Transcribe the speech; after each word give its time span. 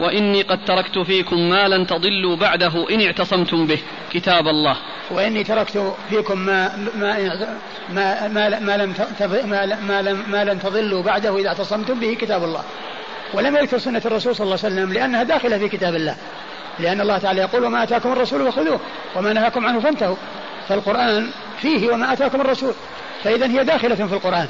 وإني 0.00 0.42
قد 0.42 0.64
تركت 0.64 0.98
فيكم 0.98 1.48
ما 1.48 1.68
لن 1.68 1.86
تضلوا 1.86 2.36
بعده 2.36 2.90
إن 2.90 3.00
اعتصمتم 3.00 3.66
به. 3.66 3.78
كتاب 4.12 4.48
الله. 4.48 4.76
وإني 5.10 5.44
تركت 5.44 5.94
فيكم 6.10 6.38
ما 6.38 6.76
ما 6.94 7.18
ما 7.88 8.28
ما, 8.28 8.58
ما 8.58 8.76
لم 8.76 8.94
ما, 9.88 10.02
لم 10.02 10.24
ما 10.28 10.44
لن 10.44 10.60
تضلوا 10.60 11.02
بعده 11.02 11.38
إذا 11.38 11.48
اعتصمتم 11.48 12.00
به 12.00 12.16
كتاب 12.20 12.44
الله. 12.44 12.64
ولم 13.34 13.56
يذكر 13.56 13.78
سنة 13.78 14.02
الرسول 14.06 14.36
صلى 14.36 14.44
الله 14.44 14.58
عليه 14.64 14.74
وسلم 14.74 14.92
لأنها 14.92 15.22
داخلة 15.22 15.58
في 15.58 15.68
كتاب 15.68 15.94
الله. 15.94 16.16
لأن 16.78 17.00
الله 17.00 17.18
تعالى 17.18 17.40
يقول 17.40 17.64
وما 17.64 17.82
أتاكم 17.82 18.12
الرسول 18.12 18.52
فخذوه 18.52 18.80
وما 19.16 19.32
نهاكم 19.32 19.66
عنه 19.66 19.80
فانتهوا. 19.80 20.16
فالقرآن 20.68 21.30
فيه 21.60 21.92
وما 21.92 22.12
أتاكم 22.12 22.40
الرسول. 22.40 22.74
فإذا 23.24 23.46
هي 23.46 23.64
داخلة 23.64 23.94
في 23.94 24.14
القرآن. 24.14 24.48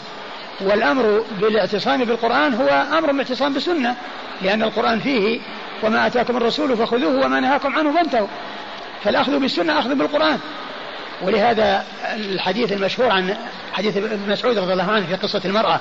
والأمر 0.60 1.24
بالاعتصام 1.40 2.04
بالقرآن 2.04 2.54
هو 2.54 2.68
أمر 2.98 3.06
بالاعتصام 3.06 3.54
بالسنة 3.54 3.96
لأن 4.42 4.62
القرآن 4.62 5.00
فيه 5.00 5.40
وما 5.82 6.06
أتاكم 6.06 6.36
الرسول 6.36 6.76
فخذوه 6.76 7.26
وما 7.26 7.40
نهاكم 7.40 7.76
عنه 7.76 7.94
فانتهوا. 7.94 8.28
فالأخذ 9.04 9.38
بالسنة 9.38 9.78
أخذ 9.78 9.94
بالقرآن. 9.94 10.38
ولهذا 11.22 11.84
الحديث 12.14 12.72
المشهور 12.72 13.10
عن 13.10 13.36
حديث 13.72 13.96
ابن 13.96 14.30
مسعود 14.32 14.58
رضي 14.58 14.72
الله 14.72 14.92
عنه 14.92 15.06
في 15.06 15.14
قصة 15.14 15.40
المرأة 15.44 15.80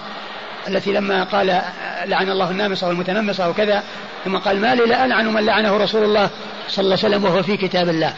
التي 0.67 0.93
لما 0.93 1.23
قال 1.23 1.61
لعن 2.05 2.29
الله 2.29 2.51
النامصة 2.51 2.87
والمتنمصة 2.87 3.49
وكذا 3.49 3.83
ثم 4.25 4.37
قال 4.37 4.61
ما 4.61 4.75
لي 4.75 4.85
لا 4.85 5.05
ألعن 5.05 5.33
من 5.33 5.45
لعنه 5.45 5.77
رسول 5.77 6.03
الله 6.03 6.29
صلى 6.67 6.83
الله 6.83 6.97
عليه 7.03 7.15
وسلم 7.15 7.23
وهو 7.25 7.43
في 7.43 7.57
كتاب 7.57 7.89
الله. 7.89 8.13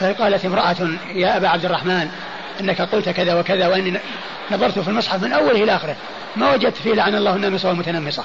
فقالت 0.00 0.44
امرأة 0.44 0.76
يا 1.14 1.36
أبا 1.36 1.48
عبد 1.48 1.64
الرحمن 1.64 2.08
أنك 2.60 2.80
قلت 2.82 3.08
كذا 3.08 3.34
وكذا 3.34 3.68
وأني 3.68 4.00
نظرت 4.50 4.78
في 4.78 4.88
المصحف 4.88 5.22
من 5.22 5.32
أوله 5.32 5.64
إلى 5.64 5.76
آخره. 5.76 5.96
ما 6.36 6.54
وجدت 6.54 6.76
فيه 6.76 6.94
لعن 6.94 7.14
الله 7.14 7.36
النامصه 7.36 7.68
والمتنمصه 7.68 8.24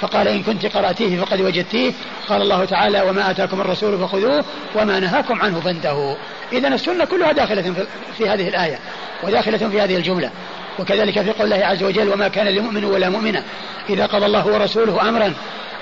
فقال 0.00 0.28
إن 0.28 0.42
كنت 0.42 0.66
قرأتيه 0.66 1.20
فقد 1.20 1.40
وجدتيه. 1.40 1.92
قال 2.28 2.42
الله 2.42 2.64
تعالى 2.64 3.00
وما 3.00 3.30
آتاكم 3.30 3.60
الرسول 3.60 3.98
فخذوه 3.98 4.44
وما 4.74 5.00
نهاكم 5.00 5.42
عنه 5.42 5.60
فانتهوا. 5.60 6.14
اذا 6.52 6.68
السنة 6.68 7.04
كلها 7.04 7.32
داخلة 7.32 7.74
في 8.18 8.28
هذه 8.28 8.48
الآية 8.48 8.78
وداخلة 9.22 9.58
في 9.58 9.80
هذه 9.80 9.96
الجملة. 9.96 10.30
وكذلك 10.78 11.22
في 11.22 11.30
قول 11.30 11.52
الله 11.52 11.66
عز 11.66 11.82
وجل 11.82 12.08
وما 12.08 12.28
كان 12.28 12.46
لمؤمن 12.46 12.84
ولا 12.84 13.08
مؤمنة 13.08 13.42
إذا 13.90 14.06
قضى 14.06 14.26
الله 14.26 14.46
ورسوله 14.46 15.08
امرا 15.08 15.34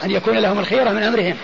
أن 0.05 0.11
يكون 0.11 0.39
لهم 0.39 0.59
الخيره 0.59 0.91
من 0.91 1.03
أمرهم. 1.03 1.37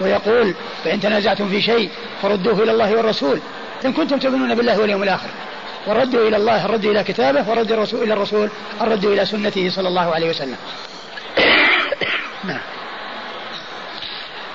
ويقول 0.00 0.54
فإن 0.84 1.00
تنازعتم 1.00 1.48
في 1.48 1.62
شيء 1.62 1.90
فردوه 2.22 2.62
إلى 2.62 2.72
الله 2.72 2.96
والرسول. 2.96 3.40
إن 3.84 3.92
كنتم 3.92 4.18
تؤمنون 4.18 4.54
بالله 4.54 4.80
واليوم 4.80 5.02
الآخر. 5.02 5.28
والرد 5.86 6.14
إلى 6.14 6.36
الله 6.36 6.64
الرد 6.64 6.84
إلى 6.84 7.04
كتابه 7.04 7.48
والرد 7.48 7.72
الرسول 7.72 8.02
إلى 8.02 8.12
الرسول 8.12 8.50
الرد 8.80 9.04
إلى 9.04 9.24
سنته 9.24 9.70
صلى 9.70 9.88
الله 9.88 10.14
عليه 10.14 10.30
وسلم. 10.30 10.56
نعم 12.44 12.60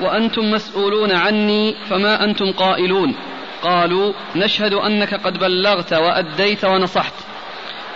وأنتم 0.02 0.52
مسؤولون 0.52 1.12
عني 1.12 1.76
فما 1.90 2.24
أنتم 2.24 2.52
قائلون. 2.52 3.16
قالوا 3.62 4.14
نشهد 4.36 4.74
أنك 4.74 5.14
قد 5.14 5.40
بلغت 5.40 5.94
وأديت 5.94 6.66
ونصحت. 6.66 7.14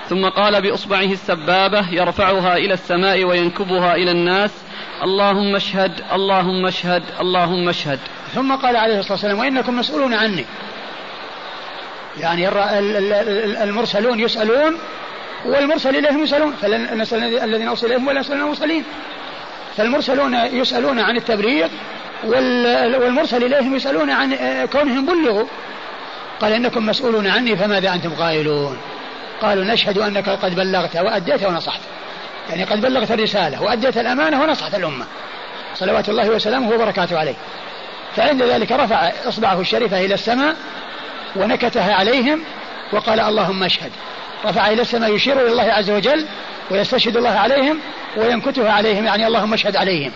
ثم 0.09 0.29
قال 0.29 0.61
بإصبعه 0.61 1.11
السبابة 1.11 1.89
يرفعها 1.91 2.57
إلى 2.57 2.73
السماء 2.73 3.23
وينكبها 3.23 3.95
إلى 3.95 4.11
الناس 4.11 4.51
اللهم 5.03 5.55
اشهد 5.55 5.91
اللهم 6.13 6.65
اشهد 6.65 7.03
اللهم 7.19 7.69
اشهد. 7.69 7.99
ثم 8.33 8.55
قال 8.55 8.75
عليه 8.75 8.99
الصلاة 8.99 9.13
والسلام 9.13 9.39
وإنكم 9.39 9.79
مسؤولون 9.79 10.13
عني. 10.13 10.45
يعني 12.19 12.49
المرسلون 13.63 14.19
يسألون 14.19 14.77
والمرسل 15.45 15.95
إليهم 15.95 16.23
يسألون 16.23 16.53
فلن 16.61 17.01
نسأل 17.01 17.39
الذين 17.39 17.67
أرسل 17.67 17.87
إليهم 17.87 18.07
ولا 18.07 18.19
نسأل 18.19 18.37
المرسلين. 18.37 18.83
فالمرسلون 19.77 20.33
يسألون 20.33 20.99
عن 20.99 21.17
التبليغ 21.17 21.67
والمرسل 22.23 23.43
إليهم 23.43 23.75
يسألون 23.75 24.09
عن 24.09 24.35
كونهم 24.71 25.05
بلغوا. 25.05 25.45
قال 26.41 26.53
إنكم 26.53 26.85
مسؤولون 26.85 27.27
عني 27.27 27.57
فماذا 27.57 27.93
أنتم 27.93 28.09
قائلون 28.09 28.77
قالوا 29.41 29.63
نشهد 29.63 29.97
أنك 29.97 30.29
قد 30.29 30.55
بلغت 30.55 30.95
وأديت 30.95 31.43
ونصحت. 31.45 31.81
يعني 32.49 32.63
قد 32.63 32.81
بلغت 32.81 33.11
الرسالة 33.11 33.63
وأديت 33.63 33.97
الأمانة 33.97 34.41
ونصحت 34.41 34.75
الأمة. 34.75 35.05
صلوات 35.75 36.09
الله 36.09 36.29
وسلامه 36.29 36.69
وبركاته 36.69 37.19
عليه. 37.19 37.35
فعند 38.15 38.43
ذلك 38.43 38.71
رفع 38.71 39.11
إصبعه 39.25 39.61
الشريفة 39.61 40.05
إلى 40.05 40.13
السماء 40.13 40.55
ونكتها 41.37 41.93
عليهم 41.93 42.43
وقال 42.93 43.19
اللهم 43.19 43.63
اشهد. 43.63 43.91
رفع 44.45 44.67
إلى 44.67 44.81
السماء 44.81 45.15
يشير 45.15 45.41
إلى 45.41 45.51
الله 45.51 45.63
عز 45.63 45.91
وجل 45.91 46.25
ويستشهد 46.71 47.17
الله 47.17 47.29
عليهم 47.29 47.79
وينكتها 48.17 48.71
عليهم 48.71 49.05
يعني 49.05 49.27
اللهم 49.27 49.53
اشهد 49.53 49.75
عليهم. 49.75 50.11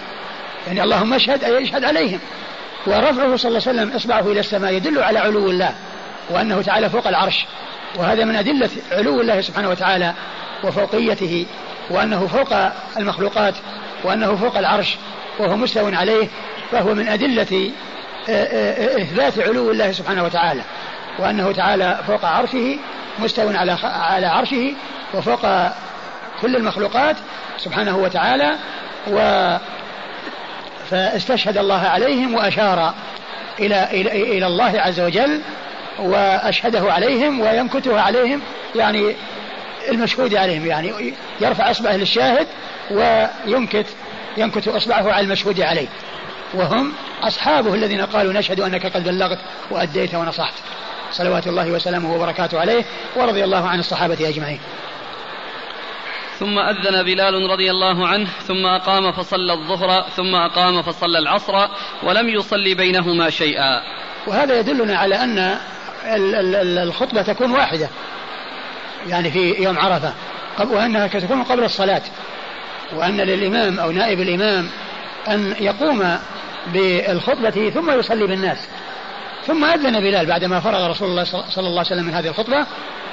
يعني 0.68 0.84
اللهم 0.84 1.14
اشهد 1.14 1.44
أي 1.44 1.64
اشهد 1.64 1.84
عليهم. 1.84 2.20
ورفعه 2.88 3.36
صلى 3.36 3.50
الله 3.50 3.62
عليه 3.68 3.82
وسلم 3.82 3.92
إصبعه 3.96 4.32
إلى 4.32 4.40
السماء 4.40 4.74
يدل 4.74 5.04
على 5.04 5.20
علو 5.20 5.50
الله 5.50 5.76
وأنه 6.30 6.62
تعالى 6.62 6.90
فوق 6.90 7.08
العرش. 7.08 7.46
وهذا 7.96 8.26
من 8.26 8.36
أدلة 8.36 8.70
علو 8.92 9.22
الله 9.22 9.42
سبحانه 9.42 9.70
وتعالى 9.70 10.14
وفوقيته 10.64 11.46
وأنه 11.90 12.28
فوق 12.28 12.54
المخلوقات 12.98 13.56
وأنه 14.04 14.36
فوق 14.36 14.58
العرش 14.58 14.98
وهو 15.40 15.58
مستو 15.58 15.88
عليه 15.88 16.28
فهو 16.72 16.94
من 16.94 17.08
أدلة 17.08 17.72
آه، 18.30 18.32
آه، 18.32 18.98
آه، 19.00 19.02
إثبات 19.02 19.40
علو 19.40 19.72
الله 19.72 19.92
سبحانه 19.92 20.24
وتعالى. 20.24 20.62
وأنه 21.20 21.52
تعالى 21.52 22.00
فوق 22.08 22.26
عرشه 22.26 22.78
مستو 23.20 23.50
على 23.50 23.78
على 23.84 24.26
عرشه 24.26 24.74
وفوق 25.14 25.42
كل 26.42 26.56
المخلوقات 26.56 27.16
سبحانه 27.58 27.98
وتعالى 27.98 28.56
و 29.08 29.58
فاستشهد 30.90 31.58
الله 31.58 31.88
عليهم 31.88 32.34
وأشار 32.34 32.94
إلى 33.60 33.84
إلى 33.92 34.38
إلى 34.38 34.48
الله 34.48 34.82
عز 34.82 35.00
وجل 35.00 35.42
وأشهده 36.00 36.94
عليهم 36.94 37.40
وينكته 37.40 38.00
عليهم 38.02 38.42
يعني 38.76 39.16
المشهود 39.90 40.36
عليهم 40.36 40.66
يعني 40.66 41.14
يرفع 41.42 41.72
إصبعه 41.72 41.96
للشاهد 41.96 42.48
وينكت 42.92 43.86
ينكت 44.38 44.68
إصبعه 44.68 45.12
على 45.12 45.26
المشهود 45.26 45.62
عليه. 45.62 45.88
وهم 46.54 46.94
أصحابه 47.24 47.74
الذين 47.74 48.02
قالوا 48.02 48.34
نشهد 48.34 48.60
أنك 48.60 48.86
قد 48.86 49.04
بلغت 49.04 49.40
وأديت 49.72 50.16
ونصحت. 50.16 50.54
صلوات 51.12 51.48
الله 51.48 51.72
وسلامه 51.72 52.16
وبركاته 52.16 52.60
عليه 52.60 52.86
ورضي 53.16 53.44
الله 53.44 53.68
عن 53.68 53.80
الصحابة 53.80 54.30
أجمعين. 54.30 54.60
ثم 56.40 56.60
أذن 56.60 57.04
بلال 57.04 57.50
رضي 57.50 57.72
الله 57.72 58.08
عنه 58.08 58.28
ثم 58.48 58.66
أقام 58.66 59.12
فصلى 59.12 59.54
الظهر 59.54 60.06
ثم 60.16 60.36
أقام 60.36 60.82
فصلى 60.82 61.20
العصر 61.20 61.68
ولم 62.04 62.30
يصلي 62.30 62.74
بينهما 62.74 63.30
شيئا. 63.30 63.82
وهذا 64.28 64.60
يدلنا 64.60 64.98
على 64.98 65.16
أن 65.16 65.58
الخطبة 66.78 67.22
تكون 67.22 67.52
واحدة 67.52 67.90
يعني 69.08 69.32
في 69.32 69.64
يوم 69.64 69.80
عرفة 69.80 70.14
وأنها 70.60 71.08
تكون 71.08 71.44
قبل 71.44 71.64
الصلاة 71.64 72.02
وأن 72.94 73.18
للإمام 73.18 73.80
أو 73.80 73.92
نائب 73.92 74.20
الإمام 74.20 74.70
أن 75.28 75.56
يقوم 75.60 76.18
بالخطبة 76.74 77.70
ثم 77.70 78.00
يصلي 78.00 78.28
بالناس. 78.28 78.58
ثم 79.48 79.66
أذن 79.66 80.00
بلال 80.00 80.26
بعدما 80.26 80.60
فرغ 80.60 80.88
رسول 80.88 81.10
الله 81.10 81.24
صلى 81.24 81.42
الله 81.58 81.80
عليه 81.80 81.82
وسلم 81.82 82.06
من 82.06 82.14
هذه 82.14 82.28
الخطبة 82.28 82.66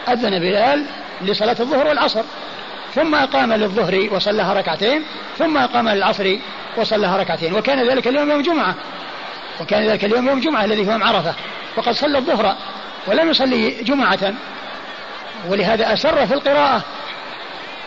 أذن 0.08 0.38
بلال 0.38 0.86
لصلاة 1.20 1.56
الظهر 1.60 1.86
والعصر. 1.86 2.22
ثم 2.94 3.14
أقام 3.14 3.52
للظهر 3.52 4.08
وصلىها 4.12 4.52
ركعتين 4.52 5.02
ثم 5.38 5.56
أقام 5.56 5.88
للعصر 5.88 6.36
وصلىها 6.76 7.16
ركعتين. 7.16 7.54
وكان 7.54 7.88
ذلك 7.88 8.08
اليوم 8.08 8.30
يوم 8.30 8.42
جمعة. 8.42 8.74
وكان 9.60 9.88
ذلك 9.88 10.04
اليوم 10.04 10.28
يوم 10.28 10.40
جمعة 10.40 10.64
الذي 10.64 10.86
هو 10.86 10.92
يوم 10.92 11.02
عرفة. 11.02 11.34
وقد 11.76 11.92
صلى 11.92 12.18
الظهر 12.18 12.56
ولم 13.06 13.30
يصلي 13.30 13.70
جمعة. 13.70 14.34
ولهذا 15.48 15.92
أسر 15.92 16.26
في 16.26 16.34
القراءة. 16.34 16.82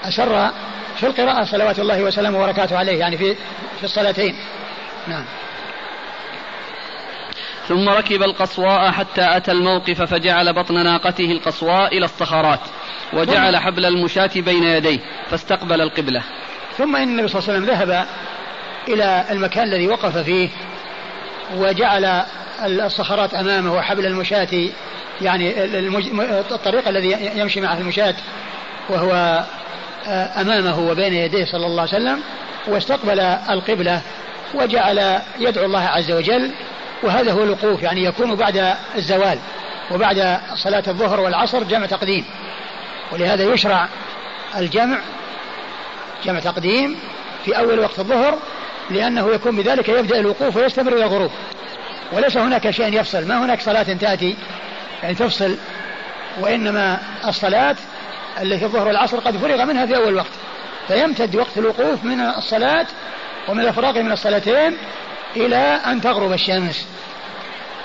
أسر 0.04 0.50
في 0.96 1.08
القراءة 1.08 1.44
صلوات 1.44 1.80
الله 1.80 2.02
وسلامه 2.02 2.40
وبركاته 2.40 2.78
عليه 2.78 3.00
يعني 3.00 3.18
في 3.18 3.36
في 3.80 3.84
الصلاتين. 3.84 4.36
نعم. 5.08 5.24
ثم 7.72 7.90
ركب 7.90 8.24
القصواء 8.24 8.92
حتى 8.92 9.38
أتى 9.38 9.52
الموقف 9.52 10.02
فجعل 10.02 10.54
بطن 10.54 10.84
ناقته 10.84 11.32
القصواء 11.32 11.98
إلى 11.98 12.06
الصخرات 12.06 12.60
وجعل 13.14 13.58
حبل 13.58 13.86
المشاة 13.86 14.30
بين 14.36 14.64
يديه 14.64 15.00
فاستقبل 15.30 15.82
القبلة. 15.82 16.24
ثم 16.78 16.96
إن 16.96 17.10
النبي 17.10 17.28
صلى 17.28 17.40
الله 17.40 17.54
عليه 17.54 17.64
وسلم 17.64 17.76
ذهب 17.76 18.06
إلى 18.88 19.26
المكان 19.32 19.64
الذي 19.64 19.88
وقف 19.88 20.18
فيه 20.18 20.50
وجعل 21.56 22.24
الصخرات 22.66 23.34
أمامه 23.34 23.74
وحبل 23.74 24.06
المشاة 24.06 24.70
يعني 25.22 25.64
الطريق 26.52 26.88
الذي 26.88 27.18
يمشي 27.36 27.62
معه 27.62 27.78
المشاة 27.78 28.16
وهو 28.90 29.44
آه، 30.08 30.42
أمامه 30.42 30.80
وبين 30.80 31.14
يديه 31.14 31.46
صلى 31.46 31.66
الله 31.66 31.82
عليه 31.82 31.92
وسلم 31.92 32.22
واستقبل 32.68 33.20
القبلة 33.50 34.02
وجعل 34.54 35.20
يدعو 35.40 35.66
الله 35.66 35.84
عز 35.84 36.12
وجل 36.12 36.52
وهذا 37.04 37.32
هو 37.32 37.44
الوقوف 37.44 37.84
يعني 37.84 38.04
يكون 38.04 38.36
بعد 38.36 38.76
الزوال 38.96 39.40
وبعد 39.92 40.40
صلاة 40.56 40.84
الظهر 40.88 41.20
والعصر 41.20 41.64
جمع 41.64 41.86
تقديم. 41.86 42.26
ولهذا 43.12 43.54
يشرع 43.54 43.88
الجمع 44.58 44.98
جمع 46.26 46.40
تقديم 46.40 47.00
في 47.46 47.58
أول 47.58 47.80
وقت 47.80 48.00
الظهر 48.00 48.38
لأنه 48.90 49.34
يكون 49.34 49.56
بذلك 49.56 49.90
يبدأ 49.90 50.20
الوقوف 50.20 50.56
ويستمر 50.56 50.94
إلى 50.94 51.04
الغروب. 51.04 51.32
وليس 52.12 52.38
هناك 52.38 52.72
شيء 52.72 53.00
يفصل 53.00 53.28
ما 53.28 53.46
هناك 53.46 53.62
صلاة 53.62 53.84
تأتي 53.84 54.36
يعني 55.04 55.16
تفصل 55.16 55.58
وإنما 56.40 57.00
الصلاة 57.28 57.76
التي 58.42 58.66
الظهر 58.66 58.88
والعصر 58.88 59.20
قد 59.20 59.38
فرغ 59.38 59.66
منها 59.66 59.86
في 59.86 59.96
أول 59.96 60.16
وقت. 60.16 60.32
فيمتد 60.88 61.36
وقت 61.36 61.58
الوقوف 61.58 62.04
من 62.04 62.22
الصلاة 62.22 62.86
ومن 63.48 63.68
الفراغ 63.68 64.02
من 64.02 64.12
الصلاتين 64.12 64.78
إلى 65.36 65.80
أن 65.86 66.02
تغرب 66.02 66.34
الشمس. 66.34 66.88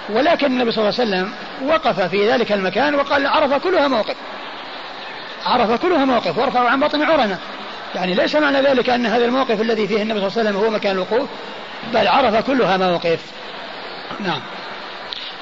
ولكن 0.08 0.46
النبي 0.46 0.72
صلى 0.72 0.88
الله 0.88 1.00
عليه 1.00 1.10
وسلم 1.10 1.32
وقف 1.68 2.00
في 2.00 2.30
ذلك 2.30 2.52
المكان 2.52 2.94
وقال 2.94 3.26
عرف 3.26 3.54
كلها 3.54 3.88
موقف. 3.88 4.16
عرف 5.46 5.82
كلها 5.82 6.04
موقف 6.04 6.38
وارفعوا 6.38 6.68
عن 6.68 6.80
بطن 6.80 7.02
عرنة. 7.02 7.38
يعني 7.94 8.14
ليس 8.14 8.36
معنى 8.36 8.60
ذلك 8.60 8.90
أن 8.90 9.06
هذا 9.06 9.24
الموقف 9.24 9.60
الذي 9.60 9.88
فيه 9.88 10.02
النبي 10.02 10.20
صلى 10.20 10.28
الله 10.28 10.38
عليه 10.38 10.50
وسلم 10.50 10.56
هو 10.56 10.70
مكان 10.70 10.92
الوقوف 10.92 11.28
بل 11.94 12.08
عرف 12.08 12.46
كلها 12.46 12.76
موقف. 12.76 13.20
نعم. 14.20 14.40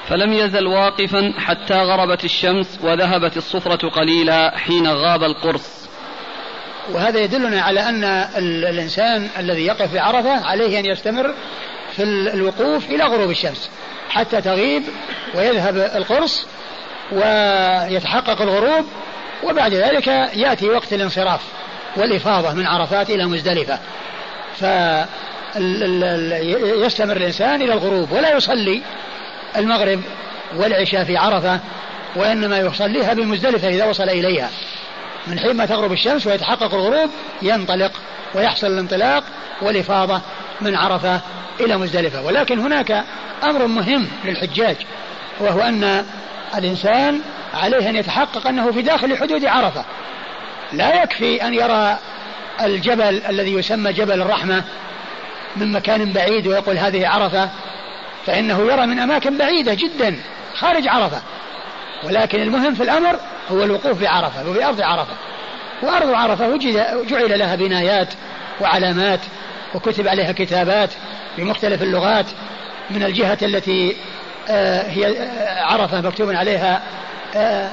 فلم 0.09 0.33
يزل 0.33 0.67
واقفا 0.67 1.33
حتى 1.37 1.73
غربت 1.73 2.23
الشمس 2.23 2.79
وذهبت 2.83 3.37
الصفرة 3.37 3.89
قليلا 3.89 4.57
حين 4.57 4.87
غاب 4.87 5.23
القرص. 5.23 5.85
وهذا 6.91 7.19
يدلنا 7.19 7.61
على 7.61 7.79
أن 7.79 8.03
الإنسان 8.37 9.27
الذي 9.39 9.65
يقف 9.65 9.91
في 9.91 9.99
عرفة 9.99 10.45
عليه 10.45 10.79
أن 10.79 10.85
يستمر 10.85 11.33
في 11.95 12.03
الوقوف 12.03 12.89
إلى 12.89 13.03
غروب 13.03 13.29
الشمس 13.29 13.69
حتى 14.09 14.41
تغيب 14.41 14.83
ويذهب 15.35 15.77
القرص 15.77 16.45
ويتحقق 17.11 18.41
الغروب 18.41 18.85
وبعد 19.43 19.73
ذلك 19.73 20.07
يأتي 20.33 20.69
وقت 20.69 20.93
الانصراف 20.93 21.41
والإفاضة 21.97 22.53
من 22.53 22.65
عرفات 22.65 23.09
إلى 23.09 23.25
مزدلفة. 23.25 23.79
فيستمر 24.59 25.07
الإنسان 27.17 27.61
إلى 27.61 27.73
الغروب 27.73 28.11
ولا 28.11 28.37
يصلي 28.37 28.81
المغرب 29.57 30.01
والعشاء 30.55 31.03
في 31.03 31.17
عرفة 31.17 31.59
وإنما 32.15 32.59
يصليها 32.59 33.13
بمزدلفة 33.13 33.67
إذا 33.67 33.85
وصل 33.85 34.09
إليها. 34.09 34.49
من 35.27 35.39
حين 35.39 35.55
ما 35.55 35.65
تغرب 35.65 35.91
الشمس 35.91 36.27
ويتحقق 36.27 36.73
الغروب 36.73 37.09
ينطلق 37.41 37.91
ويحصل 38.35 38.67
الانطلاق 38.67 39.23
والإفاضة 39.61 40.21
من 40.61 40.75
عرفة 40.75 41.21
إلى 41.59 41.77
مزدلفة. 41.77 42.21
ولكن 42.21 42.59
هناك 42.59 43.03
أمر 43.43 43.67
مهم 43.67 44.07
للحجاج 44.25 44.75
وهو 45.39 45.61
أن 45.61 46.05
الإنسان 46.55 47.21
عليه 47.53 47.89
أن 47.89 47.95
يتحقق 47.95 48.47
أنه 48.47 48.71
في 48.71 48.81
داخل 48.81 49.17
حدود 49.17 49.45
عرفة. 49.45 49.85
لا 50.73 51.03
يكفي 51.03 51.47
أن 51.47 51.53
يرى 51.53 51.97
الجبل 52.61 53.21
الذي 53.29 53.53
يسمى 53.53 53.93
جبل 53.93 54.21
الرحمة 54.21 54.63
من 55.55 55.71
مكان 55.71 56.13
بعيد 56.13 56.47
ويقول 56.47 56.77
هذه 56.77 57.07
عرفة 57.07 57.49
فإنه 58.25 58.61
يرى 58.71 58.85
من 58.85 58.99
أماكن 58.99 59.37
بعيدة 59.37 59.73
جدا 59.73 60.19
خارج 60.55 60.87
عرفة. 60.87 61.21
ولكن 62.03 62.41
المهم 62.41 62.73
في 62.73 62.83
الأمر 62.83 63.19
هو 63.51 63.63
الوقوف 63.63 64.01
بعرفة 64.01 64.49
وفي 64.49 64.65
أرض 64.65 64.81
عرفة. 64.81 65.13
وأرض 65.81 66.13
عرفة 66.13 66.49
وجد 66.49 67.07
جعل 67.07 67.39
لها 67.39 67.55
بنايات 67.55 68.13
وعلامات 68.61 69.19
وكتب 69.75 70.07
عليها 70.07 70.31
كتابات 70.31 70.89
بمختلف 71.37 71.81
اللغات 71.81 72.25
من 72.89 73.03
الجهة 73.03 73.37
التي 73.41 73.95
آه، 74.49 74.89
هي 74.89 75.07
آه، 75.07 75.63
عرفة 75.63 76.01
مكتوب 76.01 76.31
عليها 76.31 76.81
آه، 77.35 77.69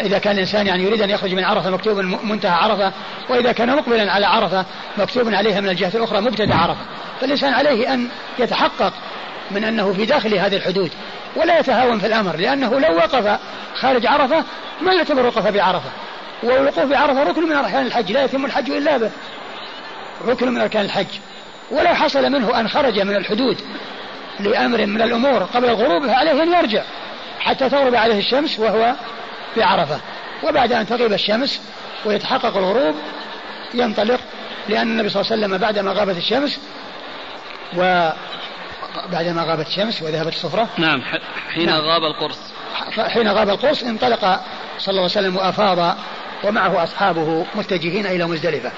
إذا 0.00 0.18
كان 0.18 0.34
الإنسان 0.34 0.66
يعني 0.66 0.82
يريد 0.82 1.02
أن 1.02 1.10
يخرج 1.10 1.34
من 1.34 1.44
عرفة 1.44 1.70
مكتوب 1.70 1.98
منتهى 1.98 2.50
عرفة 2.50 2.92
وإذا 3.28 3.52
كان 3.52 3.76
مقبلا 3.76 4.12
على 4.12 4.26
عرفة 4.26 4.64
مكتوب 4.98 5.34
عليها 5.34 5.60
من 5.60 5.68
الجهة 5.68 5.92
الأخرى 5.94 6.20
مبتدأ 6.20 6.54
عرفة. 6.54 6.80
فالإنسان 7.20 7.54
عليه 7.54 7.94
أن 7.94 8.08
يتحقق 8.38 8.92
من 9.50 9.64
أنه 9.64 9.92
في 9.92 10.06
داخل 10.06 10.34
هذه 10.34 10.56
الحدود 10.56 10.90
ولا 11.36 11.58
يتهاون 11.58 11.98
في 11.98 12.06
الأمر 12.06 12.36
لأنه 12.36 12.80
لو 12.80 12.96
وقف 12.96 13.38
خارج 13.74 14.06
عرفة 14.06 14.44
ما 14.80 14.92
يعتبر 14.92 15.26
وقف 15.26 15.46
بعرفة. 15.46 15.90
والوقوف 16.42 16.84
بعرفة 16.84 17.22
ركن 17.22 17.42
من 17.42 17.52
أركان 17.52 17.86
الحج 17.86 18.12
لا 18.12 18.24
يتم 18.24 18.44
الحج 18.44 18.70
إلا 18.70 18.96
به 18.96 19.10
ركن 20.26 20.48
من 20.48 20.60
أركان 20.60 20.84
الحج. 20.84 21.06
ولو 21.70 21.94
حصل 21.94 22.32
منه 22.32 22.60
أن 22.60 22.68
خرج 22.68 23.00
من 23.00 23.16
الحدود 23.16 23.60
لأمر 24.40 24.86
من 24.86 25.02
الأمور 25.02 25.42
قبل 25.42 25.68
الغروب 25.68 26.06
فعليه 26.06 26.42
أن 26.42 26.52
يرجع 26.52 26.82
حتى 27.40 27.68
تغرب 27.68 27.94
عليه 27.94 28.18
الشمس 28.18 28.58
وهو 28.58 28.94
في 29.54 29.62
عرفة. 29.62 30.00
وبعد 30.42 30.72
أن 30.72 30.86
تغيب 30.86 31.12
الشمس 31.12 31.60
ويتحقق 32.04 32.56
الغروب 32.56 32.94
ينطلق 33.74 34.20
لأن 34.68 34.90
النبي 34.90 35.08
صلى 35.08 35.20
الله 35.20 35.32
عليه 35.32 35.42
وسلم 35.42 35.58
بعدما 35.58 35.92
غابت 35.92 36.16
الشمس 36.16 36.60
و 37.76 38.10
بعدما 39.12 39.42
غابت 39.42 39.66
الشمس 39.66 40.02
وذهبت 40.02 40.32
الصفرة. 40.32 40.68
نعم 40.78 41.02
حين 41.54 41.66
نعم. 41.66 41.80
غاب 41.80 42.02
القرص. 42.02 42.38
حين 42.98 43.28
غاب 43.28 43.48
القرص 43.48 43.82
انطلق 43.82 44.20
صلى 44.78 44.90
الله 44.90 45.02
عليه 45.02 45.04
وسلم 45.04 45.36
وأفاض 45.36 45.96
ومعه 46.44 46.84
أصحابه 46.84 47.46
متجهين 47.54 48.06
إلى 48.06 48.26
مزدلفة. 48.26 48.72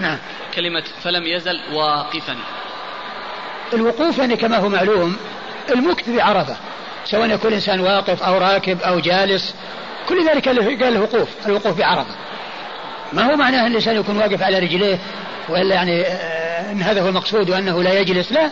نعم. 0.00 0.18
كلمة 0.54 0.84
فلم 1.02 1.26
يزل 1.26 1.60
واقفا. 1.72 2.36
الوقوف 3.72 4.18
يعني 4.18 4.36
كما 4.36 4.56
هو 4.56 4.68
معلوم 4.68 5.16
المكت 5.70 6.10
بعرفة 6.10 6.56
سواء 7.04 7.30
يكون 7.30 7.50
الإنسان 7.50 7.80
واقف 7.80 8.22
أو 8.22 8.38
راكب 8.38 8.80
أو 8.80 9.00
جالس 9.00 9.54
كل 10.08 10.28
ذلك 10.28 10.48
قال 10.48 10.94
له 10.94 11.00
وقوف 11.00 11.28
الوقوف 11.46 11.78
بعرفة 11.78 12.14
ما 13.12 13.22
هو 13.22 13.36
معناه 13.36 13.60
أن 13.60 13.66
الإنسان 13.66 13.96
يكون 13.96 14.16
واقف 14.16 14.42
على 14.42 14.58
رجليه 14.58 14.98
وإلا 15.48 15.74
يعني 15.74 16.02
آه، 16.02 16.72
أن 16.72 16.82
هذا 16.82 17.02
هو 17.02 17.08
المقصود 17.08 17.50
وأنه 17.50 17.82
لا 17.82 18.00
يجلس 18.00 18.32
لا 18.32 18.50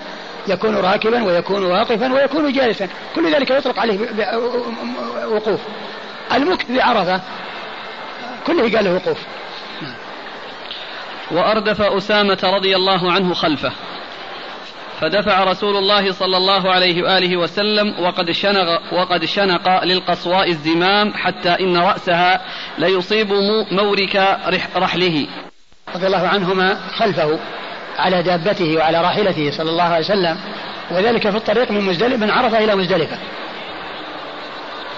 يكون 0.49 0.77
راكبا 0.77 1.23
ويكون 1.23 1.65
واقفا 1.65 2.13
ويكون 2.13 2.53
جالسا. 2.53 2.89
كل 3.15 3.35
ذلك 3.35 3.51
يطلق 3.51 3.79
عليه 3.79 3.99
وقوف. 5.27 5.61
المكت 6.35 6.71
بعرفة 6.71 7.21
كله 8.47 8.77
قال 8.77 8.85
له 8.85 8.95
وقوف. 8.95 9.19
وأردف 11.31 11.83
أسامة 11.83 12.39
رضي 12.45 12.77
الله 12.77 13.13
عنه 13.13 13.35
خلفه. 13.35 13.73
فدفع 15.01 15.45
رسول 15.45 15.77
الله 15.77 16.13
صلى 16.13 16.37
الله 16.37 16.71
عليه 16.73 17.03
وآله 17.03 17.37
وسلم 17.37 18.01
وقد 18.01 18.31
شنق, 18.31 18.93
وقد 18.93 19.25
شنق 19.25 19.85
للقصواء 19.85 20.49
الزمام 20.49 21.13
حتى 21.15 21.49
إن 21.49 21.77
رأسها 21.77 22.41
ليصيب 22.79 23.33
مورك 23.73 24.39
رحله. 24.77 25.27
رضي 25.95 26.07
الله 26.07 26.29
عنهما 26.29 26.81
خلفه 26.97 27.39
على 27.99 28.23
دابته 28.23 28.77
وعلى 28.77 29.01
راحلته 29.01 29.51
صلى 29.51 29.71
الله 29.71 29.83
عليه 29.83 30.05
وسلم 30.05 30.39
وذلك 30.91 31.31
في 31.31 31.37
الطريق 31.37 31.71
من 31.71 31.81
مزدلف 31.81 32.23
من 32.23 32.31
عرفة 32.31 32.59
إلى 32.59 32.77
مزدلفة. 32.77 33.19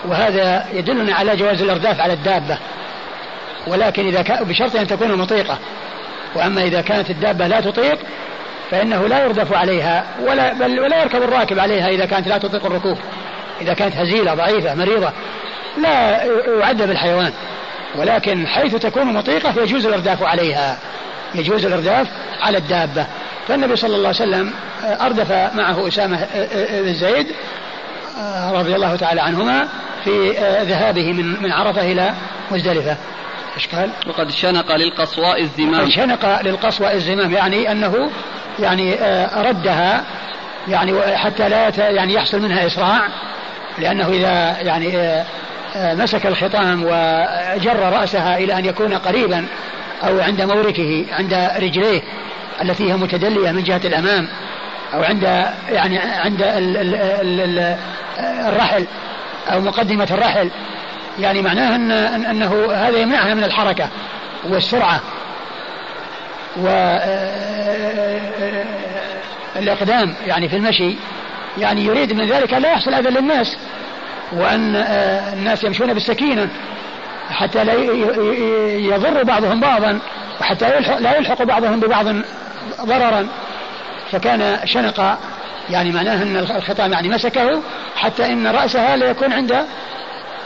وهذا 0.05 0.67
يدلنا 0.73 1.15
على 1.15 1.37
جواز 1.37 1.63
الإرداف 1.63 2.01
على 2.01 2.13
الدابة 2.13 2.59
ولكن 3.67 4.07
إذا 4.07 4.23
كان 4.23 4.45
بشرط 4.45 4.77
أن 4.77 4.87
تكون 4.87 5.15
مطيقة. 5.15 5.59
وأما 6.39 6.63
إذا 6.63 6.81
كانت 6.81 7.11
الدابة 7.11 7.47
لا 7.47 7.61
تطيق 7.61 7.99
فإنه 8.71 9.09
لا 9.09 9.25
يردف 9.25 9.53
عليها 9.53 10.05
ولا 10.27 10.53
بل 10.53 10.81
ولا 10.81 11.03
يركب 11.03 11.23
الراكب 11.23 11.59
عليها 11.59 11.89
إذا 11.89 12.07
كانت 12.07 12.29
لا 12.29 12.39
تطيق 12.39 12.67
الركوب. 12.67 12.99
إذا 13.61 13.75
كانت 13.75 13.97
هزيلة 13.97 14.35
ضعيفة 14.35 14.75
مريضة 14.75 15.13
لا 15.83 16.25
يعذب 16.61 16.91
الحيوان 16.91 17.33
ولكن 17.97 18.47
حيث 18.47 18.75
تكون 18.75 19.05
مطيقة 19.05 19.63
يجوز 19.63 19.87
الإرداف 19.87 20.23
عليها. 20.23 20.79
يجوز 21.35 21.65
الإرداف 21.65 22.07
على 22.41 22.59
الدابة. 22.59 23.07
فالنبي 23.49 23.77
صلى 23.77 23.97
الله 23.97 24.09
عليه 24.09 24.19
وسلم 24.19 24.53
أردف 25.01 25.33
معه 25.33 25.89
أسامة 25.89 26.27
بن 26.81 26.95
زيد 26.95 27.27
رضي 28.53 28.75
الله 28.75 28.97
تعالى 28.97 29.21
عنهما 29.21 29.69
في 30.05 30.31
ذهابه 30.63 31.13
من 31.13 31.43
من 31.43 31.53
عرفة 31.53 31.93
إلى 31.93 32.13
مزدلفة. 32.51 32.97
إيش 33.59 33.69
قال؟ 33.69 33.91
وقد 34.07 34.31
شنق 34.31 34.77
للقصواء 34.77 35.43
الزمام 35.43 35.81
قد 35.81 35.89
شنق 35.89 36.43
للقصواء 36.43 36.95
الزمام 36.95 37.33
يعني 37.33 37.73
أنه 37.73 38.11
يعني 38.59 38.95
آه، 38.95 39.43
ردها 39.43 40.05
يعني 40.69 41.17
حتى 41.17 41.49
لا 41.49 41.91
يعني 41.91 42.15
يحصل 42.15 42.41
منها 42.41 42.67
إسراع 42.67 43.01
لأنه 43.79 44.09
إذا 44.09 44.61
يعني 44.61 44.97
آه، 44.97 45.25
آه، 45.77 45.95
مسك 45.95 46.27
الخطام 46.27 46.83
وجر 46.85 47.77
رأسها 47.77 48.39
إلى 48.39 48.59
أن 48.59 48.65
يكون 48.65 48.95
قريبا 48.95 49.47
أو 50.03 50.21
عند 50.21 50.43
موركه 50.43 51.05
عند 51.13 51.35
رجليه 51.57 52.03
التي 52.63 52.93
هي 52.93 52.97
متدلية 52.97 53.51
من 53.51 53.63
جهة 53.63 53.81
الأمام 53.85 54.29
أو 54.95 55.03
عند 55.03 55.23
يعني 55.69 55.99
عند 55.99 56.43
الرحل 58.49 58.87
أو 59.53 59.61
مقدمة 59.61 60.09
الرحل 60.11 60.51
يعني 61.19 61.43
معناه 61.43 61.77
أن 61.77 61.91
أنه 62.25 62.73
هذا 62.73 62.99
يمنعها 62.99 63.35
من 63.35 63.45
الحركة 63.45 63.89
والسرعة. 64.45 65.01
والإقدام 69.57 70.15
يعني 70.27 70.49
في 70.49 70.57
المشي. 70.57 70.97
يعني 71.59 71.85
يريد 71.85 72.13
من 72.13 72.27
ذلك 72.27 72.53
لا 72.53 72.73
يحصل 72.73 72.95
أذى 72.95 73.11
للناس. 73.11 73.57
وأن 74.33 74.77
الناس 75.33 75.65
يمشون 75.65 75.95
بالسكينة 75.95 76.49
حتى 77.31 77.65
لا 77.65 77.73
يضر 78.75 79.23
بعضهم 79.23 79.61
بعضا 79.61 79.99
وحتى 80.41 80.81
لا 81.01 81.17
يلحق 81.17 81.43
بعضهم 81.43 81.81
ببعض 81.81 82.07
ضررا. 82.81 83.29
فكان 84.13 84.59
شنق 84.65 85.19
يعني 85.71 85.91
معناه 85.93 86.23
أن 86.23 86.37
الخطام 86.37 86.93
يعني 86.93 87.09
مسكه 87.09 87.63
حتى 87.97 88.27
إن 88.27 88.47
رأسها 88.47 88.97
لا 88.97 89.11
يكون 89.11 89.33
عند 89.33 89.65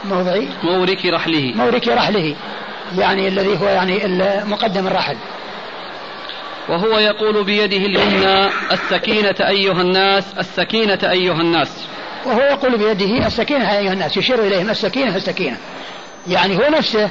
موضع 0.03 0.39
مورك 0.63 1.05
رحله. 1.05 1.53
مورك 1.55 1.87
رحله. 1.87 2.35
يعني 2.97 3.27
الذي 3.27 3.59
هو 3.59 3.67
يعني 3.67 3.99
مقدم 4.45 4.87
الرحل 4.87 5.17
وهو 6.69 6.97
يقول 6.97 7.43
بيده 7.43 7.77
اليمنى 7.77 8.49
السكينة 8.71 9.35
أيها 9.39 9.81
الناس 9.81 10.23
السكينة 10.39 10.99
أيها 11.03 11.41
الناس. 11.41 11.69
وهو 12.25 12.41
يقول 12.41 12.77
بيده 12.77 13.27
السكينة 13.27 13.77
أيها 13.77 13.93
الناس 13.93 14.17
يشير 14.17 14.39
إليهم 14.47 14.69
السكينة 14.69 15.15
السكينة. 15.15 15.57
يعني 16.27 16.57
هو 16.57 16.69
نفسه 16.69 17.09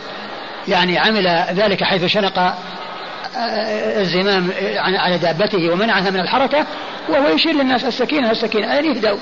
يعني 0.69 0.99
عمل 0.99 1.47
ذلك 1.53 1.85
حيث 1.85 2.05
شنق 2.05 2.39
آه، 2.39 4.01
الزمام 4.01 4.51
على 4.79 5.19
دابته 5.19 5.71
ومنعها 5.71 6.11
من 6.11 6.21
الحركة 6.21 6.67
وهو 7.09 7.29
يشير 7.29 7.53
للناس 7.53 7.85
السكينة 7.85 8.31
السكينة. 8.31 8.79
أين 8.79 8.97
اهدوا 8.97 9.19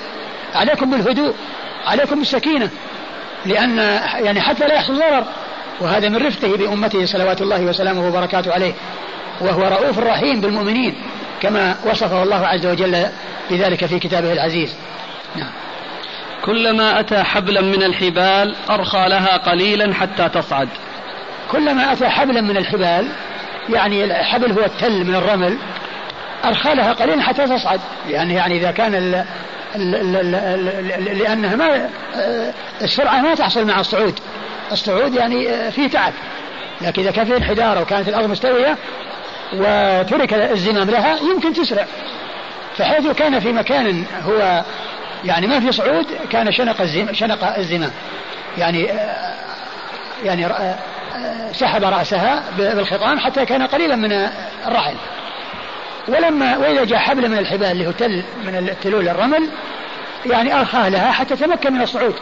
عليكم 0.55 0.91
بالهدوء 0.91 1.33
عليكم 1.87 2.19
بالسكينة 2.19 2.69
لأن 3.45 3.77
يعني 4.25 4.41
حتى 4.41 4.67
لا 4.67 4.73
يحصل 4.73 4.99
ضرر. 4.99 5.23
وهذا 5.79 6.09
من 6.09 6.27
رفقه 6.27 6.57
بأمته 6.57 7.05
صلوات 7.05 7.41
الله 7.41 7.61
وسلامه 7.61 8.07
وبركاته 8.07 8.53
عليه. 8.53 8.73
وهو 9.41 9.67
رؤوف 9.67 9.99
رحيم 9.99 10.41
بالمؤمنين 10.41 10.95
كما 11.41 11.75
وصفه 11.85 12.23
الله 12.23 12.47
عز 12.47 12.65
وجل 12.65 13.05
بذلك 13.49 13.85
في 13.85 13.99
كتابه 13.99 14.33
العزيز. 14.33 14.75
نعم. 15.35 15.51
كلما 16.45 16.99
أتى 16.99 17.23
حبلا 17.23 17.61
من 17.61 17.83
الحبال 17.83 18.55
أرخى 18.69 19.05
لها 19.07 19.37
قليلا 19.37 19.93
حتى 19.93 20.29
تصعد. 20.29 20.69
كلما 21.51 21.93
أتى 21.93 22.09
حبلا 22.09 22.41
من 22.41 22.57
الحبال 22.57 23.07
يعني 23.69 24.03
الحبل 24.03 24.51
هو 24.51 24.65
التل 24.65 25.03
من 25.03 25.15
الرمل 25.15 25.57
أرخى 26.45 26.75
لها 26.75 26.93
قليلا 26.93 27.21
حتى 27.21 27.47
تصعد. 27.47 27.79
يعني 28.09 28.33
يعني 28.33 28.57
إذا 28.57 28.71
كان 28.71 29.25
لأنها 31.13 31.55
ما 31.55 31.89
السرعة 32.81 33.21
ما 33.21 33.35
تحصل 33.35 33.65
مع 33.65 33.79
الصعود. 33.79 34.19
الصعود 34.71 35.13
يعني 35.13 35.71
فيه 35.71 35.89
تعب. 35.89 36.13
لكن 36.81 37.01
إذا 37.01 37.11
كان 37.11 37.25
فيه 37.25 37.37
انحدار 37.37 37.81
وكانت 37.81 38.07
الأرض 38.07 38.29
مستوية 38.29 38.77
وترك 39.53 40.33
الزمام 40.33 40.89
لها 40.89 41.17
يمكن 41.33 41.53
تسرع. 41.53 41.85
فحيث 42.77 43.07
كان 43.07 43.39
في 43.39 43.51
مكان 43.51 44.05
هو 44.23 44.63
يعني 45.25 45.47
ما 45.47 45.59
في 45.59 45.71
صعود 45.71 46.05
كان 46.29 46.51
شنق 46.51 46.81
الزمام 46.81 47.13
شنق 47.13 47.57
الزمام. 47.57 47.91
يعني 48.57 48.89
يعني 50.23 50.47
سحب 51.53 51.83
رأسها 51.83 52.43
بالخطام 52.57 53.19
حتى 53.19 53.45
كان 53.45 53.67
قليلا 53.67 53.95
من 53.95 54.11
الرحل. 54.67 54.95
ولما 56.07 56.57
وإذا 56.57 56.83
جاء 56.85 56.99
حبل 56.99 57.29
من 57.29 57.37
الحبال 57.37 57.71
اللي 57.71 57.87
هو 57.87 57.91
تل 57.91 58.23
من 58.45 58.55
التلول 58.55 59.09
الرمل 59.09 59.49
يعني 60.25 60.59
أرخاه 60.59 60.89
لها 60.89 61.11
حتى 61.11 61.35
تمكن 61.35 61.73
من 61.73 61.81
الصعود 61.81 62.15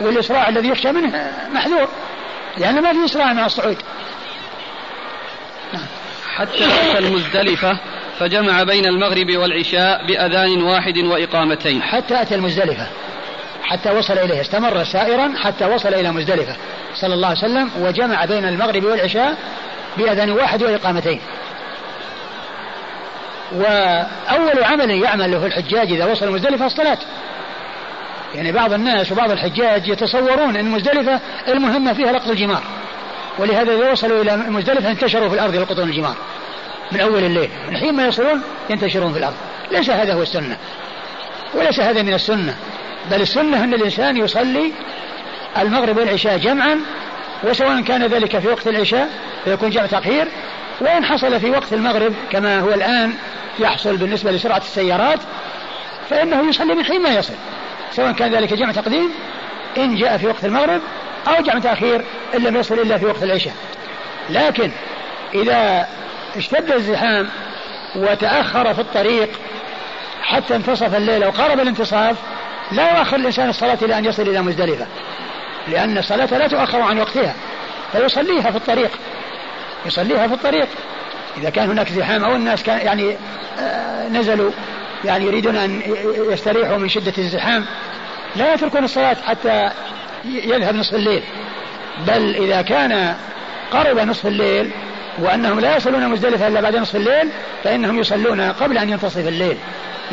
والإسراع 0.00 0.48
الذي 0.48 0.68
يخشى 0.68 0.92
منه 0.92 1.32
محذور 1.52 1.88
لأن 2.58 2.82
ما 2.82 2.92
في 2.92 3.04
إسراع 3.04 3.32
مع 3.32 3.46
الصعود. 3.46 3.76
نعم. 5.72 5.86
حتى 6.34 6.64
أتى 6.64 6.98
المزدلفة 6.98 7.78
فجمع 8.18 8.62
بين 8.62 8.86
المغرب 8.86 9.36
والعشاء 9.36 10.06
بأذان 10.06 10.62
واحد 10.62 10.98
وإقامتين. 10.98 11.82
حتى 11.82 12.22
أتى 12.22 12.34
المزدلفة 12.34 12.86
حتى 13.62 13.90
وصل 13.90 14.18
إليه 14.18 14.40
استمر 14.40 14.84
سائرا 14.84 15.32
حتى 15.36 15.66
وصل 15.66 15.94
إلى 15.94 16.12
مزدلفة 16.12 16.56
صلى 16.94 17.14
الله 17.14 17.28
عليه 17.28 17.38
وسلم 17.38 17.70
وجمع 17.80 18.24
بين 18.24 18.44
المغرب 18.44 18.84
والعشاء 18.84 19.36
بأذان 19.96 20.30
واحد 20.30 20.62
وإقامتين. 20.62 21.20
وأول 23.54 24.64
عمل 24.64 24.90
يعمله 24.90 25.46
الحجاج 25.46 25.92
إذا 25.92 26.04
وصل 26.04 26.32
مزدلفة 26.32 26.66
الصلاة. 26.66 26.98
يعني 28.34 28.52
بعض 28.52 28.72
الناس 28.72 29.12
وبعض 29.12 29.30
الحجاج 29.30 29.88
يتصورون 29.88 30.56
أن 30.56 30.70
مزدلفة 30.70 31.20
المهمة 31.48 31.92
فيها 31.92 32.12
لقط 32.12 32.28
الجمار. 32.28 32.62
ولهذا 33.38 33.74
إذا 33.74 33.92
وصلوا 33.92 34.22
إلى 34.22 34.36
مزدلفة 34.36 34.90
انتشروا 34.90 35.28
في 35.28 35.34
الأرض 35.34 35.54
يلقطون 35.54 35.88
الجمار. 35.88 36.16
من 36.92 37.00
أول 37.00 37.24
الليل 37.24 37.50
من 37.68 37.76
حين 37.76 37.94
ما 37.94 38.06
يصلون 38.06 38.42
ينتشرون 38.70 39.12
في 39.12 39.18
الأرض. 39.18 39.36
ليس 39.70 39.90
هذا 39.90 40.14
هو 40.14 40.22
السنة. 40.22 40.56
وليس 41.54 41.80
هذا 41.80 42.02
من 42.02 42.14
السنة. 42.14 42.54
بل 43.10 43.20
السنة 43.20 43.64
أن 43.64 43.74
الإنسان 43.74 44.16
يصلي 44.16 44.72
المغرب 45.58 45.96
والعشاء 45.96 46.38
جمعا 46.38 46.80
وسواء 47.44 47.80
كان 47.80 48.06
ذلك 48.06 48.38
في 48.38 48.48
وقت 48.48 48.66
العشاء 48.66 49.08
فيكون 49.44 49.70
جمع 49.70 49.86
تأخير 49.86 50.28
وإن 50.82 51.04
حصل 51.04 51.40
في 51.40 51.50
وقت 51.50 51.72
المغرب 51.72 52.14
كما 52.30 52.60
هو 52.60 52.68
الآن 52.68 53.12
يحصل 53.58 53.96
بالنسبة 53.96 54.30
لسرعة 54.30 54.58
السيارات 54.58 55.18
فإنه 56.10 56.48
يصلي 56.48 56.74
من 56.74 56.84
حين 56.84 57.02
ما 57.02 57.08
يصل 57.08 57.34
سواء 57.90 58.12
كان 58.12 58.34
ذلك 58.34 58.54
جمع 58.54 58.72
تقديم 58.72 59.10
إن 59.78 59.96
جاء 59.96 60.16
في 60.16 60.26
وقت 60.26 60.44
المغرب 60.44 60.80
أو 61.28 61.42
جمع 61.42 61.58
تأخير 61.58 62.04
إن 62.34 62.42
لم 62.42 62.56
يصل 62.56 62.74
إلا 62.74 62.98
في 62.98 63.06
وقت 63.06 63.22
العشاء. 63.22 63.54
لكن 64.30 64.70
إذا 65.34 65.86
اشتد 66.36 66.70
الزحام 66.72 67.28
وتأخر 67.96 68.74
في 68.74 68.80
الطريق 68.80 69.28
حتى 70.22 70.56
انتصف 70.56 70.96
الليل 70.96 71.24
وقارب 71.24 71.60
الانتصاف 71.60 72.16
لا 72.72 72.98
يؤخر 72.98 73.16
الإنسان 73.16 73.48
الصلاة 73.48 73.78
إلى 73.82 73.98
أن 73.98 74.04
يصل 74.04 74.22
إلى 74.22 74.42
مزدلفة 74.42 74.86
لأن 75.68 75.98
الصلاة 75.98 76.38
لا 76.38 76.48
تؤخر 76.48 76.80
عن 76.80 76.98
وقتها 77.00 77.34
فيصليها 77.92 78.50
في 78.50 78.56
الطريق. 78.56 78.90
يصليها 79.86 80.26
في 80.26 80.34
الطريق. 80.34 80.68
إذا 81.36 81.50
كان 81.50 81.70
هناك 81.70 81.92
زحام 81.92 82.24
أو 82.24 82.36
الناس 82.36 82.62
كان 82.62 82.78
يعني 82.78 83.16
آه 83.60 84.08
نزلوا 84.08 84.50
يعني 85.04 85.24
يريدون 85.24 85.56
أن 85.56 85.82
يستريحوا 86.30 86.76
من 86.76 86.88
شدة 86.88 87.12
الزحام 87.18 87.64
لا 88.36 88.54
يتركون 88.54 88.84
الصلاة 88.84 89.16
حتى 89.26 89.70
يذهب 90.24 90.74
نصف 90.74 90.94
الليل. 90.94 91.22
بل 92.06 92.34
إذا 92.34 92.62
كان 92.62 93.14
قرب 93.72 93.98
نصف 93.98 94.26
الليل 94.26 94.70
وأنهم 95.18 95.60
لا 95.60 95.76
يصلون 95.76 96.08
مزدلفة 96.08 96.48
إلا 96.48 96.60
بعد 96.60 96.76
نصف 96.76 96.96
الليل 96.96 97.28
فإنهم 97.64 97.98
يصلون 97.98 98.40
قبل 98.40 98.78
أن 98.78 98.90
ينتصف 98.90 99.28
الليل 99.28 99.56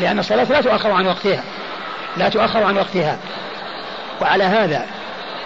لأن 0.00 0.18
الصلاة 0.18 0.44
لا 0.44 0.60
تؤخر 0.60 0.90
عن 0.90 1.06
وقتها. 1.06 1.44
لا 2.16 2.28
تؤخر 2.28 2.62
عن 2.62 2.76
وقتها. 2.76 3.18
وعلى 4.20 4.44
هذا 4.44 4.86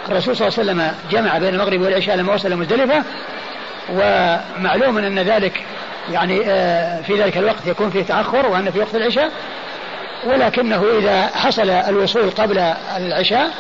الرسول 0.09 0.37
صلى 0.37 0.49
الله 0.49 0.59
عليه 0.59 0.71
وسلم 0.71 0.95
جمع 1.11 1.39
بين 1.39 1.55
المغرب 1.55 1.81
والعشاء 1.81 2.17
لما 2.17 2.35
وصل 2.35 2.57
مزدلفة 2.57 3.03
ومعلوم 3.91 4.99
أن 4.99 5.19
ذلك 5.19 5.65
يعني 6.13 6.41
آه، 6.47 7.03
في 7.03 7.23
ذلك 7.23 7.37
الوقت 7.37 7.67
يكون 7.67 7.91
فيه 7.91 8.03
تأخر 8.03 8.47
وأن 8.47 8.71
في 8.71 8.79
وقت 8.79 8.95
العشاء 8.95 9.31
ولكنه 10.27 10.85
إذا 10.99 11.27
حصل 11.27 11.71
الوصول 11.71 12.31
قبل 12.31 12.59
العشاء 12.97 13.51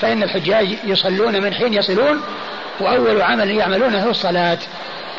فإن 0.00 0.22
الحجاج 0.22 0.78
يصلون 0.84 1.42
من 1.42 1.54
حين 1.54 1.74
يصلون 1.74 2.22
وأول 2.80 3.22
عمل 3.22 3.50
يعملونه 3.50 4.10
الصلاة. 4.10 4.58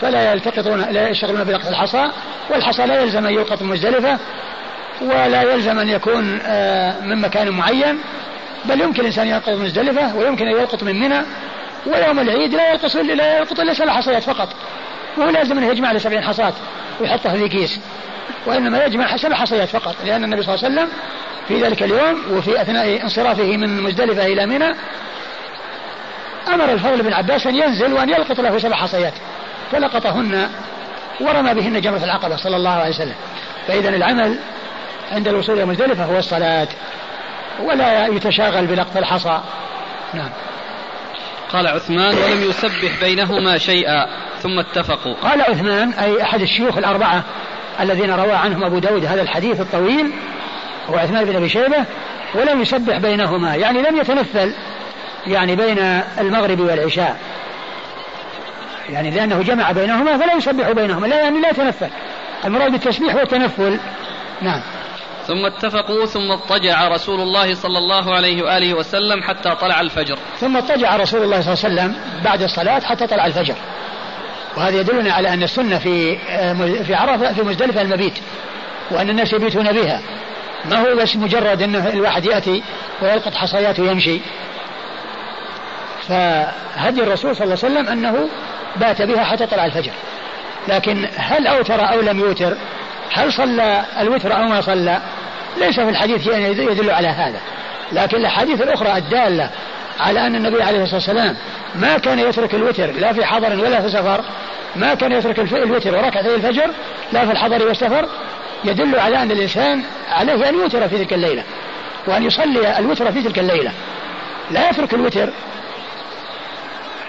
فلا 0.01 0.31
يلتقطون 0.31 0.81
لا 0.81 1.09
يشتغلون 1.09 1.43
بلقط 1.43 1.67
الحصى 1.67 2.07
والحصى 2.49 2.85
لا 2.85 3.01
يلزم 3.01 3.25
أن 3.25 3.33
يلقط 3.33 3.61
مزدلفة 3.61 4.17
ولا 5.01 5.41
يلزم 5.41 5.79
أن 5.79 5.89
يكون 5.89 6.39
آه، 6.45 7.01
من 7.01 7.21
مكان 7.21 7.49
معين 7.49 7.99
بل 8.65 8.81
يمكن 8.81 9.01
الإنسان 9.01 9.27
يلقط 9.27 9.49
مزدلفة 9.49 10.15
ويمكن 10.15 10.47
أن 10.47 10.51
يلقط 10.51 10.83
من 10.83 10.99
منى 10.99 11.21
ويوم 11.85 12.19
العيد 12.19 12.53
لا 12.53 12.71
يلقط 12.71 12.95
لا 12.95 13.37
يلقط 13.37 13.59
إلا 13.59 13.73
سبع 13.73 13.93
حصيات 13.93 14.23
فقط. 14.23 14.49
مو 15.17 15.29
لازم 15.29 15.57
أنه 15.57 15.67
يجمع 15.67 15.91
له 15.91 15.99
سبعين 15.99 16.23
حصاة 16.23 16.53
ويحطها 16.99 17.37
في 17.37 17.49
كيس. 17.49 17.79
وإنما 18.45 18.85
يجمع 18.85 19.17
سبع 19.17 19.35
حصيات 19.35 19.69
فقط 19.69 19.95
لأن 20.05 20.23
النبي 20.23 20.43
صلى 20.43 20.55
الله 20.55 20.65
عليه 20.65 20.75
وسلم 20.75 20.89
في 21.47 21.61
ذلك 21.61 21.83
اليوم 21.83 22.23
وفي 22.31 22.61
أثناء 22.61 23.03
انصرافه 23.03 23.57
من 23.57 23.81
مزدلفة 23.81 24.25
إلى 24.25 24.45
منى 24.45 24.75
أمر 26.53 26.73
الفضل 26.73 27.01
بن 27.01 27.13
عباس 27.13 27.47
أن 27.47 27.55
ينزل 27.55 27.93
وأن 27.93 28.09
يلقط 28.09 28.39
له 28.39 28.57
سبع 28.57 28.75
حصيات. 28.75 29.13
فلقطهن 29.71 30.49
ورمى 31.21 31.53
بهن 31.53 31.81
جمرة 31.81 32.03
العقبة 32.03 32.35
صلى 32.35 32.55
الله 32.55 32.69
عليه 32.69 32.89
وسلم. 32.89 33.15
فإذا 33.67 33.89
العمل 33.89 34.39
عند 35.11 35.27
الوصول 35.27 35.55
إلى 35.55 35.65
مزدلفة 35.65 36.05
هو 36.05 36.17
الصلاة 36.17 36.67
ولا 37.59 38.07
يتشاغل 38.07 38.65
بلقط 38.65 38.97
الحصى. 38.97 39.39
نعم. 40.13 40.29
قال 41.53 41.67
عثمان 41.67 42.15
ولم 42.15 42.49
يسبح 42.49 42.99
بينهما 43.01 43.57
شيئا 43.57 44.05
ثم 44.41 44.59
اتفقوا. 44.59 45.13
قال 45.13 45.41
عثمان 45.41 45.93
أي 45.93 46.21
أحد 46.21 46.41
الشيوخ 46.41 46.77
الأربعة 46.77 47.23
الذين 47.79 48.11
روى 48.11 48.31
عنهم 48.31 48.63
أبو 48.63 48.79
داود 48.79 49.05
هذا 49.05 49.21
الحديث 49.21 49.61
الطويل 49.61 50.11
هو 50.89 50.95
عثمان 50.95 51.25
بن 51.25 51.35
أبي 51.35 51.49
شيبة 51.49 51.85
ولم 52.35 52.61
يسبح 52.61 52.97
بينهما 52.97 53.55
يعني 53.55 53.81
لم 53.81 53.97
يتنفل 53.97 54.53
يعني 55.27 55.55
بين 55.55 55.79
المغرب 56.19 56.59
والعشاء. 56.59 57.17
يعني 58.89 59.11
لأنه 59.11 59.41
جمع 59.41 59.71
بينهما 59.71 60.17
فلا 60.17 60.35
يسبح 60.35 60.71
بينهما 60.71 61.07
لا 61.07 61.21
يعني 61.21 61.41
لا 61.41 61.49
يتنفل 61.49 61.89
المراد 62.45 62.71
بالتسبيح 62.71 63.13
هو 63.13 63.21
التنفل. 63.21 63.79
نعم. 64.41 64.61
ثم 65.27 65.45
اتفقوا 65.45 66.05
ثم 66.05 66.31
اضطجع 66.31 66.87
رسول 66.87 67.21
الله 67.21 67.55
صلى 67.55 67.77
الله 67.77 68.15
عليه 68.15 68.43
وآله 68.43 68.73
وسلم 68.73 69.23
حتى 69.23 69.55
طلع 69.55 69.81
الفجر. 69.81 70.17
ثم 70.39 70.57
اضطجع 70.57 70.95
رسول 70.95 71.23
الله 71.23 71.41
صلى 71.41 71.53
الله 71.53 71.81
عليه 71.81 71.91
وسلم 71.91 72.21
بعد 72.23 72.41
الصلاة 72.41 72.79
حتى 72.79 73.07
طلع 73.07 73.25
الفجر. 73.25 73.55
وهذا 74.57 74.79
يدلنا 74.79 75.13
على 75.13 75.33
أن 75.33 75.43
السنة 75.43 75.77
في 75.77 76.17
آه، 76.29 76.83
في 76.83 76.95
عرفة 76.95 77.33
في 77.33 77.41
مزدلفة 77.41 77.81
المبيت 77.81 78.19
وأن 78.91 79.09
الناس 79.09 79.33
يبيتون 79.33 79.71
بها. 79.71 80.01
ما 80.65 80.77
هو 80.77 80.95
بس 80.95 81.15
مجرد 81.15 81.61
أنه 81.61 81.89
الواحد 81.89 82.25
يأتي 82.25 82.63
ويلقط 83.01 83.35
حصيات 83.35 83.79
ويمشي. 83.79 84.19
فهدي 86.07 87.03
الرسول 87.03 87.35
صلى 87.35 87.43
الله 87.43 87.57
عليه 87.63 87.73
وسلم 87.75 87.87
أنه 87.87 88.29
بات 88.75 89.01
بها 89.01 89.23
حتى 89.23 89.45
طلع 89.45 89.65
الفجر. 89.65 89.91
لكن 90.67 91.07
هل 91.15 91.47
أوتر 91.47 91.93
أو 91.93 92.01
لم 92.01 92.19
يوتر؟ 92.19 92.57
هل 93.13 93.33
صلى 93.33 93.83
الوتر 93.99 94.35
أو 94.35 94.43
ما 94.43 94.61
صلى؟ 94.61 94.99
ليس 95.57 95.79
في 95.79 95.89
الحديث 95.89 96.27
يعني 96.27 96.45
يدل 96.45 96.89
على 96.89 97.07
هذا. 97.07 97.39
لكن 97.91 98.17
الأحاديث 98.17 98.61
الأخرى 98.61 98.97
الدالة 98.97 99.49
على 99.99 100.27
أن 100.27 100.35
النبي 100.35 100.63
عليه 100.63 100.83
الصلاة 100.83 100.95
والسلام 100.95 101.35
ما 101.75 101.97
كان 101.97 102.19
يترك 102.19 102.55
الوتر 102.55 102.85
لا 102.85 103.13
في 103.13 103.25
حضر 103.25 103.65
ولا 103.65 103.81
في 103.81 103.89
سفر 103.89 104.23
ما 104.75 104.93
كان 104.93 105.11
يترك 105.11 105.39
الوتر 105.39 105.95
وركعتي 105.95 106.35
الفجر 106.35 106.71
لا 107.11 107.25
في 107.25 107.31
الحضر 107.31 107.67
والسفر. 107.67 108.09
يدل 108.63 108.99
على 108.99 109.21
أن 109.21 109.31
الإنسان 109.31 109.83
عليه 110.11 110.49
أن 110.49 110.55
يوتر 110.55 110.87
في 110.87 110.97
تلك 110.97 111.13
الليلة 111.13 111.43
وأن 112.07 112.23
يصلي 112.23 112.79
الوتر 112.79 113.11
في 113.11 113.21
تلك 113.21 113.39
الليلة. 113.39 113.71
لا 114.51 114.69
يترك 114.69 114.93
الوتر 114.93 115.29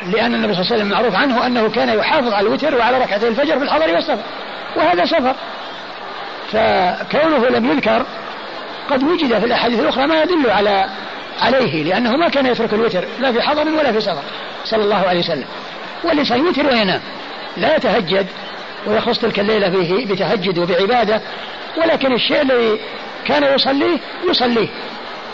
لأن 0.06 0.34
النبي 0.34 0.54
صلى 0.54 0.62
الله 0.62 0.72
عليه 0.72 0.82
وسلم 0.82 0.88
معروف 0.88 1.14
عنه 1.14 1.46
أنه 1.46 1.70
كان 1.70 1.98
يحافظ 1.98 2.32
على 2.32 2.46
الوتر 2.46 2.74
وعلى 2.74 2.98
ركعتي 2.98 3.28
الفجر 3.28 3.58
في 3.58 3.64
الحضر 3.64 3.94
والسفر 3.94 4.22
وهذا 4.76 5.04
سفر. 5.04 5.34
فكونه 6.52 7.48
لم 7.48 7.70
يذكر 7.70 8.06
قد 8.90 9.02
وجد 9.02 9.38
في 9.38 9.46
الأحاديث 9.46 9.80
الأخرى 9.80 10.06
ما 10.06 10.22
يدل 10.22 10.50
على 10.50 10.86
عليه 11.40 11.82
لأنه 11.82 12.16
ما 12.16 12.28
كان 12.28 12.46
يترك 12.46 12.74
الوتر 12.74 13.04
لا 13.20 13.32
في 13.32 13.42
حضر 13.42 13.68
ولا 13.68 13.92
في 13.92 14.00
سفر 14.00 14.22
صلى 14.64 14.84
الله 14.84 15.08
عليه 15.08 15.20
وسلم. 15.20 15.44
والإنسان 16.04 16.38
يوتر 16.38 16.66
وينام 16.66 17.00
لا 17.56 17.76
يتهجد 17.76 18.26
ويخص 18.86 19.18
تلك 19.18 19.40
الليلة 19.40 19.70
فيه 19.70 20.06
بتهجد 20.06 20.58
وبعبادة 20.58 21.20
ولكن 21.76 22.12
الشيء 22.12 22.42
الذي 22.42 22.80
كان 23.26 23.54
يصليه 23.54 23.98
يصليه 24.30 24.68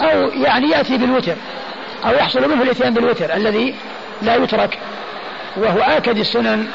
أو 0.01 0.29
يعني 0.29 0.71
يأتي 0.71 0.99
بالوتر 0.99 1.35
أو 2.07 2.11
يحصل 2.13 2.51
منه 2.51 2.63
الإتيان 2.63 2.95
بالوتر 2.95 3.35
الذي 3.35 3.75
لا 4.23 4.37
يترك 4.37 4.79
وهو 5.57 5.79
آكد 5.79 6.19
السنن 6.19 6.67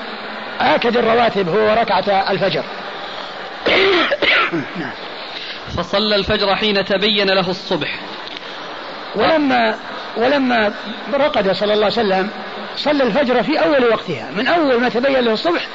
آكد 0.62 0.98
الرواتب 0.98 1.50
هو 1.50 1.76
ركعة 1.82 2.32
الفجر. 2.32 2.64
فصلى 5.78 6.16
الفجر 6.16 6.56
حين 6.56 6.86
تبين 6.86 7.30
له 7.30 7.50
الصبح. 7.50 8.00
ولما 9.16 9.76
ولما 10.18 10.74
رقد 11.14 11.52
صلى 11.52 11.74
الله 11.74 11.86
عليه 11.86 11.96
وسلم 11.96 12.30
صلى 12.78 13.04
الفجر 13.04 13.44
في 13.44 13.60
أول 13.60 13.90
وقتها. 13.90 14.32
من 14.32 14.48
أول 14.48 14.82
ما 14.82 14.90
تبين 14.90 15.20
له 15.20 15.34
الصبح 15.34 15.68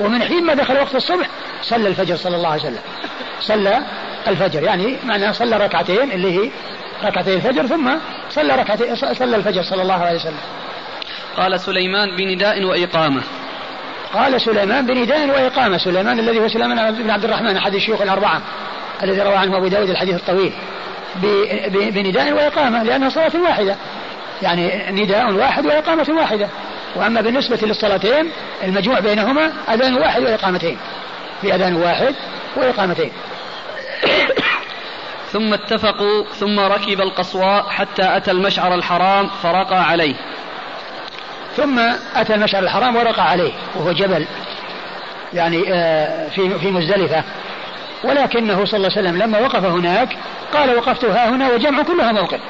ومن 0.00 0.22
حين 0.22 0.44
ما 0.44 0.54
دخل 0.54 0.76
وقت 0.76 0.94
الصبح 0.94 1.26
صلى 1.62 1.88
الفجر 1.88 2.16
صلى 2.16 2.36
الله 2.36 2.48
عليه 2.48 2.62
وسلم. 2.62 2.82
صلى 3.40 3.82
الفجر 4.28 4.62
يعني 4.62 4.96
معناه 5.04 5.32
صلى 5.32 5.56
ركعتين 5.56 6.12
اللي 6.12 6.38
هي 6.38 6.50
ركعتي 7.04 7.34
الفجر 7.34 7.66
ثم 7.66 7.90
صلى 8.30 8.56
ركعتين 8.56 8.96
صلى 8.96 9.36
الفجر 9.36 9.62
صلى 9.62 9.82
الله 9.82 9.94
عليه 9.94 10.16
وسلم. 10.16 10.40
قال 11.36 11.60
سليمان 11.60 12.16
بنداء 12.16 12.64
وإقامة. 12.64 13.22
قال 14.14 14.40
سليمان 14.40 14.86
بنداء 14.86 15.28
وإقامة. 15.28 15.78
سليمان 15.78 16.18
الذي 16.18 16.38
هو 16.38 16.48
سليمان 16.48 16.94
بن 16.94 17.10
عبد 17.10 17.24
الرحمن 17.24 17.56
أحد 17.56 17.74
الشيوخ 17.74 18.00
الأربعة 18.02 18.40
الذي 19.02 19.22
روى 19.22 19.36
عنه 19.36 19.56
أبو 19.56 19.68
داود 19.68 19.90
الحديث 19.90 20.14
الطويل. 20.14 20.52
بنداء 21.74 22.32
وإقامة 22.32 22.82
لأنها 22.82 23.08
صلاة 23.08 23.32
واحدة. 23.42 23.76
يعني 24.42 24.90
نداء 24.90 25.32
واحد 25.32 25.66
وإقامة 25.66 26.06
واحدة. 26.08 26.48
وأما 26.96 27.20
بالنسبة 27.20 27.58
للصلاتين 27.62 28.30
المجموع 28.64 29.00
بينهما 29.00 29.52
أذان 29.68 29.94
واحد 29.94 30.22
وإقامتين. 30.22 30.76
في 31.40 31.54
أذان 31.54 31.74
واحد 31.74 32.14
وإقامتين. 32.56 33.12
ثم 35.32 35.54
اتفقوا 35.54 36.24
ثم 36.40 36.60
ركب 36.60 37.00
القصواء 37.00 37.68
حتى 37.68 38.16
أتى 38.16 38.30
المشعر 38.30 38.74
الحرام 38.74 39.30
فرقى 39.42 39.84
عليه. 39.84 40.14
ثم 41.56 41.78
أتى 42.16 42.34
المشعر 42.34 42.62
الحرام 42.62 42.96
ورقى 42.96 43.30
عليه 43.30 43.52
وهو 43.76 43.92
جبل 43.92 44.26
يعني 45.34 45.64
آه، 45.74 46.28
في 46.28 46.58
في 46.58 46.70
مزدلفة. 46.70 47.24
ولكنه 48.04 48.64
صلى 48.64 48.76
الله 48.76 48.90
عليه 48.96 49.08
وسلم 49.08 49.22
لما 49.22 49.38
وقف 49.38 49.64
هناك 49.64 50.16
قال 50.54 50.76
وقفت 50.76 51.04
ها 51.04 51.28
هنا 51.28 51.52
وجمع 51.52 51.82
كلها 51.82 52.12
موقف. 52.12 52.40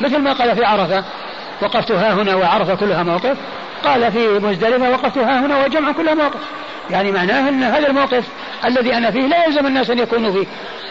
مثل 0.00 0.18
ما 0.18 0.32
قال 0.32 0.56
في 0.56 0.64
عرفة 0.64 1.04
وقفت 1.62 1.90
ها 1.90 2.12
هنا 2.12 2.34
وعرفة 2.34 2.74
كلها 2.74 3.02
موقف. 3.02 3.36
قال 3.84 4.12
في 4.12 4.28
مزدلفة 4.28 4.90
وقفت 4.90 5.18
ها 5.18 5.46
هنا 5.46 5.64
وجمع 5.64 5.92
كلها 5.92 6.14
موقف. 6.14 6.40
يعني 6.90 7.12
معناه 7.12 7.48
أن 7.48 7.62
هذا 7.62 7.88
الموقف 7.88 8.24
الذي 8.64 8.94
أنا 8.94 9.10
فيه 9.10 9.26
لا 9.26 9.44
يلزم 9.44 9.66
الناس 9.66 9.90
أن 9.90 9.98
يكونوا 9.98 10.32
فيه. 10.32 10.46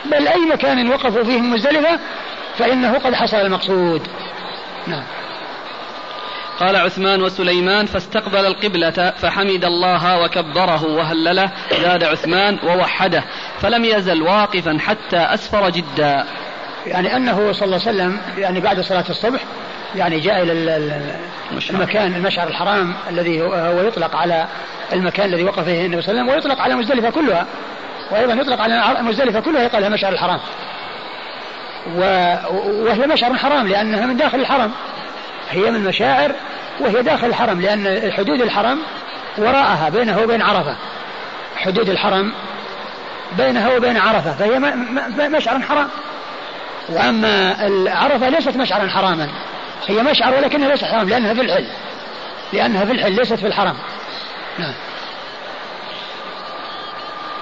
بل 0.05 0.27
أي 0.27 0.45
مكان 0.53 0.89
وقفوا 0.89 1.23
فيه 1.23 1.41
مزدلفة 1.41 1.99
فإنه 2.57 2.93
قد 2.93 3.13
حصل 3.13 3.37
المقصود. 3.37 4.07
نعم. 4.87 5.03
قال 6.61 6.75
عثمان 6.75 7.21
وسليمان 7.21 7.85
فاستقبل 7.85 8.45
القبلة 8.45 9.13
فحمد 9.17 9.65
الله 9.65 10.23
وكبره 10.23 10.85
وهلله 10.85 11.51
زاد 11.81 12.03
عثمان 12.03 12.59
ووحده 12.63 13.23
فلم 13.61 13.85
يزل 13.85 14.21
واقفا 14.21 14.77
حتى 14.79 15.17
أسفر 15.17 15.69
جدا. 15.69 16.25
يعني 16.87 17.15
أنه 17.15 17.51
صلى 17.51 17.65
الله 17.65 17.79
عليه 17.87 17.97
وسلم 17.97 18.19
يعني 18.37 18.59
بعد 18.59 18.81
صلاة 18.81 19.05
الصبح 19.09 19.39
يعني 19.95 20.19
جاء 20.19 20.43
إلى 20.43 20.53
المكان 21.69 22.15
المشعر 22.15 22.47
الحرام 22.47 22.93
الذي 23.09 23.41
هو 23.41 23.81
يطلق 23.81 24.15
على 24.15 24.47
المكان 24.93 25.29
الذي 25.29 25.43
وقف 25.43 25.63
فيه 25.63 25.85
النبي 25.85 26.01
صلى 26.01 26.11
الله 26.11 26.21
عليه 26.21 26.33
وسلم 26.33 26.51
ويطلق 26.51 26.61
على 26.61 26.75
مزدلفة 26.75 27.09
كلها. 27.09 27.45
وأيضا 28.11 28.33
يطلق 28.33 28.61
على 28.61 29.01
مزدلفة 29.01 29.39
كلها 29.39 29.63
يقال 29.63 29.81
لها 29.81 29.89
مشعر 29.89 30.13
الحرام. 30.13 30.39
وهي 31.95 33.07
مشعر 33.07 33.35
حرام 33.35 33.67
لأنها 33.67 34.05
من 34.05 34.17
داخل 34.17 34.39
الحرم. 34.39 34.71
هي 35.51 35.71
من 35.71 35.83
مشاعر 35.83 36.31
وهي 36.79 37.01
داخل 37.01 37.27
الحرم 37.27 37.61
لأن 37.61 38.11
حدود 38.11 38.41
الحرم 38.41 38.79
وراءها 39.37 39.89
بينه 39.89 40.21
وبين 40.21 40.41
عرفة. 40.41 40.75
حدود 41.55 41.89
الحرم 41.89 42.33
بينها 43.37 43.75
وبين 43.75 43.97
عرفة 43.97 44.33
فهي 44.33 44.59
مشعر 45.29 45.59
حرام. 45.59 45.87
وأما 46.89 47.55
عرفة 47.87 48.29
ليست 48.29 48.57
مشعرا 48.57 48.87
حراما 48.87 49.29
هي 49.87 50.03
مشعر 50.03 50.33
ولكنها 50.33 50.69
ليست 50.69 50.83
حرام 50.83 51.09
لأنها 51.09 51.33
في 51.33 51.41
الحل. 51.41 51.65
لأنها 52.53 52.85
في 52.85 52.91
الحل 52.91 53.15
ليست 53.15 53.33
في 53.33 53.47
الحرم. 53.47 53.75
نعم. 54.59 54.73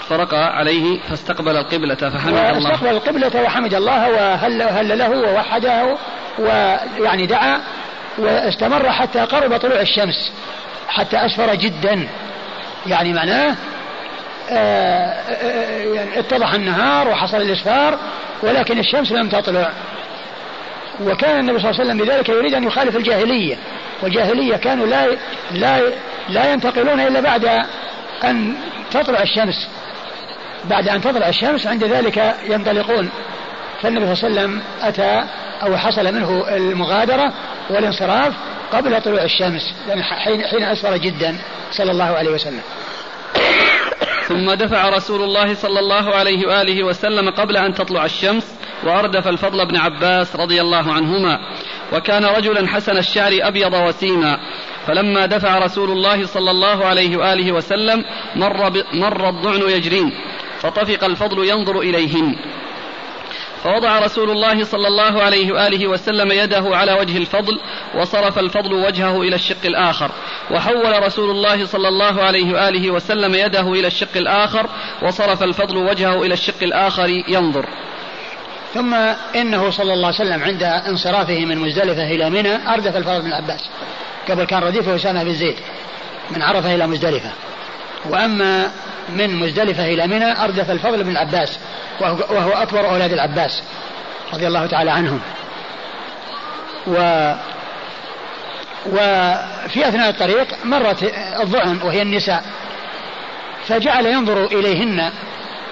فرق 0.10 0.34
عليه 0.34 1.00
فاستقبل 1.10 1.58
القبلة 1.58 1.96
فحمد 1.96 2.34
الله. 2.34 2.58
استقبل 2.58 2.88
القبلة 2.88 3.44
وحمد 3.44 3.74
الله 3.74 4.10
وهل, 4.10 4.62
هل 4.62 5.00
له 5.00 5.10
ووحده 5.10 5.98
ويعني 6.40 7.26
دعا 7.26 7.62
واستمر 8.20 8.92
حتى 8.92 9.20
قرب 9.20 9.58
طلوع 9.58 9.82
الشمس 9.82 10.32
حتى 10.88 11.18
أسفر 11.26 11.56
جدا. 11.56 12.08
يعني 12.88 13.14
معناه 13.14 13.56
يعني 14.50 16.20
اتضح 16.20 16.54
النهار 16.54 17.08
وحصل 17.08 17.38
الإسفار 17.38 18.00
ولكن 18.44 18.80
الشمس 18.80 19.12
لم 19.12 19.30
تطلع. 19.30 19.72
وكان 21.02 21.40
النبي 21.40 21.60
صلى 21.60 21.70
الله 21.70 21.82
عليه 21.82 21.92
وسلم 21.92 22.06
بذلك 22.06 22.30
يريد 22.30 22.54
أن 22.54 22.64
يخالف 22.64 22.96
الجاهلية 22.96 23.58
والجاهلية 24.02 24.56
كانوا 24.56 24.88
لا 24.88 25.08
لا 25.52 25.82
لا 26.30 26.54
ينتقلون 26.54 27.00
إلا 27.00 27.20
بعد 27.20 27.66
أن 28.24 28.56
تطلع 28.92 29.22
الشمس. 29.22 29.68
بعد 30.66 30.90
أن 30.90 31.02
تطلع 31.02 31.30
الشمس 31.30 31.68
عند 31.68 31.84
ذلك 31.84 32.36
ينطلقون. 32.50 33.10
فالنبي 33.82 34.16
صلى 34.16 34.28
الله 34.28 34.42
عليه 34.42 34.50
وسلم 34.52 34.62
أتى 34.82 35.24
أو 35.64 35.78
حصل 35.78 36.14
منه 36.14 36.56
المغادرة 36.56 37.34
والانصراف 37.70 38.34
قبل 38.74 39.02
طلوع 39.02 39.24
الشمس 39.24 39.74
يعني 39.88 40.04
حين 40.04 40.44
حين 40.44 40.64
أسفر 40.64 40.98
جدا 40.98 41.38
صلى 41.72 41.92
الله 41.92 42.18
عليه 42.18 42.32
وسلم. 42.32 42.62
ثم 44.28 44.54
دفع 44.54 44.90
رسول 44.90 45.22
الله 45.22 45.54
صلى 45.54 45.80
الله 45.80 46.16
عليه 46.16 46.48
وآله 46.48 46.84
وسلم 46.84 47.30
قبل 47.30 47.58
أن 47.58 47.74
تطلع 47.74 48.06
الشمس 48.06 48.56
وأردف 48.84 49.28
الفضل 49.28 49.68
بن 49.68 49.78
عباس 49.78 50.36
رضي 50.36 50.62
الله 50.62 50.94
عنهما. 50.94 51.40
وكان 51.94 52.26
رجلا 52.26 52.68
حسن 52.68 52.98
الشعر 52.98 53.32
أبيض 53.42 53.74
وسيما. 53.74 54.40
فلما 54.88 55.26
دفع 55.26 55.58
رسول 55.58 55.92
الله 55.92 56.26
صلى 56.26 56.52
الله 56.52 56.86
عليه 56.86 57.18
وآله 57.18 57.52
وسلم 57.52 58.06
مر, 58.36 58.72
مر 58.94 59.30
الضعن 59.30 59.62
يجرين. 59.70 60.12
فطفق 60.60 61.04
الفضل 61.04 61.50
ينظر 61.50 61.80
إليهن. 61.80 62.36
فوضع 63.64 64.00
رسول 64.00 64.30
الله 64.30 64.64
صلى 64.64 64.88
الله 64.88 65.22
عليه 65.22 65.52
وآله 65.52 65.88
وسلم 65.88 66.32
يده 66.32 66.64
على 66.78 66.94
وجه 66.94 67.18
الفضل 67.18 67.60
وصرف 67.96 68.40
الفضل 68.40 68.74
وجهه 68.74 69.22
إلى 69.22 69.36
الشق 69.36 69.66
الآخر. 69.66 70.12
وحول 70.52 71.04
رسول 71.04 71.32
الله 71.32 71.66
صلى 71.66 71.88
الله 71.88 72.22
عليه 72.22 72.54
وآله 72.54 72.92
وسلم 72.92 73.36
يده 73.36 73.74
إلى 73.74 73.88
الشق 73.88 74.18
الآخر 74.18 74.70
وصرف 75.02 75.44
الفضل 75.44 75.78
وجهه 75.78 76.24
إلى 76.24 76.34
الشق 76.34 76.64
الآخر 76.64 77.10
ينظر. 77.28 77.66
ثم 78.74 78.94
إنه 79.36 79.70
صلى 79.70 79.94
الله 79.94 80.08
عليه 80.08 80.16
وسلم 80.16 80.44
عند 80.44 80.64
انصرافه 80.64 81.46
من 81.46 81.58
مزدلفة 81.58 82.08
إلى 82.12 82.30
منى 82.30 82.74
أردف 82.74 82.96
الفضل 82.98 83.22
بن 83.22 83.34
عباس 83.34 83.70
قبل 84.30 84.44
كان 84.44 84.64
رديفه 84.64 84.96
أسامة 84.96 85.24
بن 85.24 85.34
زيد 85.34 85.56
من 86.32 86.42
عرفة 86.42 86.76
إلى 86.76 86.88
مزدلفة. 86.88 87.32
وأما 88.10 88.72
من 89.10 89.36
مزدلفة 89.36 89.86
إلى 89.94 90.08
منى 90.08 90.44
أردف 90.44 90.72
الفضل 90.72 91.04
بن 91.04 91.12
العباس 91.12 91.60
وهو 92.02 92.52
أكبر 92.52 92.90
أولاد 92.90 93.14
العباس 93.14 93.64
رضي 94.34 94.48
الله 94.48 94.66
تعالى 94.66 94.92
عنهم. 94.92 95.22
و 96.88 97.34
وفي 98.86 99.88
أثناء 99.88 100.10
الطريق 100.10 100.48
مرت 100.66 101.04
الظعن 101.42 101.80
وهي 101.84 102.02
النساء 102.02 102.44
فجعل 103.68 104.06
ينظر 104.06 104.46
إليهن 104.46 105.12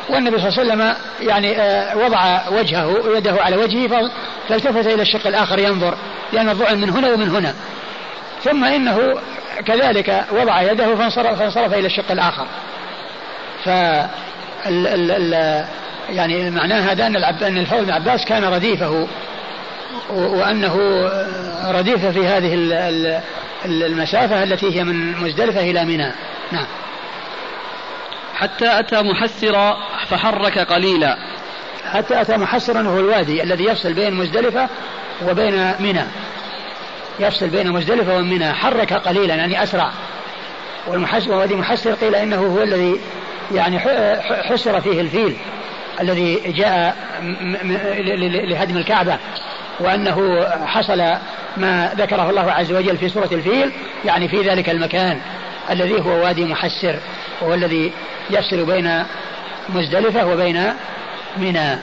والنبي 0.09 0.39
صلى 0.39 0.49
الله 0.49 0.59
عليه 0.59 0.83
وسلم 0.83 0.95
يعني 1.29 1.61
آه، 1.61 1.97
وضع 1.97 2.49
وجهه 2.49 2.87
ويده 2.87 3.43
على 3.43 3.57
وجهه 3.57 4.09
فالتفت 4.49 4.87
إلى 4.87 5.01
الشق 5.01 5.27
الآخر 5.27 5.59
ينظر 5.59 5.97
لأن 6.33 6.49
الظعن 6.49 6.81
من 6.81 6.89
هنا 6.89 7.13
ومن 7.13 7.29
هنا. 7.29 7.53
ثم 8.43 8.63
إنه 8.63 9.19
كذلك 9.65 10.25
وضع 10.31 10.61
يده 10.61 10.95
فانصرف, 10.95 11.39
فانصرف 11.39 11.73
إلى 11.73 11.87
الشق 11.87 12.11
الآخر. 12.11 12.47
ف 13.65 13.69
يعني 16.09 16.49
معناه 16.49 16.91
هذا 16.91 17.07
أن, 17.07 17.15
أن 17.15 17.57
الفضل 17.57 17.85
بن 17.85 17.91
عباس 17.91 18.25
كان 18.25 18.43
رديفه 18.43 19.07
وأنه 20.09 20.77
رديف 21.65 22.05
في 22.05 22.27
هذه 22.27 22.53
المسافة 23.65 24.43
التي 24.43 24.79
هي 24.79 24.83
من 24.83 25.17
مزدلفة 25.17 25.59
إلى 25.59 25.85
منى. 25.85 26.11
نعم. 26.51 26.65
حتى 28.35 28.79
أتى 28.79 29.01
محسرا 29.01 29.77
فحرك 30.09 30.59
قليلا. 30.59 31.17
حتى 31.93 32.21
أتى 32.21 32.37
محسرا 32.37 32.87
وهو 32.87 32.99
الوادي 32.99 33.43
الذي 33.43 33.63
يفصل 33.63 33.93
بين 33.93 34.13
مزدلفة 34.13 34.69
وبين 35.29 35.71
منى. 35.79 36.03
يفصل 37.19 37.47
بين 37.47 37.71
مزدلفة 37.71 38.17
ومنى 38.17 38.53
حرك 38.53 38.93
قليلا 38.93 39.35
يعني 39.35 39.63
أسرع. 39.63 39.91
والمحسر 40.87 41.31
ووادي 41.31 41.55
محسر 41.55 41.93
قيل 41.93 42.15
إنه 42.15 42.35
هو 42.35 42.63
الذي 42.63 42.99
يعني 43.55 43.79
حسر 44.49 44.81
فيه 44.81 45.01
الفيل. 45.01 45.37
الذي 46.01 46.35
جاء 46.35 46.95
لهدم 48.47 48.77
الكعبة 48.77 49.17
وأنه 49.79 50.45
حصل 50.65 51.03
ما 51.57 51.93
ذكره 51.97 52.29
الله 52.29 52.51
عز 52.51 52.71
وجل 52.71 52.97
في 52.97 53.09
سورة 53.09 53.29
الفيل 53.31 53.71
يعني 54.05 54.27
في 54.27 54.41
ذلك 54.41 54.69
المكان 54.69 55.19
الذي 55.69 56.01
هو 56.01 56.09
وادي 56.09 56.45
محسر 56.45 56.95
وهو 57.41 57.53
الذي 57.53 57.91
يفصل 58.29 58.65
بين 58.65 59.03
مزدلفة 59.69 60.25
وبين 60.25 60.73
منى. 61.37 61.77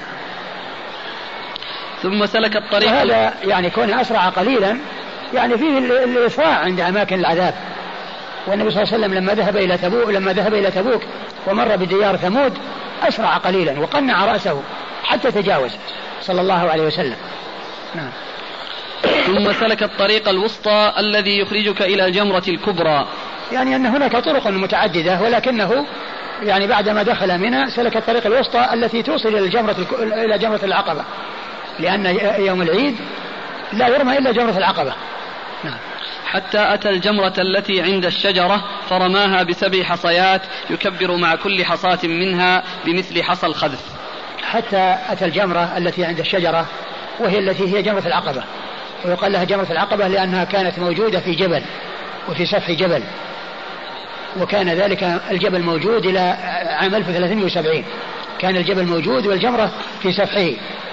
ثم 2.02 2.26
سلك 2.26 2.56
الطريق 2.56 2.90
هذا 2.90 3.34
يعني 3.44 3.70
كونه 3.70 4.00
أسرع 4.00 4.28
قليلا 4.28 4.78
يعني 5.34 5.58
فيه 5.58 5.78
الإسراع 5.78 6.54
عند 6.54 6.80
أماكن 6.80 7.18
العذاب. 7.18 7.54
والنبي 8.46 8.70
صلى 8.70 8.82
الله 8.82 8.94
عليه 8.94 9.04
وسلم 9.04 9.14
لما 9.14 9.34
ذهب 9.34 9.56
إلى 9.56 9.78
تبوك 9.78 10.08
لما 10.08 10.32
ذهب 10.32 10.54
إلى 10.54 10.70
تبوك 10.70 11.02
ومر 11.46 11.76
بديار 11.76 12.16
ثمود 12.16 12.58
أسرع 13.02 13.36
قليلا 13.36 13.80
وقنع 13.80 14.24
رأسه 14.24 14.62
حتى 15.04 15.30
تجاوز 15.30 15.70
صلى 16.22 16.40
الله 16.40 16.70
عليه 16.70 16.82
وسلم. 16.82 17.16
نعم. 17.94 18.10
ثم 19.26 19.52
سلك 19.52 19.82
الطريق 19.82 20.28
الوسطى 20.28 20.92
الذي 20.98 21.38
يخرجك 21.38 21.82
إلى 21.82 22.06
الجمرة 22.06 22.42
الكبرى. 22.48 23.06
يعني 23.52 23.76
أن 23.76 23.86
هناك 23.86 24.16
طرق 24.16 24.46
متعددة 24.46 25.20
ولكنه 25.20 25.86
يعني 26.42 26.66
بعدما 26.66 27.02
دخل 27.02 27.38
منى 27.38 27.70
سلك 27.70 27.96
الطريق 27.96 28.26
الوسطى 28.26 28.68
التي 28.72 29.02
توصل 29.02 29.28
إلى 29.28 29.38
الجمرة 29.38 29.76
إلى 30.02 30.38
جمرة 30.38 30.60
العقبة. 30.62 31.04
لأن 31.78 32.06
يوم 32.38 32.62
العيد 32.62 32.96
لا 33.72 33.88
يرمى 33.88 34.18
إلا 34.18 34.32
جمرة 34.32 34.58
العقبة. 34.58 34.92
نعم. 35.64 35.78
حتى 36.34 36.74
أتى 36.74 36.90
الجمرة 36.90 37.32
التي 37.38 37.82
عند 37.82 38.06
الشجرة 38.06 38.64
فرماها 38.88 39.42
بسبع 39.42 39.82
حصيات 39.82 40.42
يكبر 40.70 41.16
مع 41.16 41.34
كل 41.34 41.64
حصاة 41.64 41.98
منها 42.04 42.62
بمثل 42.84 43.22
حصى 43.22 43.46
الخذف 43.46 43.80
حتى 44.42 44.96
أتى 45.08 45.24
الجمرة 45.24 45.76
التي 45.76 46.04
عند 46.04 46.20
الشجرة 46.20 46.66
وهي 47.20 47.38
التي 47.38 47.76
هي 47.76 47.82
جمرة 47.82 48.06
العقبة. 48.06 48.44
ويقال 49.04 49.32
لها 49.32 49.44
جمرة 49.44 49.66
العقبة 49.70 50.08
لأنها 50.08 50.44
كانت 50.44 50.78
موجودة 50.78 51.20
في 51.20 51.32
جبل 51.32 51.62
وفي 52.28 52.46
سفح 52.46 52.70
جبل. 52.70 53.02
وكان 54.40 54.68
ذلك 54.68 55.20
الجبل 55.30 55.62
موجود 55.62 56.06
إلى 56.06 56.20
عام 56.80 56.94
1370 56.94 57.84
كان 58.38 58.56
الجبل 58.56 58.84
موجود 58.84 59.26
والجمرة 59.26 59.72
في 60.02 60.12
سفحه 60.12 60.50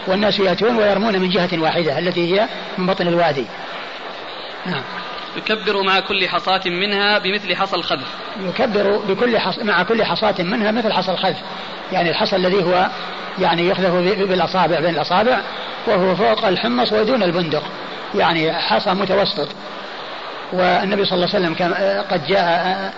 والناس 0.08 0.39
يأتون 0.39 0.75
ويرمون 0.75 1.19
من 1.19 1.30
جهة 1.30 1.49
واحدة 1.54 1.99
التي 1.99 2.34
هي 2.34 2.47
من 2.77 2.86
بطن 2.86 3.08
الوادي. 3.08 3.45
نعم. 4.65 4.84
يكبر 5.38 5.84
مع 5.84 6.00
كل 6.00 6.28
حصاة 6.28 6.62
منها 6.65 7.20
بمثل 7.20 7.56
حصى 7.56 7.76
الخذف. 7.76 8.08
يكبر 8.39 8.98
بكل 8.98 9.39
حص... 9.39 9.60
مع 9.60 9.84
كل 9.84 10.04
حصاة 10.04 10.36
منها 10.39 10.72
مثل 10.72 10.94
حصى 10.94 11.12
الخذف. 11.12 11.38
يعني 11.91 12.10
الحصى 12.10 12.36
الذي 12.36 12.63
هو 12.63 12.88
يعني 13.39 13.67
يخذف 13.67 13.91
بالأصابع 14.30 14.80
بين 14.80 14.96
الأصابع 14.96 15.39
وهو 15.88 16.15
فوق 16.15 16.46
الحمص 16.46 16.94
ودون 16.94 17.24
البندق. 17.24 17.63
يعني 18.15 18.54
حصى 18.54 18.94
متوسط. 18.94 19.48
والنبي 20.54 21.06
صلى 21.06 21.15
الله 21.15 21.36
عليه 21.36 21.46
وسلم 21.46 21.54
كان 21.54 21.74
قد 22.12 22.28
جاء 22.28 22.94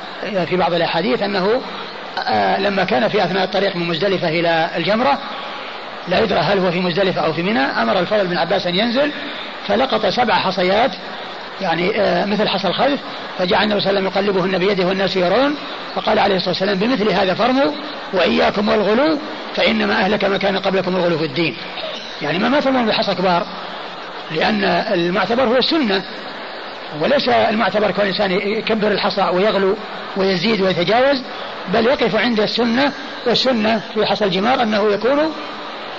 في 0.45 0.57
بعض 0.57 0.73
الأحاديث 0.73 1.21
أنه 1.21 1.61
لما 2.59 2.83
كان 2.83 3.07
في 3.07 3.23
أثناء 3.23 3.43
الطريق 3.43 3.75
من 3.75 3.87
مزدلفة 3.87 4.29
إلى 4.29 4.69
الجمرة 4.75 5.19
لا 6.07 6.19
يدرى 6.19 6.39
هل 6.39 6.59
هو 6.59 6.71
في 6.71 6.79
مزدلفة 6.79 7.21
أو 7.21 7.33
في 7.33 7.43
منى 7.43 7.59
أمر 7.59 7.99
الفضل 7.99 8.27
بن 8.27 8.37
عباس 8.37 8.67
أن 8.67 8.75
ينزل 8.75 9.11
فلقط 9.67 10.05
سبع 10.05 10.33
حصيات 10.33 10.91
يعني 11.63 12.01
آه، 12.01 12.25
مثل 12.25 12.47
حصى 12.47 12.67
الخلف 12.67 12.99
فجعل 13.37 13.63
النبي 13.63 13.81
صلى 13.81 13.89
الله 13.89 13.99
عليه 13.99 14.09
وسلم 14.09 14.25
يقلبهن 14.25 14.57
بيده 14.57 14.85
والناس 14.85 15.15
يرون 15.15 15.55
فقال 15.95 16.19
عليه 16.19 16.35
الصلاة 16.35 16.49
والسلام 16.49 16.75
بمثل 16.79 17.11
هذا 17.11 17.33
فرموا 17.33 17.71
وإياكم 18.13 18.69
والغلو 18.69 19.17
فإنما 19.55 19.93
أهلك 19.93 20.25
ما 20.25 20.37
كان 20.37 20.57
قبلكم 20.57 20.95
الغلو 20.95 21.17
في 21.17 21.25
الدين. 21.25 21.55
يعني 22.21 22.39
ما 22.39 22.59
ترمون 22.59 22.85
بحصى 22.85 23.15
كبار 23.15 23.45
لأن 24.31 24.63
المعتبر 24.93 25.43
هو 25.43 25.57
السنة 25.57 26.03
وليس 27.01 27.29
المعتبر 27.29 27.91
كون 27.91 28.05
الانسان 28.05 28.31
يكبر 28.31 28.91
الحصى 28.91 29.29
ويغلو 29.33 29.75
ويزيد 30.17 30.61
ويتجاوز 30.61 31.21
بل 31.73 31.85
يقف 31.85 32.15
عند 32.15 32.39
السنة 32.39 32.91
والسنة 33.27 33.81
في 33.93 34.05
حصى 34.05 34.25
الجمار 34.25 34.61
أنه 34.61 34.93
يكون 34.93 35.33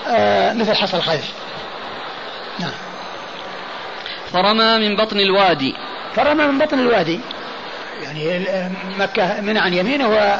آه 0.08 0.52
مثل 0.52 0.74
حصى 0.74 0.96
الخلف. 0.96 1.32
نعم. 2.60 2.83
فرمى 4.34 4.88
من 4.88 4.96
بطن 4.96 5.20
الوادي. 5.20 5.74
فرمى 6.14 6.46
من 6.46 6.58
بطن 6.58 6.78
الوادي. 6.78 7.20
يعني 8.02 8.48
مكة 8.98 9.40
من 9.40 9.56
عن 9.56 9.74
يمينه 9.74 10.08
و 10.08 10.36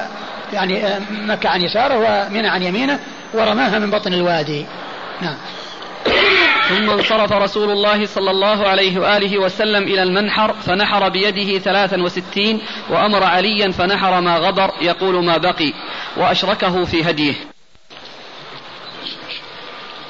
يعني 0.53 0.83
مكة 1.11 1.49
عن 1.49 1.61
يساره 1.61 1.97
ومن 1.97 2.47
عن 2.47 2.63
يمينه 2.63 2.99
ورماها 3.35 3.79
من 3.79 3.91
بطن 3.91 4.15
الوادي. 4.15 4.67
نعم. 5.21 5.37
ثم 6.69 6.91
انصرف 6.91 7.33
رسول 7.33 7.71
الله 7.71 8.07
صلى 8.07 8.31
الله 8.31 8.69
عليه 8.69 8.99
وآله 8.99 9.39
وسلم 9.39 9.83
إلى 9.83 10.03
المنحر 10.03 10.53
فنحر 10.53 11.09
بيده 11.09 11.59
ثلاثا 11.59 12.03
وستين 12.03 12.61
وأمر 12.91 13.25
عليا 13.25 13.71
فنحر 13.71 14.21
ما 14.21 14.37
غبر 14.37 14.71
يقول 14.81 15.25
ما 15.25 15.37
بقي 15.37 15.73
وأشركه 16.17 16.85
في 16.85 17.11
هديه. 17.11 17.35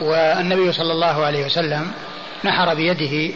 والنبي 0.01 0.73
صلى 0.73 0.93
الله 0.93 1.25
عليه 1.25 1.45
وسلم 1.45 1.93
نحر 2.45 2.75
بيده 2.75 3.35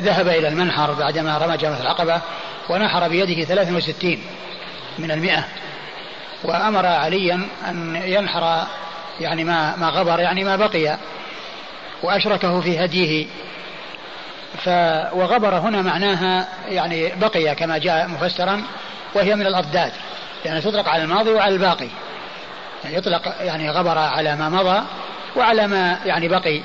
ذهب 0.00 0.28
إلى 0.28 0.48
المنحر 0.48 0.92
بعدما 0.92 1.38
رمى 1.38 1.56
جمرة 1.56 1.80
العقبة 1.80 2.20
ونحر 2.68 3.08
بيده 3.08 3.44
63 3.44 4.18
من 4.98 5.10
المئة. 5.10 5.44
وأمر 6.44 6.86
عليا 6.86 7.48
أن 7.68 8.02
ينحر 8.04 8.66
يعني 9.20 9.44
ما 9.44 9.76
ما 9.76 9.88
غبر 9.88 10.20
يعني 10.20 10.44
ما 10.44 10.56
بقي 10.56 10.98
وأشركه 12.02 12.60
في 12.60 12.84
هديه. 12.84 13.26
ف 14.58 14.68
وغبر 15.12 15.54
هنا 15.54 15.82
معناها 15.82 16.48
يعني 16.68 17.12
بقي 17.16 17.54
كما 17.54 17.78
جاء 17.78 18.08
مفسرا 18.08 18.62
وهي 19.14 19.34
من 19.34 19.46
الأضداد 19.46 19.92
يعني 20.44 20.60
تطلق 20.60 20.88
على 20.88 21.02
الماضي 21.02 21.30
وعلى 21.30 21.54
الباقي. 21.54 21.88
يعني 22.84 22.96
يطلق 22.96 23.34
يعني 23.40 23.70
غبر 23.70 23.98
على 23.98 24.36
ما 24.36 24.48
مضى 24.48 24.82
وعلى 25.36 25.66
ما 25.66 25.98
يعني 26.04 26.28
بقي 26.28 26.60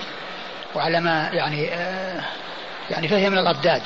وعلى 0.76 1.02
ما 1.02 1.30
يعني 1.34 1.70
آه 1.74 2.22
يعني 2.90 3.08
فهي 3.08 3.30
من 3.30 3.38
الأضداد 3.38 3.82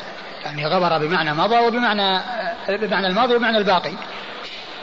يعني 0.46 0.66
غبر 0.66 0.98
بمعنى 0.98 1.34
مضى 1.34 1.60
وبمعنى 1.60 2.22
بمعنى 2.70 3.08
الماضي 3.08 3.36
وبمعنى 3.36 3.58
الباقي. 3.58 3.94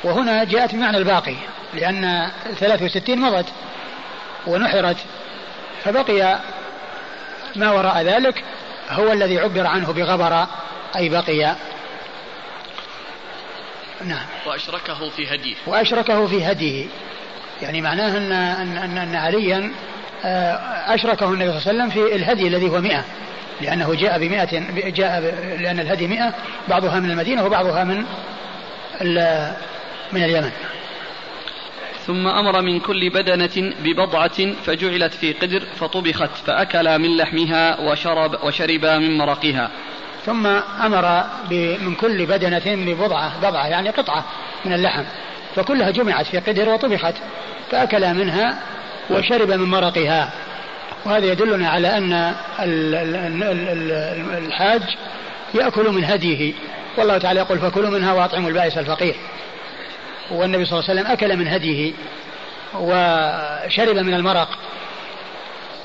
وهنا 0.05 0.45
جاءت 0.45 0.75
بمعنى 0.75 0.97
الباقي 0.97 1.37
لأن 1.75 2.31
63 2.59 3.19
مضت 3.19 3.47
ونحرت. 4.47 4.97
فبقي 5.85 6.39
ما 7.57 7.71
وراء 7.71 8.03
ذلك 8.03 8.45
هو 8.91 9.13
الذي 9.13 9.39
عبر 9.39 9.67
عنه 9.67 9.93
بغبر 9.93 10.47
أي 10.97 11.09
بقي. 11.09 11.55
نعم. 14.05 14.27
وأشركه 14.47 15.11
في 15.11 15.35
هديه. 15.35 15.55
وأشركه 15.67 16.27
في 16.27 16.45
هديه. 16.45 16.87
يعني 17.63 17.81
معناه 17.81 18.17
أن 18.19 18.33
أن 18.33 18.99
أن 18.99 19.15
عليا 19.15 19.73
آه، 20.25 20.95
أشركه 20.95 21.27
النبي 21.27 21.61
صلى 21.61 21.71
الله 21.71 21.83
عليه 21.83 21.85
وسلم 21.85 21.91
في 21.91 22.17
الهدي 22.17 22.49
الذي 22.49 22.69
هو 22.69 22.81
مئة. 22.81 23.05
لأنه 23.61 23.95
جاء 23.95 24.19
بمئة 24.19 24.61
جاء 24.91 25.21
لأن 25.61 25.81
الهدي 25.81 26.07
مئة 26.07 26.35
بعضها 26.69 27.01
من 27.01 27.11
المدينة 27.11 27.45
وبعضها 27.45 27.85
من 27.85 28.05
من 30.13 30.25
اليمن. 30.25 30.51
ثم 32.07 32.27
أمر 32.27 32.63
من 32.63 32.81
كل 32.81 33.11
بدنة 33.11 33.73
ببضعة 33.85 34.53
فجعلت 34.67 35.15
في 35.15 35.33
قدر 35.33 35.61
فطبخت 35.61 36.31
فأكلا 36.47 36.99
من 36.99 37.17
لحمها 37.17 37.81
وشرب 37.81 38.45
وشربا 38.45 38.99
من 38.99 39.19
مرقها 39.19 39.71
ثم 40.27 40.47
أمر 40.85 41.25
من 41.81 41.95
كل 41.95 42.27
بدنة 42.27 42.63
ببضعة 42.67 43.39
بضعة 43.39 43.67
يعني 43.67 43.91
قطعة 43.91 44.25
من 44.65 44.73
اللحم. 44.73 45.05
فكلها 45.57 45.91
جمعت 45.91 46.27
في 46.27 46.39
قدر 46.39 46.69
وطبخت 46.69 47.15
فأكلا 47.71 48.13
منها 48.13 48.59
وشرب 49.11 49.51
من 49.51 49.69
مرقها 49.71 50.33
وهذا 51.05 51.27
يدلنا 51.27 51.69
على 51.69 51.89
أن 51.89 52.35
الحاج 54.39 54.83
يأكل 55.55 55.91
من 55.91 56.05
هديه. 56.05 56.53
والله 56.97 57.19
تعالى 57.19 57.41
يقول 57.41 57.59
فكلوا 57.59 57.91
منها 57.91 58.13
وأطعموا 58.13 58.49
البائس 58.49 58.79
الفقير. 58.79 59.15
والنبي 60.31 60.65
صلى 60.65 60.79
الله 60.79 60.91
عليه 60.91 61.01
وسلم 61.01 61.13
أكل 61.13 61.37
من 61.37 61.49
هديه 61.49 61.93
وشرب 62.75 63.97
من 63.97 64.15
المرق. 64.15 64.49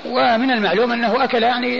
ومن 0.06 0.52
المعلوم 0.52 0.92
أنه 0.92 1.24
أكل 1.24 1.44
يعني 1.44 1.78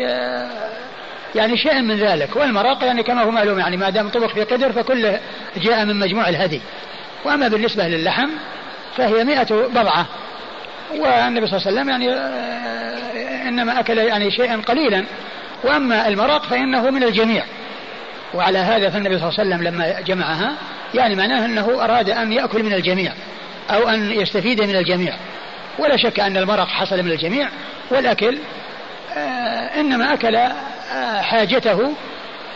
يعني 1.36 1.58
شيء 1.58 1.82
من 1.82 1.98
ذلك. 1.98 2.36
والمرق 2.36 2.84
يعني 2.84 3.04
كما 3.04 3.24
هو 3.24 3.32
معلوم 3.32 3.60
يعني 3.60 3.78
ما 3.78 3.90
دام 3.90 4.10
طبخ 4.10 4.34
في 4.34 4.44
قدر 4.44 4.72
فكله 4.74 5.20
جاء 5.58 5.86
من 5.86 5.96
مجموع 5.96 6.30
الهدي. 6.30 6.62
وأما 7.26 7.48
بالنسبة 7.48 7.88
للحم 7.88 8.30
فهي 8.98 9.24
مئة 9.24 9.68
بضعة. 9.68 10.06
والنبي 10.92 11.48
صلى 11.48 11.58
الله 11.58 11.68
عليه 11.68 11.72
وسلم 11.72 11.90
يعني 11.90 12.14
إنما 13.48 13.80
أكل 13.80 13.98
يعني 13.98 14.32
شيئا 14.32 14.56
قليلا. 14.56 15.06
وأما 15.64 16.08
المرق 16.08 16.46
فإنه 16.46 16.90
من 16.90 17.04
الجميع. 17.04 17.44
وعلى 18.34 18.58
هذا 18.58 18.90
فالنبي 18.90 19.20
صلى 19.20 19.30
الله 19.30 19.40
عليه 19.40 19.50
وسلم 19.50 19.64
لما 19.68 20.02
جمعها 20.02 20.56
يعني 20.94 21.16
معناه 21.16 21.46
أنه 21.46 21.84
أراد 21.84 22.10
أن 22.10 22.34
يأكل 22.34 22.64
من 22.64 22.74
الجميع 22.74 23.14
أو 23.70 23.90
أن 23.90 24.12
يستفيد 24.12 24.62
من 24.62 24.76
الجميع. 24.76 25.14
ولا 25.80 25.98
شك 25.98 26.20
أن 26.20 26.38
المرق 26.38 26.68
حصل 26.68 27.04
من 27.04 27.12
الجميع 27.12 27.50
والأكل 27.92 28.38
آه 29.18 29.80
إنما 29.80 30.14
أكل 30.14 30.36
آه 30.36 31.22
حاجته. 31.22 31.94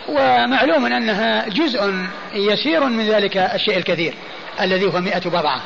ومعلوم 0.10 0.86
أنها 0.86 1.50
جزء 1.50 1.94
يسير 2.34 2.84
من 2.84 3.08
ذلك 3.08 3.38
الشيء 3.38 3.78
الكثير 3.78 4.14
الذي 4.62 4.86
هو 4.86 5.02
مئة 5.02 5.30
بضعة. 5.30 5.62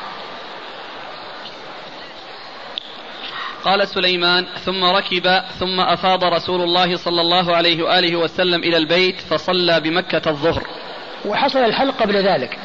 قال 3.64 3.88
سليمان 3.88 4.46
ثم 4.66 4.84
ركب 4.84 5.42
ثم 5.60 5.80
أفاض 5.80 6.24
رسول 6.24 6.62
الله 6.62 6.98
صلى 6.98 7.22
الله 7.22 7.56
عليه 7.56 7.84
وآله 7.84 8.16
وسلم 8.16 8.64
إلى 8.64 8.78
البيت 8.78 9.22
فصلى 9.22 9.80
بمكة 9.80 10.30
الظهر. 10.30 10.64
وحصل 11.26 11.60
الحلق 11.60 11.96
قبل 12.02 12.16
ذلك 12.16 12.58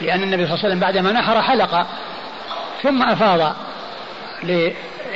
لأن 0.00 0.22
النبي 0.22 0.46
صلى 0.46 0.54
الله 0.54 0.64
عليه 0.64 0.68
وسلم 0.68 0.80
بعدما 0.80 1.12
نحر 1.12 1.42
حلق 1.42 1.86
ثم 2.82 3.02
أفاض 3.02 3.56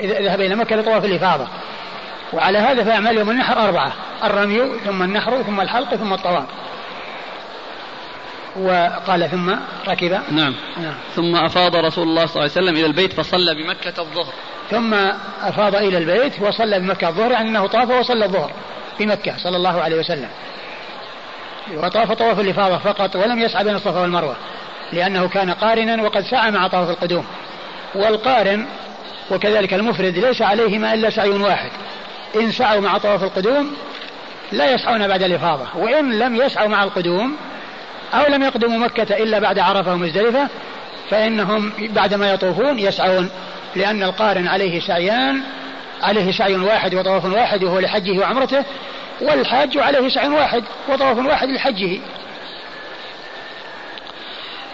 ذهب 0.02 0.40
إلى 0.40 0.56
مكة 0.56 0.76
لطواف 0.76 1.04
الإفاضة. 1.04 1.48
وعلى 2.32 2.58
هذا 2.58 2.84
فأعمال 2.84 3.18
يوم 3.18 3.30
النحر 3.30 3.64
أربعة 3.64 3.92
الرمي 4.24 4.78
ثم 4.84 5.02
النحر 5.02 5.42
ثم 5.42 5.60
الحلق 5.60 5.94
ثم 5.94 6.12
الطواف. 6.12 6.46
وقال 8.56 9.30
ثم 9.30 9.50
ركب. 9.88 10.20
نعم. 10.30 10.54
نعم. 10.76 10.94
ثم 11.16 11.36
أفاض 11.36 11.76
رسول 11.76 12.08
الله 12.08 12.26
صلى 12.26 12.42
الله 12.42 12.50
عليه 12.56 12.62
وسلم 12.66 12.76
إلى 12.76 12.86
البيت 12.86 13.12
فصلى 13.12 13.54
بمكة 13.54 14.00
الظهر. 14.00 14.32
ثم 14.70 14.94
أفاض 15.42 15.74
إلى 15.74 15.98
البيت 15.98 16.42
وصلى 16.42 16.80
بمكة. 16.80 17.08
الظهر 17.08 17.30
يعني 17.32 17.48
أنه 17.48 17.66
طاف 17.66 17.90
وصلى 17.90 18.24
الظهر 18.24 18.52
في 18.98 19.06
مكة 19.06 19.34
صلى 19.36 19.56
الله 19.56 19.80
عليه 19.82 19.96
وسلم. 19.96 20.28
وطاف 21.74 22.12
طواف 22.12 22.40
الإفاضة 22.40 22.78
فقط 22.78 23.16
ولم 23.16 23.38
يسعى 23.38 23.64
بين 23.64 23.74
الصفا 23.74 24.00
والمروة 24.00 24.36
لأنه 24.92 25.28
كان 25.28 25.50
قارنا 25.50 26.02
وقد 26.02 26.24
سعى 26.24 26.50
مع 26.50 26.68
طواف 26.68 26.90
القدوم. 26.90 27.26
والقارن 27.94 28.66
وكذلك 29.30 29.74
المفرد 29.74 30.18
ليس 30.18 30.42
عليهما 30.42 30.94
إلا 30.94 31.10
سعي 31.10 31.30
واحد. 31.30 31.70
إن 32.36 32.52
سعوا 32.52 32.80
مع 32.80 32.98
طواف 32.98 33.24
القدوم 33.24 33.76
لا 34.52 34.70
يسعون 34.70 35.08
بعد 35.08 35.22
الإفاضة 35.22 35.66
وإن 35.76 36.18
لم 36.18 36.36
يسعوا 36.36 36.68
مع 36.68 36.84
القدوم 36.84 37.36
أو 38.14 38.26
لم 38.32 38.42
يقدموا 38.42 38.78
مكة 38.78 39.16
إلا 39.16 39.38
بعد 39.38 39.58
عرفة 39.58 39.92
ومزدلفة 39.92 40.48
فإنهم 41.10 41.72
بعدما 41.78 42.32
يطوفون 42.32 42.78
يسعون 42.78 43.30
لأن 43.76 44.02
القارن 44.02 44.48
عليه 44.48 44.80
سعيان 44.80 45.42
عليه 46.02 46.32
سعي 46.32 46.56
واحد 46.56 46.94
وطواف 46.94 47.24
واحد 47.24 47.64
وهو 47.64 47.78
لحجه 47.78 48.18
وعمرته 48.18 48.64
والحاج 49.20 49.78
عليه 49.78 50.08
سعي 50.08 50.28
واحد 50.28 50.64
وطواف 50.88 51.18
واحد 51.18 51.48
لحجه. 51.48 52.00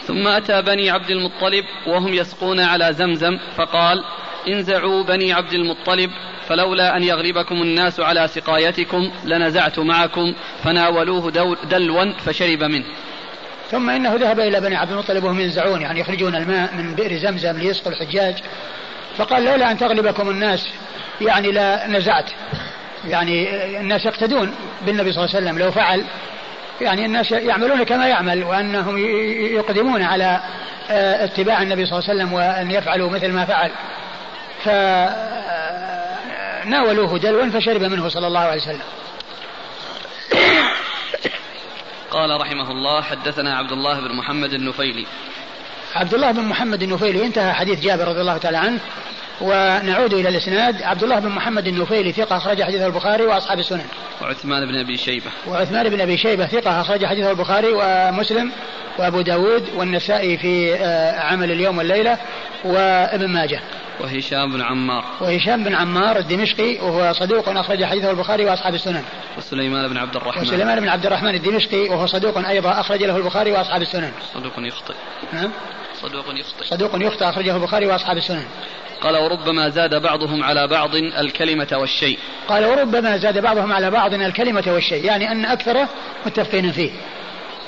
ثم 0.07 0.27
أتى 0.27 0.63
بني 0.63 0.91
عبد 0.91 1.11
المطلب 1.11 1.65
وهم 1.87 2.15
يسقون 2.15 2.61
على 2.61 2.93
زمزم 2.93 3.39
فقال 3.57 4.05
انزعوا 4.49 5.03
بني 5.03 5.33
عبد 5.33 5.53
المطلب 5.53 6.11
فلولا 6.49 6.97
أن 6.97 7.03
يغلبكم 7.03 7.63
الناس 7.63 8.01
على 8.01 8.29
سقايتكم 8.29 9.11
لنزعت 9.25 9.79
معكم 9.79 10.35
فناولوه 10.65 11.31
دلوا 11.65 12.13
فشرب 12.13 12.63
منه. 12.63 12.85
ثم 13.71 13.91
إنه 13.91 14.15
ذهب 14.15 14.41
إلى 14.41 14.61
بني 14.61 14.77
عبد 14.77 14.91
المطلب 14.91 15.25
وهم 15.25 15.41
ينزعون 15.41 15.83
يعني 15.83 16.01
يخرجون 16.01 16.35
الماء 16.35 16.75
من 16.75 16.95
بئر 16.95 17.17
زمزم 17.17 17.59
ليسقوا 17.59 17.93
الحجاج. 17.93 18.35
فقال 19.19 19.45
لولا 19.45 19.71
أن 19.71 19.79
تغلبكم 19.79 20.31
الناس 20.31 20.69
يعني 21.21 21.53
لا 21.53 21.87
نزعت. 21.87 22.31
يعني 23.05 23.67
الناس 23.81 24.07
يقتدون 24.07 24.55
بالنبي 24.87 25.13
صلى 25.13 25.25
الله 25.25 25.37
عليه 25.37 25.47
وسلم 25.47 25.59
لو 25.59 25.71
فعل 25.71 26.05
يعني 26.81 27.07
الناس 27.07 27.33
يعملون 27.33 27.83
كما 27.83 28.09
يعمل 28.09 28.45
وأنهم 28.45 28.99
يقدمون 29.57 30.03
على 30.03 30.41
آه، 30.91 31.25
اتباع 31.25 31.63
النبي 31.63 31.87
صلى 31.87 31.99
الله 31.99 32.11
عليه 32.11 32.21
وسلم 32.21 32.33
وأن 32.33 32.71
يفعلوا 32.71 33.11
مثل 33.11 33.33
ما 33.33 33.45
فعل. 33.45 33.71
فناولوه 36.65 37.19
دلوا 37.19 37.51
فشرب 37.51 37.83
منه 37.83 38.09
صلى 38.09 38.27
الله 38.27 38.41
عليه 38.41 38.63
وسلم. 38.63 38.83
قال 42.11 42.41
رحمه 42.41 42.71
الله 42.71 43.03
حدثنا 43.03 43.57
عبد 43.57 43.73
الله 43.73 44.01
بن 44.01 44.15
محمد 44.15 44.53
النفيلي. 44.53 45.07
عبد 45.97 46.15
الله 46.15 46.33
بن 46.33 46.43
محمد 46.43 46.83
النفيلي 46.83 47.27
انتهى 47.27 47.53
حديث 47.53 47.81
جابر 47.81 48.09
رضي 48.09 48.21
الله 48.21 48.37
تعالى 48.37 48.57
عنه 48.57 48.79
ونعود 49.41 50.15
إلى 50.15 50.29
الإسناد 50.29 50.83
عبد 50.83 51.03
الله 51.03 51.19
بن 51.19 51.29
محمد 51.29 51.67
النفيلي 51.67 52.13
ثقة 52.13 52.37
أخرج 52.37 52.63
حديثه 52.63 52.87
البخاري 52.87 53.23
وأصحاب 53.23 53.59
السنن. 53.59 53.85
وعثمان 54.23 54.67
بن 54.67 54.75
أبي 54.75 54.97
شيبة. 54.97 55.31
وعثمان 55.49 55.89
بن 55.89 56.01
أبي 56.01 56.17
شيبة 56.17 56.47
ثقة 56.47 56.81
أخرج 56.81 57.05
حديثه 57.05 57.31
البخاري 57.31 57.69
ومسلم 57.73 58.53
وأبو 58.99 59.21
داود 59.21 59.69
والنسائي 59.77 60.39
في 60.39 60.75
آه، 60.75 61.21
عمل 61.21 61.53
اليوم 61.53 61.79
والليلة 61.79 62.19
وابن 62.65 63.29
ماجه. 63.29 63.61
وهشام 64.01 64.53
بن 64.53 64.63
عمار. 64.63 65.05
وهشام 65.21 65.65
بن 65.65 65.75
عمار 65.75 66.19
الدمشقي 66.19 66.75
وهو 66.75 67.13
صدوق 67.13 67.49
أخرج 67.49 67.85
حديثه 67.85 68.11
البخاري 68.11 68.45
وأصحاب 68.45 68.75
السنن. 68.75 69.03
وسليمان 69.39 69.89
بن 69.89 69.97
عبد 69.97 70.17
الرحمن. 70.17 70.43
وسليمان 70.43 70.81
بن 70.81 70.89
عبد 70.89 71.07
الرحمن 71.07 71.35
الدمشقي 71.35 71.89
وهو 71.89 72.07
صدوق 72.07 72.49
أيضا 72.49 72.81
أخرج 72.81 73.03
له 73.03 73.17
البخاري 73.17 73.53
وأصحاب 73.53 73.83
السنن. 73.83 74.13
صدوق 74.35 74.53
يخطئ. 74.59 74.95
نعم. 75.33 75.51
صدوق 76.03 76.25
يخطئ. 76.29 76.65
صدوق 76.65 76.91
يخطئ 76.95 77.29
أخرجه 77.29 77.57
البخاري 77.57 77.87
وأصحاب 77.87 78.17
السنن. 78.17 78.45
قال 79.01 79.17
وربما 79.17 79.69
زاد 79.69 80.03
بعضهم 80.03 80.45
على 80.45 80.67
بعض 80.67 80.95
الكلمة 80.95 81.69
والشيء. 81.73 82.19
قال 82.49 82.65
وربما 82.65 83.17
زاد 83.17 83.39
بعضهم 83.39 83.73
على 83.73 83.91
بعض 83.91 84.15
الكلمة 84.15 84.65
والشيء 84.67 85.05
يعني 85.05 85.33
أن 85.33 85.45
أكثر 85.45 85.87
متفقين 86.27 86.73
فيه. 86.73 86.91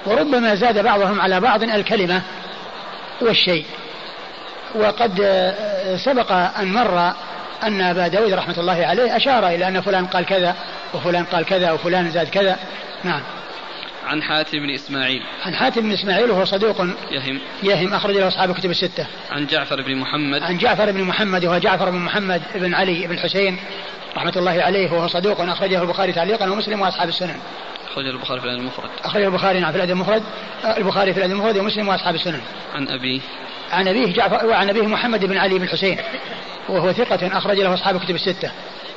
وربما 0.07 0.55
زاد 0.55 0.79
بعضهم 0.85 1.21
على 1.21 1.41
بعض 1.41 1.62
الكلمة 1.62 2.23
والشيء. 3.21 3.64
وقد 4.74 5.14
سبق 5.96 6.33
أن 6.33 6.72
مر 6.72 7.12
أن 7.62 7.81
أبا 7.81 8.09
داود 8.09 8.33
رحمة 8.33 8.59
الله 8.59 8.87
عليه 8.87 9.16
أشار 9.16 9.48
إلى 9.48 9.68
أن 9.68 9.81
فلان 9.81 10.07
قال 10.07 10.24
كذا 10.24 10.54
وفلان 10.94 11.24
قال 11.24 11.44
كذا 11.44 11.72
وفلان 11.72 12.11
زاد 12.11 12.28
كذا. 12.28 12.57
نعم. 13.04 13.20
عن 14.07 14.22
حاتم 14.22 14.59
بن 14.59 14.70
إسماعيل. 14.70 15.22
عن 15.44 15.54
حاتم 15.54 15.81
بن 15.81 15.92
إسماعيل 15.92 16.31
وهو 16.31 16.44
صدوق 16.44 16.87
يهم. 17.11 17.40
يهم 17.62 17.94
أخرج 17.94 18.16
له 18.16 18.28
أصحاب 18.28 18.50
الكتب 18.50 18.70
الستة. 18.70 19.07
عن 19.31 19.46
جعفر 19.46 19.83
بن 19.83 19.96
محمد. 19.96 20.42
عن 20.42 20.59
جعفر 20.59 20.90
بن 20.90 21.02
محمد 21.04 21.44
وهو 21.44 21.59
جعفر 21.59 21.90
بن 21.90 21.98
محمد 21.98 22.42
بن 22.54 22.74
علي 22.74 23.07
بن 23.07 23.14
الحسين 23.14 23.59
رحمة 24.16 24.33
الله 24.37 24.62
عليه 24.62 24.92
وهو 24.92 25.09
صدوق 25.09 25.40
أخرجه 25.40 25.83
البخاري 25.83 26.12
تعليقا 26.12 26.50
ومسلم 26.50 26.81
وأصحاب 26.81 27.09
السنن. 27.09 27.37
أخرجه 27.90 28.11
البخاري 28.11 28.40
في 28.40 28.46
الأدب 28.46 28.61
المفرد. 28.61 28.90
أخرجه 29.04 29.26
البخاري 29.26 29.61
نعم 29.61 29.70
في 29.72 29.76
الأدب 29.76 29.90
المفرد 29.90 30.22
البخاري 30.76 31.12
في 31.12 31.18
الأدب 31.18 31.33
المفرد 31.33 31.57
ومسلم 31.59 31.88
وأصحاب 31.88 32.14
السنن. 32.14 32.40
عن 32.74 32.88
أبيه 32.88 33.20
عن 33.72 33.88
أبيه 33.88 34.12
جعفر 34.12 34.46
وعن 34.46 34.68
أبيه 34.68 34.83
محمد 34.83 35.24
بن 35.24 35.38
علي 35.38 35.59
بن 35.59 35.64
الحسين 35.64 35.98
وهو 36.68 36.92
ثقة 36.92 37.38
أخرج 37.38 37.61
له 37.61 37.74
أصحاب 37.74 37.96
الكتب 37.96 38.14
الستة. 38.14 38.50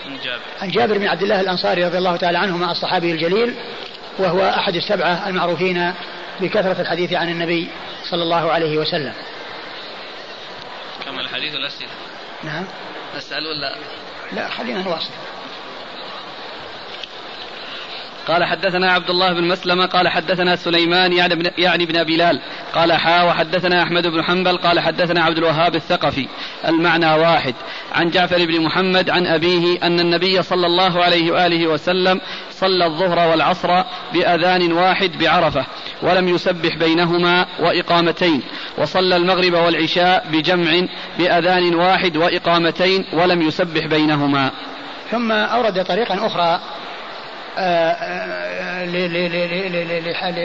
عن 0.05 0.17
جابر. 0.23 0.41
عن 0.61 0.71
جابر 0.71 0.97
بن 0.97 1.07
عبد 1.07 1.21
الله 1.21 1.41
الأنصاري 1.41 1.85
رضي 1.85 1.97
الله 1.97 2.15
تعالى 2.15 2.37
عنهما 2.37 2.71
الصحابي 2.71 3.11
الجليل 3.11 3.55
وهو 4.17 4.49
أحد 4.49 4.75
السبعة 4.75 5.29
المعروفين 5.29 5.93
بكثرة 6.39 6.81
الحديث 6.81 7.13
عن 7.13 7.29
النبي 7.29 7.67
صلى 8.03 8.23
الله 8.23 8.51
عليه 8.51 8.77
وسلم. 8.77 9.13
كما 11.05 11.21
الحديث 11.21 11.53
والأسئلة. 11.55 11.89
نعم. 12.43 12.65
نسأل 13.17 13.47
ولا؟ 13.47 13.75
لا 14.31 14.49
خلينا 14.49 14.81
نواصل. 14.81 15.11
قال 18.27 18.43
حدثنا 18.43 18.91
عبد 18.91 19.09
الله 19.09 19.33
بن 19.33 19.47
مسلمة 19.47 19.85
قال 19.85 20.07
حدثنا 20.07 20.55
سليمان 20.55 21.13
يعني 21.13 21.35
بن, 21.35 21.51
يعني 21.57 21.85
بن 21.85 22.03
بلال 22.03 22.41
قال 22.73 22.93
حا 22.93 23.23
وحدثنا 23.23 23.83
أحمد 23.83 24.07
بن 24.07 24.23
حنبل 24.23 24.57
قال 24.57 24.79
حدثنا 24.79 25.23
عبد 25.23 25.37
الوهاب 25.37 25.75
الثقفي. 25.75 26.27
المعنى 26.67 27.13
واحد. 27.13 27.55
عن 27.91 28.09
جعفر 28.09 28.45
بن 28.45 28.61
محمد 28.61 29.09
عن 29.09 29.27
أبيه 29.27 29.77
أن 29.83 29.99
النبي 29.99 30.41
صلى 30.41 30.67
الله 30.67 31.03
عليه 31.03 31.31
وآله 31.31 31.67
وسلم 31.67 32.21
صلى 32.51 32.85
الظهر 32.85 33.29
والعصر 33.29 33.83
بأذان 34.13 34.73
واحد 34.73 35.11
بعرفة 35.19 35.65
ولم 36.01 36.27
يسبح 36.27 36.75
بينهما 36.75 37.45
وإقامتين 37.59 38.41
وصلى 38.77 39.15
المغرب 39.15 39.53
والعشاء 39.53 40.25
بجمع 40.31 40.87
بأذان 41.17 41.75
واحد 41.75 42.17
وإقامتين 42.17 43.05
ولم 43.13 43.41
يسبح 43.41 43.85
بينهما. 43.85 44.51
ثم 45.11 45.31
أورد 45.31 45.83
طريقا 45.83 46.27
أخرى 46.27 46.59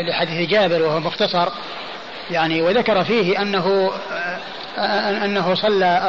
لحديث 0.09 0.51
جابر 0.51 0.83
وهو 0.83 1.01
مختصر. 1.01 1.49
يعني 2.31 2.63
وذكر 2.63 3.05
فيه 3.05 3.43
أنه 3.43 3.91
أنه 5.25 5.55
صلى 5.55 6.01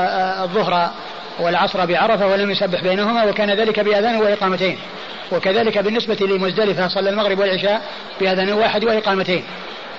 الظهر 0.43 0.91
والعصر 1.39 1.85
بعرفة 1.85 2.27
ولم 2.27 2.51
يسبح 2.51 2.81
بينهما 2.81 3.23
وكان 3.23 3.51
ذلك 3.51 3.79
بأذان 3.79 4.15
وإقامتين. 4.15 4.77
وكذلك 5.31 5.77
بالنسبة 5.77 6.17
لمزدلفة 6.21 6.87
صلى 6.87 7.09
المغرب 7.09 7.39
والعشاء 7.39 7.81
بأذان 8.19 8.53
واحد 8.53 8.85
وإقامتين. 8.85 9.43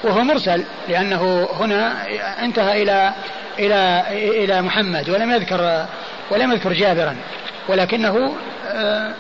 وهو 0.04 0.22
مرسل 0.24 0.64
لأنه 0.88 1.48
هنا 1.60 2.06
انتهى 2.42 2.82
إلى 2.82 3.12
إلى 3.58 4.02
إلى 4.44 4.62
محمد 4.62 5.10
ولم 5.10 5.30
يذكر 5.30 5.86
ولم 6.30 6.52
يذكر 6.52 6.72
جابرا. 6.72 7.16
ولكنه 7.68 8.34
آه، 8.68 9.12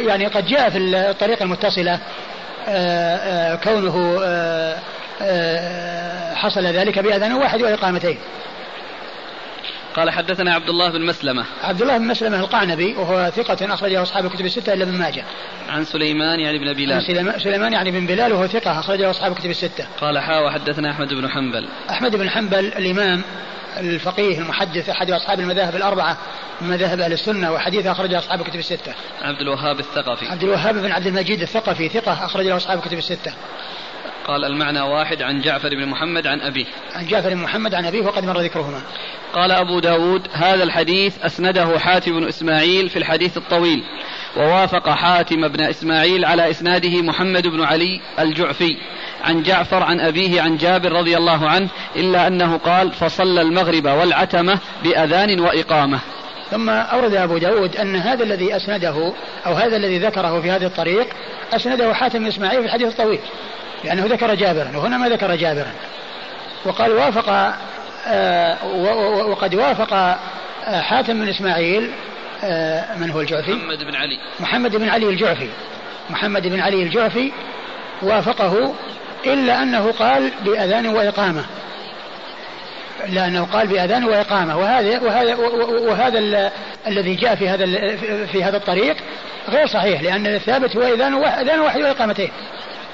يعني 0.00 0.26
قد 0.26 0.46
جاء 0.46 0.70
في 0.70 0.78
الطريقة 0.78 1.42
المتصلة 1.42 1.98
آه، 2.68 3.16
آه، 3.16 3.54
كونه 3.54 4.20
حصل 6.34 6.66
ذلك 6.66 6.98
بأذان 6.98 7.32
واحد 7.32 7.62
وإقامتين. 7.62 8.18
قال 9.96 10.10
حدثنا 10.10 10.54
عبد 10.54 10.68
الله 10.68 10.90
بن 10.90 11.06
مسلمة. 11.06 11.44
عبد 11.62 11.82
الله 11.82 11.98
بن 11.98 12.06
مسلمة 12.06 12.40
القعنبي 12.40 12.94
وهو 12.94 13.30
ثقة 13.30 13.74
أخرجه 13.74 14.02
أصحاب 14.02 14.26
الكتب 14.26 14.44
الستة 14.44 14.72
إلا 14.72 14.84
ابن 14.84 14.98
ماجه. 14.98 15.24
عن 15.68 15.84
سليمان 15.84 16.40
يعني 16.40 16.58
بن 16.58 16.72
بلال. 16.72 16.92
عن 16.92 17.38
سليمان 17.38 17.72
يعني 17.72 17.90
بن 17.90 18.06
بلال 18.06 18.32
وهو 18.32 18.46
ثقة 18.46 18.80
أخرجه 18.80 19.10
أصحاب 19.10 19.32
الكتب 19.32 19.50
الستة. 19.50 19.86
قال 20.00 20.18
حا 20.18 20.38
وحدثنا 20.38 20.90
أحمد 20.90 21.14
بن 21.14 21.28
حنبل. 21.28 21.68
أحمد 21.90 22.16
بن 22.16 22.30
حنبل 22.30 22.64
الإمام 22.66 23.22
الفقيه 23.76 24.38
المحدث 24.38 24.88
أحد 24.88 25.10
أصحاب 25.10 25.40
المذاهب 25.40 25.76
الأربعة 25.76 26.16
من 26.60 26.68
مذاهب 26.68 27.00
أهل 27.00 27.12
السنة 27.12 27.52
وحديث 27.52 27.86
أخرجه 27.86 28.18
أصحاب 28.18 28.40
الكتب 28.40 28.58
الستة. 28.58 28.94
عبد 29.22 29.40
الوهاب 29.40 29.80
الثقفي. 29.80 30.28
عبد 30.28 30.42
الوهاب 30.42 30.74
بن 30.74 30.92
عبد 30.92 31.06
المجيد 31.06 31.42
الثقفي 31.42 31.88
ثقة 31.88 32.24
أخرجه 32.24 32.56
أصحاب 32.56 32.78
الكتب 32.78 32.98
الستة. 32.98 33.32
قال 34.26 34.44
المعنى 34.44 34.80
واحد 34.80 35.22
عن 35.22 35.40
جعفر 35.40 35.68
بن 35.68 35.86
محمد 35.86 36.26
عن 36.26 36.40
أبيه. 36.40 36.66
عن 36.94 37.06
جعفر 37.06 37.28
بن 37.28 37.36
محمد 37.36 37.74
عن 37.74 37.84
أبيه 37.84 38.02
وقد 38.02 38.24
مر 38.24 38.40
ذكرهما. 38.40 38.80
قال 39.32 39.50
أبو 39.50 39.80
داود 39.80 40.28
هذا 40.32 40.62
الحديث 40.62 41.24
أسنده 41.24 41.78
حاتم 41.78 42.20
بن 42.20 42.28
إسماعيل 42.28 42.88
في 42.88 42.98
الحديث 42.98 43.36
الطويل. 43.36 43.82
ووافق 44.36 44.88
حاتم 44.88 45.48
بن 45.48 45.60
إسماعيل 45.60 46.24
على 46.24 46.50
إسناده 46.50 47.02
محمد 47.02 47.46
بن 47.46 47.62
علي 47.62 48.00
الجعفي 48.18 48.76
عن 49.24 49.42
جعفر 49.42 49.82
عن 49.82 50.00
أبيه 50.00 50.42
عن 50.42 50.56
جابر 50.56 50.92
رضي 50.92 51.16
الله 51.16 51.48
عنه 51.48 51.68
إلا 51.96 52.26
أنه 52.26 52.56
قال 52.56 52.92
فصلى 52.92 53.42
المغرب 53.42 53.84
والعتمة 53.84 54.58
بأذان 54.84 55.40
وإقامة. 55.40 55.98
ثم 56.50 56.70
أورد 56.70 57.14
أبو 57.14 57.38
داود 57.38 57.76
أن 57.76 57.96
هذا 57.96 58.24
الذي 58.24 58.56
أسنده 58.56 59.12
أو 59.46 59.52
هذا 59.54 59.76
الذي 59.76 59.98
ذكره 59.98 60.40
في 60.40 60.50
هذه 60.50 60.64
الطريق 60.64 61.06
أسنده 61.52 61.94
حاتم 61.94 62.26
إسماعيل 62.26 62.60
في 62.60 62.66
الحديث 62.66 62.88
الطويل 62.88 63.20
لأنه 63.84 64.06
ذكر 64.06 64.34
جابرا 64.34 64.76
وهنا 64.76 64.98
ما 64.98 65.08
ذكر 65.08 65.34
جابرا. 65.34 65.72
وقال 66.64 66.92
وافق 66.92 67.54
آه 68.06 68.56
وقد 69.26 69.54
وافق 69.54 69.92
آه 69.92 70.80
حاتم 70.80 71.20
بن 71.20 71.28
إسماعيل 71.28 71.90
من 72.96 73.10
هو 73.10 73.20
الجعفي؟ 73.20 73.52
محمد 73.52 73.84
بن 73.84 73.94
علي. 73.94 74.18
محمد 74.40 74.76
بن 74.76 74.88
علي 74.88 75.08
الجعفي. 75.08 75.48
محمد 76.10 76.46
بن 76.46 76.60
علي 76.60 76.82
الجعفي 76.82 77.32
وافقه 78.02 78.74
إلا 79.26 79.62
أنه 79.62 79.92
قال 79.92 80.30
بأذان 80.44 80.86
وإقامة. 80.86 81.44
إلا 83.06 83.26
أنه 83.26 83.44
قال 83.44 83.66
بأذان 83.66 84.04
وإقامة. 84.04 84.58
وهذا 84.58 85.00
وهذا 85.00 85.34
وهذا 85.88 86.50
الذي 86.86 87.14
جاء 87.14 87.34
في 87.34 87.48
هذا 87.48 87.96
في 88.26 88.44
هذا 88.44 88.56
الطريق 88.56 88.96
غير 89.48 89.66
صحيح 89.66 90.02
لأن 90.02 90.26
الثابت 90.26 90.76
هو 90.76 90.82
أذان 90.82 91.14
أذان 91.24 91.60
واحد 91.60 91.80
وإقامتين. 91.80 92.30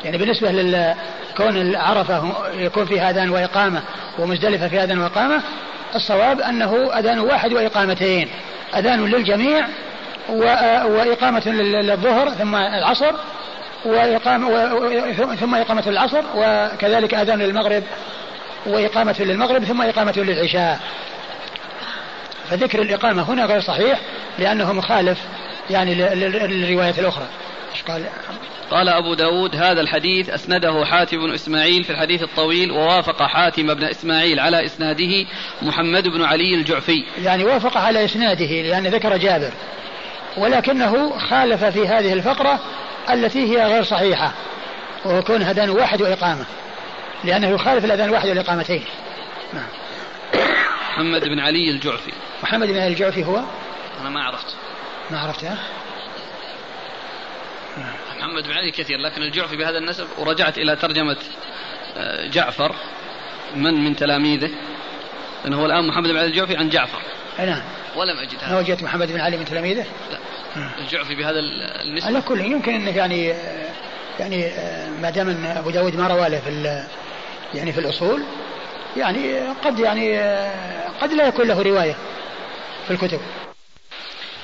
يعني 0.04 0.18
بالنسبة 0.18 0.50
لكون 0.50 1.56
العرفة 1.56 2.32
يكون 2.54 2.86
في 2.86 3.00
أذان 3.00 3.30
وإقامة 3.30 3.82
ومزدلفة 4.18 4.68
في 4.68 4.84
أذان 4.84 4.98
وإقامة 4.98 5.42
الصواب 5.94 6.40
أنه 6.40 6.98
أذان 6.98 7.18
واحد 7.18 7.52
وإقامتين. 7.52 8.28
أذان 8.74 9.06
للجميع 9.06 9.66
وإقامة 10.28 11.48
للظهر 11.48 12.30
ثم 12.30 12.54
العصر 12.54 13.12
وإقامة 13.84 15.34
ثم 15.34 15.54
إقامة 15.54 15.84
العصر 15.86 16.22
وكذلك 16.34 17.14
أذان 17.14 17.38
للمغرب 17.38 17.82
وإقامة 18.66 19.16
للمغرب 19.18 19.64
ثم 19.64 19.82
إقامة 19.82 20.14
للعشاء. 20.16 20.80
فذكر 22.50 22.82
الإقامة 22.82 23.22
هنا 23.22 23.44
غير 23.44 23.60
صحيح 23.60 24.00
لأنه 24.38 24.72
مخالف 24.72 25.18
يعني 25.70 25.94
للرواية 25.94 26.94
الأخرى. 26.98 27.26
قال؟ 27.82 28.04
قال 28.70 28.88
أبو 28.88 29.14
داود 29.14 29.56
هذا 29.56 29.80
الحديث 29.80 30.30
أسنده 30.30 30.84
حاتم 30.84 31.16
بن 31.16 31.34
إسماعيل 31.34 31.84
في 31.84 31.90
الحديث 31.90 32.22
الطويل 32.22 32.70
ووافق 32.70 33.22
حاتم 33.22 33.74
بن 33.74 33.84
إسماعيل 33.84 34.40
على 34.40 34.66
إسناده 34.66 35.26
محمد 35.62 36.08
بن 36.08 36.24
علي 36.24 36.54
الجعفي. 36.54 37.04
يعني 37.22 37.44
وافق 37.44 37.76
على 37.76 38.04
إسناده 38.04 38.62
لأن 38.62 38.86
ذكر 38.86 39.16
جابر. 39.16 39.52
ولكنه 40.36 41.18
خالف 41.18 41.64
في 41.64 41.88
هذه 41.88 42.12
الفقرة 42.12 42.60
التي 43.10 43.38
هي 43.38 43.66
غير 43.66 43.82
صحيحة 43.82 44.32
وهو 45.04 45.22
كون 45.22 45.42
أذان 45.42 45.70
واحد 45.70 46.02
وإقامة. 46.02 46.44
لأنه 47.24 47.48
يخالف 47.48 47.84
الأذان 47.84 48.08
الواحد 48.08 48.28
والإقامتين. 48.28 48.84
نعم. 49.54 49.68
محمد 50.90 51.24
بن 51.24 51.40
علي 51.40 51.70
الجعفي. 51.70 52.12
محمد 52.42 52.68
بن 52.68 52.76
علي 52.76 52.86
الجعفي 52.86 53.24
هو؟ 53.24 53.40
أنا 54.00 54.10
ما 54.10 54.22
عرفت. 54.22 54.56
ما 55.10 55.20
عرفته 55.20 55.56
محمد 58.18 58.42
بن 58.42 58.52
علي 58.52 58.70
كثير 58.70 58.98
لكن 58.98 59.22
الجعفي 59.22 59.56
بهذا 59.56 59.78
النسب 59.78 60.06
ورجعت 60.18 60.58
إلى 60.58 60.76
ترجمة 60.76 61.16
آه، 61.96 62.26
جعفر 62.26 62.74
من 63.56 63.84
من 63.84 63.96
تلاميذه 63.96 64.50
لأنه 65.44 65.60
هو 65.60 65.66
الآن 65.66 65.86
محمد 65.86 66.08
بن 66.08 66.16
علي 66.16 66.26
الجعفي 66.26 66.56
عن 66.56 66.68
جعفر. 66.68 66.98
نعم. 67.38 67.62
ولم 67.96 68.18
أجد 68.18 68.38
هذا. 68.42 68.58
وجدت 68.58 68.82
محمد 68.82 69.12
بن 69.12 69.20
علي 69.20 69.36
من 69.36 69.44
تلاميذه؟ 69.44 69.84
لا. 70.10 70.18
الجعفي 70.78 71.14
بهذا 71.14 71.40
النسبة 71.84 72.06
على 72.06 72.20
كل 72.20 72.40
يمكن 72.40 72.74
أنه 72.74 72.96
يعني 72.96 73.34
يعني 74.20 74.50
ما 75.02 75.10
دام 75.10 75.28
أن 75.28 75.44
أبو 75.44 75.70
داود 75.70 75.96
ما 75.96 76.08
روى 76.08 76.28
له 76.28 76.38
في 76.38 76.84
يعني 77.54 77.72
في 77.72 77.80
الأصول 77.80 78.22
يعني 78.96 79.38
قد 79.64 79.78
يعني 79.78 80.18
قد 81.00 81.12
لا 81.12 81.26
يكون 81.26 81.46
له 81.48 81.62
رواية 81.62 81.96
في 82.86 82.90
الكتب. 82.90 83.20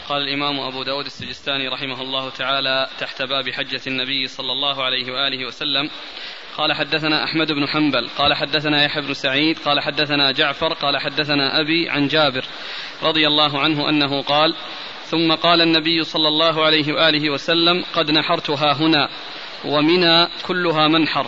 قال 0.08 0.22
الإمام 0.22 0.60
أبو 0.60 0.82
داود 0.82 1.06
السجستاني 1.06 1.68
رحمه 1.68 2.02
الله 2.02 2.30
تعالى 2.30 2.88
تحت 2.98 3.22
باب 3.22 3.50
حجة 3.50 3.80
النبي 3.86 4.26
صلى 4.26 4.52
الله 4.52 4.84
عليه 4.84 5.12
وآله 5.12 5.46
وسلم. 5.46 5.90
قال 6.56 6.72
حدثنا 6.72 7.24
أحمد 7.24 7.52
بن 7.52 7.68
حنبل 7.68 8.08
قال 8.08 8.34
حدثنا 8.34 8.84
يحيى 8.84 9.02
بن 9.02 9.14
سعيد 9.14 9.58
قال 9.58 9.80
حدثنا 9.80 10.32
جعفر 10.32 10.72
قال 10.72 10.98
حدثنا 10.98 11.60
أبي 11.60 11.90
عن 11.90 12.08
جابر 12.08 12.44
رضي 13.02 13.26
الله 13.26 13.60
عنه 13.60 13.88
أنه 13.88 14.22
قال 14.22 14.54
ثم 15.04 15.34
قال 15.34 15.60
النبي 15.60 16.04
صلى 16.04 16.28
الله 16.28 16.64
عليه 16.64 16.92
وآله 16.92 17.30
وسلم 17.30 17.84
قد 17.94 18.10
نحرتها 18.10 18.72
هنا 18.72 19.08
ومنى 19.64 20.28
كلها 20.46 20.88
منحر. 20.88 21.26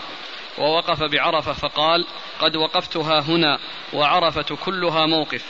ووقف 0.59 1.03
بعرفة 1.03 1.53
فقال 1.53 2.07
قد 2.41 2.57
وقفتها 2.57 3.21
هنا 3.21 3.59
وعرفة 3.93 4.57
كلها 4.57 5.07
موقف. 5.07 5.45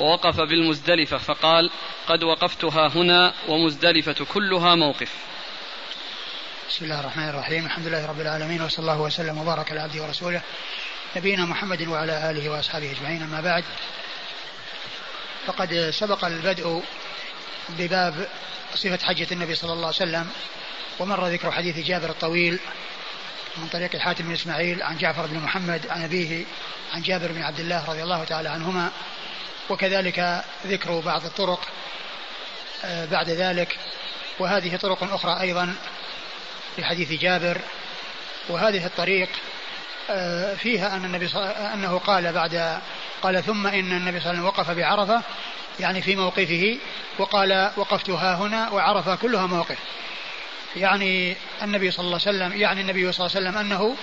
ووقف 0.00 0.40
بالمزدلفة 0.40 1.18
فقال 1.18 1.70
قد 2.08 2.24
وقفتها 2.24 2.88
هنا 2.88 3.34
ومزدلفة 3.48 4.24
كلها 4.34 4.74
موقف. 4.74 5.12
بسم 6.68 6.84
الله 6.84 7.00
الرحمن 7.00 7.28
الرحيم. 7.28 7.66
الحمد 7.66 7.86
لله 7.86 8.06
رب 8.06 8.20
العالمين 8.20 8.62
وصلى 8.62 8.82
الله 8.82 9.00
وسلم 9.00 9.38
وبارك 9.38 9.70
على 9.70 9.80
عبده 9.80 10.02
ورسوله 10.02 10.42
نبينا 11.16 11.44
محمد 11.44 11.88
وعلى 11.88 12.30
آله 12.30 12.48
وأصحابه 12.48 12.90
أجمعين. 12.90 13.22
أما 13.22 13.40
بعد 13.40 13.64
فقد 15.46 15.90
سبق 15.90 16.24
البدء 16.24 16.82
بباب 17.68 18.28
صفة 18.74 18.98
حجة 19.06 19.26
النبي 19.32 19.54
صلى 19.54 19.72
الله 19.72 19.86
عليه 19.86 19.96
وسلم 19.96 20.28
ومر 20.98 21.26
ذكر 21.26 21.50
حديث 21.50 21.78
جابر 21.78 22.10
الطويل 22.10 22.58
من 23.58 23.68
طريق 23.72 23.96
حاتم 23.96 24.24
بن 24.24 24.32
إسماعيل 24.32 24.82
عن 24.82 24.98
جعفر 24.98 25.26
بن 25.26 25.38
محمد 25.38 25.86
عن 25.90 26.04
أبيه 26.04 26.44
عن 26.94 27.02
جابر 27.02 27.32
بن 27.32 27.42
عبد 27.42 27.60
الله 27.60 27.84
رضي 27.88 28.02
الله 28.02 28.24
تعالى 28.24 28.48
عنهما. 28.48 28.90
وكذلك 29.70 30.44
ذكر 30.66 31.00
بعض 31.00 31.24
الطرق 31.24 31.68
آه، 32.84 33.04
بعد 33.04 33.30
ذلك. 33.30 33.78
وهذه 34.38 34.76
طرق 34.76 35.12
أخرى 35.12 35.40
أيضا 35.40 35.74
في 36.76 36.84
حديث 36.84 37.12
جابر. 37.12 37.60
وهذه 38.48 38.86
الطريق 38.86 39.28
آه، 40.10 40.54
فيها 40.54 40.96
أن 40.96 41.04
النبي 41.04 41.26
أنه 41.74 41.98
قال 41.98 42.32
بعد 42.32 42.80
قال 43.22 43.44
ثم 43.44 43.66
إن 43.66 43.92
النبي 43.92 44.20
صلى 44.20 44.30
الله 44.30 44.40
عليه 44.40 44.40
وسلم 44.40 44.44
وقف 44.44 44.70
بعرفة 44.70 45.22
يعني 45.80 46.02
في 46.02 46.16
موقفه 46.16 46.78
وقال 47.18 47.70
وقفت 47.76 48.10
ها 48.10 48.34
هنا 48.34 48.70
وعرفة 48.70 49.14
كلها 49.16 49.46
موقف 49.46 49.78
يعني 50.76 51.36
النبي 51.62 51.90
صلى 51.90 52.04
الله 52.04 52.20
عليه 52.26 52.36
وسلم 52.36 52.60
يعني 52.60 52.80
النبي 52.80 53.12
صلى 53.12 53.26
الله 53.26 53.36
عليه 53.36 53.48
وسلم 53.48 53.58
أنه 53.58 53.96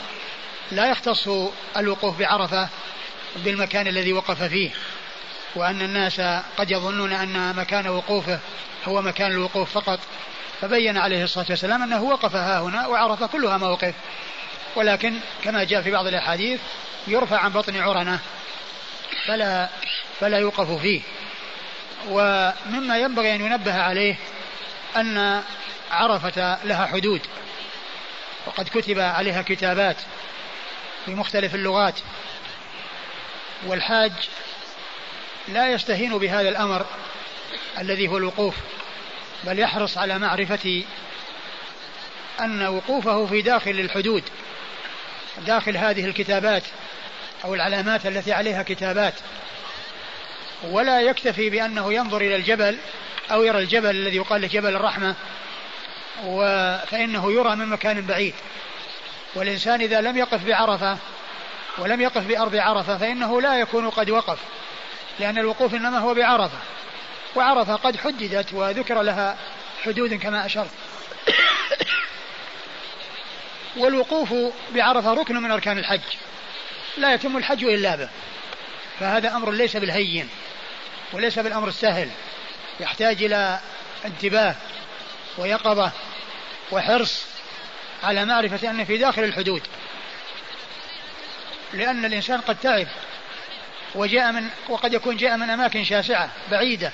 لا 0.72 0.92
يختص 0.92 1.30
الوقوف 1.78 2.20
بعرفة 2.20 2.70
بالمكان 3.36 3.88
الذي 3.88 4.14
وقف 4.14 4.44
فيه 4.44 4.72
وأن 5.56 5.82
الناس 5.82 6.22
قد 6.58 6.72
يظنون 6.72 7.14
أن 7.14 7.56
مكان 7.56 7.88
وقوفه 7.88 8.40
هو 8.86 9.02
مكان 9.02 9.32
الوقوف 9.32 9.72
فقط 9.72 10.00
فبين 10.62 10.98
عليه 10.98 11.24
الصلاة 11.24 11.46
والسلام 11.50 11.84
أنه 11.84 12.04
وقف 12.04 12.36
ها 12.36 12.60
هنا 12.60 12.88
وعرف 12.88 13.24
كلها 13.24 13.58
موقف 13.58 13.94
ولكن 14.76 15.14
كما 15.44 15.64
جاء 15.64 15.82
في 15.82 15.92
بعض 15.92 16.08
الأحاديث 16.08 16.60
يرفع 17.08 17.38
عن 17.38 17.50
بطن 17.50 17.78
عرنة 17.78 18.20
فلا 19.26 19.70
فلا 20.20 20.38
يوقف 20.38 20.82
فيه. 20.82 21.02
ومما 22.10 22.98
ينبغي 22.98 23.36
أن 23.36 23.42
ينبه 23.42 23.82
عليه 23.82 24.16
أن 24.96 25.44
عرفة 25.92 26.58
لها 26.64 26.86
حدود 26.86 27.22
وقد 28.46 28.70
كتب 28.74 29.00
عليها 29.00 29.42
كتابات 29.42 29.98
بمختلف 31.08 31.56
اللغات 31.56 32.00
والحاج 33.66 34.12
لا 35.48 35.72
يستهين 35.72 36.18
بهذا 36.18 36.50
الأمر 36.50 36.86
الذي 37.80 38.08
هو 38.08 38.18
الوقوف 38.18 38.56
بل 39.44 39.60
يحرص 39.60 39.98
على 39.98 40.20
معرفة 40.20 40.84
أن 42.40 42.68
وقوفه 42.68 43.26
في 43.26 43.42
داخل 43.42 43.72
الحدود 43.72 44.24
داخل 45.48 45.78
هذه 45.78 46.06
الكتابات 46.06 46.64
أو 47.46 47.54
العلامات 47.56 48.06
التي 48.06 48.34
عليها 48.34 48.64
كتابات 48.64 49.14
ولا 50.64 51.02
يكتفي 51.02 51.50
بأنه 51.50 51.94
ينظر 51.94 52.22
إلى 52.22 52.36
الجبل 52.36 52.78
أو 53.32 53.44
يرى 53.44 53.60
الجبل 53.60 53.90
الذي 53.90 54.16
يقال 54.16 54.42
له 54.42 54.48
جبل 54.48 54.76
الرحمة 54.76 55.16
فإنه 56.86 57.32
يرى 57.32 57.56
من 57.56 57.68
مكان 57.68 58.06
بعيد. 58.06 58.34
والإنسان 59.36 59.82
إذا 59.82 60.02
لم 60.02 60.18
يقف 60.18 60.46
بعرفة 60.46 60.98
ولم 61.78 62.02
يقف 62.02 62.28
بأرض 62.28 62.56
عرفة 62.56 62.98
فإنه 62.98 63.42
لا 63.42 63.60
يكون 63.60 63.90
قد 63.90 64.10
وقف 64.10 64.40
لأن 65.20 65.38
الوقوف 65.38 65.74
إنما 65.74 66.00
هو 66.00 66.14
بعرفة. 66.14 66.58
وعرفة 67.36 67.76
قد 67.76 67.98
حددت 67.98 68.54
وذكر 68.54 69.02
لها 69.02 69.38
حدود 69.84 70.14
كما 70.14 70.46
أشرت. 70.46 70.72
والوقوف 73.78 74.34
بعرفة 74.76 75.14
ركن 75.14 75.36
من 75.36 75.52
أركان 75.52 75.78
الحج. 75.78 76.02
لا 76.98 77.14
يتم 77.14 77.38
الحج 77.38 77.64
إلا 77.64 77.96
به. 77.96 78.10
فهذا 79.00 79.36
أمر 79.36 79.52
ليس 79.52 79.78
بالهين 79.78 80.30
وليس 81.14 81.40
بالأمر 81.40 81.68
السهل. 81.68 82.10
يحتاج 82.80 83.24
إلى 83.24 83.60
انتباه 84.06 84.56
ويقظة 85.38 85.92
وحرص 86.72 87.26
على 88.04 88.26
معرفة 88.26 88.70
أن 88.70 88.86
في 88.86 88.98
داخل 88.98 89.24
الحدود. 89.24 89.62
لأن 91.74 92.06
الإنسان 92.06 92.42
قد 92.42 92.60
تعب 92.60 92.88
وجاء 93.96 94.32
من 94.32 94.50
وقد 94.70 94.94
يكون 94.94 95.18
جاء 95.18 95.38
من 95.38 95.50
أماكن 95.50 95.84
شاسعة 95.84 96.30
بعيدة 96.52 96.92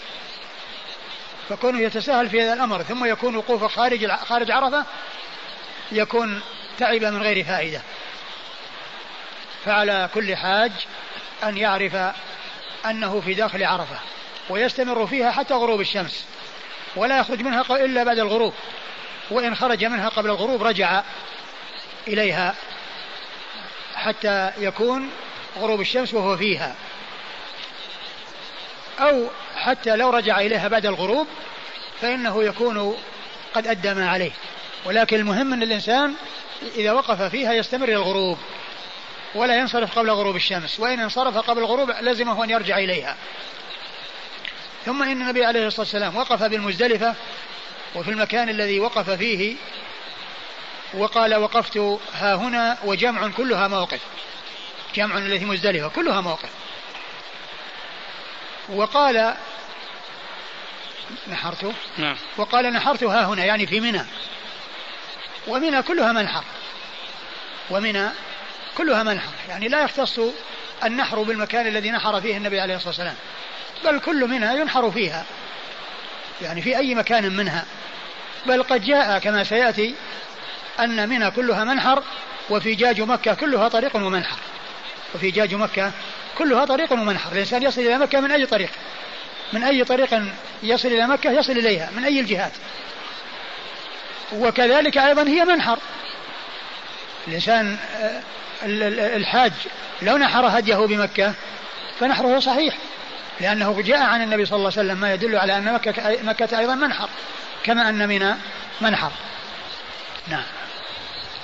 فكونه 1.50 1.82
يتساهل 1.82 2.30
في 2.30 2.42
هذا 2.42 2.54
الأمر 2.54 2.84
ثم 2.84 3.06
يكون 3.06 3.36
وقوفه 3.36 3.68
خارج 3.68 4.12
خارج 4.12 4.52
عرفة 4.52 4.86
يكون 5.92 6.42
تعب 6.78 7.04
من 7.04 7.22
غير 7.22 7.46
فائدة. 7.46 7.82
فعلى 9.66 10.10
كل 10.14 10.36
حاج 10.36 10.72
أن 11.44 11.58
يعرف 11.58 11.96
أنه 12.86 13.22
في 13.22 13.34
داخل 13.34 13.64
عرفة. 13.64 14.00
ويستمر 14.50 15.08
فيها 15.08 15.32
حتى 15.32 15.54
غروب 15.54 15.82
الشمس 15.82 16.26
ولا 16.96 17.20
يخرج 17.20 17.42
منها 17.42 17.86
إلا 17.86 18.04
بعد 18.04 18.20
الغروب. 18.20 18.54
وإن 19.32 19.56
خرج 19.56 19.86
منها 19.86 20.10
قبل 20.10 20.30
الغروب 20.30 20.64
رجع 20.64 21.04
إليها 22.08 22.56
حتى 23.96 24.52
يكون 24.58 25.10
غروب 25.58 25.82
الشمس 25.82 26.14
وهو 26.14 26.38
فيها. 26.38 26.76
أو 29.00 29.28
حتى 29.56 29.96
لو 29.96 30.10
رجع 30.10 30.40
إليها 30.40 30.68
بعد 30.68 30.86
الغروب 30.86 31.28
فإنه 32.02 32.44
يكون 32.44 32.98
قد 33.54 33.68
أدى 33.68 33.94
ما 33.94 34.10
عليه. 34.10 34.32
ولكن 34.86 35.16
المهم 35.16 35.54
أن 35.54 35.64
الإنسان 35.64 36.14
إذا 36.76 36.92
وقف 36.92 37.22
فيها 37.22 37.54
يستمر 37.54 37.88
إلى 37.88 37.96
الغروب 37.96 38.38
ولا 39.36 39.56
ينصرف 39.56 40.00
قبل 40.00 40.10
غروب 40.10 40.36
الشمس. 40.36 40.80
وإن 40.80 41.00
انصرف 41.00 41.38
قبل 41.38 41.60
الغروب 41.60 41.92
لزمه 41.92 42.44
أن 42.44 42.50
يرجع 42.50 42.78
إليها. 42.78 43.16
ثم 44.90 45.04
إن 45.04 45.22
النبي 45.22 45.46
عليه 45.46 45.68
الصلاة 45.68 45.82
والسلام 45.82 46.16
وقف 46.16 46.44
بالمزدلفة 46.44 47.16
وفي 47.96 48.12
المكان 48.12 48.50
الذي 48.50 48.80
وقف 48.80 49.10
فيه 49.10 49.56
وقال 50.94 51.36
وقفت 51.36 51.78
ها 52.14 52.36
هنا 52.36 52.78
وجمع 52.84 53.28
كلها 53.28 53.68
موقف 53.68 54.00
جمع 54.96 55.18
الذي 55.18 55.46
مزدلفة 55.46 55.88
كلها 55.88 56.22
موقف 56.22 56.50
وقال 58.70 59.36
نحرت؟ 61.28 61.74
نعم. 61.98 62.16
وقال 62.38 62.74
نحرت 62.74 63.04
ها 63.04 63.26
هنا 63.26 63.46
يعني 63.46 63.68
في 63.68 63.80
منى. 63.80 64.06
ومنى 65.48 65.82
كلها 65.82 66.12
منحر. 66.12 66.44
ومنى 67.70 68.10
كلها 68.78 69.04
منحر. 69.04 69.32
يعني 69.50 69.68
لا 69.68 69.84
يختص 69.84 70.20
النحر 70.84 71.24
بالمكان 71.24 71.68
الذي 71.68 71.92
نحر 71.92 72.22
فيه 72.22 72.38
النبي 72.38 72.60
عليه 72.60 72.76
الصلاة 72.76 72.90
والسلام. 72.90 73.16
بل 73.86 74.00
كل 74.00 74.28
منها 74.28 74.54
ينحر 74.54 74.92
فيها. 74.92 75.26
يعني 76.42 76.62
في 76.62 76.78
أي 76.78 76.96
مكان 76.96 77.36
منها. 77.36 77.66
بل 78.46 78.64
قد 78.64 78.82
جاء 78.86 79.20
كما 79.20 79.44
سيأتي 79.44 79.96
أن 80.80 81.10
منى 81.10 81.32
كلها 81.32 81.64
منحر 81.64 82.04
وفي 82.50 82.76
جاج 82.76 83.02
مكة 83.02 83.34
كلها 83.34 83.68
طريق 83.68 83.96
ومنحر. 83.96 84.38
وفي 85.16 85.32
جاج 85.32 85.56
مكة 85.56 85.92
كلها 86.38 86.66
طريق 86.66 86.92
ومنحر. 86.94 87.32
الإنسان 87.32 87.64
يصل 87.64 87.82
إلى 87.82 87.98
مكة 87.98 88.20
من 88.20 88.32
أي 88.32 88.46
طريق؟ 88.46 88.70
من 89.54 89.64
أي 89.64 89.84
طريق 89.84 90.22
يصل 90.64 90.88
إلى 90.88 91.08
مكة 91.08 91.32
يصل 91.32 91.52
إليها؟ 91.52 91.90
من 91.98 92.04
أي 92.06 92.20
الجهات؟ 92.20 92.52
وكذلك 94.34 94.98
أيضا 94.98 95.24
هي 95.24 95.46
منحر. 95.46 95.78
الإنسان 97.28 97.78
آه، 97.96 98.22
الحاج 99.18 99.52
لو 100.02 100.18
نحر 100.18 100.48
هديه 100.48 100.76
بمكة 100.76 101.34
فنحره 102.00 102.40
صحيح. 102.40 102.76
لأنه 103.42 103.82
جاء 103.82 104.02
عن 104.02 104.22
النبي 104.22 104.46
صلى 104.46 104.56
الله 104.56 104.72
عليه 104.78 104.82
وسلم 104.82 105.02
ما 105.02 105.14
يدل 105.14 105.36
على 105.36 105.58
أن 105.58 105.74
مكة, 105.74 106.24
مكة 106.24 106.60
أيضا 106.60 106.76
منحر 106.76 107.10
كما 107.64 107.90
أن 107.90 108.08
منى 108.10 108.36
منحر. 108.82 109.12
نعم. 110.28 110.44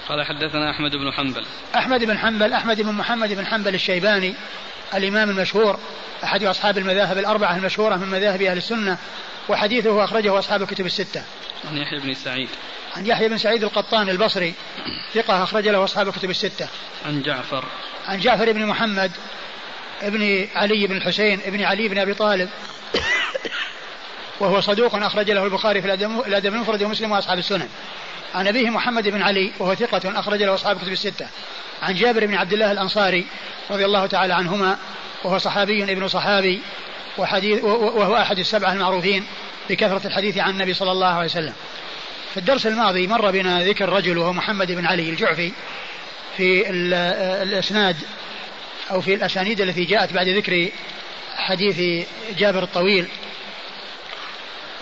قال 0.09 0.25
حدثنا 0.25 0.71
أحمد 0.71 0.95
بن 0.95 1.11
حنبل. 1.11 1.45
أحمد 1.75 2.03
بن 2.03 2.17
حنبل 2.17 2.53
أحمد 2.53 2.81
بن 2.81 2.91
محمد 2.91 3.33
بن 3.33 3.45
حنبل 3.45 3.75
الشيباني 3.75 4.35
الإمام 4.93 5.29
المشهور 5.29 5.79
أحد 6.23 6.43
أصحاب 6.43 6.77
المذاهب 6.77 7.17
الأربعة 7.17 7.57
المشهورة 7.57 7.95
من 7.95 8.07
مذاهب 8.07 8.41
أهل 8.41 8.57
السنة 8.57 8.97
وحديثه 9.49 10.03
أخرجه 10.03 10.39
أصحاب 10.39 10.61
الكتب 10.61 10.85
الستة. 10.85 11.23
عن 11.69 11.77
يحيى 11.77 11.99
بن 11.99 12.13
سعيد. 12.13 12.49
عن 12.95 13.05
يحيى 13.05 13.29
بن 13.29 13.37
سعيد 13.37 13.63
القطان 13.63 14.09
البصري 14.09 14.53
ثقة 15.13 15.43
أخرج 15.43 15.67
له 15.67 15.83
أصحاب 15.83 16.07
الكتب 16.07 16.29
الستة. 16.29 16.67
عن 17.05 17.21
جعفر. 17.21 17.65
عن 18.07 18.19
جعفر 18.19 18.51
بن 18.51 18.65
محمد 18.65 19.11
ابن 20.01 20.47
علي 20.55 20.87
بن 20.87 20.97
الحسين 20.97 21.39
ابن 21.45 21.63
علي 21.63 21.87
بن 21.87 21.97
أبي 21.97 22.13
طالب 22.13 22.49
وهو 24.39 24.61
صدوق 24.61 24.95
أخرج 24.95 25.31
له 25.31 25.43
البخاري 25.43 25.81
في 25.81 25.87
الأدب 26.27 26.53
المفرد 26.53 26.83
ومسلم 26.83 27.11
وأصحاب 27.11 27.37
السنن. 27.37 27.69
عن 28.35 28.47
أبيه 28.47 28.69
محمد 28.69 29.07
بن 29.07 29.21
علي 29.21 29.51
وهو 29.59 29.75
ثقة 29.75 30.19
أخرج 30.19 30.43
له 30.43 30.53
أصحاب 30.53 30.77
الكتب 30.77 30.91
الستة. 30.91 31.27
عن 31.83 31.95
جابر 31.95 32.25
بن 32.25 32.35
عبد 32.35 32.53
الله 32.53 32.71
الأنصاري 32.71 33.25
رضي 33.71 33.85
الله 33.85 34.05
تعالى 34.05 34.33
عنهما 34.33 34.77
وهو 35.23 35.37
صحابي 35.37 35.83
ابن 35.83 36.07
صحابي 36.07 36.61
وحديث 37.17 37.63
وهو 37.63 38.15
أحد 38.15 38.39
السبعة 38.39 38.73
المعروفين 38.73 39.25
بكثرة 39.69 40.07
الحديث 40.07 40.37
عن 40.37 40.49
النبي 40.49 40.73
صلى 40.73 40.91
الله 40.91 41.07
عليه 41.07 41.25
وسلم. 41.25 41.53
في 42.33 42.37
الدرس 42.39 42.67
الماضي 42.67 43.07
مر 43.07 43.31
بنا 43.31 43.63
ذكر 43.63 43.89
رجل 43.89 44.17
وهو 44.17 44.33
محمد 44.33 44.71
بن 44.71 44.85
علي 44.85 45.09
الجعفي 45.09 45.51
في 46.37 46.69
الأسناد 47.43 47.95
أو 48.91 49.01
في 49.01 49.13
الأسانيد 49.13 49.61
التي 49.61 49.85
جاءت 49.85 50.13
بعد 50.13 50.27
ذكر 50.27 50.69
حديث 51.35 52.07
جابر 52.37 52.63
الطويل. 52.63 53.07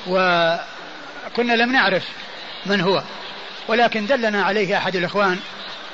وكنا 0.07 1.53
لم 1.53 1.71
نعرف 1.71 2.03
من 2.65 2.81
هو 2.81 3.03
ولكن 3.67 4.05
دلنا 4.05 4.43
عليه 4.43 4.77
أحد 4.77 4.95
الإخوان 4.95 5.39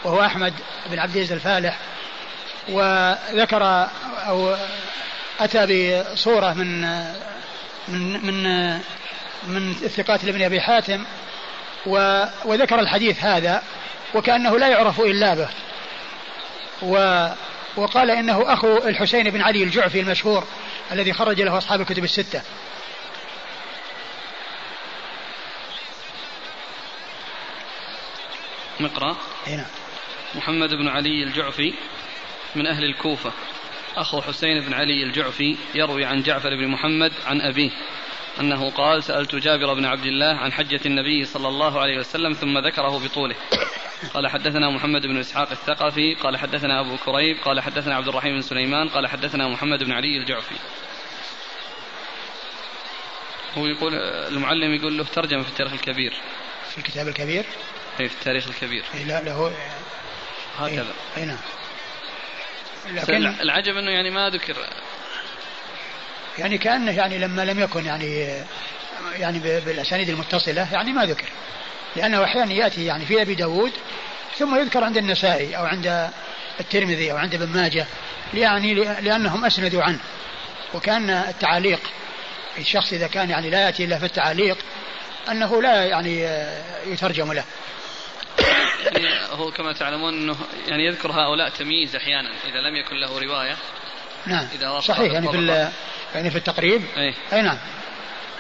وهو 0.03 0.21
أحمد 0.25 0.53
بن 0.85 0.99
عبد 0.99 1.15
العزيز 1.15 1.31
الفالح. 1.31 1.77
وذكر 2.69 3.87
أو 4.27 4.55
أتى 5.39 5.65
بصورة 6.13 6.53
من 6.53 6.81
من 7.87 8.25
من 8.25 8.73
من 9.47 9.71
الثقات 9.83 10.23
لابن 10.23 10.41
أبي 10.41 10.61
حاتم 10.61 11.05
وذكر 12.45 12.79
الحديث 12.79 13.23
هذا 13.23 13.63
وكأنه 14.15 14.59
لا 14.59 14.67
يعرف 14.67 14.99
إلا 14.99 15.33
به. 15.33 15.49
و 16.81 17.27
وقال 17.75 18.11
إنه 18.11 18.53
أخو 18.53 18.77
الحسين 18.77 19.29
بن 19.29 19.41
علي 19.41 19.63
الجعفي 19.63 19.99
المشهور 19.99 20.47
الذي 20.91 21.13
خرج 21.13 21.41
له 21.41 21.57
أصحاب 21.57 21.81
الكتب 21.81 22.03
الستة. 22.03 22.41
نقرأ 28.79 29.17
هنا 29.47 29.65
محمد 30.35 30.69
بن 30.69 30.87
علي 30.87 31.23
الجعفي 31.23 31.73
من 32.55 32.67
أهل 32.67 32.83
الكوفة. 32.83 33.31
أخو 33.95 34.21
حسين 34.21 34.65
بن 34.65 34.73
علي 34.73 35.03
الجعفي 35.03 35.57
يروي 35.75 36.05
عن 36.05 36.21
جعفر 36.21 36.49
بن 36.49 36.67
محمد 36.67 37.11
عن 37.25 37.41
أبيه. 37.41 37.71
أنه 38.39 38.71
قال 38.71 39.03
سألت 39.03 39.35
جابر 39.35 39.73
بن 39.73 39.85
عبد 39.85 40.05
الله 40.05 40.37
عن 40.37 40.51
حجة 40.53 40.79
النبي 40.85 41.25
صلى 41.25 41.47
الله 41.47 41.81
عليه 41.81 41.99
وسلم 41.99 42.33
ثم 42.33 42.57
ذكره 42.57 42.99
بطوله. 42.99 43.35
قال 44.13 44.27
حدثنا 44.27 44.69
محمد 44.69 45.01
بن 45.01 45.17
إسحاق 45.17 45.51
الثقفي 45.51 46.15
قال 46.15 46.37
حدثنا 46.37 46.79
أبو 46.79 46.97
كريب 46.97 47.37
قال 47.45 47.61
حدثنا 47.61 47.95
عبد 47.95 48.07
الرحيم 48.07 48.35
بن 48.35 48.41
سليمان 48.41 48.89
قال 48.89 49.07
حدثنا 49.07 49.47
محمد 49.47 49.83
بن 49.83 49.91
علي 49.91 50.17
الجعفي. 50.17 50.55
هو 53.57 53.65
يقول 53.65 53.93
المعلم 54.27 54.73
يقول 54.73 54.97
له 54.97 55.03
ترجمة 55.03 55.43
في 55.43 55.49
التاريخ 55.49 55.73
الكبير. 55.73 56.13
في 56.69 56.77
الكتاب 56.77 57.07
الكبير؟ 57.07 57.45
أي 57.99 58.09
في 58.09 58.15
التاريخ 58.15 58.47
الكبير. 58.47 58.83
إيه 58.93 59.03
لا 59.03 59.21
له 59.21 59.53
هكذا. 60.57 60.93
أي 61.17 61.25
نعم. 61.25 61.37
لكن 62.91 63.25
العجب 63.41 63.77
إنه 63.77 63.91
يعني 63.91 64.09
ما 64.09 64.29
ذكر 64.29 64.55
يعني 66.39 66.57
كأنه 66.57 66.91
يعني 66.91 67.17
لما 67.17 67.41
لم 67.41 67.59
يكن 67.59 67.85
يعني 67.85 68.27
يعني 69.13 69.39
بالأسانيد 69.39 70.09
المتصلة 70.09 70.73
يعني 70.73 70.93
ما 70.93 71.05
ذكر. 71.05 71.27
لأنه 71.95 72.23
أحيانا 72.23 72.53
يأتي 72.53 72.85
يعني 72.85 73.05
في 73.05 73.21
أبي 73.21 73.35
داود 73.35 73.71
ثم 74.37 74.55
يذكر 74.55 74.83
عند 74.83 74.97
النسائي 74.97 75.57
أو 75.57 75.65
عند 75.65 76.09
الترمذي 76.59 77.11
أو 77.11 77.17
عند 77.17 77.33
ابن 77.33 77.47
ماجه 77.47 77.85
يعني 78.33 78.73
لأنهم 78.73 79.45
أسندوا 79.45 79.83
عنه. 79.83 79.99
وكأن 80.73 81.09
التعاليق 81.09 81.79
الشخص 82.57 82.93
إذا 82.93 83.07
كان 83.07 83.29
يعني 83.29 83.49
لا 83.49 83.65
يأتي 83.65 83.83
إلا 83.83 83.99
في 83.99 84.05
التعاليق 84.05 84.57
أنه 85.31 85.61
لا 85.61 85.85
يعني 85.85 86.29
يترجم 86.85 87.33
له. 87.33 87.43
يعني 88.85 89.07
هو 89.31 89.51
كما 89.51 89.73
تعلمون 89.73 90.13
إنه 90.13 90.35
يعني 90.67 90.85
يذكر 90.85 91.11
هؤلاء 91.11 91.49
تمييز 91.49 91.95
أحيانا 91.95 92.29
إذا 92.29 92.61
لم 92.69 92.75
يكن 92.75 92.95
له 92.95 93.19
رواية. 93.19 93.57
نعم. 94.25 94.47
إذا 94.55 94.79
صحيح 94.79 95.13
يعني 95.13 95.31
في 95.31 95.69
يعني 96.15 96.31
في 96.31 96.37
التقريب. 96.37 96.81
أي, 96.97 97.13
أي 97.33 97.41
نعم. 97.41 97.57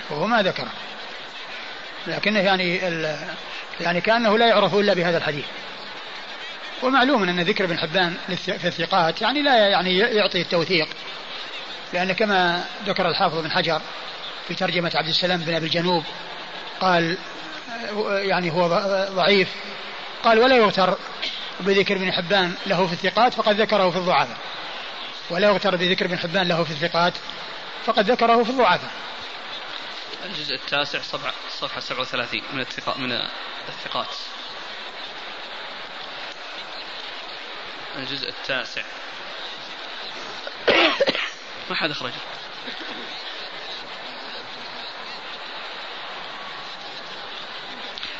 وهو 0.09 0.27
ما 0.27 0.41
ذكر. 0.41 0.67
لكنه 2.07 2.39
يعني 2.39 2.75
يعني 3.81 4.01
كأنه 4.01 4.37
لا 4.37 4.47
يعرف 4.47 4.75
إلا 4.75 4.93
بهذا 4.93 5.17
الحديث. 5.17 5.45
ومعلوم 6.83 7.23
أن 7.23 7.39
ذكر 7.39 7.63
ابن 7.63 7.77
حبان 7.77 8.17
في 8.35 8.67
الثقات 8.67 9.21
يعني 9.21 9.41
لا 9.41 9.67
يعني 9.67 9.97
يعطي 9.97 10.41
التوثيق. 10.41 10.87
لأن 11.93 12.11
كما 12.11 12.63
ذكر 12.85 13.09
الحافظ 13.09 13.37
بن 13.37 13.51
حجر 13.51 13.81
في 14.47 14.55
ترجمة 14.55 14.91
عبد 14.95 15.07
السلام 15.07 15.39
بن 15.39 15.55
أبي 15.55 15.65
الجنوب 15.65 16.03
قال 16.79 17.17
يعني 18.07 18.51
هو 18.51 18.67
ضعيف 19.15 19.49
قال 20.23 20.39
ولا 20.39 20.55
يغتر 20.55 20.97
بذكر 21.59 21.95
ابن 21.95 22.11
حبان 22.11 22.53
له 22.67 22.87
في 22.87 22.93
الثقات 22.93 23.33
فقد 23.33 23.61
ذكره 23.61 23.89
في 23.89 23.97
الضعفاء. 23.97 24.37
ولا 25.29 25.47
يغتر 25.47 25.75
بذكر 25.75 26.05
ابن 26.05 26.17
حبان 26.17 26.47
له 26.47 26.63
في 26.63 26.71
الثقات 26.71 27.13
فقد 27.85 28.11
ذكره 28.11 28.43
في 28.43 28.49
الضعفاء. 28.49 28.91
الجزء 30.25 30.55
التاسع 30.55 31.01
صفحة 31.01 31.33
صفحة 31.49 31.79
37 31.79 32.41
من 32.53 32.59
الثقات 32.59 32.97
من 32.97 33.11
الثقات. 33.69 34.15
الجزء 37.95 38.29
التاسع. 38.29 38.81
ما 41.69 41.75
حد 41.75 41.89
أخرجه 41.89 42.13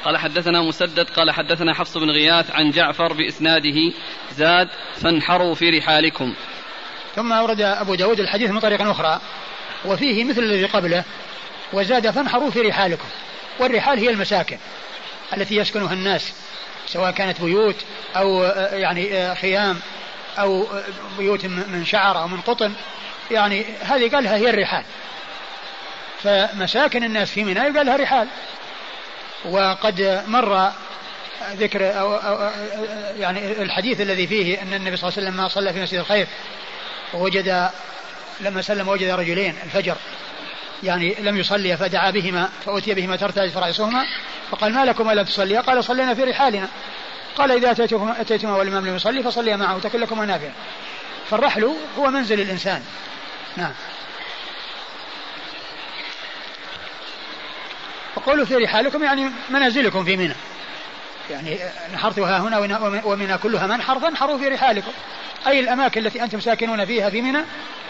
قال 0.05 0.18
حدثنا 0.18 0.62
مسدد 0.62 1.10
قال 1.10 1.32
حدثنا 1.32 1.74
حفص 1.74 1.97
بن 1.97 2.10
غياث 2.10 2.51
عن 2.51 2.72
جعفر 2.72 3.14
بإسناده 3.14 3.93
زاد 4.32 4.70
فانحروا 4.95 5.55
في 5.55 5.70
رحالكم. 5.70 6.36
ثم 7.16 7.34
أورد 7.34 7.62
أبو 7.62 7.95
داود 7.95 8.20
الحديث 8.20 8.49
من 8.49 8.60
طريق 8.60 8.82
أخرى. 8.82 9.20
وفيه 9.86 10.24
مثل 10.24 10.43
الذي 10.43 10.66
قبله 10.66 11.03
وزاد 11.74 12.10
فانحروا 12.10 12.51
في 12.51 12.62
رحالكم 12.62 13.07
والرحال 13.60 13.99
هي 13.99 14.10
المساكن 14.10 14.57
التي 15.38 15.55
يسكنها 15.55 15.93
الناس 15.93 16.34
سواء 16.88 17.12
كانت 17.12 17.41
بيوت 17.41 17.76
أو 18.16 18.43
يعني 18.72 19.36
خيام 19.36 19.80
أو 20.39 20.68
بيوت 21.18 21.45
من 21.45 21.86
شعر 21.86 22.22
أو 22.22 22.28
من 22.28 22.41
قطن. 22.41 22.74
يعني 23.32 23.66
هذه 23.82 24.16
قالها 24.16 24.36
هي 24.36 24.49
الرحال. 24.49 24.84
فمساكن 26.24 27.03
الناس 27.03 27.32
في 27.32 27.43
منى 27.43 27.60
يقال 27.60 27.86
لها 27.86 27.97
رحال. 27.97 28.28
وقد 29.45 30.24
مر 30.28 30.72
ذكر 31.53 31.99
أو, 31.99 32.16
أو 32.16 32.51
يعني 33.20 33.62
الحديث 33.62 34.01
الذي 34.01 34.28
فيه 34.28 34.62
أن 34.62 34.74
النبي 34.74 34.97
صلى 34.97 35.10
الله 35.10 35.20
عليه 35.20 35.28
وسلم 35.28 35.43
ما 35.43 35.47
صلى 35.47 35.74
في 35.74 35.82
مسجد 35.82 35.99
الخير 35.99 36.28
ووجد 37.14 37.70
لما 38.39 38.62
سلم 38.62 38.88
وجد 38.88 39.10
رجلين 39.10 39.55
الفجر. 39.64 39.95
يعني 40.84 41.16
لم 41.20 41.38
يصلي 41.38 41.78
فدعا 41.78 42.12
بهما 42.12 42.49
فأتي 42.66 42.93
بهما 42.93 43.16
ترتاج 43.16 43.49
فرأسهما 43.49 44.05
فقال 44.51 44.74
ما 44.74 44.86
لكم 44.86 45.12
لم 45.12 45.24
تصليا 45.24 45.62
قال 45.62 45.84
صلينا 45.84 46.14
في 46.14 46.24
رحالنا. 46.24 46.68
قال 47.36 47.51
إذا 47.51 47.72
أتيتما, 47.72 48.22
أتيتما 48.22 48.55
والإمام 48.55 48.88
لم 48.88 48.95
يصلي 48.95 49.24
فصليا 49.24 49.55
معه 49.55 49.80
تكن 49.80 49.99
لكما 49.99 50.26
نافعا 50.26 50.53
فالرحل 51.30 51.72
هو 51.97 52.07
منزل 52.07 52.41
الإنسان. 52.41 52.84
نعم. 53.57 53.74
وقولوا 58.16 58.45
في 58.45 58.55
رحالكم 58.55 59.03
يعني 59.03 59.32
منازلكم 59.49 60.05
في 60.05 60.18
منى. 60.18 60.36
يعني 61.30 61.59
نحرتها 61.93 62.38
هنا 62.38 62.57
ومنى 63.05 63.38
كلها 63.38 63.67
منحر 63.67 63.99
فانحروا 63.99 64.38
في 64.38 64.47
رحالكم. 64.47 64.91
أي 65.47 65.59
الأماكن 65.59 66.05
التي 66.05 66.23
أنتم 66.23 66.39
ساكنون 66.39 66.86
فيها 66.86 67.09
في 67.09 67.21
منى 67.21 67.39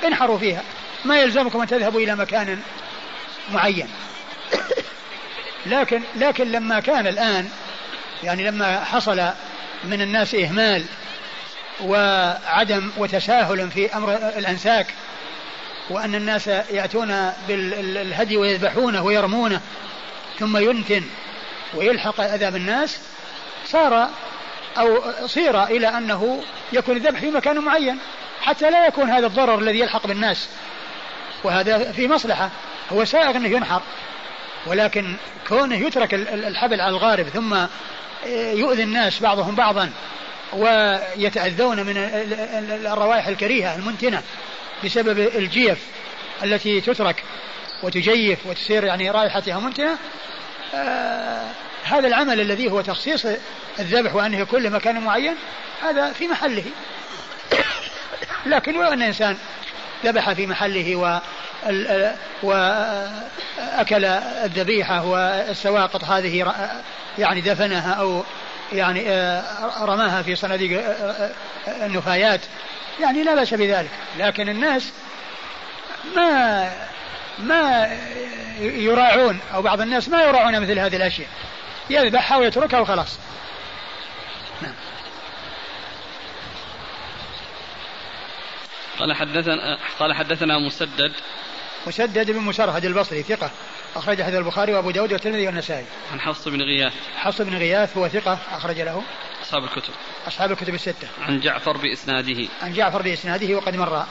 انحروا 0.05 0.37
فيها. 0.37 0.63
ما 1.05 1.19
يلزمكم 1.19 1.61
أن 1.61 1.67
تذهبوا 1.67 1.99
إلى 1.99 2.15
مكان 2.15 2.59
معين. 3.51 3.87
لكن 5.65 6.01
لكن 6.15 6.51
لما 6.51 6.79
كان 6.79 7.07
الآن 7.07 7.49
يعني 8.23 8.43
لما 8.43 8.83
حصل 8.83 9.21
من 9.83 10.01
الناس 10.01 10.35
إهمال 10.35 10.85
وعدم 11.81 12.91
وتساهل 12.97 13.71
في 13.71 13.95
أمر 13.95 14.13
الأنساك 14.13 14.87
وأن 15.89 16.15
الناس 16.15 16.47
يأتون 16.47 17.31
بالهدي 17.47 18.37
ويذبحونه 18.37 19.03
ويرمونه 19.03 19.61
ثم 20.39 20.57
ينتن 20.57 21.03
ويلحق 21.73 22.21
أذى 22.21 22.51
بالناس 22.51 22.99
صار 23.71 24.09
أو 24.77 25.01
صير 25.27 25.63
إلى 25.63 25.87
أنه 25.87 26.43
يكون 26.73 26.97
الذبح 26.97 27.19
في 27.19 27.31
مكان 27.31 27.59
معين 27.59 27.99
حتى 28.41 28.69
لا 28.69 28.87
يكون 28.87 29.09
هذا 29.09 29.27
الضرر 29.27 29.59
الذي 29.59 29.79
يلحق 29.79 30.07
بالناس. 30.07 30.49
وهذا 31.43 31.91
في 31.91 32.07
مصلحة 32.07 32.49
هو 32.91 33.05
سائغ 33.05 33.37
أنه 33.37 33.47
ينحر. 33.47 33.81
ولكن 34.65 35.15
كونه 35.47 35.75
يترك 35.75 36.13
الحبل 36.13 36.81
على 36.81 36.89
الغارب 36.89 37.29
ثم 37.29 37.55
يؤذي 38.53 38.83
الناس 38.83 39.19
بعضهم 39.19 39.55
بعضا 39.55 39.91
ويتأذون 40.53 41.83
من 41.85 41.97
الروائح 42.85 43.27
الكريهة 43.27 43.75
المنتنة 43.75 44.23
بسبب 44.83 45.19
الجيف 45.19 45.77
التي 46.43 46.81
تترك 46.81 47.23
وتجيف 47.83 48.45
وتصير 48.45 48.83
يعني 48.83 49.11
رائحتها 49.11 49.59
منتنة 49.59 49.97
آه 50.73 51.51
هذا 51.89 52.07
العمل 52.07 52.41
الذي 52.41 52.71
هو 52.71 52.81
تخصيص 52.81 53.25
الذبح 53.79 54.15
وأنه 54.15 54.37
يكون 54.37 54.63
لمكان 54.63 55.01
معين 55.01 55.35
هذا 55.81 56.13
في 56.13 56.27
محله. 56.27 56.63
لكن 58.45 58.73
لو 58.73 58.83
أن 58.83 59.01
إنسان 59.01 59.37
ذبح 60.05 60.33
في 60.33 60.47
محله 60.47 60.95
و 60.95 61.19
وأكل 62.43 64.05
الذبيحة 64.05 65.05
والسواقط 65.05 66.03
هذه 66.03 66.53
يعني 67.17 67.41
دفنها 67.41 67.93
أو 67.93 68.23
يعني 68.73 69.09
آه، 69.09 69.85
رماها 69.85 70.21
في 70.21 70.35
صناديق 70.35 70.79
آه، 70.79 71.31
آه، 71.67 71.85
النفايات 71.85 72.41
يعني 73.01 73.23
لا 73.23 73.35
بأس 73.35 73.53
بذلك. 73.53 73.89
لكن 74.19 74.49
الناس 74.49 74.91
ما 76.15 76.71
ما 77.39 77.97
يراعون 78.59 79.39
أو 79.53 79.61
بعض 79.61 79.81
الناس 79.81 80.09
ما 80.09 80.21
يراعون 80.21 80.59
مثل 80.59 80.79
هذه 80.79 80.95
الأشياء. 80.95 81.29
يذبحها 81.89 82.37
ويتركها 82.37 82.79
وخلاص. 82.79 83.19
نعم 84.61 84.73
قال 88.99 89.13
حدثنا 89.13 89.77
قال 89.99 90.13
حدثنا 90.13 90.59
مسدد. 90.59 91.11
مسدد 91.87 92.31
بن 92.31 92.39
مسرهد 92.39 92.85
البصري 92.85 93.23
ثقة. 93.23 93.51
أخرج 93.95 94.21
حديث 94.21 94.35
البخاري 94.35 94.73
وأبو 94.73 94.91
داود 94.91 95.13
والترمذي 95.13 95.47
والنسائي. 95.47 95.85
عن 96.11 96.21
حفص 96.21 96.47
بن 96.47 96.61
غياث. 96.61 96.93
حفص 97.17 97.41
بن 97.41 97.57
غياث 97.57 97.97
هو 97.97 98.07
ثقة 98.07 98.39
أخرج 98.51 98.81
له. 98.81 99.03
أصحاب 99.41 99.63
الكتب. 99.63 99.93
أصحاب 100.27 100.51
الكتب 100.51 100.73
الستة. 100.73 101.07
عن 101.21 101.39
جعفر 101.39 101.77
بإسناده. 101.77 102.47
عن 102.61 102.73
جعفر 102.73 103.01
بإسناده 103.01 103.55
وقد 103.55 103.75
مر. 103.75 104.05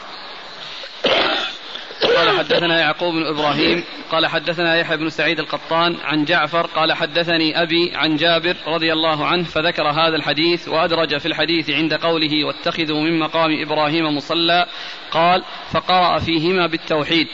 قال 2.03 2.39
حدثنا 2.39 2.81
يعقوب 2.81 3.15
بن 3.15 3.27
إبراهيم 3.27 3.85
قال 4.11 4.27
حدثنا 4.27 4.77
يحيى 4.77 4.97
بن 4.97 5.09
سعيد 5.09 5.39
القطان 5.39 5.97
عن 6.05 6.25
جعفر 6.25 6.67
قال 6.67 6.93
حدثني 6.93 7.63
أبي 7.63 7.93
عن 7.95 8.17
جابر 8.17 8.57
رضي 8.67 8.93
الله 8.93 9.27
عنه 9.27 9.45
فذكر 9.45 9.89
هذا 9.89 10.17
الحديث 10.17 10.69
وأدرج 10.69 11.19
في 11.19 11.27
الحديث 11.27 11.71
عند 11.71 11.95
قوله 11.95 12.45
واتخذوا 12.45 13.01
من 13.01 13.19
مقام 13.19 13.63
إبراهيم 13.63 14.17
مصلى 14.17 14.67
قال 15.11 15.43
فقرأ 15.71 16.19
فيهما 16.19 16.67
بالتوحيد 16.67 17.29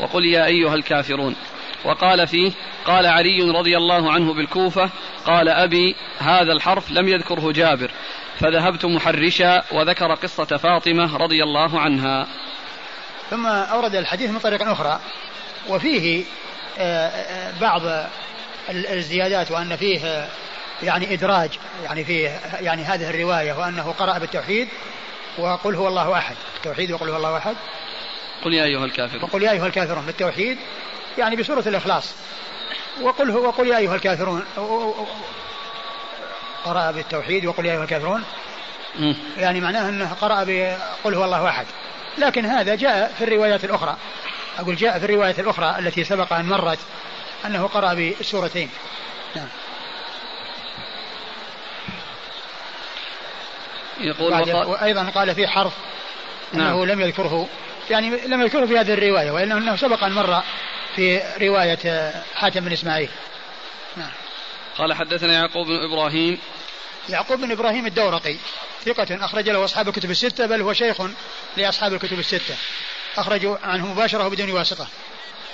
وقل 0.00 0.24
يا 0.24 0.46
أيها 0.46 0.74
الكافرون 0.74 1.36
وقال 1.84 2.26
فيه 2.26 2.52
قال 2.84 3.06
علي 3.06 3.50
رضي 3.50 3.76
الله 3.76 4.12
عنه 4.12 4.34
بالكوفة 4.34 4.90
قال 5.24 5.48
أبي 5.48 5.94
هذا 6.18 6.52
الحرف 6.52 6.90
لم 6.90 7.08
يذكره 7.08 7.52
جابر 7.52 7.90
فذهبت 8.38 8.84
محرشا 8.84 9.62
وذكر 9.72 10.14
قصة 10.14 10.56
فاطمة 10.56 11.16
رضي 11.16 11.42
الله 11.42 11.80
عنها 11.80 12.26
ثم 13.30 13.46
أورد 13.46 13.94
الحديث 13.94 14.30
من 14.30 14.38
طريق 14.38 14.68
أخرى. 14.68 15.00
وفيه 15.68 16.24
آه، 16.78 17.08
آه، 17.08 17.52
بعض 17.60 17.82
الزيادات 18.70 19.50
وأن 19.50 19.76
فيه 19.76 20.28
يعني 20.82 21.14
إدراج 21.14 21.50
يعني 21.84 22.04
فيه 22.04 22.40
يعني 22.60 22.84
هذه 22.84 23.10
الرواية 23.10 23.52
وأنه 23.52 23.94
قرأ 23.98 24.18
بالتوحيد 24.18 24.68
وقل 25.38 25.74
هو 25.74 25.88
الله 25.88 26.18
أحد. 26.18 26.36
التوحيد 26.56 26.92
وقل 26.92 27.08
هو 27.08 27.16
الله 27.16 27.36
أحد. 27.36 27.56
قل 28.44 28.54
يا 28.54 28.64
أيها 28.64 28.84
الكافرون. 28.84 29.22
وقل 29.22 29.42
يا 29.42 29.50
أيها 29.50 29.66
الكافرون 29.66 30.06
بالتوحيد 30.06 30.58
يعني 31.18 31.36
بسورة 31.36 31.68
الإخلاص. 31.68 32.14
وقل 33.02 33.30
هو 33.30 33.46
وقل 33.46 33.66
يا 33.66 33.78
أيها 33.78 33.94
الكافرون 33.94 34.44
قرأ 36.64 36.90
بالتوحيد 36.90 37.46
وقل 37.46 37.66
يا 37.66 37.72
أيها 37.72 37.82
الكافرون. 37.82 38.24
يعني 39.36 39.60
معناه 39.60 39.88
أنه 39.88 40.12
قرأ 40.20 40.44
بقل 40.44 41.14
هو 41.14 41.24
الله 41.24 41.48
أحد. 41.48 41.66
لكن 42.18 42.46
هذا 42.46 42.74
جاء 42.74 43.14
في 43.18 43.24
الروايات 43.24 43.64
الأخرى. 43.64 43.96
أقول 44.58 44.76
جاء 44.76 44.98
في 44.98 45.04
الرواية 45.04 45.34
الأخرى 45.38 45.78
التي 45.78 46.04
سبق 46.04 46.32
أن 46.32 46.44
مرت 46.44 46.78
أنه 47.46 47.66
قرأ 47.66 47.94
بالسورتين 47.94 48.70
نعم. 49.36 49.48
يقول 54.00 54.32
وأيضا 54.52 55.10
قال 55.10 55.34
في 55.34 55.48
حرف 55.48 55.72
أنه 56.54 56.64
نعم. 56.64 56.84
لم 56.84 57.00
يذكره 57.00 57.48
يعني 57.90 58.10
لم 58.10 58.42
يذكره 58.42 58.66
في 58.66 58.78
هذه 58.78 58.92
الرواية 58.92 59.30
وإنه 59.30 59.76
سبق 59.76 60.04
أن 60.04 60.12
مر 60.12 60.42
في 60.96 61.20
رواية 61.40 62.12
حاتم 62.34 62.60
بن 62.60 62.72
إسماعيل. 62.72 63.08
نعم. 63.96 64.10
قال 64.78 64.94
حدثنا 64.94 65.32
يعقوب 65.32 65.66
بن 65.66 65.92
إبراهيم 65.92 66.38
يعقوب 67.08 67.40
بن 67.40 67.50
إبراهيم 67.50 67.86
الدورقي 67.86 68.36
ثقة 68.84 69.24
أخرج 69.24 69.48
له 69.48 69.64
أصحاب 69.64 69.88
الكتب 69.88 70.10
الستة 70.10 70.46
بل 70.46 70.62
هو 70.62 70.72
شيخ 70.72 71.02
لأصحاب 71.56 71.94
الكتب 71.94 72.18
الستة. 72.18 72.54
أخرجوا 73.16 73.56
عنه 73.62 73.92
مباشرة 73.92 74.26
وبدون 74.26 74.50
واسطة. 74.50 74.86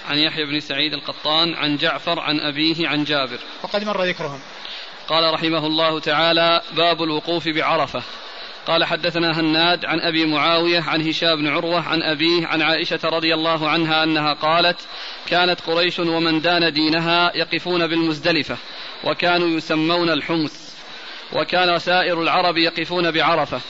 عن 0.08 0.18
يحيى 0.18 0.44
بن 0.44 0.60
سعيد 0.60 0.92
القطان 0.92 1.54
عن 1.54 1.76
جعفر 1.76 2.20
عن 2.20 2.40
أبيه 2.40 2.88
عن 2.88 3.04
جابر. 3.04 3.38
وقد 3.62 3.84
مر 3.84 4.04
ذكرهم. 4.04 4.40
قال 5.08 5.34
رحمه 5.34 5.66
الله 5.66 6.00
تعالى 6.00 6.62
باب 6.72 7.02
الوقوف 7.02 7.48
بعرفة. 7.48 8.02
قال 8.66 8.84
حدثنا 8.84 9.40
هناد 9.40 9.84
عن 9.84 10.00
أبي 10.00 10.26
معاوية 10.26 10.80
عن 10.80 11.08
هشام 11.08 11.36
بن 11.36 11.48
عروة 11.48 11.80
عن 11.80 12.02
أبيه 12.02 12.46
عن 12.46 12.62
عائشة 12.62 13.00
رضي 13.04 13.34
الله 13.34 13.68
عنها 13.68 14.04
أنها 14.04 14.32
قالت 14.32 14.80
كانت 15.26 15.60
قريش 15.60 15.98
ومن 15.98 16.40
دان 16.40 16.72
دينها 16.72 17.32
يقفون 17.34 17.86
بالمزدلفة 17.86 18.56
وكانوا 19.04 19.48
يسمون 19.48 20.10
الحمص. 20.10 20.63
وكان 21.32 21.78
سائر 21.78 22.22
العرب 22.22 22.56
يقفون 22.58 23.10
بعرفة. 23.10 23.60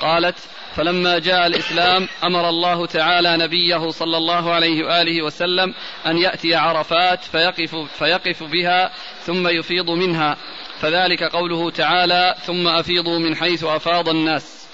قالت 0.00 0.38
فلما 0.76 1.18
جاء 1.18 1.46
الإسلام 1.46 2.08
أمر 2.24 2.48
الله 2.48 2.86
تعالى 2.86 3.36
نبيه 3.36 3.90
صلى 3.90 4.16
الله 4.16 4.52
عليه 4.52 4.84
وآله 4.84 5.22
وسلم 5.22 5.74
أن 6.06 6.18
يأتي 6.18 6.54
عرفات 6.54 7.24
فيقف 7.24 7.76
فيقف 7.98 8.42
بها 8.42 8.92
ثم 9.26 9.48
يفيض 9.48 9.90
منها. 9.90 10.36
فذلك 10.80 11.22
قوله 11.22 11.70
تعالى 11.70 12.34
ثم 12.46 12.68
أفيضوا 12.68 13.18
من 13.18 13.36
حيث 13.36 13.64
أفاض 13.64 14.08
الناس. 14.08 14.66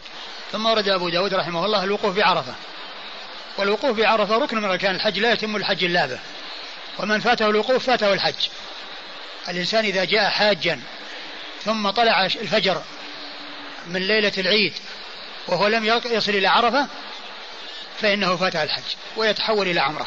ثم 0.52 0.66
ورد 0.66 0.88
أبو 0.88 1.08
داود 1.08 1.34
رحمه 1.34 1.64
الله 1.64 1.84
الوقوف 1.84 2.16
بعرفة. 2.16 2.54
والوقوف 3.58 3.98
بعرفة 3.98 4.38
ركن 4.38 4.56
من 4.56 4.64
أركان 4.64 4.94
الحج 4.94 5.18
لا 5.18 5.32
يتم 5.32 5.56
الحج 5.56 5.84
إلا 5.84 6.06
به. 6.06 6.18
ومن 6.98 7.20
فاته 7.20 7.50
الوقوف 7.50 7.86
فاته 7.86 8.12
الحج. 8.12 8.48
الإنسان 9.48 9.84
إذا 9.84 10.04
جاء 10.04 10.30
حاجا 10.30 10.80
ثم 11.64 11.90
طلع 11.90 12.24
الفجر 12.24 12.82
من 13.86 14.00
ليلة 14.00 14.32
العيد 14.38 14.72
وهو 15.46 15.66
لم 15.66 15.84
يصل 16.04 16.32
إلى 16.32 16.46
عرفة 16.48 16.86
فإنه 18.00 18.36
فاتح 18.36 18.60
الحج 18.60 18.82
ويتحول 19.16 19.68
إلى 19.68 19.80
عمرة. 19.80 20.06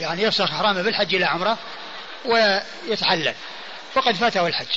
يعني 0.00 0.22
يفسخ 0.22 0.50
حرامه 0.50 0.82
بالحج 0.82 1.14
إلى 1.14 1.24
عمرة 1.24 1.58
ويتحلل. 2.24 3.34
فقد 3.94 4.14
فاته 4.14 4.46
الحج 4.46 4.76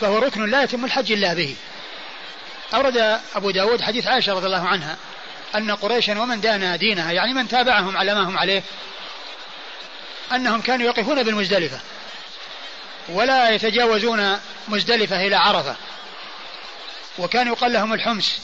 فهو 0.00 0.18
ركن 0.18 0.50
لا 0.50 0.62
يتم 0.62 0.84
الحج 0.84 1.12
إلا 1.12 1.34
به. 1.34 1.56
أورد 2.74 3.20
أبو 3.34 3.50
داود 3.50 3.82
حديث 3.82 4.06
عائشة 4.06 4.32
رضي 4.32 4.46
الله 4.46 4.68
عنها 4.68 4.96
أن 5.54 5.70
قريشا 5.70 6.20
ومن 6.20 6.40
دان 6.40 6.78
دينها 6.78 7.12
يعني 7.12 7.34
من 7.34 7.48
تابعهم 7.48 7.96
على 7.96 8.14
ما 8.14 8.28
هم 8.28 8.38
عليه 8.38 8.62
أنهم 10.32 10.60
كانوا 10.60 10.86
يقفون 10.86 11.22
بالمزدلفة. 11.22 11.80
ولا 13.08 13.50
يتجاوزون 13.50 14.40
مزدلفة 14.68 15.26
إلى 15.26 15.36
عرفة. 15.36 15.76
وكان 17.18 17.46
يقال 17.46 17.72
لهم 17.72 17.92
الحمس 17.92 18.40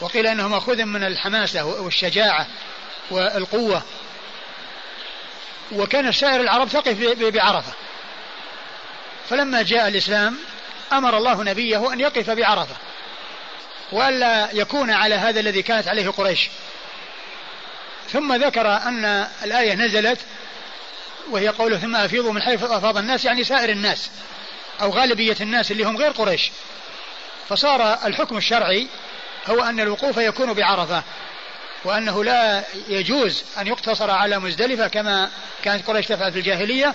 وقيل 0.00 0.26
انه 0.26 0.48
ماخوذ 0.48 0.84
من 0.84 1.04
الحماسة 1.04 1.64
والشجاعة 1.64 2.46
والقوة. 3.10 3.82
وكان 5.72 6.12
سائر 6.12 6.40
العرب 6.40 6.68
تقف 6.68 6.96
بعرفة. 7.22 7.72
فلما 9.30 9.62
جاء 9.62 9.88
الإسلام 9.88 10.38
أمر 10.92 11.16
الله 11.16 11.44
نبيه 11.44 11.92
أن 11.92 12.00
يقف 12.00 12.30
بعرفة. 12.30 12.76
وألا 13.92 14.48
يكون 14.52 14.90
على 14.90 15.14
هذا 15.14 15.40
الذي 15.40 15.62
كانت 15.62 15.88
عليه 15.88 16.10
قريش. 16.10 16.48
ثم 18.12 18.34
ذكر 18.34 18.76
أن 18.76 19.28
الآية 19.44 19.74
نزلت 19.74 20.18
وهي 21.30 21.48
قوله 21.48 21.78
ثم 21.78 21.96
أفيضوا 21.96 22.32
من 22.32 22.42
حيث 22.42 22.62
أفاض 22.62 22.96
الناس 22.96 23.24
يعني 23.24 23.44
سائر 23.44 23.68
الناس 23.68 24.10
أو 24.80 24.90
غالبية 24.90 25.36
الناس 25.40 25.70
اللي 25.70 25.84
هم 25.84 25.96
غير 25.96 26.10
قريش. 26.10 26.50
فصار 27.48 28.06
الحكم 28.06 28.36
الشرعي 28.36 28.88
هو 29.46 29.62
أن 29.62 29.80
الوقوف 29.80 30.16
يكون 30.16 30.52
بعرفة 30.52 31.02
وأنه 31.84 32.24
لا 32.24 32.64
يجوز 32.88 33.44
أن 33.58 33.66
يقتصر 33.66 34.10
على 34.10 34.38
مزدلفة 34.38 34.88
كما 34.88 35.30
كانت 35.64 35.86
قريش 35.86 36.06
تفعل 36.06 36.32
في 36.32 36.38
الجاهلية. 36.38 36.94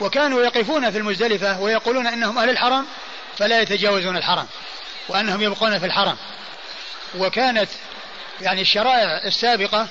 وكانوا 0.00 0.42
يقفون 0.42 0.90
في 0.90 0.98
المزدلفة 0.98 1.60
ويقولون 1.60 2.06
إنهم 2.06 2.38
أهل 2.38 2.50
الحرم 2.50 2.86
فلا 3.38 3.60
يتجاوزون 3.60 4.16
الحرم 4.16 4.46
وأنهم 5.08 5.42
يبقون 5.42 5.78
في 5.78 5.86
الحرم. 5.86 6.16
وكانت 7.18 7.68
يعني 8.40 8.60
الشرائع 8.60 9.24
السابقة 9.24 9.88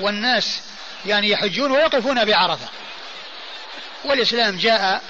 والناس 0.00 0.62
يعني 1.06 1.28
يحجون 1.28 1.72
ويقفون 1.72 2.24
بعرفة. 2.24 2.68
والإسلام 4.04 4.56
جاء 4.56 5.02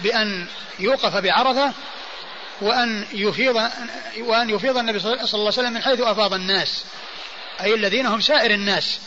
بأن 0.00 0.46
يوقف 0.78 1.16
بعرفة 1.16 1.72
وأن 2.60 3.06
يفيض 3.12 3.70
وأن 4.18 4.50
يفيض 4.50 4.76
النبي 4.76 4.98
صلى 4.98 5.12
الله 5.14 5.24
عليه 5.34 5.46
وسلم 5.46 5.72
من 5.72 5.82
حيث 5.82 6.00
أفاض 6.00 6.34
الناس. 6.34 6.84
أي 7.60 7.74
الذين 7.74 8.06
هم 8.06 8.20
سائر 8.20 8.50
الناس 8.50 9.00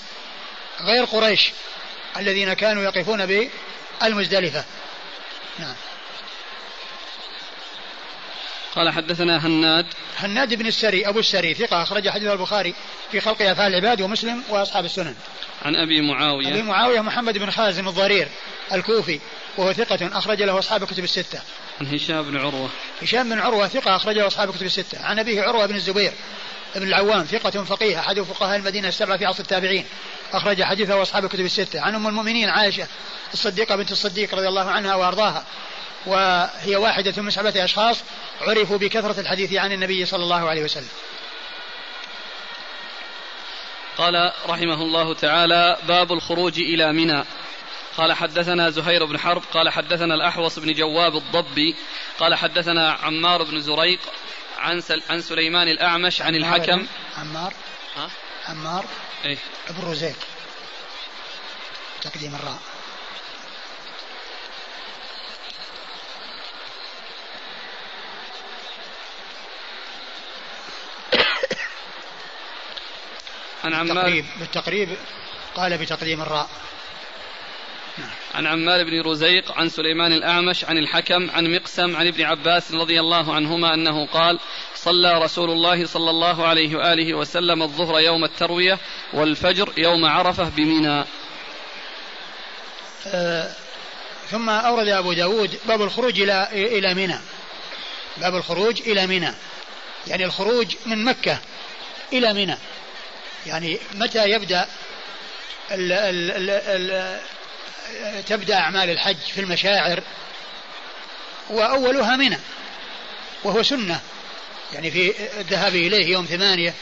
غير 0.82 1.05
قريش 1.05 1.51
الذين 2.17 2.53
كانوا 2.53 2.84
يقفون 2.84 3.49
بالمزدلفة. 4.01 4.63
نعم. 5.59 5.75
قال 8.76 8.89
حدثنا 8.89 9.47
هناد 9.47 9.86
هناد 10.17 10.53
بن 10.53 10.67
السري 10.67 11.07
أبو 11.07 11.20
السري 11.20 11.53
ثقة 11.53 11.84
أخرج 11.84 12.09
حديث 12.09 12.28
البخاري 12.28 12.74
في 13.11 13.20
خلق 13.20 13.41
أفعال 13.41 13.76
العباد 13.76 14.01
ومسلم 14.01 14.43
وأصحاب 14.49 14.86
السنن 14.86 15.15
عن 15.65 15.76
أبي 15.76 16.01
معاوية 16.01 16.47
أبي 16.47 16.61
معاوية 16.61 17.01
محمد 17.01 17.38
بن 17.38 17.51
خازم 17.51 17.88
الضرير 17.88 18.28
الكوفي 18.74 19.20
وهو 19.57 19.74
ثقة 19.74 20.17
أخرج 20.17 20.41
له 20.41 20.59
أصحاب 20.59 20.84
الكتب 20.84 21.03
الستة. 21.03 21.39
عن 21.82 21.88
هشام 21.88 22.22
بن 22.22 22.38
عروة. 22.38 22.70
هشام 23.01 23.30
بن 23.30 23.39
عروة 23.39 23.67
ثقة 23.67 23.95
أخرج 23.95 24.15
له 24.15 24.28
أصحاب 24.28 24.49
الكتب 24.49 24.65
الستة. 24.65 25.01
عن 25.01 25.20
أبيه 25.20 25.41
عروة 25.41 25.65
بن 25.65 25.76
الزبير 25.76 26.11
بن 26.76 26.88
العوام 26.88 27.24
ثقة 27.24 27.63
فقيه 27.63 27.99
أحد 27.99 28.20
فقهاء 28.22 28.57
المدينة 28.57 28.88
السبعة 28.88 29.17
في 29.17 29.26
عصر 29.26 29.39
التابعين. 29.39 29.86
أخرج 30.34 30.63
حديثه 30.63 31.01
أصحاب 31.01 31.26
الكتب 31.26 31.45
الستة. 31.45 31.82
عن 31.82 31.95
أم 31.95 32.07
المؤمنين 32.07 32.49
عائشة 32.49 32.88
الصديقة 33.34 33.76
بنت 33.76 33.91
الصديق 33.91 34.36
رضي 34.36 34.47
الله 34.47 34.72
عنها 34.72 34.95
وأرضاها. 34.95 35.43
وهي 36.05 36.75
واحدة 36.75 37.21
من 37.21 37.31
سبعة 37.31 37.53
أشخاص 37.55 38.03
عرفوا 38.41 38.77
بكثرة 38.77 39.19
الحديث 39.19 39.53
عن 39.53 39.71
النبي 39.71 40.05
صلى 40.05 40.23
الله 40.23 40.49
عليه 40.49 40.63
وسلم. 40.63 40.89
قال 43.97 44.31
رحمه 44.47 44.81
الله 44.81 45.13
تعالى 45.13 45.77
باب 45.87 46.11
الخروج 46.11 46.59
إلى 46.59 46.93
منى. 46.93 47.23
قال 47.97 48.13
حدثنا 48.13 48.69
زهير 48.69 49.05
بن 49.05 49.19
حرب 49.19 49.43
قال 49.53 49.69
حدثنا 49.69 50.15
الأحوص 50.15 50.59
بن 50.59 50.73
جواب 50.73 51.15
الضبي 51.15 51.75
قال 52.19 52.35
حدثنا 52.35 52.91
عمار 52.91 53.43
بن 53.43 53.61
زريق 53.61 53.99
عن 54.57 54.83
عن 55.09 55.21
سليمان 55.21 55.67
الأعمش 55.67 56.21
عن 56.21 56.35
الحكم. 56.35 56.87
عمار؟ 57.17 57.53
ها؟ 57.95 58.09
عمار 58.47 58.85
إيه. 59.25 59.37
ابن 59.69 59.91
رزيق. 59.91 60.15
تقديم 62.01 62.35
الراء. 62.35 62.59
عن 73.64 73.74
عمار 73.74 73.95
بالتقريب, 73.95 74.26
بالتقريب 74.39 74.89
قال 75.55 75.78
بتقديم 75.78 76.22
الراء. 76.22 76.49
عن 78.36 78.47
عمار 78.47 78.84
بن 78.84 79.01
رزيق 79.01 79.51
عن 79.51 79.70
سليمان 79.70 80.12
الأعمش 80.12 80.66
عن 80.66 80.78
الحكم 80.78 81.30
عن 81.32 81.55
مقسم 81.55 81.95
عن 81.95 82.07
ابن 82.07 82.24
عباس 82.24 82.72
رضي 82.72 82.99
الله 82.99 83.34
عنهما 83.34 83.74
أنه 83.74 84.05
قال 84.05 84.39
صلى 84.76 85.24
رسول 85.24 85.49
الله 85.49 85.86
صلى 85.86 86.10
الله 86.10 86.47
عليه 86.47 86.76
وآله 86.76 87.14
وسلم 87.14 87.64
الظهر 87.64 87.99
يوم 87.99 88.24
التروية 88.24 88.80
والفجر 89.14 89.74
يوم 89.78 90.05
عرفة 90.05 90.49
بمنى 90.49 91.03
آه 93.07 93.51
ثم 94.30 94.49
أورد 94.49 94.88
أبو 94.88 95.14
داود 95.14 95.60
باب 95.68 95.82
الخروج 95.82 96.22
إلى 96.22 96.47
إلى 96.51 96.93
منى 96.93 97.20
باب 98.18 98.36
الخروج 98.36 98.82
إلى 98.82 99.07
منى 99.07 99.34
يعني 100.07 100.26
الخروج 100.26 100.76
من 100.86 101.05
مكة 101.05 101.39
إلى 102.14 102.34
منى 102.34 102.57
يعني 103.45 103.79
متى 103.93 104.29
يبدأ 104.29 104.67
ال 105.71 105.91
ال 105.91 106.49
ال 106.49 106.49
ال 106.49 108.25
تبدأ 108.25 108.55
أعمال 108.55 108.89
الحج 108.89 109.17
في 109.17 109.41
المشاعر؟ 109.41 110.03
وأولها 111.49 112.15
منى 112.15 112.37
وهو 113.43 113.63
سنة. 113.63 114.01
يعني 114.73 114.91
في 114.91 115.13
الذهاب 115.39 115.75
إليه 115.75 116.05
يوم 116.07 116.25
ثمانية 116.25 116.73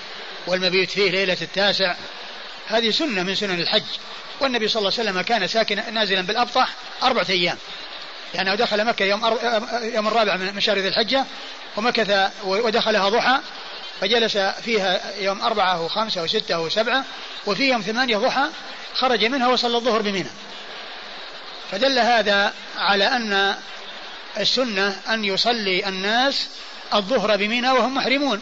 والمبيت 0.47 0.91
فيه 0.91 1.11
ليلة 1.11 1.37
التاسع 1.41 1.95
هذه 2.67 2.91
سنة 2.91 3.23
من 3.23 3.35
سنن 3.35 3.59
الحج. 3.59 3.83
والنبي 4.39 4.67
صلى 4.67 4.79
الله 4.79 4.91
عليه 4.99 5.09
وسلم 5.09 5.21
كان 5.21 5.47
ساكنا 5.47 5.89
نازلا 5.89 6.21
بالأبطح 6.21 6.69
أربعة 7.03 7.25
أيام. 7.29 7.57
يعني 8.33 8.55
دخل 8.55 8.85
مكة 8.85 9.05
يوم, 9.05 9.25
أر... 9.25 9.39
يوم 9.83 10.07
الرابع 10.07 10.35
من 10.35 10.61
شهر 10.61 10.77
ذي 10.77 10.87
الحجة 10.87 11.25
ومكث 11.77 12.31
ودخلها 12.43 13.09
ضحى 13.09 13.39
فجلس 14.01 14.37
فيها 14.37 15.01
يوم 15.19 15.41
أربعة 15.41 15.81
وخمسة 15.81 16.23
وستة 16.23 16.59
وسبعة 16.59 17.05
وفي 17.45 17.69
يوم 17.69 17.81
ثمانية 17.81 18.17
ضحى 18.17 18.45
خرج 18.93 19.25
منها 19.25 19.47
وصلى 19.47 19.77
الظهر 19.77 20.01
بمنى. 20.01 20.29
فدل 21.71 21.99
هذا 21.99 22.53
على 22.77 23.05
أن 23.07 23.55
السنة 24.37 25.01
أن 25.09 25.25
يصلي 25.25 25.87
الناس 25.87 26.47
الظهر 26.93 27.37
بمنى 27.37 27.71
وهم 27.71 27.95
محرمون. 27.95 28.41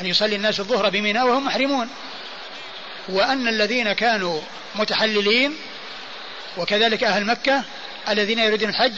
أن 0.00 0.06
يصلي 0.06 0.36
الناس 0.36 0.60
الظهر 0.60 0.90
بمنى 0.90 1.22
وهم 1.22 1.44
محرمون. 1.44 1.88
وأن 3.08 3.48
الذين 3.48 3.92
كانوا 3.92 4.40
متحللين 4.74 5.56
وكذلك 6.56 7.04
أهل 7.04 7.24
مكة 7.24 7.64
الذين 8.08 8.38
يريدون 8.38 8.68
الحج 8.68 8.92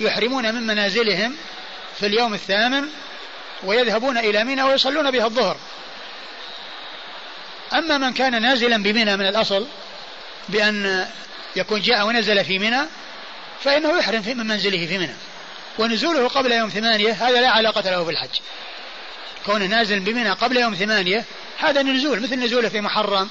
يحرمون 0.00 0.54
من 0.54 0.66
منازلهم 0.66 1.36
في 1.98 2.06
اليوم 2.06 2.34
الثامن 2.34 2.88
ويذهبون 3.62 4.18
إلى 4.18 4.44
منى 4.44 4.62
ويصلون 4.62 5.10
بها 5.10 5.24
الظهر. 5.24 5.56
أما 7.72 7.98
من 7.98 8.12
كان 8.12 8.42
نازلا 8.42 8.82
بمنى 8.82 9.16
من 9.16 9.26
الأصل 9.26 9.66
بأن 10.48 11.06
يكون 11.56 11.80
جاء 11.80 12.06
ونزل 12.06 12.44
في 12.44 12.58
منى 12.58 12.80
فإنه 13.64 13.98
يحرم 13.98 14.22
من 14.26 14.46
منزله 14.46 14.86
في 14.86 14.98
منى. 14.98 15.14
ونزوله 15.78 16.28
قبل 16.28 16.52
يوم 16.52 16.68
ثمانية 16.68 17.12
هذا 17.12 17.40
لا 17.40 17.50
علاقة 17.50 17.90
له 17.90 18.02
بالحج 18.02 18.38
كونه 19.46 19.66
نازل 19.66 20.00
بمنى 20.00 20.30
قبل 20.30 20.56
يوم 20.56 20.74
ثمانية 20.74 21.24
هذا 21.58 21.82
نزول 21.82 22.20
مثل 22.20 22.34
نزوله 22.34 22.68
في 22.68 22.80
محرم 22.80 23.30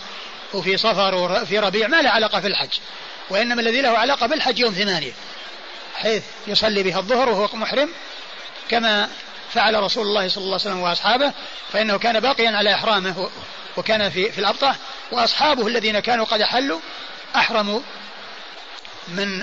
وفي 0.54 0.78
صفر 0.78 1.16
وفي 1.16 1.60
ربيع 1.60 1.88
ما 1.88 2.02
له 2.02 2.10
علاقة 2.10 2.40
في 2.40 2.48
الحج. 2.48 2.80
وإنما 3.30 3.62
الذي 3.62 3.82
له 3.82 3.90
علاقة 3.90 4.28
بالحج 4.28 4.60
يوم 4.60 4.74
ثمانية 4.74 5.12
حيث 5.96 6.24
يصلي 6.48 6.84
بها 6.84 7.00
الظهر 7.00 7.30
وهو 7.30 7.50
محرم 7.54 7.90
كما 8.70 9.10
فعل 9.54 9.84
رسول 9.84 10.08
الله 10.08 10.28
صلى 10.28 10.44
الله 10.44 10.54
عليه 10.54 10.70
وسلم 10.70 10.80
وأصحابه 10.80 11.34
فإنه 11.74 11.98
كان 11.98 12.20
باقيا 12.20 12.50
على 12.50 12.74
إحرامه 12.74 13.30
وكان 13.78 14.10
في, 14.10 14.32
في 14.32 14.40
الأبطح 14.40 14.76
وأصحابه 15.12 15.68
الذين 15.68 16.00
كانوا 16.00 16.26
قد 16.26 16.42
أحلوا 16.42 16.80
أحرموا 17.36 17.80
من 19.08 19.42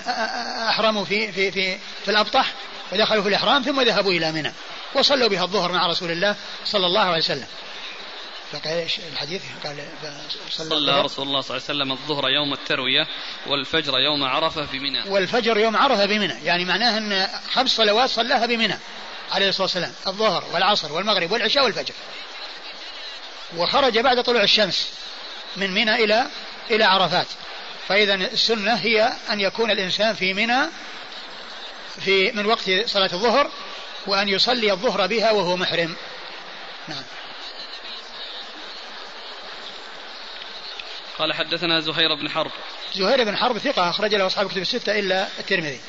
أحرموا 0.68 1.04
في 1.04 1.32
في 1.32 1.50
في 1.50 1.78
في 2.04 2.10
الأبطح 2.10 2.52
ودخلوا 2.92 3.22
في 3.22 3.28
الإحرام 3.28 3.62
ثم 3.62 3.80
ذهبوا 3.80 4.12
إلى 4.12 4.32
منى 4.32 4.52
وصلوا 4.94 5.28
بها 5.28 5.42
الظهر 5.42 5.72
مع 5.72 5.86
رسول 5.86 6.10
الله 6.10 6.36
صلى 6.64 6.86
الله 6.86 7.00
عليه 7.00 7.18
وسلم. 7.18 7.46
فقال 8.52 8.78
إيش 8.78 8.98
الحديث؟ 9.12 9.42
قال 9.64 9.76
صلى, 10.50 10.68
صلى 10.68 11.00
رسول 11.00 11.26
الله 11.26 11.40
صلى 11.40 11.50
الله 11.50 11.50
عليه 11.50 11.62
وسلم 11.62 11.92
الظهر 11.92 12.30
يوم 12.30 12.52
التروية 12.52 13.06
والفجر 13.46 13.98
يوم 13.98 14.24
عرفة 14.24 14.66
بمنى 14.72 15.02
والفجر 15.08 15.58
يوم 15.58 15.76
عرفة 15.76 16.06
بمنى 16.06 16.44
يعني 16.44 16.64
معناه 16.64 16.98
أن 16.98 17.28
خمس 17.52 17.70
صلوات 17.70 18.10
صلاها 18.10 18.46
بمنى. 18.46 18.78
عليه 19.32 19.48
الصلاة 19.48 19.62
والسلام 19.62 19.92
الظهر 20.06 20.44
والعصر 20.52 20.92
والمغرب 20.92 21.32
والعشاء 21.32 21.64
والفجر. 21.64 21.94
وخرج 23.56 23.98
بعد 23.98 24.22
طلوع 24.22 24.42
الشمس 24.42 24.88
من 25.56 25.70
منى 25.70 26.04
إلى 26.04 26.26
إلى 26.70 26.84
عرفات. 26.84 27.26
فإذا 27.88 28.14
السنة 28.14 28.74
هي 28.74 29.12
أن 29.30 29.40
يكون 29.40 29.70
الإنسان 29.70 30.14
في 30.14 30.34
منى 30.34 30.60
في 32.00 32.32
من 32.32 32.46
وقت 32.46 32.70
صلاة 32.86 33.10
الظهر 33.12 33.50
وأن 34.06 34.28
يصلي 34.28 34.72
الظهر 34.72 35.06
بها 35.06 35.30
وهو 35.30 35.56
محرم. 35.56 35.96
نعم. 36.88 37.02
قال 41.18 41.32
حدثنا 41.32 41.80
زهير 41.80 42.14
بن 42.14 42.30
حرب. 42.30 42.50
زهير 42.94 43.24
بن 43.24 43.36
حرب 43.36 43.58
ثقة 43.58 43.90
أخرج 43.90 44.14
له 44.14 44.26
أصحاب 44.26 44.50
كتب 44.50 44.62
الستة 44.62 44.98
إلا 44.98 45.28
الترمذي. 45.38 45.80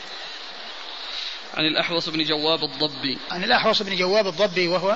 عن 1.55 1.65
الأحوص 1.65 2.09
بن 2.09 2.23
جواب 2.23 2.63
الضبي. 2.63 3.17
عن 3.31 3.43
الأحوص 3.43 3.81
بن 3.81 3.95
جواب 3.95 4.27
الضبي 4.27 4.67
وهو 4.67 4.95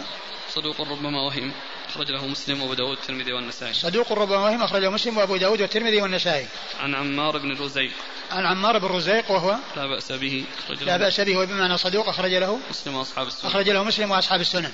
صدوق 0.49 0.82
ربما 0.82 1.22
وهم 1.22 1.51
أخرج 1.89 2.12
له 2.12 2.28
مسلم 2.28 2.62
وأبو 2.62 2.74
داود 2.74 2.97
والترمذي 2.97 3.34
والنسائي. 3.34 3.74
صدوق 3.74 4.12
ربما 4.12 4.38
وهم 4.38 4.64
أخرجه 4.64 4.89
مسلم 4.89 5.18
وأبو 5.18 5.38
داود 5.38 5.62
والترمذي 5.62 6.01
والنسائي. 6.01 6.47
عن 6.80 6.95
عمار 6.95 7.38
بن 7.38 7.57
رزيق 7.57 7.91
عن 8.32 8.45
عمار 8.45 8.78
بن 8.78 8.88
رزيق 8.88 9.32
وهو 9.32 9.55
لا 9.76 9.88
بأس 9.88 10.12
به 10.12 10.43
لا 10.82 10.97
بأس 10.97 11.22
به 11.22 11.38
وبمعنى 11.38 11.78
صدوق 11.78 12.10
أخرج 12.10 12.34
له 12.34 12.60
مسلم 12.70 12.95
وأصحاب 12.95 13.28
السنن. 13.28 13.49
أخرج 13.49 13.70
له 13.70 13.84
مسلم 13.84 14.12
وأصحاب 14.12 14.41
السنن. 14.41 14.72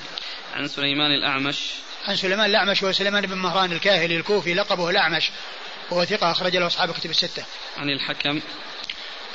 عن 0.54 0.68
سليمان 0.68 1.12
الأعمش. 1.12 1.60
عن 2.08 2.16
سليمان 2.16 2.50
الأعمش 2.50 2.84
وهو 2.84 2.92
سليمان 2.92 3.26
بن 3.26 3.38
مهران 3.38 3.72
الكاهلي 3.72 4.18
الكوفي 4.18 4.54
لقبه 4.54 4.90
الأعمش 4.90 5.32
وهو 5.92 6.06
ثقة 6.06 6.32
أخرج 6.32 6.58
له 6.58 6.68
أصحاب 6.68 6.92
كتب 6.92 7.10
الستة. 7.10 7.44
عن 7.78 7.90
الحكم. 7.90 8.42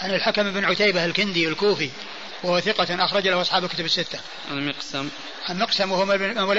عن 0.01 0.15
الحكم 0.15 0.51
بن 0.51 0.65
عتيبة 0.65 1.05
الكندي 1.05 1.49
الكوفي. 1.49 1.91
وهو 2.43 2.61
ثقة 2.61 3.05
أخرج 3.05 3.29
له 3.29 3.41
أصحاب 3.41 3.65
الكتب 3.65 3.85
الستة. 3.85 4.19
عن 4.51 4.69
مقسم. 4.69 5.09
عن 5.49 5.59
مقسم 5.59 5.93
وهو 5.93 6.05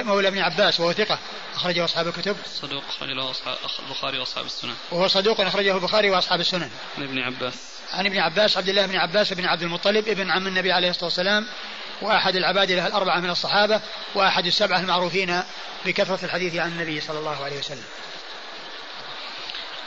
مولى 0.03 0.27
ابن 0.27 0.39
عباس 0.39 0.79
وهو 0.79 0.93
ثقة 0.93 1.19
أخرجه 1.55 1.85
أصحاب 1.85 2.07
الكتب. 2.07 2.35
صدوق 2.61 2.83
أخرج 2.89 3.09
له 3.09 3.31
أصحاب 3.31 3.57
البخاري 3.79 4.19
وأصحاب 4.19 4.45
السنن. 4.45 4.73
وهو 4.91 5.07
صدوق 5.07 5.41
أخرجه 5.41 5.75
البخاري 5.75 6.09
وأصحاب 6.09 6.39
السنن. 6.39 6.69
عن 6.97 7.03
ابن 7.03 7.19
عباس. 7.19 7.53
عن 7.93 8.05
ابن 8.05 8.17
عباس 8.17 8.57
عبد 8.57 8.69
الله 8.69 8.85
بن 8.85 8.95
عباس 8.95 9.33
بن 9.33 9.45
عبد 9.45 9.61
المطلب 9.61 10.07
ابن 10.07 10.31
عم 10.31 10.47
النبي 10.47 10.71
عليه 10.71 10.89
الصلاة 10.89 11.05
والسلام 11.05 11.47
وأحد 12.01 12.35
العباد 12.35 12.71
له 12.71 12.87
الأربعة 12.87 13.19
من 13.19 13.29
الصحابة 13.29 13.81
وأحد 14.15 14.45
السبعة 14.45 14.79
المعروفين 14.79 15.43
بكثرة 15.85 16.25
الحديث 16.25 16.55
عن 16.55 16.71
النبي 16.71 17.01
صلى 17.01 17.19
الله 17.19 17.43
عليه 17.43 17.59
وسلم. 17.59 17.83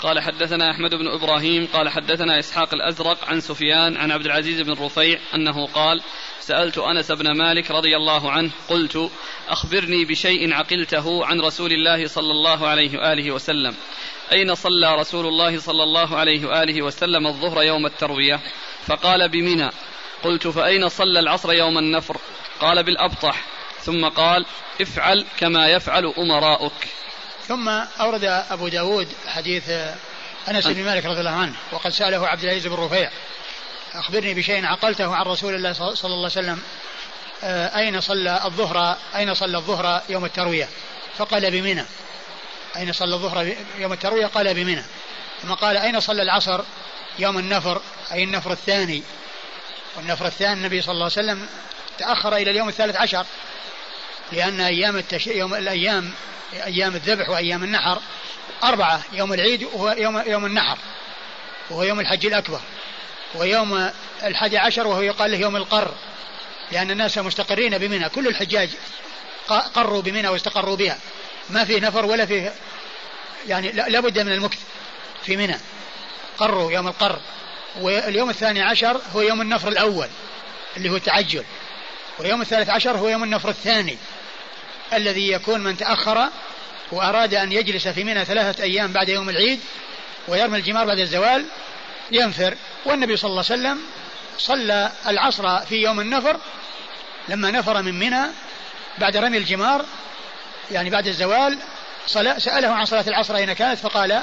قال 0.04 0.20
حدثنا 0.20 0.70
أحمد 0.70 0.94
بن 0.94 1.08
إبراهيم 1.08 1.68
قال 1.72 1.88
حدثنا 1.88 2.38
إسحاق 2.38 2.74
الأزرق 2.74 3.24
عن 3.24 3.40
سفيان 3.40 3.96
عن 3.96 4.10
عبد 4.10 4.24
العزيز 4.24 4.60
بن 4.60 4.72
رفيع 4.72 5.18
أنه 5.34 5.66
قال 5.66 6.02
سألت 6.40 6.78
أنس 6.78 7.12
بن 7.12 7.30
مالك 7.30 7.70
رضي 7.70 7.96
الله 7.96 8.30
عنه 8.30 8.50
قلت 8.68 9.10
أخبرني 9.48 10.04
بشيء 10.04 10.52
عقلته 10.52 11.26
عن 11.26 11.40
رسول 11.40 11.72
الله 11.72 12.06
صلى 12.06 12.30
الله 12.30 12.66
عليه 12.66 12.98
وآله 12.98 13.30
وسلم. 13.30 13.74
أين 14.32 14.54
صلى 14.54 14.94
رسول 15.00 15.26
الله 15.26 15.58
صلى 15.58 15.82
الله 15.82 16.16
عليه 16.16 16.46
وآله 16.46 16.82
وسلم 16.82 17.26
الظهر 17.26 17.62
يوم 17.62 17.86
التروية؟ 17.86 18.40
فقال 18.86 19.28
بمنى. 19.28 19.70
قلت 20.22 20.46
فأين 20.48 20.88
صلى 20.88 21.20
العصر 21.20 21.52
يوم 21.52 21.78
النفر؟ 21.78 22.16
قال 22.60 22.82
بالأبطح. 22.82 23.44
ثم 23.80 24.08
قال 24.08 24.46
افعل 24.80 25.24
كما 25.38 25.68
يفعل 25.68 26.12
أمراؤك. 26.18 26.88
ثم 27.48 27.68
أورد 28.00 28.24
أبو 28.24 28.68
داود 28.68 29.08
حديث 29.26 29.70
أنس 30.48 30.66
بن 30.66 30.84
مالك 30.84 31.04
رضي 31.06 31.20
الله 31.20 31.30
عنه 31.30 31.54
وقد 31.72 31.90
سأله 31.90 32.28
عبد 32.28 32.44
العزيز 32.44 32.66
بن 32.66 32.74
رفيع 32.74 33.10
أخبرني 33.94 34.34
بشيء 34.34 34.66
عقلته 34.66 35.14
عن 35.14 35.22
رسول 35.22 35.54
الله 35.54 35.72
صلى 35.72 35.94
الله 36.04 36.16
عليه 36.16 36.24
وسلم 36.24 36.62
آه، 37.44 37.78
أين 37.78 38.00
صلى 38.00 38.40
الظهر 38.44 38.96
أين 39.16 39.34
صلى 39.34 39.56
الظهر 39.56 40.02
يوم 40.08 40.24
التروية؟ 40.24 40.68
فقال 41.18 41.50
بمنى. 41.50 41.84
أين 42.76 42.92
صلى 42.92 43.14
الظهر 43.14 43.54
يوم 43.78 43.92
التروية؟ 43.92 44.26
قال 44.26 44.54
بمنى. 44.54 44.84
ثم 45.42 45.52
قال 45.52 45.76
أين 45.76 46.00
صلى 46.00 46.22
العصر 46.22 46.60
يوم 47.18 47.38
النفر؟ 47.38 47.80
أي 48.12 48.24
النفر 48.24 48.52
الثاني. 48.52 49.02
والنفر 49.96 50.26
الثاني 50.26 50.52
النبي 50.52 50.82
صلى 50.82 50.92
الله 50.92 51.04
عليه 51.04 51.12
وسلم 51.12 51.48
تأخر 51.98 52.36
إلى 52.36 52.50
اليوم 52.50 52.68
الثالث 52.68 52.96
عشر. 52.96 53.26
لأن 54.32 54.60
أيام 54.60 54.96
التش... 54.96 55.26
يوم 55.26 55.54
الأيام 55.54 56.12
أيام 56.52 56.94
الذبح 56.94 57.28
وأيام 57.28 57.64
النحر 57.64 58.00
أربعة 58.64 59.02
يوم 59.12 59.32
العيد 59.32 59.62
وهو 59.62 59.94
يوم 59.98 60.22
يوم 60.26 60.46
النحر 60.46 60.78
وهو 61.70 61.82
يوم 61.82 62.00
الحج 62.00 62.26
الأكبر 62.26 62.60
ويوم 63.34 63.90
الحادي 64.22 64.58
عشر 64.58 64.86
وهو 64.86 65.00
يقال 65.00 65.30
له 65.30 65.36
يوم 65.36 65.56
القر 65.56 65.94
لأن 66.72 66.90
الناس 66.90 67.18
مستقرين 67.18 67.78
بمنى 67.78 68.08
كل 68.08 68.28
الحجاج 68.28 68.70
قروا 69.74 70.02
بمنى 70.02 70.28
واستقروا 70.28 70.76
بها 70.76 70.98
ما 71.50 71.64
فيه 71.64 71.80
نفر 71.80 72.06
ولا 72.06 72.26
فيه 72.26 72.52
يعني 73.48 73.72
لابد 73.72 74.18
من 74.18 74.32
المكث 74.32 74.58
في 75.24 75.36
منى. 75.36 75.56
قروا 76.38 76.72
يوم 76.72 76.88
القر 76.88 77.20
واليوم 77.80 78.30
الثاني 78.30 78.62
عشر 78.62 79.00
هو 79.14 79.20
يوم 79.20 79.40
النفر 79.40 79.68
الأول 79.68 80.08
اللي 80.76 80.90
هو 80.90 80.96
التعجل. 80.96 81.44
واليوم 82.18 82.40
الثالث 82.42 82.70
عشر 82.70 82.96
هو 82.96 83.08
يوم 83.08 83.24
النفر 83.24 83.48
الثاني 83.48 83.98
الذي 84.92 85.32
يكون 85.32 85.60
من 85.60 85.76
تأخر 85.76 86.28
وأراد 86.92 87.34
أن 87.34 87.52
يجلس 87.52 87.88
في 87.88 88.04
منى 88.04 88.24
ثلاثة 88.24 88.62
أيام 88.62 88.92
بعد 88.92 89.08
يوم 89.08 89.28
العيد 89.28 89.60
ويرمي 90.28 90.58
الجمار 90.58 90.86
بعد 90.86 90.98
الزوال 90.98 91.44
ينفر. 92.10 92.56
والنبي 92.84 93.16
صلى 93.16 93.30
الله 93.30 93.44
عليه 93.50 93.60
وسلم 93.60 93.80
صلى 94.38 94.92
العصر 95.06 95.58
في 95.58 95.74
يوم 95.74 96.00
النفر 96.00 96.40
لما 97.28 97.50
نفر 97.50 97.82
من 97.82 97.98
منى 97.98 98.26
بعد 98.98 99.16
رمي 99.16 99.38
الجمار 99.38 99.84
يعني 100.70 100.90
بعد 100.90 101.06
الزوال 101.06 101.58
سأله 102.38 102.68
عن 102.68 102.84
صلاة 102.84 103.04
العصر 103.08 103.36
أين 103.36 103.52
كانت 103.52 103.78
فقال 103.78 104.22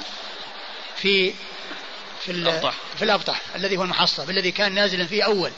في 0.96 1.34
في 2.26 2.32
الأبطح. 2.32 2.74
في 2.98 3.06
الأبطح 3.06 3.42
الذي 3.56 3.78
هو 3.78 3.84
المحصب 3.84 4.30
الذي 4.30 4.52
كان 4.52 4.74
نازلا 4.74 5.06
فيه 5.06 5.24
أول. 5.24 5.52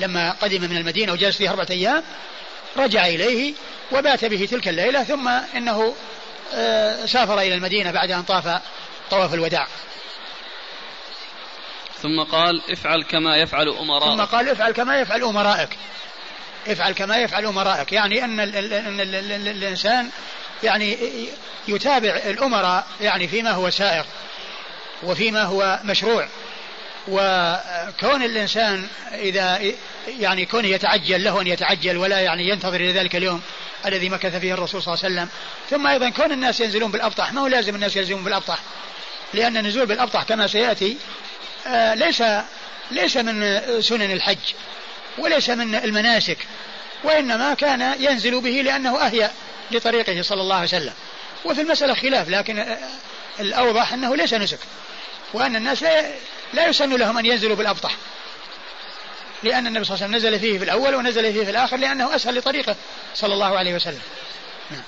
لما 0.00 0.30
قدم 0.30 0.60
من 0.60 0.76
المدينة 0.76 1.12
وجلس 1.12 1.36
فيه 1.36 1.50
أربعة 1.50 1.66
أيام 1.70 2.02
رجع 2.76 3.06
إليه 3.06 3.54
وبات 3.92 4.24
به 4.24 4.48
تلك 4.50 4.68
الليلة 4.68 5.04
ثم 5.04 5.28
إنه 5.28 5.94
آه، 6.54 7.06
سافر 7.06 7.40
إلى 7.40 7.54
المدينة 7.54 7.90
بعد 7.90 8.10
أن 8.10 8.22
طاف 8.22 8.60
طواف 9.10 9.34
الوداع. 9.34 9.66
ثم 12.02 12.22
قال 12.22 12.62
افعل 12.70 13.02
كما 13.02 13.36
يفعل 13.36 13.68
أمراءك. 13.68 14.16
ثم 14.16 14.24
قال 14.24 14.48
افعل 14.48 14.72
كما 14.72 15.00
يفعل 15.00 15.22
أمراءك 15.22 15.76
افعل 16.68 16.92
كما 16.92 17.16
يفعل 17.16 17.46
أمراءك 17.46 17.92
يعني 17.92 18.24
أن, 18.24 18.40
ال 18.40 18.56
ال 18.56 18.72
أن 18.72 19.00
ال 19.00 19.14
ال 19.14 19.48
الإنسان 19.48 20.10
يعني 20.62 20.98
يتابع 21.68 22.10
الأمراء 22.10 22.86
يعني 23.00 23.28
فيما 23.28 23.50
هو 23.50 23.70
سائغ 23.70 24.04
وفيما 25.02 25.42
هو 25.42 25.80
مشروع. 25.84 26.28
وكون 27.08 28.22
الإنسان 28.22 28.86
إذا 29.12 29.60
يعني 30.18 30.46
كونه 30.46 30.68
يتعجل 30.68 31.24
له 31.24 31.40
أن 31.40 31.46
يتعجل 31.46 31.96
ولا 31.96 32.20
يعني 32.20 32.48
ينتظر 32.48 32.76
إلى 32.76 32.92
ذلك 32.92 33.16
اليوم 33.16 33.42
الذي 33.86 34.08
مكث 34.08 34.36
فيه 34.36 34.54
الرسول 34.54 34.82
صلى 34.82 34.94
الله 34.94 35.04
عليه 35.04 35.14
وسلم. 35.14 35.28
ثم 35.70 35.86
أيضا 35.86 36.10
كون 36.10 36.32
الناس 36.32 36.60
ينزلون 36.60 36.90
بالأبطح 36.90 37.32
ما 37.32 37.40
هو 37.40 37.46
لازم 37.46 37.74
الناس 37.74 37.96
ينزلون 37.96 38.24
بالأبطح؟ 38.24 38.58
لأن 39.34 39.56
النزول 39.56 39.86
بالأبطح 39.86 40.22
كما 40.22 40.46
سيأتي 40.46 40.96
آه، 41.66 41.94
ليس 41.94 42.22
ليس 42.90 43.16
من 43.16 43.60
سنن 43.80 44.10
الحج 44.10 44.54
وليس 45.18 45.50
من 45.50 45.74
المناسك 45.74 46.38
وإنما 47.04 47.54
كان 47.54 47.94
ينزل 48.00 48.40
به 48.40 48.50
لأنه 48.50 49.06
أهيأ 49.06 49.30
لطريقه 49.70 50.22
صلى 50.22 50.40
الله 50.40 50.54
عليه 50.54 50.68
وسلم. 50.68 50.92
وفي 51.44 51.60
المسألة 51.60 51.94
خلاف 51.94 52.28
لكن 52.28 52.58
آه، 52.58 52.78
الأوضح 53.40 53.92
أنه 53.92 54.16
ليس 54.16 54.34
نسك. 54.34 54.58
وأن 55.32 55.56
الناس 55.56 55.82
لا 56.52 56.68
يسن 56.68 56.96
لهم 56.96 57.18
أن 57.18 57.26
ينزلوا 57.26 57.56
بالأبطح. 57.56 57.96
لأن 59.42 59.66
النبي 59.66 59.84
صلى 59.84 59.94
الله 59.94 60.06
عليه 60.06 60.16
وسلم 60.16 60.28
نزل 60.28 60.40
فيه 60.40 60.58
في 60.58 60.64
الأول 60.64 60.94
ونزل 60.94 61.32
فيه 61.32 61.44
في 61.44 61.50
الآخر 61.50 61.76
لأنه 61.76 62.16
أسهل 62.16 62.38
لطريقه 62.38 62.76
صلى 63.14 63.34
الله 63.34 63.58
عليه 63.58 63.74
وسلم. 63.74 64.00
نعم. 64.70 64.82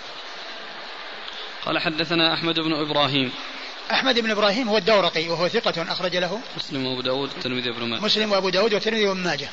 قال 1.67 1.79
حدثنا 1.79 2.35
أحمد 2.35 2.61
بن 2.61 2.75
إبراهيم. 2.75 3.33
أحمد 3.91 4.19
بن 4.19 4.31
إبراهيم 4.31 4.69
هو 4.69 4.77
الدورقي 4.77 5.29
وهو 5.29 5.49
ثقة 5.49 5.93
أخرج 5.93 6.17
له 6.17 6.41
مسلم 6.57 6.87
وأبو 6.87 7.01
داود 7.01 7.35
والترمذي 7.35 7.71
وابن 7.71 7.85
ماجه. 7.85 8.01
مسلم 8.01 8.33
وأبو 8.33 8.49
داود 8.49 8.75
والترمذي 8.75 9.07
وابن 9.07 9.21
ماجه. 9.21 9.49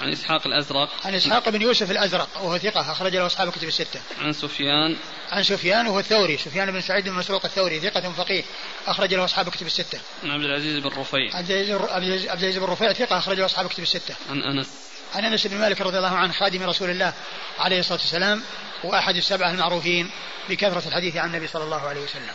عن 0.00 0.12
إسحاق 0.12 0.46
الأزرق. 0.46 0.88
عن 1.04 1.14
إسحاق 1.14 1.48
بن 1.48 1.62
يوسف 1.62 1.90
الأزرق 1.90 2.28
وهو 2.36 2.58
ثقة 2.58 2.92
أخرج 2.92 3.16
له 3.16 3.26
أصحاب 3.26 3.48
الكتب 3.48 3.68
الستة. 3.68 4.00
عن 4.20 4.32
سفيان. 4.32 4.96
عن 5.30 5.42
سفيان 5.42 5.86
وهو 5.86 5.98
الثوري 5.98 6.36
سفيان 6.38 6.70
بن 6.70 6.80
سعيد 6.80 7.08
بن 7.08 7.12
مسروق 7.12 7.44
الثوري 7.44 7.80
ثقة 7.80 8.12
فقيه 8.12 8.42
أخرج 8.86 9.14
له 9.14 9.24
أصحاب 9.24 9.48
الكتب 9.48 9.66
الستة. 9.66 10.00
عن 10.24 10.30
عبد 10.30 10.44
العزيز 10.44 10.78
بن 10.78 10.88
رفيع. 10.88 11.36
عبد 11.36 11.50
العزيز 11.50 12.58
بن 12.58 12.64
رفيع 12.64 12.92
ثقة 12.92 13.18
أخرج 13.18 13.38
له 13.38 13.44
أصحاب 13.44 13.66
الكتب 13.66 13.82
الستة. 13.82 14.14
عن 14.30 14.42
أنس. 14.42 14.68
عن 15.14 15.24
أنس 15.24 15.46
بن 15.46 15.58
مالك 15.58 15.80
رضي 15.80 15.98
الله 15.98 16.16
عنه 16.16 16.32
خادم 16.32 16.62
رسول 16.62 16.90
الله 16.90 17.12
عليه 17.58 17.80
الصلاة 17.80 17.98
والسلام 17.98 18.42
وأحد 18.84 19.16
السبعة 19.16 19.50
المعروفين 19.50 20.10
بكثرة 20.48 20.88
الحديث 20.88 21.16
عن 21.16 21.28
النبي 21.28 21.46
صلى 21.46 21.64
الله 21.64 21.80
عليه 21.80 22.00
وسلم. 22.00 22.32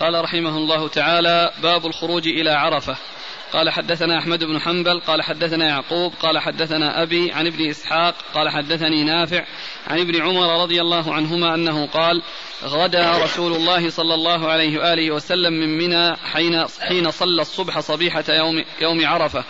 قال 0.00 0.24
رحمه 0.24 0.56
الله 0.56 0.88
تعالى 0.88 1.52
باب 1.62 1.86
الخروج 1.86 2.28
إلى 2.28 2.50
عرفة. 2.50 2.96
قال 3.52 3.70
حدثنا 3.70 4.18
أحمد 4.18 4.44
بن 4.44 4.60
حنبل 4.60 5.00
قال 5.00 5.22
حدثنا 5.22 5.68
يعقوب 5.68 6.12
قال 6.22 6.38
حدثنا 6.38 7.02
أبي 7.02 7.32
عن 7.32 7.46
ابن 7.46 7.68
إسحاق 7.70 8.14
قال 8.34 8.48
حدثني 8.48 9.04
نافع 9.04 9.44
عن 9.86 10.00
ابن 10.00 10.22
عمر 10.22 10.62
رضي 10.62 10.80
الله 10.80 11.14
عنهما 11.14 11.54
أنه 11.54 11.86
قال 11.86 12.22
غدا 12.64 13.24
رسول 13.24 13.52
الله 13.52 13.90
صلى 13.90 14.14
الله 14.14 14.48
عليه 14.48 14.78
وآله 14.78 15.10
وسلم 15.10 15.52
من 15.52 15.78
منى 15.78 16.16
حين, 16.16 16.66
حين 16.80 17.10
صلى 17.10 17.42
الصبح 17.42 17.80
صبيحة 17.80 18.24
يوم, 18.28 18.64
يوم 18.80 19.06
عرفة. 19.06 19.44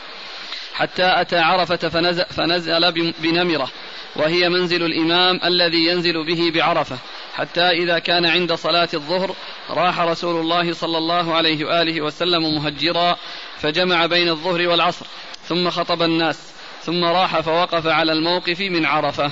حتى 0.75 1.21
أتى 1.21 1.39
عرفة 1.39 1.77
فنزل, 1.77 2.25
فنزل 2.25 2.93
بنمرة 2.93 3.71
وهي 4.17 4.49
منزل 4.49 4.83
الإمام 4.83 5.41
الذي 5.45 5.87
ينزل 5.87 6.27
به 6.27 6.51
بعرفة. 6.55 6.99
حتى 7.35 7.71
إذا 7.71 7.99
كان 7.99 8.27
عند 8.27 8.55
صلاة 8.55 8.89
الظهر 8.95 9.35
راح 9.71 10.01
رسول 10.01 10.41
الله 10.41 10.73
صلى 10.73 10.99
الله 10.99 11.35
عليه 11.35 11.65
وآله 11.65 12.01
وسلم 12.01 12.55
مهجرا 12.55 13.17
فجمع 13.61 14.07
بين 14.07 14.29
الظهر 14.29 14.69
والعصر 14.69 15.07
ثم 15.49 15.71
خطب 15.71 16.03
الناس 16.03 16.53
ثم 16.83 17.05
راح 17.05 17.41
فوقف 17.41 17.87
على 17.87 18.13
الموقف 18.13 18.61
من 18.61 18.87
عرفة. 18.87 19.31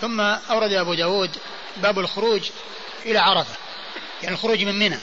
ثم 0.00 0.20
أورد 0.20 0.72
أبو 0.72 0.94
داود 0.94 1.30
باب 1.76 1.98
الخروج 1.98 2.50
إلى 3.06 3.18
عرفة. 3.18 3.54
يعني 4.22 4.34
الخروج 4.34 4.64
من 4.64 4.78
منى. 4.78 4.98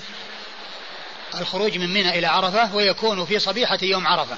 الخروج 1.41 1.77
من 1.77 1.93
منى 1.93 2.19
إلى 2.19 2.27
عرفة 2.27 2.75
ويكون 2.75 3.25
في 3.25 3.39
صبيحة 3.39 3.79
يوم 3.81 4.07
عرفة. 4.07 4.37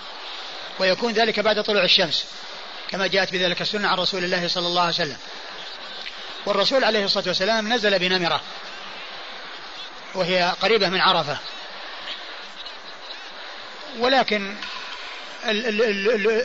ويكون 0.79 1.13
ذلك 1.13 1.39
بعد 1.39 1.63
طلوع 1.63 1.83
الشمس 1.83 2.25
كما 2.89 3.07
جاءت 3.07 3.31
بذلك 3.31 3.61
السنة 3.61 3.87
عن 3.87 3.97
رسول 3.97 4.23
الله 4.23 4.47
صلى 4.47 4.67
الله 4.67 4.81
عليه 4.81 4.93
وسلم. 4.93 5.17
والرسول 6.45 6.83
عليه 6.83 7.05
الصلاة 7.05 7.27
والسلام 7.27 7.73
نزل 7.73 7.99
بنمرة 7.99 8.41
وهي 10.15 10.53
قريبة 10.61 10.89
من 10.89 11.01
عرفة. 11.01 11.37
ولكن 13.99 14.55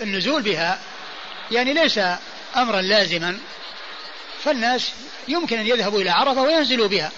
النزول 0.02 0.42
بها 0.42 0.80
يعني 1.50 1.72
ليس 1.72 2.00
أمرا 2.56 2.80
لازما 2.80 3.38
فالناس 4.44 4.92
يمكن 5.28 5.58
أن 5.58 5.66
يذهبوا 5.66 6.00
إلى 6.00 6.10
عرفة 6.10 6.42
وينزلوا 6.42 6.88
بها 6.88 7.12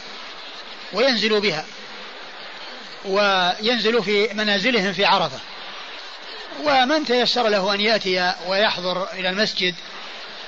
وينزلوا 0.92 1.40
بها 1.40 1.64
وينزلوا 3.04 4.02
في 4.02 4.28
منازلهم 4.34 4.92
في 4.92 5.04
عرفة. 5.04 5.38
ومن 6.64 7.04
تيسر 7.04 7.48
له 7.48 7.74
أن 7.74 7.80
يأتي 7.80 8.34
ويحضر 8.46 9.12
إلى 9.12 9.30
المسجد 9.30 9.74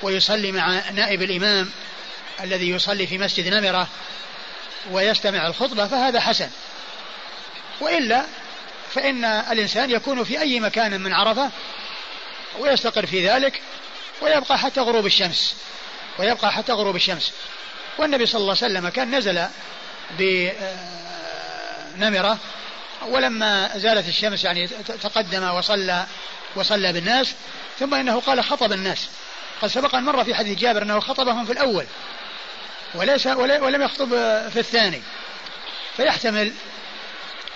ويصلي 0.01 0.51
مع 0.51 0.89
نائب 0.89 1.21
الإمام 1.21 1.71
الذي 2.41 2.69
يصلي 2.69 3.07
في 3.07 3.17
مسجد 3.17 3.53
نمرة 3.53 3.87
ويستمع 4.91 5.47
الخطبة 5.47 5.87
فهذا 5.87 6.19
حسن. 6.19 6.49
وإلا 7.81 8.25
فإن 8.93 9.25
الإنسان 9.25 9.91
يكون 9.91 10.23
في 10.23 10.39
أي 10.41 10.59
مكان 10.59 11.01
من 11.01 11.13
عرفة 11.13 11.49
ويستقر 12.59 13.05
في 13.05 13.29
ذلك 13.29 13.61
ويبقى 14.21 14.59
حتى 14.59 14.81
غروب 14.81 15.05
الشمس 15.05 15.55
ويبقى 16.19 16.51
حتى 16.51 16.71
غروب 16.71 16.95
الشمس. 16.95 17.31
والنبي 17.97 18.25
صلى 18.25 18.41
الله 18.41 18.55
عليه 18.61 18.73
وسلم 18.73 18.89
كان 18.89 19.15
نزل 19.15 19.45
بنمرة 21.97 22.37
ولما 23.07 23.77
زالت 23.77 24.07
الشمس 24.07 24.43
يعني 24.43 24.67
تقدم 25.01 25.43
وصلى 25.43 26.05
وصلى 26.55 26.93
بالناس 26.93 27.33
ثم 27.79 27.93
إنه 27.93 28.19
قال 28.19 28.43
خطب 28.43 28.73
الناس. 28.73 29.07
قد 29.61 29.67
سبق 29.67 29.95
أن 29.95 30.03
مر 30.03 30.23
في 30.23 30.35
حديث 30.35 30.59
جابر 30.59 30.83
أنه 30.83 30.99
خطبهم 30.99 31.45
في 31.45 31.51
الأول 31.51 31.85
وليس 32.95 33.27
ولم 33.27 33.81
يخطب 33.81 34.09
في 34.49 34.59
الثاني. 34.59 35.01
فيحتمل 35.97 36.53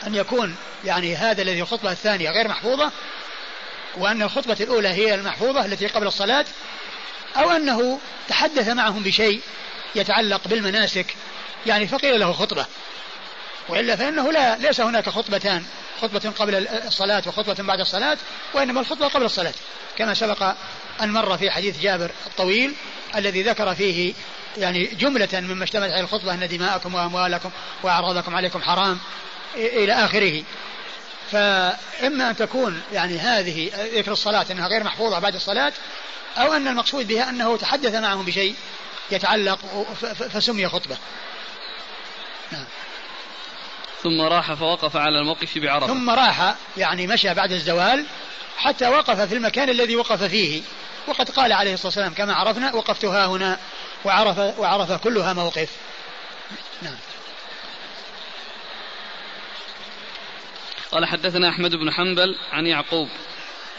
أن 0.08 0.16
يكون 0.16 0.56
يعني 0.86 1.16
هذا 1.16 1.42
الذي 1.42 1.62
الخطبة 1.62 1.92
الثانية 1.92 2.32
غير 2.32 2.48
محفوظة 2.48 2.92
وأن 3.98 4.22
الخطبة 4.22 4.58
الأولى 4.62 4.90
هي 4.90 5.16
المحفوظة 5.16 5.66
التي 5.66 5.88
قبل 5.88 6.08
الصلاة 6.08 6.46
أو 7.38 7.52
أنه 7.52 8.00
تحدث 8.28 8.68
معهم 8.68 9.04
بشيء 9.04 9.42
يتعلق 9.96 10.48
بالمناسك 10.48 11.16
يعني 11.66 11.88
فقيل 11.88 12.20
له 12.20 12.34
خطبة. 12.34 12.66
وإلا 13.70 13.96
فإنه 13.96 14.32
لا 14.32 14.58
ليس 14.58 14.82
هناك 14.82 15.10
خطبتان 15.10 15.66
خطبة 16.02 16.30
قبل 16.40 16.68
الصلاة 16.68 17.24
وخطبة 17.28 17.64
بعد 17.64 17.80
الصلاة 17.80 18.18
وإنما 18.54 18.82
الخطبة 18.82 19.08
قبل 19.08 19.26
الصلاة. 19.26 19.54
كما 19.98 20.14
سبق 20.14 20.54
أن 21.02 21.10
مر 21.12 21.38
في 21.38 21.52
حديث 21.52 21.80
جابر 21.80 22.12
الطويل 22.26 22.74
الذي 23.16 23.44
ذكر 23.44 23.76
فيه 23.76 24.14
يعني 24.58 24.86
جملة 24.86 25.28
مما 25.34 25.64
اشتملت 25.64 25.92
عليه 25.92 26.04
الخطبة 26.04 26.34
أن 26.34 26.48
دماءكم 26.48 26.96
وأموالكم 26.96 27.50
وأعراضكم 27.84 28.36
عليكم 28.36 28.62
حرام 28.62 29.00
إلى 29.56 29.94
آخره. 29.94 30.44
فإما 31.32 32.30
أن 32.30 32.36
تكون 32.36 32.82
يعني 32.94 33.18
هذه 33.18 33.72
ذكر 33.96 34.12
الصلاة 34.12 34.46
أنها 34.52 34.68
غير 34.68 34.84
محفوظة 34.84 35.20
بعد 35.20 35.36
الصلاة 35.36 35.74
أو 36.38 36.54
أن 36.54 36.68
المقصود 36.68 37.08
بها 37.08 37.30
أنه 37.30 37.58
تحدث 37.58 37.96
معهم 37.96 38.26
بشيء 38.26 38.56
يتعلق 39.12 39.60
فسمي 40.34 40.68
خطبة. 40.68 40.98
نعم. 42.52 42.66
ثم 44.04 44.22
راح 44.22 44.54
فوقف 44.54 44.96
على 44.96 45.20
الموقف 45.20 45.58
بعرفة. 45.58 45.88
ثم 45.88 46.10
راح 46.10 46.56
يعني 46.78 47.08
مشى 47.08 47.34
بعد 47.34 47.52
الزوال 47.52 48.06
حتى 48.58 48.88
وقف 48.88 49.20
في 49.22 49.36
المكان 49.36 49.70
الذي 49.70 49.96
وقف 49.96 50.24
فيه. 50.24 50.62
وقد 51.08 51.30
قال 51.30 51.54
عليه 51.54 51.74
الصلاة 51.74 51.88
والسلام 51.88 52.14
كما 52.14 52.34
عرفنا 52.34 52.74
وقفت 52.74 53.06
ها 53.06 53.26
هنا 53.26 53.60
وعرف, 54.06 54.60
وعرف 54.60 54.92
كلها 54.92 55.34
موقف. 55.34 55.70
نعم. 56.82 56.98
قال 60.92 61.06
حدثنا 61.06 61.50
أحمد 61.50 61.76
بن 61.76 61.92
حنبل 61.92 62.36
عن 62.52 62.68
يعقوب. 62.68 63.10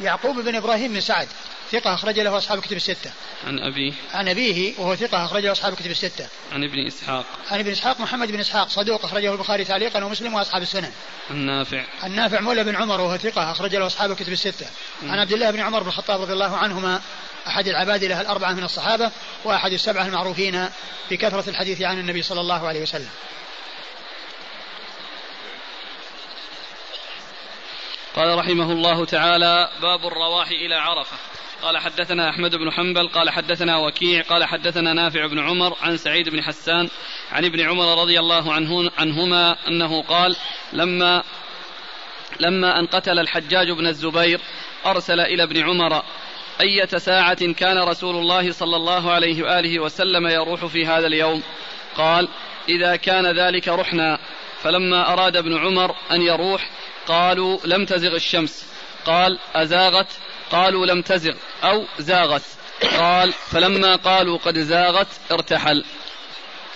يعقوب 0.01 0.41
بن 0.41 0.55
إبراهيم 0.55 0.93
بن 0.93 1.01
سعد. 1.01 1.29
ثقة 1.73 1.95
أخرج 1.95 2.21
له 2.21 2.39
أصحاب 2.39 2.59
الكتب 2.59 2.77
الستة. 2.77 3.13
عن 3.47 3.59
أبيه. 3.59 3.93
عن 4.15 4.29
أبيه 4.29 4.75
وهو 4.79 4.97
ثقة 4.97 5.25
أخرج 5.25 5.45
له 5.45 5.53
أصحاب 5.53 5.73
الكتب 5.73 5.91
الستة. 5.91 6.29
عن 6.53 6.65
ابن 6.65 6.87
إسحاق. 6.87 7.25
عن 7.51 7.59
ابن 7.59 7.71
إسحاق 7.71 8.01
محمد 8.01 8.33
بن 8.33 8.41
إسحاق 8.41 8.69
صدوق 8.69 9.05
أخرجه 9.05 9.33
البخاري 9.33 9.65
تعليقا 9.65 10.05
ومسلم 10.05 10.35
وأصحاب 10.35 10.63
السنن. 10.63 10.93
عن 11.31 11.37
نافع. 11.37 11.85
عن 12.03 12.15
نافع 12.15 12.41
مولى 12.41 12.65
بن 12.65 12.77
عمر 12.77 13.01
وهو 13.01 13.17
ثقة 13.17 13.53
أخرج 13.53 13.77
له 13.77 13.87
أصحاب 13.87 14.11
الكتب 14.11 14.33
الستة. 14.33 14.67
عن 15.03 15.19
عبد 15.19 15.33
الله 15.33 15.51
بن 15.51 15.61
عمر 15.61 15.83
بن 15.83 15.89
الخطاب 15.89 16.21
رضي 16.21 16.33
الله 16.33 16.57
عنهما 16.57 17.01
أحد 17.47 17.69
العباد 17.69 18.05
له 18.05 18.21
الأربعة 18.21 18.53
من 18.53 18.65
الصحابة 18.65 19.11
وأحد 19.45 19.73
السبعة 19.73 20.07
المعروفين 20.07 20.69
بكثرة 21.11 21.51
الحديث 21.51 21.83
عن 21.83 21.99
النبي 21.99 22.23
صلى 22.23 22.41
الله 22.41 22.69
عليه 22.69 22.83
وسلم. 22.83 23.11
قال 28.17 28.39
رحمه 28.39 28.73
الله 28.73 29.05
تعالى 29.05 29.71
باب 29.83 30.07
الرواح 30.07 30.49
إلى 30.49 30.75
عرفة 30.75 31.17
قال 31.65 31.79
حدثنا 31.79 32.31
أحمد 32.31 32.55
بن 32.55 32.73
حنبل 32.73 33.09
قال 33.09 33.31
حدثنا 33.31 33.77
وكيع 33.77 34.23
قال 34.23 34.45
حدثنا 34.45 34.93
نافع 34.93 35.27
بن 35.27 35.39
عمر 35.39 35.77
عن 35.83 35.97
سعيد 35.97 36.29
بن 36.29 36.43
حسان 36.43 36.89
عن 37.33 37.45
ابن 37.45 37.61
عمر 37.61 38.03
رضي 38.03 38.19
الله 38.19 38.53
عنه 38.53 38.91
عنهما 38.99 39.57
أنه 39.69 40.03
قال 40.03 40.37
لما 40.73 41.23
لما 42.41 42.79
أن 42.79 42.87
قتل 42.87 43.19
الحجاج 43.19 43.71
بن 43.71 43.87
الزبير 43.87 44.41
أرسل 44.87 45.21
إلى 45.21 45.43
ابن 45.43 45.63
عمر 45.63 46.03
أية 46.61 46.99
ساعة 46.99 47.53
كان 47.53 47.79
رسول 47.79 48.17
الله 48.17 48.53
صلى 48.53 48.77
الله 48.77 49.13
عليه 49.13 49.43
وآله 49.43 49.81
وسلم 49.81 50.27
يروح 50.27 50.67
في 50.67 50.87
هذا 50.87 51.07
اليوم؟ 51.07 51.43
قال 51.97 52.29
إذا 52.69 52.97
كان 52.97 53.27
ذلك 53.27 53.69
رحنا. 53.69 54.19
فلما 54.63 55.13
أراد 55.13 55.37
ابن 55.37 55.59
عمر 55.59 55.95
أن 56.11 56.23
يروح 56.23 56.71
قالوا 57.07 57.59
لم 57.65 57.85
تزغ 57.85 58.15
الشمس. 58.15 58.75
قال 59.07 59.39
أزاغت 59.55 60.19
قالوا 60.51 60.87
لم 60.87 61.03
تزغ 61.03 61.35
أو 61.65 61.87
زاغت. 61.99 62.43
قال 62.99 63.33
فلما 63.33 63.97
قالوا 63.97 64.39
قد 64.39 64.59
زاغت 64.59 65.09
ارتحل. 65.33 65.85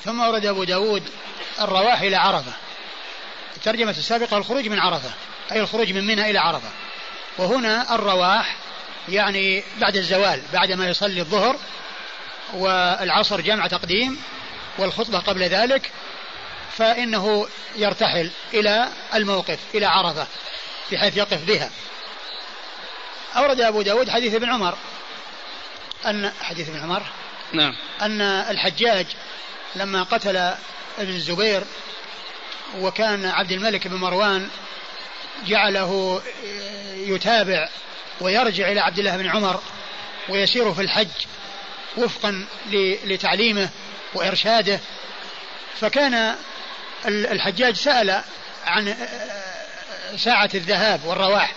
ثم 0.04 0.20
ورد 0.20 0.46
أبو 0.46 0.64
داود 0.64 1.02
الرواح 1.60 2.00
إلى 2.00 2.16
عرفة. 2.16 2.52
الترجمة 3.56 3.90
السابقة 3.90 4.36
الخروج 4.36 4.68
من 4.68 4.78
عرفة 4.78 5.10
أي 5.52 5.60
الخروج 5.60 5.92
من 5.92 6.06
منى 6.06 6.30
إلى 6.30 6.38
عرفة. 6.38 6.68
وهنا 7.38 7.94
الرواح 7.94 8.56
يعني 9.08 9.64
بعد 9.80 9.96
الزوال 9.96 10.42
بعد 10.52 10.72
ما 10.72 10.88
يصلي 10.88 11.20
الظهر 11.20 11.56
والعصر 12.54 13.40
جمع 13.40 13.66
تقديم 13.66 14.18
والخطبة 14.78 15.18
قبل 15.18 15.42
ذلك 15.42 15.90
فإنه 16.76 17.48
يرتحل 17.76 18.30
إلى 18.54 18.88
الموقف 19.14 19.58
إلى 19.74 19.86
عرفة 19.86 20.26
بحيث 20.92 21.16
يقف 21.16 21.44
بها. 21.44 21.70
أورد 23.37 23.61
أبو 23.61 23.83
داود 23.83 24.11
حديث 24.11 24.35
ابن 24.35 24.51
عمر. 24.51 24.74
أن 26.07 26.33
حديث 26.43 26.68
ابن 26.68 26.81
عمر. 26.81 27.03
نعم. 27.53 27.74
أن 28.03 28.20
الحجاج 28.20 29.07
لما 29.76 30.03
قتل 30.03 30.37
ابن 30.37 31.14
الزبير 31.14 31.64
وكان 32.79 33.24
عبد 33.26 33.53
الملك 33.53 33.89
بن 33.89 33.97
مروان 33.97 34.49
جعله 35.47 36.22
يتابع 36.95 37.68
ويرجع 38.20 38.72
إلى 38.72 38.81
عبد 38.81 38.99
الله 38.99 39.16
بن 39.16 39.29
عمر 39.29 39.61
ويسير 40.29 40.74
في 40.74 40.83
الحج 40.83 41.26
وفقا 41.97 42.45
لتعليمه 43.05 43.68
وإرشاده. 44.14 44.81
فكان 45.81 46.35
الحجاج 47.07 47.74
سأل 47.74 48.22
عن 48.66 48.95
ساعة 50.16 50.51
الذهاب 50.55 51.05
والرواح. 51.05 51.53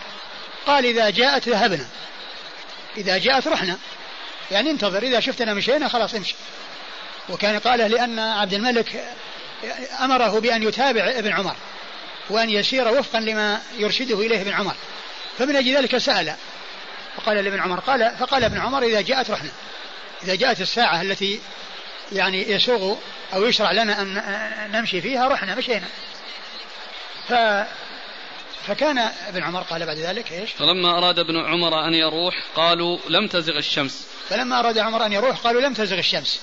قال 0.68 0.86
إذا 0.86 1.10
جاءت 1.10 1.50
ذهبنا. 1.50 1.86
إذا 2.98 3.18
جاءت 3.18 3.48
رحنا. 3.48 3.78
يعني 4.52 4.72
انتظر 4.72 5.04
إذا 5.04 5.20
شفتنا 5.20 5.54
مشينا 5.54 5.88
خلاص 5.88 6.14
امشي. 6.14 6.36
وكان 7.30 7.60
قاله 7.60 7.88
لأن 7.88 8.20
عبد 8.20 8.54
الملك 8.54 9.04
أمره 10.02 10.40
بأن 10.40 10.64
يتابع 10.64 11.10
ابن 11.10 11.32
عمر 11.32 11.56
وأن 12.30 12.50
يسير 12.50 12.88
وفقا 12.88 13.20
لما 13.20 13.62
يرشده 13.78 14.20
إليه 14.20 14.42
ابن 14.42 14.54
عمر. 14.54 14.76
فمن 15.40 15.56
أجل 15.56 15.78
ذلك 15.78 15.98
سأل. 15.98 16.36
فقال 17.16 17.38
لابن 17.38 17.60
عمر 17.60 17.80
قال 17.80 18.16
فقال 18.20 18.44
ابن 18.44 18.62
عمر 18.62 18.84
إذا 18.84 19.02
جاءت 19.02 19.32
رحنا. 19.32 19.50
إذا 20.24 20.36
جاءت 20.36 20.62
الساعة 20.62 21.02
التي 21.02 21.40
يعني 22.12 22.52
يسوغ 22.52 22.96
أو 23.34 23.46
يشرع 23.46 23.72
لنا 23.72 24.02
أن 24.02 24.24
نمشي 24.72 25.02
فيها 25.02 25.28
رحنا 25.28 25.56
مشينا. 25.56 25.88
ف 27.30 27.34
فكان 28.68 28.98
ابن 28.98 29.44
عمر 29.44 29.62
قال 29.62 29.86
بعد 29.86 29.98
ذلك 29.98 30.32
إيش؟ 30.32 30.52
فلما 30.52 30.98
أراد 30.98 31.20
ابن 31.20 31.46
عمر 31.46 31.88
أن 31.88 31.94
يروح 31.94 32.44
قالوا 32.56 32.98
لم 33.10 33.28
تزغ 33.28 33.58
الشمس. 33.58 34.08
فلما 34.30 34.60
أراد 34.60 34.78
عمر 34.78 35.06
أن 35.06 35.14
يروح 35.14 35.38
قالوا 35.38 35.62
لم 35.62 35.74
تزغ 35.74 35.98
الشمس. 35.98 36.42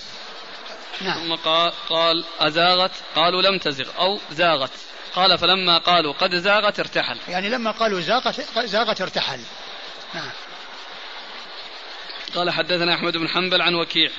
نعم. 1.00 1.18
ثم 1.18 1.34
قال, 1.34 1.72
قال 1.88 2.24
أزاغت 2.40 2.92
قالوا 3.16 3.42
لم 3.42 3.58
تزغ 3.58 3.90
أو 3.98 4.18
زاغت. 4.30 4.70
قال 5.14 5.38
فلما 5.38 5.78
قالوا 5.78 6.12
قد 6.12 6.34
زاغت 6.34 6.80
ارتحل. 6.80 7.18
يعني 7.28 7.48
لما 7.48 7.70
قالوا 7.70 8.00
زاغت 8.00 8.40
زاغت 8.64 9.00
ارتحل. 9.00 9.40
نعم. 10.14 10.30
قال 12.34 12.50
حدثنا 12.50 12.94
أحمد 12.94 13.16
بن 13.16 13.28
حنبل 13.28 13.62
عن 13.62 13.74
وكيع 13.74 14.10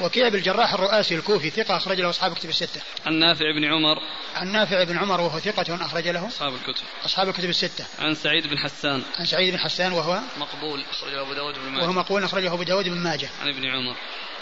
وكيع 0.00 0.28
بن 0.28 0.38
الجراح 0.38 0.74
الرؤاسي 0.74 1.14
الكوفي 1.14 1.50
ثقة 1.50 1.76
أخرج 1.76 2.00
له 2.00 2.10
أصحاب 2.10 2.32
الكتب 2.32 2.48
الستة. 2.48 2.80
عن 3.06 3.14
نافع 3.14 3.52
بن 3.52 3.64
عمر. 3.64 3.96
عن 4.36 4.52
نافع 4.52 4.84
بن 4.84 4.98
عمر 4.98 5.20
وهو 5.20 5.38
ثقة 5.38 5.84
أخرج 5.86 6.08
له 6.08 6.26
أصحاب 6.26 6.54
الكتب. 6.54 6.84
أصحاب 7.04 7.28
الكتب 7.28 7.48
الستة. 7.48 7.84
عن 7.98 8.14
سعيد 8.14 8.46
بن 8.46 8.58
حسان. 8.58 9.02
عن 9.18 9.26
سعيد 9.26 9.52
بن 9.52 9.58
حسان 9.58 9.92
وهو 9.92 10.20
مقبول 10.38 10.84
أخرجه 10.90 11.20
أبو 11.20 11.32
داود 11.32 11.54
بن 11.54 11.70
ماجه. 11.70 11.82
وهو 11.82 11.92
مقبول 11.92 12.24
أخرجه 12.24 12.54
أبو 12.54 12.62
داود 12.62 12.88
بن 12.88 12.98
ماجه. 12.98 13.28
عن 13.42 13.48
ابن 13.48 13.66
عمر. 13.66 13.96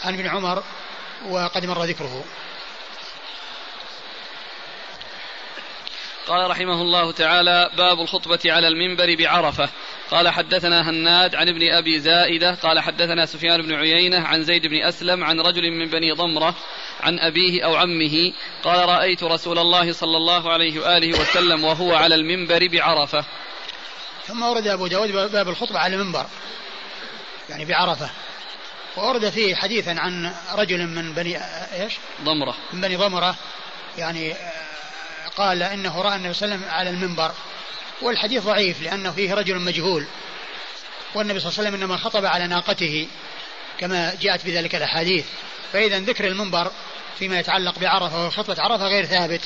عن 0.05 0.15
ابن 0.15 0.27
عمر 0.27 0.63
وقد 1.29 1.67
مر 1.67 1.85
ذكره. 1.85 2.25
قال 6.27 6.51
رحمه 6.51 6.83
الله 6.83 7.13
تعالى 7.13 7.71
باب 7.77 8.01
الخطبة 8.01 8.41
على 8.47 8.69
المنبر 8.69 9.17
بعرفة 9.19 9.69
قال 10.13 10.29
حدثنا 10.29 10.91
هناد 10.91 11.35
عن 11.35 11.49
ابن 11.49 11.73
أبي 11.73 11.99
زائدة 11.99 12.55
قال 12.55 12.81
حدثنا 12.81 13.27
سفيان 13.27 13.63
بن 13.63 13.75
عيينة 13.75 14.27
عن 14.27 14.45
زيد 14.45 14.67
بن 14.67 14.83
أسلم 14.83 15.25
عن 15.25 15.41
رجل 15.41 15.71
من 15.71 15.91
بني 15.91 16.13
ضمرة 16.13 16.55
عن 17.01 17.19
أبيه 17.19 17.65
أو 17.65 17.77
عمه 17.77 18.33
قال 18.65 18.89
رأيت 18.89 19.23
رسول 19.23 19.59
الله 19.59 19.93
صلى 19.93 20.17
الله 20.17 20.53
عليه 20.53 20.81
وآله 20.81 21.21
وسلم 21.21 21.65
وهو 21.65 21.95
على 21.95 22.15
المنبر 22.15 22.69
بعرفة. 22.69 23.25
ثم 24.27 24.43
ورد 24.43 24.67
أبو 24.67 24.87
داود 24.87 25.13
باب 25.13 25.49
الخطبة 25.49 25.79
على 25.79 25.97
المنبر 25.97 26.27
يعني 27.51 27.65
بعرفة. 27.65 28.11
وورد 28.97 29.31
فيه 29.31 29.55
حديثا 29.55 29.91
عن 29.91 30.35
رجل 30.55 30.87
من 30.87 31.13
بني 31.13 31.39
إيش؟ 31.83 31.95
ضمرة. 32.25 32.55
من 32.73 32.81
بني 32.81 32.97
ضمرة 32.97 33.37
يعني 33.99 34.35
قال 35.37 35.63
إنه 35.63 36.03
رأى 36.03 36.17
النبي 36.17 36.35
صلى 36.35 36.45
الله 36.45 36.57
عليه 36.57 36.67
وسلم 36.67 36.75
على 36.75 36.91
المنبر. 36.91 37.33
والحديث 38.03 38.43
ضعيف 38.43 38.83
لأنه 38.83 39.11
فيه 39.11 39.35
رجل 39.35 39.59
مجهول. 39.59 40.07
والنبي 41.15 41.41
صلى 41.41 41.49
الله 41.49 41.59
عليه 41.59 41.69
وسلم 41.69 41.83
إنما 41.83 41.97
خطب 41.97 42.25
على 42.25 42.47
ناقته 42.47 43.09
كما 43.79 44.15
جاءت 44.21 44.47
بذلك 44.47 44.75
الأحاديث. 44.75 45.25
فإذا 45.73 45.99
ذكر 45.99 46.27
المنبر 46.27 46.71
فيما 47.19 47.39
يتعلق 47.39 47.79
بعرفة 47.79 48.27
وخطبه 48.27 48.63
عرفة 48.63 48.87
غير 48.87 49.05
ثابت 49.05 49.41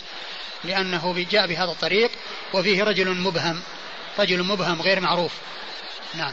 لأنه 0.65 1.27
جاء 1.31 1.47
بهذا 1.47 1.71
الطريق 1.71 2.11
وفيه 2.55 2.85
رجل 2.85 3.11
مبهم 3.11 3.63
رجل 4.19 4.43
مبهم 4.43 4.83
غير 4.83 5.01
معروف. 5.01 5.33
نعم. 6.15 6.33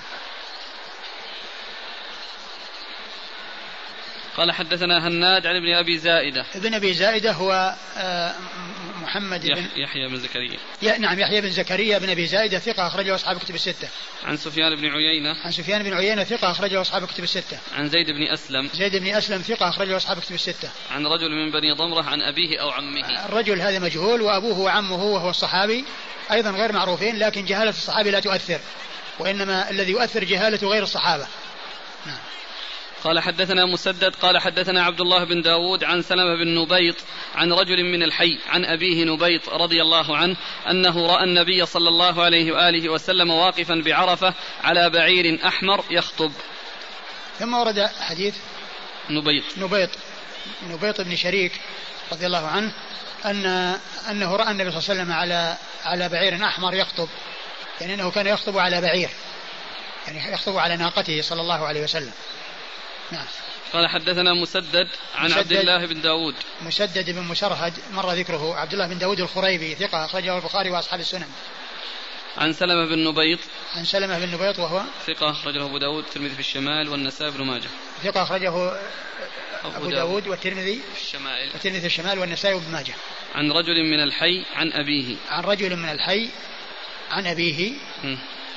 قال 4.37 4.51
حدثنا 4.51 5.07
هناد 5.07 5.47
عن 5.47 5.55
ابن 5.55 5.73
أبي 5.73 5.97
زائدة. 5.97 6.45
ابن 6.55 6.73
أبي 6.73 6.93
زائدة 6.93 7.31
هو 7.31 7.75
محمد 9.03 9.45
بن 9.45 9.67
يحيى 9.75 10.07
بن 10.07 10.17
زكريا. 10.17 10.59
نعم 10.97 11.19
يحيى 11.19 11.41
بن 11.41 11.49
زكريا 11.49 11.97
بن 11.97 12.09
أبي 12.09 12.27
زائده 12.27 12.59
ثقة 12.59 12.87
أخرجه 12.87 13.15
أصحاب 13.15 13.37
كتب 13.37 13.55
الستة. 13.55 13.87
عن 14.23 14.37
سفيان 14.37 14.75
بن 14.75 14.85
عيينة. 14.85 15.35
عن 15.45 15.51
سفيان 15.51 15.83
بن 15.83 15.93
عيينة 15.93 16.23
ثقة 16.23 16.51
أخرجه 16.51 16.81
أصحاب 16.81 17.05
كتب 17.07 17.23
الستة. 17.23 17.57
عن 17.75 17.89
زيد 17.89 18.11
بن 18.11 18.23
أسلم. 18.33 18.69
زيد 18.73 18.95
بن 18.95 19.07
أسلم 19.07 19.41
ثقة 19.41 19.69
أخرجه 19.69 19.97
أصحاب 19.97 20.19
كتب 20.19 20.35
الستة. 20.35 20.69
عن 20.91 21.05
رجل 21.05 21.31
من 21.31 21.51
بني 21.51 21.71
ضمرة 21.71 22.03
عن 22.03 22.21
أبيه 22.21 22.61
أو 22.61 22.69
عمه. 22.69 23.25
الرجل 23.25 23.61
هذا 23.61 23.79
مجهول 23.79 24.21
وأبوه 24.21 24.59
وعمه 24.59 25.03
وهو 25.03 25.29
الصحابي 25.29 25.85
أيضا 26.31 26.51
غير 26.51 26.71
معروفين 26.71 27.19
لكن 27.19 27.45
جهالة 27.45 27.69
الصحابي 27.69 28.11
لا 28.11 28.19
تؤثر 28.19 28.59
وإنما 29.19 29.69
الذي 29.69 29.91
يؤثر 29.91 30.23
جهالة 30.23 30.69
غير 30.69 30.83
الصحابة. 30.83 31.27
قال 33.03 33.19
حدثنا 33.19 33.65
مسدد 33.65 34.15
قال 34.15 34.37
حدثنا 34.37 34.83
عبد 34.83 35.01
الله 35.01 35.23
بن 35.23 35.41
داود 35.41 35.83
عن 35.83 36.01
سلمة 36.01 36.35
بن 36.35 36.59
نبيط 36.61 36.95
عن 37.35 37.53
رجل 37.53 37.83
من 37.83 38.03
الحي 38.03 38.39
عن 38.49 38.65
أبيه 38.65 39.03
نبيط 39.05 39.49
رضي 39.49 39.81
الله 39.81 40.17
عنه 40.17 40.35
أنه 40.69 41.07
رأى 41.07 41.23
النبي 41.23 41.65
صلى 41.65 41.89
الله 41.89 42.23
عليه 42.23 42.51
وآله 42.51 42.89
وسلم 42.89 43.29
واقفا 43.29 43.81
بعرفة 43.85 44.33
على 44.63 44.89
بعير 44.89 45.47
أحمر 45.47 45.83
يخطب. 45.89 46.31
ثم 47.39 47.53
ورد 47.53 47.89
حديث 47.99 48.35
نبيط. 49.09 49.43
نبيط 49.57 49.89
نبيط 50.69 51.01
بن 51.01 51.15
شريك 51.15 51.51
رضي 52.11 52.25
الله 52.25 52.47
عنه 52.47 52.71
أن 53.25 53.45
أنه 54.09 54.35
رأى 54.35 54.51
النبي 54.51 54.71
صلى 54.71 54.79
الله 54.79 54.89
عليه 54.89 55.01
وسلم 55.01 55.11
على 55.11 55.57
على 55.85 56.09
بعير 56.09 56.45
أحمر 56.45 56.73
يخطب 56.73 57.09
يعني 57.81 57.93
أنه 57.93 58.11
كان 58.11 58.27
يخطب 58.27 58.57
على 58.57 58.81
بعير 58.81 59.09
يعني 60.07 60.33
يخطب 60.33 60.57
على 60.57 60.77
ناقته 60.77 61.21
صلى 61.21 61.41
الله 61.41 61.67
عليه 61.67 61.83
وسلم. 61.83 62.11
نعم. 63.11 63.25
قال 63.73 63.87
حدثنا 63.87 64.33
مسدد 64.33 64.87
عن 65.15 65.25
مسدد 65.25 65.37
عبد 65.37 65.51
الله 65.51 65.85
بن 65.85 66.01
داود. 66.01 66.35
مسدد 66.61 67.09
بن 67.09 67.21
مسرهد 67.21 67.73
مر 67.91 68.13
ذكره 68.13 68.55
عبد 68.55 68.73
الله 68.73 68.87
بن 68.87 68.97
داود 68.97 69.19
الخريبي 69.19 69.75
ثقة 69.75 70.05
أخرجه 70.05 70.37
البخاري 70.37 70.69
وأصحاب 70.69 70.99
السنن. 70.99 71.29
عن 72.37 72.53
سلمة 72.53 72.85
بن 72.85 73.07
نبيط. 73.07 73.39
عن 73.75 73.85
سلمة 73.85 74.19
بن 74.19 74.33
نبيط 74.33 74.59
وهو؟ 74.59 74.83
ثقة 75.07 75.31
أخرجه 75.31 75.65
أبو 75.65 75.77
داود 75.77 76.03
الترمذي 76.03 76.33
في 76.33 76.39
الشمال 76.39 76.89
والنسائي 76.89 77.31
بن 77.31 77.43
ماجه. 77.43 77.69
ثقة 78.03 78.23
أخرجه 78.23 78.79
أبو 79.63 79.89
داود 79.89 80.27
والترمذي 80.27 80.81
في 80.95 81.01
الشمال 81.01 81.49
والترمذي 81.53 81.79
في 81.79 81.85
الشمال 81.85 82.19
والنسائي 82.19 82.59
بن 82.59 82.71
ماجه. 82.71 82.93
عن 83.35 83.51
رجل 83.51 83.83
من 83.83 84.03
الحي 84.03 84.45
عن 84.55 84.71
أبيه. 84.71 85.15
عن 85.29 85.43
رجل 85.43 85.75
من 85.75 85.89
الحي 85.89 86.29
عن 87.11 87.27
أبيه. 87.27 87.73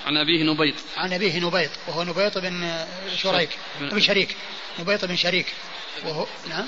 عن 0.06 0.16
أبيه 0.16 0.42
نبيط. 0.42 0.74
عن 0.96 1.12
أبيه 1.12 1.40
نبيط 1.40 1.70
وهو 1.88 2.04
نبيط 2.04 2.38
بن 2.38 2.86
شريك 3.16 3.50
بن 3.80 4.00
شريك. 4.00 4.36
نبيط 4.78 5.04
بن 5.04 5.16
شريك. 5.16 5.46
وهو 6.04 6.26
نعم؟ 6.48 6.66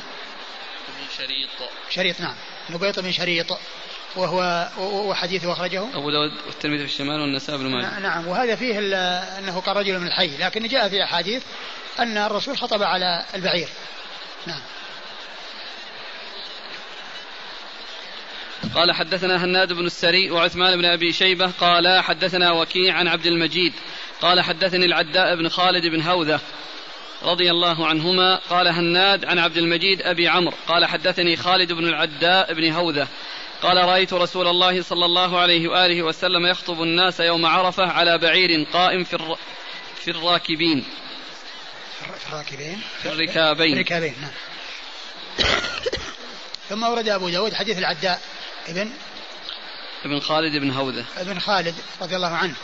بن 0.88 1.16
شريط. 1.16 1.70
شريط 1.90 2.20
نعم. 2.20 2.34
نبيط 2.70 3.00
بن 3.00 3.12
شريط. 3.12 3.46
وهو 4.16 4.68
وحديثه 4.78 5.52
أخرجه؟ 5.52 5.82
أبو 5.94 6.10
داود 6.10 6.32
والترمذي 6.46 6.86
في 6.86 6.92
الشمال 6.92 7.20
والنسائي 7.20 7.58
بن 7.58 7.66
ماجه. 7.66 7.98
نعم. 7.98 8.26
وهذا 8.26 8.56
فيه 8.56 8.78
أنه 9.38 9.60
كان 9.60 9.76
رجل 9.76 9.98
من 9.98 10.06
الحي 10.06 10.36
لكن 10.36 10.68
جاء 10.68 10.88
في 10.88 11.04
أحاديث 11.04 11.42
أن 11.98 12.16
الرسول 12.16 12.58
خطب 12.58 12.82
على 12.82 13.24
البعير. 13.34 13.68
نعم. 14.46 14.60
قال 18.74 18.92
حدثنا 18.92 19.44
هناد 19.44 19.72
بن 19.72 19.86
السري 19.86 20.30
وعثمان 20.30 20.76
بن 20.76 20.84
أبي 20.84 21.12
شيبة 21.12 21.50
قال 21.60 22.02
حدثنا 22.02 22.52
وكيع 22.52 22.94
عن 22.94 23.08
عبد 23.08 23.26
المجيد 23.26 23.72
قال 24.20 24.40
حدثني 24.40 24.84
العداء 24.84 25.36
بن 25.36 25.48
خالد 25.48 25.86
بن 25.86 26.02
هوذة 26.02 26.40
رضي 27.22 27.50
الله 27.50 27.86
عنهما 27.86 28.36
قال 28.50 28.68
هناد 28.68 29.24
عن 29.24 29.38
عبد 29.38 29.56
المجيد 29.56 30.02
أبي 30.02 30.28
عمرو 30.28 30.54
قال 30.68 30.84
حدثني 30.84 31.36
خالد 31.36 31.72
بن 31.72 31.88
العداء 31.88 32.54
بن 32.54 32.72
هوذة 32.72 33.08
قال 33.62 33.76
رأيت 33.76 34.12
رسول 34.12 34.48
الله 34.48 34.82
صلى 34.82 35.04
الله 35.04 35.38
عليه 35.38 35.68
وآله 35.68 36.02
وسلم 36.02 36.46
يخطب 36.46 36.82
الناس 36.82 37.20
يوم 37.20 37.46
عرفة 37.46 37.86
على 37.86 38.18
بعير 38.18 38.66
قائم 38.72 39.04
في 39.04 39.14
الر... 39.14 39.38
في 39.96 40.10
الراكبين. 40.10 40.84
في 42.00 42.28
الراكبين؟ 42.28 42.80
في 43.02 43.08
الركابين. 43.08 43.72
الركابين 43.72 44.14
نعم. 44.20 44.30
ثم 46.68 46.82
ورد 46.82 47.08
أبو 47.08 47.28
داود 47.28 47.54
حديث 47.54 47.78
العداء. 47.78 48.20
ابن 48.68 48.90
ابن 50.04 50.20
خالد 50.20 50.56
بن 50.56 50.70
هوذة 50.70 51.04
ابن 51.16 51.38
خالد 51.38 51.74
رضي 52.00 52.16
الله 52.16 52.36
عنه 52.36 52.54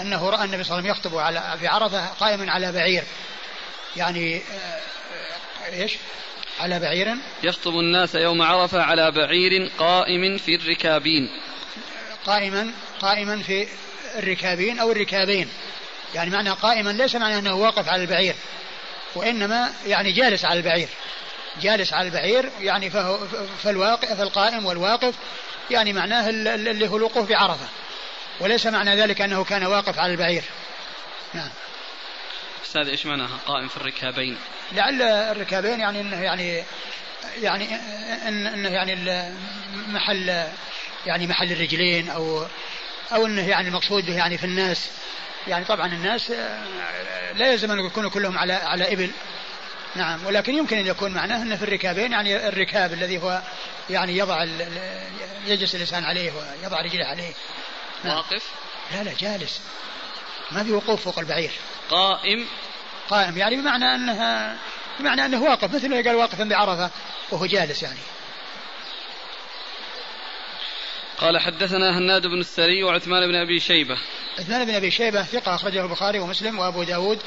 أنه 0.00 0.30
رأى 0.30 0.44
النبي 0.44 0.64
صلى 0.64 0.78
الله 0.78 0.90
عليه 0.90 0.90
وسلم 0.90 1.10
يخطب 1.10 1.18
على 1.18 1.58
في 1.58 1.66
عرفة 1.66 2.06
قائما 2.06 2.52
على 2.52 2.72
بعير. 2.72 3.04
يعني 3.96 4.36
آه، 4.36 5.72
إيش؟ 5.72 5.96
على 6.60 6.80
بعير. 6.80 7.14
يخطب 7.42 7.70
الناس 7.78 8.14
يوم 8.14 8.42
عرفة 8.42 8.82
على 8.82 9.10
بعير 9.10 9.70
قائم 9.78 10.38
في 10.38 10.54
الركابين. 10.54 11.28
قائما 12.26 12.72
قائما 13.00 13.42
في 13.42 13.68
الركابين 14.16 14.78
أو 14.78 14.92
الركابين. 14.92 15.48
يعني 16.14 16.30
معنى 16.30 16.50
قائما 16.50 16.90
ليس 16.90 17.16
معنى 17.16 17.38
أنه 17.38 17.54
واقف 17.54 17.88
على 17.88 18.02
البعير 18.02 18.34
وإنما 19.14 19.72
يعني 19.86 20.12
جالس 20.12 20.44
على 20.44 20.58
البعير. 20.58 20.88
جالس 21.62 21.92
على 21.92 22.08
البعير 22.08 22.50
يعني 22.60 22.90
فهو 22.90 23.18
فالواقف 23.62 24.12
فالقائم 24.12 24.66
والواقف 24.66 25.14
يعني 25.70 25.92
معناه 25.92 26.28
اللي 26.30 26.88
هو 26.88 26.96
الوقوف 26.96 27.28
بعرفة 27.28 27.68
وليس 28.40 28.66
معنى 28.66 28.96
ذلك 28.96 29.20
أنه 29.20 29.44
كان 29.44 29.64
واقف 29.64 29.98
على 29.98 30.12
البعير. 30.12 30.42
نعم. 31.34 31.50
أستاذ 32.64 32.88
إيش 32.88 33.06
معناها 33.06 33.38
قائم 33.46 33.68
في 33.68 33.76
الركابين؟ 33.76 34.36
لعل 34.72 35.02
الركابين 35.02 35.80
يعني 35.80 36.00
أنه 36.00 36.22
يعني 36.22 36.64
يعني 37.42 37.74
أنه 38.28 38.68
يعني 38.68 38.94
محل 39.88 40.46
يعني 41.06 41.26
محل 41.26 41.52
الرجلين 41.52 42.10
أو 42.10 42.46
أو 43.12 43.26
أنه 43.26 43.48
يعني 43.48 43.68
المقصود 43.68 44.06
به 44.06 44.16
يعني 44.16 44.38
في 44.38 44.44
الناس. 44.44 44.90
يعني 45.48 45.64
طبعا 45.64 45.86
الناس 45.86 46.30
لا 47.34 47.52
يلزم 47.52 47.70
أن 47.70 47.86
يكونوا 47.86 48.10
كلهم 48.10 48.38
على 48.38 48.52
على 48.52 48.92
إبل. 48.92 49.10
نعم 49.94 50.26
ولكن 50.26 50.54
يمكن 50.54 50.78
أن 50.78 50.86
يكون 50.86 51.10
معناه 51.10 51.42
أنه 51.42 51.56
في 51.56 51.62
الركابين 51.62 52.12
يعني 52.12 52.48
الركاب 52.48 52.92
الذي 52.92 53.18
هو 53.18 53.42
يعني 53.90 54.16
يضع 54.16 54.44
يجلس 55.46 55.74
الإنسان 55.74 56.04
عليه 56.04 56.32
ويضع 56.32 56.80
رجله 56.80 57.04
عليه. 57.04 57.32
نعم. 58.04 58.16
واقف؟ 58.16 58.42
لا 58.92 59.02
لا 59.02 59.12
جالس. 59.18 59.60
ما 60.50 60.64
في 60.64 60.72
وقوف 60.72 61.04
فوق 61.04 61.18
البعير. 61.18 61.50
قائم؟ 61.90 62.46
قائم 63.10 63.38
يعني 63.38 63.56
بمعنى 63.56 63.94
أنها 63.94 64.56
بمعنى 65.00 65.24
أنه 65.24 65.42
واقف 65.42 65.74
مثل 65.74 65.88
ما 65.88 65.96
قال 65.96 66.14
واقفا 66.14 66.44
بعرفة 66.44 66.90
وهو 67.30 67.46
جالس 67.46 67.82
يعني. 67.82 67.98
قال 71.18 71.38
حدثنا 71.38 71.98
هناد 71.98 72.26
بن 72.26 72.40
السري 72.40 72.84
وعثمان 72.84 73.28
بن 73.28 73.34
أبي 73.34 73.60
شيبة. 73.60 73.98
عثمان 74.38 74.64
بن 74.64 74.74
أبي 74.74 74.90
شيبة 74.90 75.22
ثقة 75.22 75.54
أخرجه 75.54 75.82
البخاري 75.82 76.18
ومسلم 76.18 76.58
وأبو 76.58 76.82
داود 76.82 77.18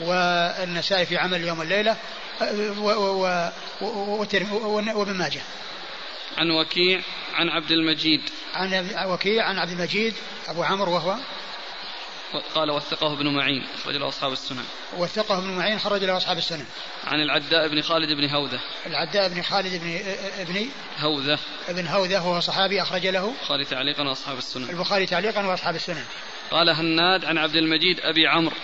والنسائي 0.00 1.06
في 1.06 1.16
عمل 1.16 1.44
يوم 1.44 1.62
الليلة 1.62 1.96
وابن 4.94 5.14
ماجه. 5.14 5.40
عن 6.38 6.50
وكيع 6.50 7.00
عن 7.34 7.48
عبد 7.48 7.70
المجيد. 7.70 8.20
عن 8.54 8.88
وكيع 9.06 9.44
عن 9.44 9.58
عبد 9.58 9.70
المجيد 9.70 10.14
أبو 10.48 10.62
عمرو 10.62 10.92
وهو. 10.92 11.16
قال 12.54 12.70
وثقه 12.70 13.12
ابن 13.12 13.34
معين 13.34 13.66
خرج 13.84 13.96
له 13.96 14.08
أصحاب 14.08 14.32
السنن. 14.32 14.64
وثقه 14.96 15.38
ابن 15.38 15.50
معين 15.50 15.78
خرج 15.78 16.04
له 16.04 16.16
أصحاب 16.16 16.38
السنن. 16.38 16.66
عن 17.06 17.20
العداء 17.20 17.68
بن 17.68 17.82
خالد 17.82 18.12
بن 18.12 18.30
هوذة 18.30 18.60
العداء 18.86 19.28
بن 19.28 19.42
خالد 19.42 19.80
بن 19.82 20.00
ابن 20.38 20.68
هوذة 20.98 21.38
ابن 21.68 21.86
هوذة 21.86 22.14
وهو 22.14 22.40
صحابي 22.40 22.82
أخرج 22.82 23.06
له. 23.06 23.32
البخاري 23.40 23.64
تعليقا 23.64 24.08
وأصحاب 24.08 24.38
السنن. 24.38 24.70
البخاري 24.70 25.06
تعليقا 25.06 25.46
وأصحاب 25.46 25.74
السنن. 25.74 26.04
قال 26.50 26.68
هناد 26.68 27.24
عن 27.24 27.38
عبد 27.38 27.56
المجيد 27.56 28.00
أبي 28.00 28.26
عمرو. 28.26 28.56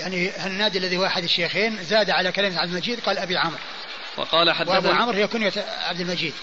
يعني 0.00 0.30
هناد 0.30 0.76
الذي 0.76 0.96
هو 0.96 1.06
أحد 1.06 1.22
الشيخين 1.22 1.84
زاد 1.84 2.10
على 2.10 2.32
كلمة 2.32 2.58
عبد 2.58 2.70
المجيد 2.70 3.00
قال 3.00 3.18
أبي 3.18 3.36
عمرو. 3.36 3.58
وقال 4.16 4.52
حدثني 4.52 4.74
وأبو 4.74 4.88
عمرو 4.88 5.16
هي 5.16 5.26
كنية 5.26 5.52
عبد 5.82 6.00
المجيد. 6.00 6.34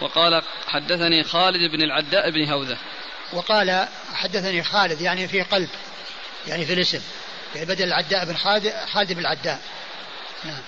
وقال 0.00 0.42
حدثني 0.66 1.24
خالد 1.24 1.70
بن 1.70 1.82
العداء 1.82 2.30
بن 2.30 2.50
هوذة. 2.50 2.78
وقال 3.32 3.88
حدثني 4.14 4.62
خالد 4.62 5.00
يعني 5.00 5.28
في 5.28 5.42
قلب 5.42 5.68
يعني 6.46 6.66
في 6.66 6.72
الاسم 6.72 7.00
يعني 7.54 7.66
بدل 7.66 7.84
العداء 7.84 8.24
بن 8.24 8.36
خالد 8.36 8.74
خالد 8.92 9.12
بن 9.12 9.20
العداء. 9.20 9.60
نعم. 10.44 10.62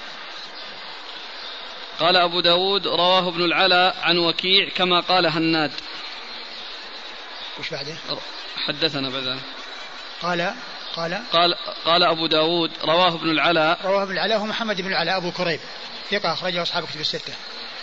قال 2.00 2.16
أبو 2.16 2.40
داود 2.40 2.86
رواه 2.86 3.28
ابن 3.28 3.44
العلا 3.44 3.94
عن 4.02 4.18
وكيع 4.18 4.68
كما 4.68 5.00
قال 5.00 5.26
هناد. 5.26 5.72
وش 7.58 7.70
بعده؟ 7.70 7.94
حدثنا 8.66 9.08
بعد 9.10 9.40
قال 10.22 10.54
قال 10.96 11.22
قال 11.32 11.54
قال 11.84 12.02
أبو 12.02 12.26
داود 12.26 12.70
رواه 12.84 13.14
ابن 13.14 13.30
العلاء. 13.30 13.78
رواه 13.84 14.02
ابن 14.02 14.12
العلاء 14.12 14.38
هو 14.38 14.46
محمد 14.46 14.80
بن 14.80 14.88
العلاء 14.88 15.16
أبو 15.16 15.30
كريب. 15.30 15.60
ثقة 16.10 16.32
أخرجه 16.32 16.62
أصحاب 16.62 16.84
كتب 16.86 17.00
الستة. 17.00 17.32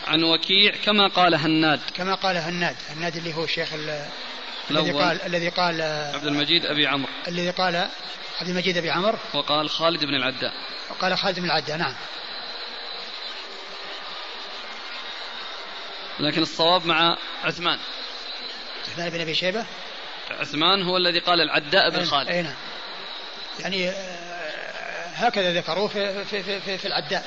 عن 0.08 0.24
وكيع 0.24 0.76
كما 0.86 1.08
قال 1.08 1.36
هناد. 1.36 1.80
كما 1.94 2.16
قال 2.16 2.38
هناد. 2.38 2.76
هناد 2.90 3.16
اللي 3.16 3.34
هو 3.34 3.44
الشيخ 3.44 3.70
الذي 4.72 4.92
قال 4.92 5.22
الذي 5.22 5.50
قال 5.50 5.82
عبد 6.14 6.28
المجيد 6.28 6.66
أبي 6.66 6.88
عمرو. 6.88 7.10
الذي 7.28 7.50
قال 7.50 7.76
عبد 8.40 8.50
المجيد 8.50 8.78
أبي 8.78 8.92
عمرو. 8.92 9.18
وقال 9.34 9.70
خالد 9.70 10.06
بن 10.06 10.16
العداء. 10.16 10.54
وقال 10.90 11.18
خالد 11.18 11.40
بن 11.40 11.46
العداء 11.46 11.78
نعم. 11.78 11.94
لكن 16.20 16.42
الصواب 16.42 16.86
مع 16.86 17.18
عثمان. 17.44 17.80
عثمان 18.88 19.10
بن 19.10 19.22
أبي 19.22 19.36
شيبة؟ 19.36 19.66
عثمان 20.30 20.82
هو 20.84 20.98
الذي 20.98 21.20
قال 21.20 21.42
العداء 21.42 21.90
بن 21.90 21.98
نعم، 21.98 22.06
خالد. 22.06 22.30
أي 22.30 22.42
نعم. 22.42 22.54
يعني 23.60 23.90
آه، 23.90 23.94
هكذا 25.16 25.54
ذكروه 25.54 25.88
في, 25.88 26.26
في, 26.26 26.44
في, 26.44 26.60
في, 26.60 26.78
في 26.78 26.88
العداء. 26.88 27.26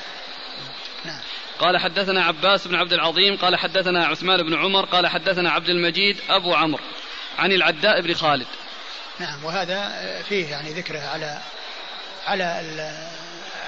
نعم. 1.05 1.19
قال 1.59 1.77
حدثنا 1.77 2.23
عباس 2.23 2.67
بن 2.67 2.75
عبد 2.75 2.93
العظيم 2.93 3.37
قال 3.37 3.55
حدثنا 3.55 4.05
عثمان 4.05 4.43
بن 4.43 4.53
عمر 4.53 4.85
قال 4.85 5.07
حدثنا 5.07 5.51
عبد 5.51 5.69
المجيد 5.69 6.17
أبو 6.29 6.53
عمرو 6.53 6.83
عن 7.39 7.51
العداء 7.51 8.01
بن 8.01 8.13
خالد. 8.13 8.47
نعم 9.19 9.45
وهذا 9.45 9.91
فيه 10.29 10.47
يعني 10.47 10.73
ذكره 10.73 10.99
على 10.99 11.41
على 12.25 12.61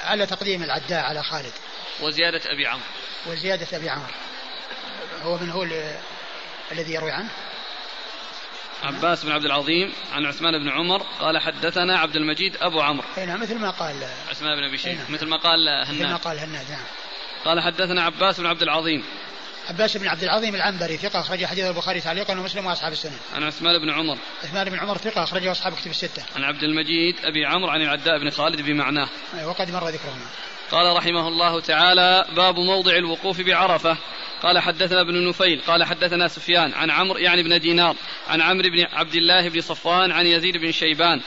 على 0.03 0.25
تقديم 0.25 0.63
العداء 0.63 0.99
على 0.99 1.23
خالد. 1.23 1.53
وزيادة 2.01 2.41
أبي 2.45 2.67
عمرو. 2.67 2.83
وزيادة 3.27 3.77
أبي 3.77 3.89
عمرو. 3.89 4.13
هو 5.23 5.37
من 5.37 5.49
هو 5.49 5.67
الذي 6.71 6.93
يروي 6.93 7.11
عنه؟ 7.11 7.29
عباس 8.83 9.25
بن 9.25 9.31
عبد 9.31 9.45
العظيم 9.45 9.93
عن 10.13 10.25
عثمان 10.25 10.59
بن 10.59 10.69
عمر 10.69 11.01
قال 11.19 11.37
حدثنا 11.37 11.99
عبد 11.99 12.15
المجيد 12.15 12.57
أبو 12.61 12.81
عمرو 12.81 13.07
اي 13.17 13.25
نعم 13.25 13.41
مثل 13.41 13.59
ما 13.59 13.69
قال 13.69 13.95
عثمان 14.29 14.55
بن 14.55 14.63
أبي 14.63 14.77
شيبة 14.77 15.03
نعم. 15.03 15.13
مثل 15.13 15.27
ما 15.27 15.37
قال 15.37 15.69
هناد 15.69 16.01
مثل 16.01 16.07
ما 16.07 16.15
قال 16.15 16.39
هناد 16.39 16.71
نعم 16.71 16.85
قال 17.45 17.59
حدثنا 17.59 18.03
عباس 18.03 18.39
بن 18.39 18.45
عبد 18.45 18.61
العظيم 18.61 19.03
عباس 19.69 19.97
بن 19.97 20.07
عبد 20.07 20.23
العظيم 20.23 20.55
العنبري 20.55 20.97
ثقة 20.97 21.19
أخرج 21.19 21.45
حديث 21.45 21.65
البخاري 21.65 22.01
تعليقا 22.01 22.33
ومسلم 22.33 22.65
وأصحاب 22.65 22.91
السنة. 22.91 23.17
عن 23.35 23.43
عثمان 23.43 23.81
بن 23.81 23.89
عمر. 23.89 24.17
عثمان 24.43 24.69
بن 24.69 24.79
عمر 24.79 24.97
ثقة 24.97 25.23
أخرجه 25.23 25.51
أصحاب 25.51 25.73
كتب 25.73 25.91
الستة. 25.91 26.23
عن 26.35 26.43
عبد 26.43 26.63
المجيد 26.63 27.15
أبي 27.23 27.45
عمرو 27.45 27.69
عن 27.69 27.81
العداء 27.81 28.19
بن 28.19 28.29
خالد 28.29 28.61
بمعناه. 28.61 29.09
وقد 29.45 29.71
مر 29.71 29.87
ذكرهما. 29.87 30.25
قال 30.71 30.97
رحمه 30.97 31.27
الله 31.27 31.59
تعالى 31.59 32.25
باب 32.35 32.55
موضع 32.55 32.95
الوقوف 32.95 33.41
بعرفة 33.41 33.97
قال 34.43 34.59
حدثنا 34.59 35.01
ابن 35.01 35.27
نفيل 35.27 35.61
قال 35.67 35.83
حدثنا 35.83 36.27
سفيان 36.27 36.73
عن 36.73 36.89
عمرو 36.89 37.17
يعني 37.17 37.43
بن 37.43 37.59
دينار 37.59 37.95
عن 38.27 38.41
عمرو 38.41 38.69
بن 38.69 38.85
عبد 38.93 39.15
الله 39.15 39.49
بن 39.49 39.61
صفوان 39.61 40.11
عن 40.11 40.25
يزيد 40.25 40.57
بن 40.57 40.71
شيبان 40.71 41.21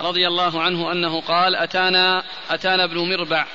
رضي 0.00 0.26
الله 0.26 0.62
عنه 0.62 0.92
أنه 0.92 1.20
قال 1.20 1.56
أتانا 1.56 2.24
أتانا 2.50 2.84
ابن 2.84 2.98
مربع 2.98 3.46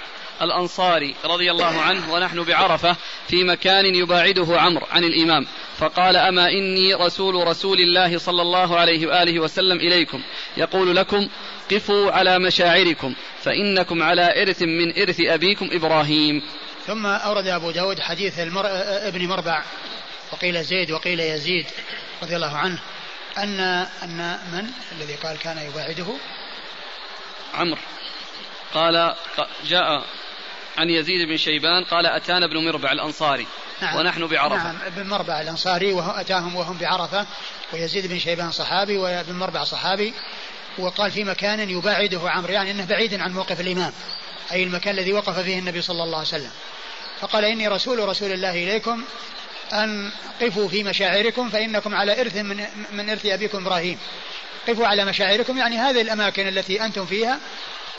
الأنصاري 0.42 1.16
رضي 1.26 1.52
الله 1.52 1.82
عنه 1.82 2.14
ونحن 2.14 2.44
بعرفة 2.44 2.96
في 3.28 3.44
مكان 3.44 3.96
يباعده 3.96 4.60
عمرو 4.60 4.86
عن 4.92 5.04
الإمام 5.04 5.46
فقال 5.78 6.16
أما 6.16 6.50
إني 6.50 6.94
رسول 6.94 7.48
رسول 7.48 7.80
الله 7.80 8.18
صلى 8.18 8.42
الله 8.42 8.80
عليه 8.80 9.08
وآله 9.08 9.40
وسلم 9.40 9.78
إليكم 9.78 10.22
يقول 10.58 10.96
لكم 10.96 11.28
قفوا 11.72 12.12
على 12.12 12.40
مشاعركم 12.40 13.14
فإنكم 13.42 14.04
على 14.04 14.42
إرث 14.42 14.62
من 14.62 15.02
إرث 15.02 15.22
أبيكم 15.22 15.70
إبراهيم. 15.72 16.42
ثم 16.88 17.06
أورد 17.06 17.48
أبو 17.48 17.72
داود 17.72 18.00
حديث 18.00 18.40
المر... 18.40 18.66
ابن 19.08 19.28
مربع 19.28 19.64
وقيل 20.32 20.64
زيد 20.64 20.92
وقيل 20.92 21.20
يزيد 21.20 21.66
رضي 22.24 22.36
الله 22.36 22.58
عنه 22.58 22.80
أن 23.38 23.60
أن 24.04 24.40
من 24.54 24.72
الذي 24.92 25.16
قال 25.16 25.38
كان 25.38 25.58
يباعده؟ 25.58 26.08
عمرو. 27.54 27.82
قال 28.74 29.16
جاء 29.66 30.04
عن 30.78 30.90
يزيد 30.90 31.28
بن 31.28 31.38
شيبان 31.38 31.84
قال 31.84 32.06
أتانا 32.06 32.46
ابن 32.46 32.58
مربع 32.58 32.92
الأنصاري 32.92 33.48
نعم. 33.82 33.96
ونحن 33.96 34.28
بعرفة. 34.28 34.64
نعم 34.64 34.78
ابن 34.86 35.08
مربع 35.08 35.42
الأنصاري 35.42 35.94
وهو 35.94 36.12
أتاهم 36.12 36.56
وهم 36.56 36.78
بعرفة 36.78 37.26
ويزيد 37.74 38.08
بن 38.08 38.20
شيبان 38.20 38.52
صحابي 38.52 38.98
وابن 38.98 39.34
مربع 39.34 39.64
صحابي 39.64 40.14
وقال 40.78 41.12
في 41.12 41.24
مكان 41.24 41.70
يباعده 41.70 42.30
عمرو 42.30 42.54
يعني 42.54 42.72
أنه 42.72 42.86
بعيد 42.86 43.22
عن 43.22 43.34
موقف 43.34 43.62
الإمام 43.62 43.94
أي 44.52 44.64
المكان 44.64 45.00
الذي 45.00 45.14
وقف 45.14 45.40
فيه 45.40 45.60
النبي 45.60 45.82
صلى 45.82 46.04
الله 46.04 46.18
عليه 46.18 46.28
وسلم. 46.28 46.52
فقال 47.22 47.46
إني 47.46 47.68
رسول 47.68 48.10
رسول 48.10 48.32
الله 48.32 48.52
إليكم 48.52 49.04
أن 49.74 50.12
قفوا 50.42 50.68
في 50.68 50.84
مشاعركم 50.84 51.50
فإنكم 51.50 51.96
على 51.96 52.22
إرث 52.22 52.36
من, 52.36 52.66
من 52.92 53.10
إرث 53.10 53.26
أبيكم 53.26 53.58
إبراهيم. 53.58 53.98
قفوا 54.68 54.88
على 54.88 55.06
مشاعركم 55.06 55.58
يعني 55.58 55.78
هذه 55.78 56.02
الأماكن 56.02 56.48
التي 56.48 56.86
أنتم 56.86 57.06
فيها 57.06 57.40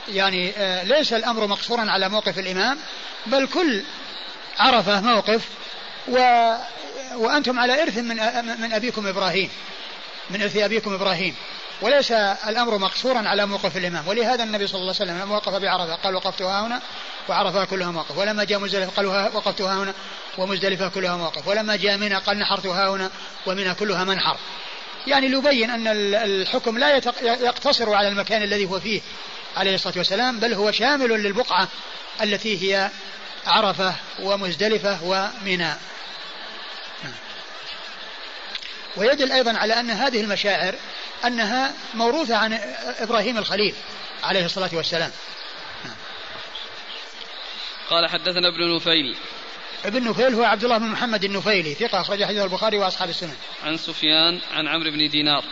يعني 0.09 0.53
آه، 0.57 0.85
ليس 0.85 1.13
الأمر 1.13 1.47
مقصورا 1.47 1.91
على 1.91 2.09
موقف 2.09 2.39
الإمام 2.39 2.79
بل 3.27 3.47
كل 3.47 3.83
عرفة 4.59 5.01
موقف 5.01 5.49
و 6.09 6.19
وأنتم 7.15 7.59
على 7.59 7.83
إرث 7.83 7.99
من 7.99 8.17
من 8.61 8.73
أبيكم 8.73 9.07
إبراهيم 9.07 9.51
من 10.31 10.43
إرث 10.43 10.57
أبيكم 10.57 10.95
إبراهيم. 10.95 11.35
وليس 11.83 12.13
الأمر 12.13 12.79
مقصورا 12.79 13.29
على 13.29 13.47
موقف 13.47 13.77
الإمام. 13.77 14.09
ولهذا 14.09 14.45
النبي 14.45 14.67
صلى 14.67 14.81
الله 14.81 14.95
عليه 15.01 15.13
وسلم 15.13 15.23
لما 15.23 15.37
وقف 15.37 15.55
بعرفة 15.55 15.95
قال 15.95 16.15
وقفت 16.15 16.43
ها 16.43 16.67
هنا 16.67 16.81
وعرفها 17.29 17.65
كلها 17.65 17.91
موقف. 17.91 18.19
ولما 18.19 18.45
جاء 18.45 18.59
مزدلفة 18.59 18.93
قال 18.97 19.07
وقفت 19.07 19.61
ها 19.61 19.83
هنا 19.83 19.95
ومزدلفة 20.39 20.89
كلها 20.89 21.17
موقف. 21.17 21.49
ولما 21.49 21.77
جاء 21.77 21.97
منى 21.97 22.15
قال 22.15 22.39
نحرت 22.39 22.67
ها 22.67 22.89
هنا 22.89 23.11
ومنى 23.47 23.75
كلها 23.75 24.05
منحر. 24.05 24.37
يعني 25.07 25.29
ليبين 25.29 25.71
أن 25.71 25.87
الحكم 26.15 26.79
لا 26.79 26.97
يقتصر 27.23 27.95
على 27.95 28.09
المكان 28.09 28.43
الذي 28.43 28.67
هو 28.67 28.81
فيه 28.81 29.01
عليه 29.57 29.75
الصلاة 29.75 29.95
والسلام 29.99 30.41
بل 30.41 30.55
هو 30.55 30.71
شامل 30.71 31.09
للبقعة 31.09 31.69
التي 32.23 32.63
هي 32.63 32.91
عرفة 33.47 33.95
ومزدلفة 34.23 34.99
ومنى. 35.05 35.75
ويدل 38.97 39.33
أيضا 39.33 39.59
على 39.59 39.81
أن 39.81 39.91
هذه 39.91 40.21
المشاعر 40.21 40.75
أنها 41.25 41.73
موروثة 41.95 42.37
عن 42.37 42.53
إبراهيم 42.99 43.39
الخليل 43.39 43.75
عليه 44.25 44.45
الصلاة 44.45 44.71
والسلام. 44.73 45.11
قال 47.91 48.11
حدثنا 48.11 48.49
ابن 48.49 48.77
نفيل. 48.77 49.17
ابن 49.85 50.09
نفيل 50.09 50.35
هو 50.35 50.45
عبد 50.45 50.65
الله 50.65 50.79
بن 50.79 50.87
محمد 50.87 51.25
النفيلي 51.25 51.75
ثقة 51.75 52.01
أخرج 52.01 52.25
حديث 52.25 52.43
البخاري 52.43 52.79
وأصحاب 52.79 53.09
السنن. 53.09 53.37
عن 53.65 53.77
سفيان 53.77 54.41
عن 54.53 54.69
عمرو 54.69 54.91
بن 54.91 55.09
دينار. 55.09 55.45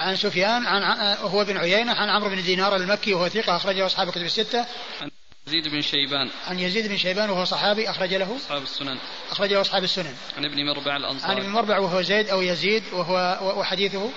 عن 0.00 0.16
سفيان 0.16 0.66
عن 0.66 1.16
هو 1.20 1.44
بن 1.44 1.56
عيينة 1.56 1.92
عن 1.92 2.08
عمرو 2.08 2.30
بن 2.30 2.42
دينار 2.42 2.76
المكي 2.76 3.14
وهو 3.14 3.28
ثقة 3.28 3.56
أخرجه 3.56 3.86
أصحاب 3.86 4.08
الكتب 4.08 4.24
الستة. 4.24 4.66
عن 5.00 5.10
يزيد 5.46 5.68
بن 5.68 5.80
شيبان. 5.80 6.30
عن 6.46 6.58
يزيد 6.58 6.88
بن 6.88 6.96
شيبان 6.96 7.30
وهو 7.30 7.44
صحابي 7.44 7.90
أخرج 7.90 8.14
له. 8.14 8.36
أصحاب 8.36 8.62
السنن. 8.62 8.98
أخرج 9.30 9.52
له 9.52 9.60
أصحاب 9.60 9.84
السنن. 9.84 10.16
عن 10.36 10.44
ابن 10.44 10.66
مربع 10.66 10.96
الأنصاري 10.96 11.32
عن 11.32 11.38
ابن 11.38 11.48
مربع 11.48 11.78
وهو 11.78 12.02
زيد 12.02 12.28
أو 12.28 12.42
يزيد 12.42 12.84
وهو 12.92 13.38
وحديثه. 13.60 14.10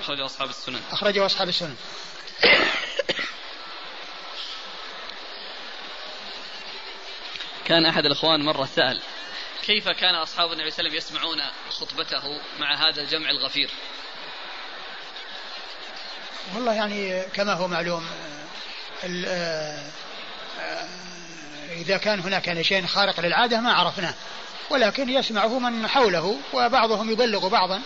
أخرجه 0.00 0.24
أصحاب 0.24 0.48
السنن. 0.48 0.80
أخرجه 0.90 1.26
أصحاب 1.26 1.48
السنن. 1.48 1.76
كان 7.64 7.86
أحد 7.86 8.06
الإخوان 8.06 8.44
مرة 8.44 8.68
سأل 8.76 9.00
كيف 9.62 9.88
كان 9.88 10.14
أصحاب 10.14 10.52
النبي 10.52 10.70
صلى 10.70 10.80
الله 10.80 10.90
عليه 10.90 11.00
وسلم 11.00 11.16
يسمعون 11.16 11.42
خطبته 11.70 12.40
مع 12.60 12.88
هذا 12.88 13.02
الجمع 13.02 13.30
الغفير؟ 13.30 13.70
والله 16.54 16.72
يعني 16.74 17.22
كما 17.22 17.52
هو 17.52 17.68
معلوم 17.68 18.06
آه، 19.26 19.90
إذا 21.72 21.96
كان 21.96 22.20
هناك 22.20 22.62
شيء 22.62 22.86
خارق 22.86 23.20
للعادة 23.20 23.60
ما 23.60 23.72
عرفناه. 23.72 24.14
ولكن 24.70 25.08
يسمعه 25.08 25.58
من 25.58 25.86
حوله 25.86 26.36
وبعضهم 26.52 27.10
يبلغ 27.10 27.48
بعضا. 27.48 27.82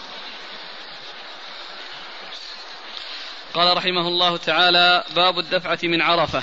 قال 3.55 3.77
رحمه 3.77 4.09
الله 4.09 4.37
تعالى 4.37 5.05
باب 5.17 5.39
الدفعة 5.39 5.79
من 5.83 6.03
عرفة. 6.03 6.43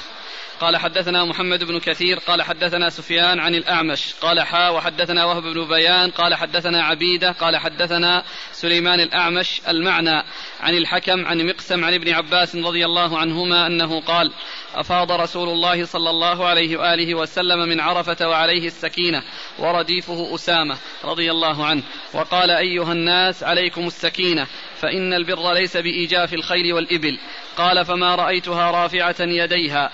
قال 0.60 0.78
حدثنا 0.78 1.26
محمد 1.26 1.64
بن 1.64 1.80
كثير 1.80 2.20
قال 2.20 2.42
حدثنا 2.42 2.90
سفيان 2.90 3.40
عن 3.40 3.56
الأعمش 3.56 4.14
قال 4.22 4.42
حا 4.42 4.70
وحدثنا 4.70 5.26
وهب 5.26 5.44
بن 5.44 5.68
بيان 5.68 6.12
قال 6.12 6.36
حدثنا 6.36 6.84
عبيدة 6.84 7.32
قال 7.32 7.58
حدثنا 7.58 8.24
سليمان 8.52 9.00
الأعمش 9.00 9.62
المعنى 9.68 10.24
عن 10.60 10.74
الحكم 10.74 11.26
عن 11.26 11.48
مقسم 11.48 11.86
عن 11.86 11.94
ابن 11.94 12.14
عباس 12.14 12.56
رضي 12.56 12.86
الله 12.86 13.18
عنهما 13.18 13.68
أنه 13.68 14.02
قال 14.02 14.32
أفاض 14.76 15.12
رسول 15.12 15.50
الله 15.50 15.86
صلى 15.86 16.10
الله 16.10 16.46
عليه 16.46 16.78
وآله 16.78 17.16
وسلم 17.16 17.70
من 17.70 17.80
عرفة 17.80 18.30
وعليه 18.30 18.68
السكينة 18.68 19.24
ورديفه 19.60 20.36
أسامة 20.36 20.78
رضي 21.04 21.32
الله 21.32 21.66
عنه 21.66 21.84
وقال 22.14 22.52
أيها 22.52 22.92
الناس 22.92 23.44
عليكم 23.44 23.88
السكينة 23.88 24.48
فإن 24.76 25.14
البر 25.14 25.54
ليس 25.54 25.78
بإيجاف 25.78 26.34
الخيل 26.34 26.74
والإبل 26.74 27.20
قال 27.58 27.86
فما 27.86 28.16
رأيتها 28.16 28.72
رافعة 28.72 29.16
يديها 29.20 29.92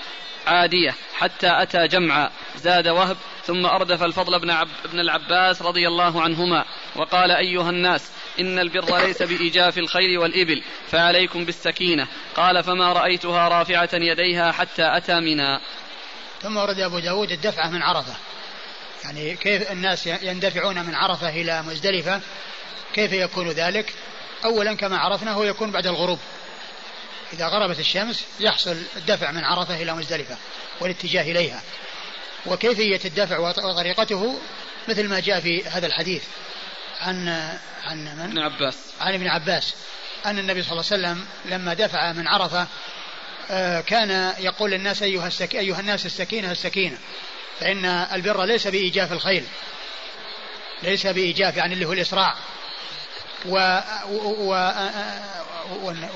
عادية 0.47 0.95
حتى 1.13 1.61
أتى 1.61 1.87
جمعا 1.87 2.29
زاد 2.55 2.87
وهب 2.87 3.17
ثم 3.43 3.65
أردف 3.65 4.03
الفضل 4.03 4.39
بن, 4.39 4.49
عب 4.49 4.67
بن 4.93 4.99
العباس 4.99 5.61
رضي 5.61 5.87
الله 5.87 6.21
عنهما 6.21 6.65
وقال 6.95 7.31
أيها 7.31 7.69
الناس 7.69 8.11
إن 8.39 8.59
البر 8.59 8.97
ليس 8.97 9.23
بإيجاف 9.23 9.77
الخير 9.77 10.19
والإبل 10.19 10.63
فعليكم 10.91 11.45
بالسكينة. 11.45 12.07
قال 12.35 12.63
فما 12.63 12.93
رأيتها 12.93 13.47
رافعة 13.47 13.89
يديها 13.93 14.51
حتى 14.51 14.97
أتى 14.97 15.19
منا 15.19 15.61
ثم 16.41 16.57
ورد 16.57 16.79
أبو 16.79 16.99
داود 16.99 17.31
الدفعة 17.31 17.69
من 17.69 17.81
عرفة. 17.81 18.13
يعني 19.03 19.35
كيف 19.35 19.71
الناس 19.71 20.07
يندفعون 20.07 20.83
من 20.83 20.95
عرفة 20.95 21.29
إلى 21.29 21.61
مزدلفة؟ 21.61 22.21
كيف 22.93 23.11
يكون 23.11 23.49
ذلك؟ 23.49 23.93
أولا 24.45 24.73
كما 24.73 24.97
عرفنا 24.97 25.31
هو 25.31 25.43
يكون 25.43 25.71
بعد 25.71 25.87
الغروب. 25.87 26.19
إذا 27.33 27.47
غربت 27.47 27.79
الشمس 27.79 28.25
يحصل 28.39 28.77
الدفع 28.95 29.31
من 29.31 29.43
عرفة 29.43 29.81
إلى 29.81 29.93
مزدلفة 29.95 30.37
والاتجاه 30.79 31.21
إليها. 31.21 31.61
وكيفية 32.45 32.99
الدفع 33.05 33.39
وطريقته 33.39 34.39
مثل 34.89 35.07
ما 35.07 35.19
جاء 35.19 35.39
في 35.39 35.63
هذا 35.63 35.87
الحديث. 35.87 36.23
عن 37.03 37.27
عن 37.83 38.05
من؟ 38.05 38.21
ابن 38.21 38.39
عباس. 38.39 38.77
عن 39.01 39.13
ابن 39.13 39.27
عباس. 39.27 39.75
أن 40.25 40.39
النبي 40.39 40.63
صلى 40.63 40.71
الله 40.71 40.85
عليه 40.91 41.03
وسلم 41.03 41.25
لما 41.45 41.73
دفع 41.73 42.11
من 42.11 42.27
عرفة 42.27 42.67
آه، 43.51 43.81
كان 43.81 44.33
يقول 44.39 44.71
للناس 44.71 45.03
أيها, 45.03 45.27
السك... 45.27 45.55
أيها 45.55 45.79
الناس 45.79 46.05
السكينة 46.05 46.51
السكينة 46.51 46.97
فإن 47.59 47.85
البر 47.85 48.43
ليس 48.43 48.67
بإيجاف 48.67 49.11
الخيل 49.11 49.43
ليس 50.83 51.07
بإيجاف 51.07 51.57
يعني 51.57 51.73
اللي 51.73 51.85
هو 51.85 51.93
الإسراع. 51.93 52.35
و, 53.45 53.79
و... 54.09 54.71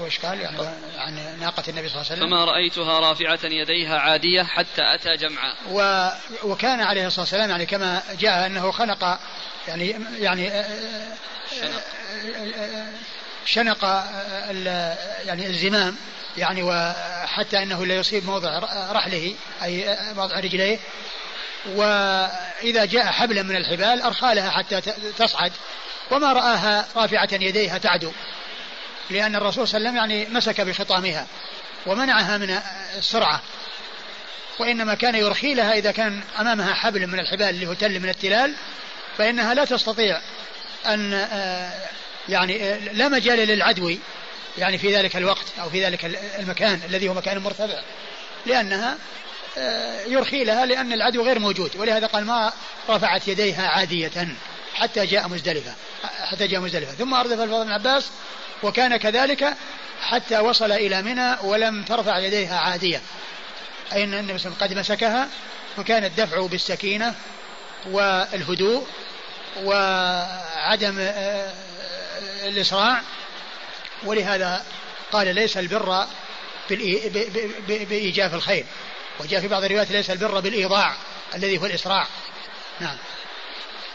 وإيش 0.01 0.19
قال؟ 0.19 0.41
يعني 0.41 0.57
عن 0.97 1.39
ناقة 1.39 1.63
النبي 1.67 1.89
صلى 1.89 2.01
الله 2.01 2.11
عليه 2.11 2.21
وسلم. 2.21 2.27
فما 2.27 2.45
رأيتها 2.45 2.99
رافعة 2.99 3.39
يديها 3.43 3.99
عادية 3.99 4.43
حتى 4.43 4.81
أتى 4.95 5.17
جمعاء. 5.17 5.55
و... 5.71 6.09
وكان 6.43 6.81
عليه 6.81 7.07
الصلاة 7.07 7.21
والسلام 7.21 7.49
يعني 7.49 7.65
كما 7.65 8.03
جاء 8.19 8.45
أنه 8.45 8.71
خنق 8.71 9.19
يعني 9.67 9.95
يعني 10.19 10.63
شنق, 11.59 11.83
شنق 13.45 13.83
يعني 15.25 15.47
الزمام 15.47 15.95
يعني 16.37 16.63
وحتى 16.63 17.63
إنه 17.63 17.85
لا 17.85 17.95
يصيب 17.95 18.25
موضع 18.25 18.59
رحله 18.91 19.35
أي 19.63 19.97
موضع 20.15 20.39
رجليه. 20.39 20.79
وإذا 21.75 22.85
جاء 22.85 23.05
حبلا 23.05 23.43
من 23.43 23.55
الحبال 23.55 24.01
أرخى 24.01 24.35
لها 24.35 24.49
حتى 24.49 24.81
تصعد. 25.17 25.51
وما 26.11 26.33
رآها 26.33 26.87
رافعة 26.95 27.29
يديها 27.33 27.77
تعدو 27.77 28.11
لأن 29.09 29.35
الرسول 29.35 29.67
صلى 29.67 29.77
الله 29.77 29.89
عليه 29.89 29.99
وسلم 29.99 30.11
يعني 30.11 30.35
مسك 30.35 30.61
بخطامها 30.61 31.27
ومنعها 31.85 32.37
من 32.37 32.59
السرعة. 32.97 33.41
وإنما 34.59 34.95
كان 34.95 35.15
يرخي 35.15 35.53
لها 35.53 35.73
إذا 35.73 35.91
كان 35.91 36.23
أمامها 36.39 36.73
حبل 36.73 37.07
من 37.07 37.19
الحبال 37.19 37.49
اللي 37.49 37.67
هو 37.67 37.73
تل 37.73 37.99
من 37.99 38.09
التلال 38.09 38.53
فإنها 39.17 39.53
لا 39.53 39.65
تستطيع 39.65 40.21
أن 40.85 41.13
آه، 41.13 41.71
يعني 42.29 42.63
آه، 42.63 42.77
لا 42.77 43.09
مجال 43.09 43.39
للعدو 43.39 43.95
يعني 44.57 44.77
في 44.77 44.95
ذلك 44.95 45.17
الوقت 45.17 45.45
أو 45.59 45.69
في 45.69 45.85
ذلك 45.85 46.05
المكان 46.39 46.81
الذي 46.85 47.09
هو 47.09 47.13
مكان 47.13 47.37
مرتفع 47.37 47.81
لأنها 48.45 48.97
آه، 49.57 50.01
يرخي 50.01 50.43
لها 50.43 50.65
لأن 50.65 50.93
العدو 50.93 51.23
غير 51.23 51.39
موجود 51.39 51.75
ولهذا 51.75 52.07
قال 52.07 52.25
ما 52.25 52.53
رفعت 52.89 53.27
يديها 53.27 53.67
عادية 53.67 54.27
حتى 54.73 55.05
جاء 55.05 55.27
مزدلفة 55.27 55.73
حتى 56.03 56.47
جاء 56.47 56.59
مزدلفة. 56.59 56.91
ثم 56.91 57.13
أردف 57.13 57.39
الفضل 57.41 57.65
بن 57.65 57.71
عباس 57.71 58.09
وكان 58.63 58.97
كذلك 58.97 59.53
حتى 60.01 60.39
وصل 60.39 60.71
إلى 60.71 61.01
منى 61.01 61.35
ولم 61.43 61.83
ترفع 61.83 62.17
يديها 62.17 62.59
عادية. 62.59 63.01
أي 63.93 64.03
أن 64.03 64.13
النبي 64.13 64.39
قد 64.59 64.73
مسكها 64.73 65.27
فكان 65.77 66.03
الدفع 66.03 66.45
بالسكينة 66.45 67.15
والهدوء 67.85 68.87
وعدم 69.63 70.95
آه، 70.99 71.53
الإسراع. 72.47 73.01
ولهذا 74.03 74.65
قال 75.11 75.35
ليس 75.35 75.57
البر 75.57 76.05
بإيجاف 77.67 78.33
الخير. 78.33 78.65
وجاء 79.19 79.41
في 79.41 79.47
بعض 79.47 79.63
الروايات 79.63 79.91
ليس 79.91 80.09
البر 80.09 80.39
بالإيضاع 80.39 80.95
الذي 81.35 81.57
هو 81.57 81.65
الإسراع. 81.65 82.07
نعم. 82.79 82.97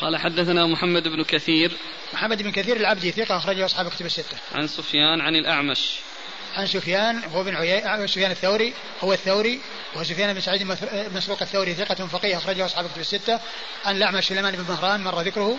قال 0.01 0.17
حدثنا 0.17 0.67
محمد 0.67 1.03
بن 1.03 1.25
كثير. 1.25 1.73
محمد 2.13 2.43
بن 2.43 2.53
كثير 2.53 2.77
العبدي 2.77 3.11
ثقة 3.11 3.37
أخرجه 3.37 3.65
أصحاب 3.65 3.89
كتب 3.89 4.07
الستة. 4.07 4.37
عن 4.55 4.67
سفيان 4.67 5.21
عن 5.21 5.37
الأعمش. 5.37 5.97
عن 6.57 6.67
سفيان 6.67 7.23
هو 7.35 7.45
بن 7.45 7.57
عيينة 7.57 8.07
سفيان 8.07 8.31
الثوري 8.31 8.75
هو 9.01 9.13
الثوري 9.13 9.61
وهو 9.95 10.05
سفيان 10.05 10.35
بن 10.35 10.41
سعيد 10.41 10.63
مسروق 11.15 11.43
الثوري 11.43 11.75
ثقة 11.75 12.07
فقيه 12.07 12.37
أخرجه 12.37 12.65
أصحاب 12.65 12.91
كتب 12.91 13.01
الستة. 13.01 13.41
عن 13.85 13.97
الأعمش 13.97 14.29
سليمان 14.29 14.57
بن 14.57 14.65
مهران 14.69 15.01
مر 15.01 15.21
ذكره. 15.21 15.57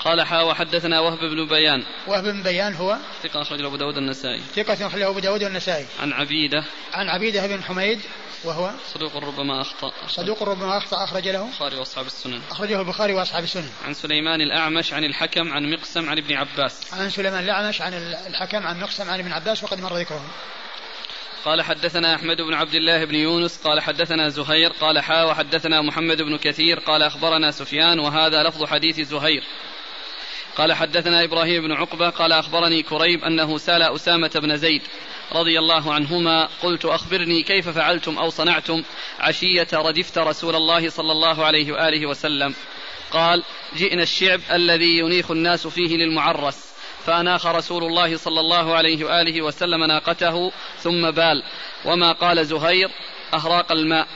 قال 0.00 0.22
حا 0.22 0.42
وحدثنا 0.42 1.00
وهب 1.00 1.18
بن 1.18 1.46
بيان. 1.46 1.84
وهب 2.06 2.24
بن 2.24 2.42
بيان 2.42 2.74
هو 2.74 2.96
ثقة 3.22 3.42
أخرجه 3.42 3.66
أبو 3.66 3.76
داود 3.76 3.96
النسائي. 3.96 4.40
ثقة 4.40 4.86
أخرجه 4.86 5.08
أبو 5.08 5.18
داود 5.18 5.42
النسائي. 5.42 5.86
عن 6.00 6.12
عبيدة. 6.12 6.64
عن 6.92 7.08
عبيدة 7.08 7.46
بن 7.46 7.62
حميد 7.62 8.00
وهو 8.44 8.70
صدوق 8.94 9.16
ربما 9.16 9.60
أخطأ. 9.60 9.92
صدوق 10.08 10.42
ربما 10.42 10.78
أخطأ 10.78 11.04
أخرج 11.04 11.28
له 11.28 11.44
البخاري 11.44 11.76
وأصحاب 11.76 12.06
السنن. 12.06 12.40
أخرجه 12.50 12.80
البخاري 12.80 13.14
وأصحاب 13.14 13.44
السنن. 13.44 13.70
عن 13.84 13.94
سليمان 13.94 14.40
الأعمش 14.40 14.92
عن 14.92 15.04
الحكم 15.04 15.52
عن 15.52 15.70
مقسم 15.70 16.08
عن 16.08 16.18
ابن 16.18 16.34
عباس. 16.34 16.94
عن 16.94 17.10
سليمان 17.10 17.44
الأعمش 17.44 17.82
عن 17.82 17.92
الحكم 18.26 18.66
عن 18.66 18.80
مقسم 18.80 19.10
عن 19.10 19.18
ابن 19.18 19.32
عباس 19.32 19.64
وقد 19.64 19.80
مر 19.80 19.96
ذكرهم. 19.96 20.28
قال 21.44 21.62
حدثنا 21.62 22.14
أحمد 22.14 22.36
بن 22.36 22.54
عبد 22.54 22.74
الله 22.74 23.04
بن 23.04 23.14
يونس 23.14 23.60
قال 23.64 23.80
حدثنا 23.80 24.28
زهير 24.28 24.70
قال 24.70 25.00
حا 25.00 25.24
وحدثنا 25.24 25.82
محمد 25.82 26.22
بن 26.22 26.36
كثير 26.38 26.78
قال 26.78 27.02
أخبرنا 27.02 27.50
سفيان 27.50 27.98
وهذا 27.98 28.42
لفظ 28.42 28.64
حديث 28.64 29.00
زهير. 29.00 29.44
قال 30.56 30.72
حدثنا 30.72 31.24
إبراهيم 31.24 31.62
بن 31.62 31.72
عقبة 31.72 32.10
قال 32.10 32.32
أخبرني 32.32 32.82
كريب 32.82 33.24
أنه 33.24 33.58
سأل 33.58 33.82
أسامة 33.82 34.30
بن 34.34 34.56
زيد 34.56 34.82
رضي 35.32 35.58
الله 35.58 35.94
عنهما 35.94 36.48
قلت 36.62 36.84
أخبرني 36.84 37.42
كيف 37.42 37.68
فعلتم 37.68 38.18
أو 38.18 38.30
صنعتم 38.30 38.82
عشية 39.20 39.68
ردفت 39.72 40.18
رسول 40.18 40.56
الله 40.56 40.88
صلى 40.88 41.12
الله 41.12 41.44
عليه 41.44 41.72
وآله 41.72 42.06
وسلم. 42.06 42.54
قال 43.10 43.42
جئنا 43.76 44.02
الشعب 44.02 44.40
الذي 44.52 44.98
ينيخ 44.98 45.30
الناس 45.30 45.66
فيه 45.66 45.96
للمعرس. 45.96 46.74
فأناخ 47.06 47.46
رسول 47.46 47.84
الله 47.84 48.16
صلى 48.16 48.40
الله 48.40 48.74
عليه 48.74 49.04
وآله 49.04 49.42
وسلم 49.42 49.84
ناقته 49.84 50.52
ثم 50.78 51.10
بال. 51.10 51.42
وما 51.84 52.12
قال 52.12 52.46
زهير 52.46 52.90
أهراق 53.34 53.72
الماء. 53.72 54.06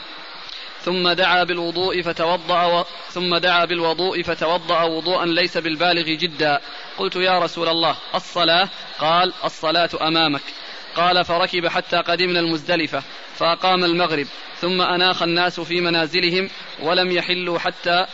ثم 0.81 1.09
دعا 1.09 1.43
بالوضوء 1.43 2.01
فتوضأ 2.01 2.65
و... 2.65 2.85
ثم 3.09 3.37
دعا 3.37 3.65
بالوضوء 3.65 4.23
فتوضأ 4.23 4.83
وضوءا 4.83 5.25
ليس 5.25 5.57
بالبالغ 5.57 6.03
جدا. 6.03 6.59
قلت 6.97 7.15
يا 7.15 7.39
رسول 7.39 7.67
الله 7.67 7.95
الصلاة؟ 8.15 8.69
قال 8.99 9.33
الصلاة 9.43 9.89
أمامك. 10.01 10.41
قال 10.95 11.25
فركب 11.25 11.67
حتى 11.67 11.97
قدمنا 11.97 12.39
المزدلفة 12.39 13.03
فأقام 13.35 13.83
المغرب 13.83 14.27
ثم 14.61 14.81
أناخ 14.81 15.23
الناس 15.23 15.59
في 15.59 15.81
منازلهم 15.81 16.49
ولم 16.81 17.11
يحلوا 17.11 17.59
حتى 17.59 18.05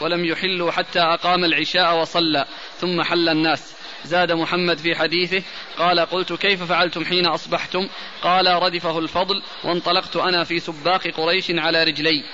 ولم 0.00 0.24
يحلوا 0.24 0.70
حتى 0.70 1.00
أقام 1.00 1.44
العشاء 1.44 2.00
وصلى 2.00 2.44
ثم 2.80 3.02
حل 3.02 3.28
الناس. 3.28 3.77
زاد 4.04 4.32
محمد 4.32 4.78
في 4.78 4.96
حديثه 4.96 5.42
قال 5.78 6.00
قلت 6.00 6.32
كيف 6.32 6.62
فعلتم 6.62 7.04
حين 7.04 7.26
أصبحتم؟ 7.26 7.88
قال 8.22 8.62
ردفه 8.62 8.98
الفضل 8.98 9.42
وانطلقت 9.64 10.16
أنا 10.16 10.44
في 10.44 10.60
سباق 10.60 11.08
قريش 11.08 11.50
على 11.50 11.84
رجلي. 11.84 12.24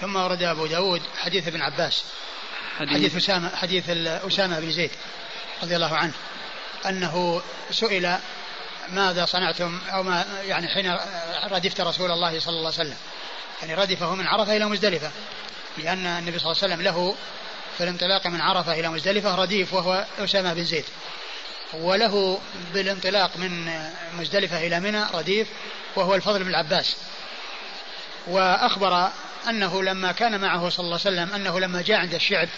ثم 0.00 0.16
ورد 0.16 0.42
أبو 0.42 0.66
داود 0.66 1.02
حديث 1.18 1.48
ابن 1.48 1.62
عباس 1.62 2.04
حديث, 2.78 2.94
حديث 2.94 3.16
أسامة 3.16 3.56
حديث 3.56 3.90
أسامة 4.06 4.60
بن 4.60 4.70
زيد 4.70 4.90
رضي 5.62 5.76
الله 5.76 5.96
عنه 5.96 6.12
أنه 6.86 7.42
سئل 7.70 8.18
ماذا 8.88 9.24
صنعتم؟ 9.24 9.78
أو 9.92 10.02
ما 10.02 10.24
يعني 10.46 10.68
حين 10.68 10.96
ردفت 11.52 11.80
رسول 11.80 12.10
الله 12.10 12.38
صلى 12.38 12.56
الله 12.56 12.72
عليه 12.72 12.88
وسلم. 12.90 12.96
يعني 13.62 13.74
ردفه 13.74 14.14
من 14.14 14.26
عرفة 14.26 14.56
إلى 14.56 14.66
مزدلفة 14.66 15.10
لأن 15.78 16.06
النبي 16.06 16.38
صلى 16.38 16.52
الله 16.52 16.62
عليه 16.62 16.74
وسلم 16.74 16.82
له 16.82 17.14
في 17.78 17.84
الانطلاق 17.84 18.26
من 18.26 18.40
عرفة 18.40 18.72
إلى 18.72 18.88
مزدلفة 18.88 19.34
رديف 19.34 19.74
وهو 19.74 20.04
أسامة 20.18 20.54
بن 20.54 20.64
زيد. 20.64 20.84
وله 21.72 22.40
بالانطلاق 22.74 23.36
من 23.36 23.70
مزدلفة 24.18 24.66
إلى 24.66 24.80
منى 24.80 25.04
رديف 25.14 25.48
وهو 25.96 26.14
الفضل 26.14 26.44
بن 26.44 26.50
العباس. 26.50 26.96
وأخبر 28.26 29.08
أنه 29.48 29.82
لما 29.82 30.12
كان 30.12 30.40
معه 30.40 30.68
صلى 30.68 30.84
الله 30.84 31.00
عليه 31.04 31.16
وسلم 31.16 31.34
أنه 31.34 31.60
لما 31.60 31.82
جاء 31.82 31.98
عند 31.98 32.14
الشعب 32.14 32.48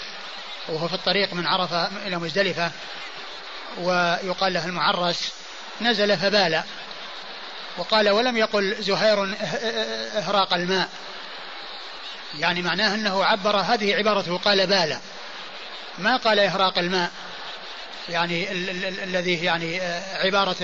وهو 0.68 0.88
في 0.88 0.94
الطريق 0.94 1.34
من 1.34 1.46
عرفة 1.46 1.88
إلى 2.06 2.16
مزدلفة 2.18 2.70
ويقال 3.78 4.52
له 4.52 4.66
المعرس 4.66 5.32
نزل 5.80 6.16
فبال. 6.16 6.62
وقال 7.78 8.08
ولم 8.08 8.36
يقل 8.36 8.76
زهير 8.82 9.34
إهراق 10.18 10.54
الماء. 10.54 10.88
يعني 12.38 12.62
معناه 12.62 12.94
أنه 12.94 13.24
عبر 13.24 13.56
هذه 13.56 13.94
عبارته 13.94 14.38
قال 14.38 14.66
بالا 14.66 14.98
ما 15.98 16.16
قال 16.16 16.38
إهراق 16.38 16.78
الماء. 16.78 17.10
يعني 18.08 18.52
الذي 19.04 19.44
يعني 19.44 19.80
آه، 19.80 20.26
عبارة 20.26 20.56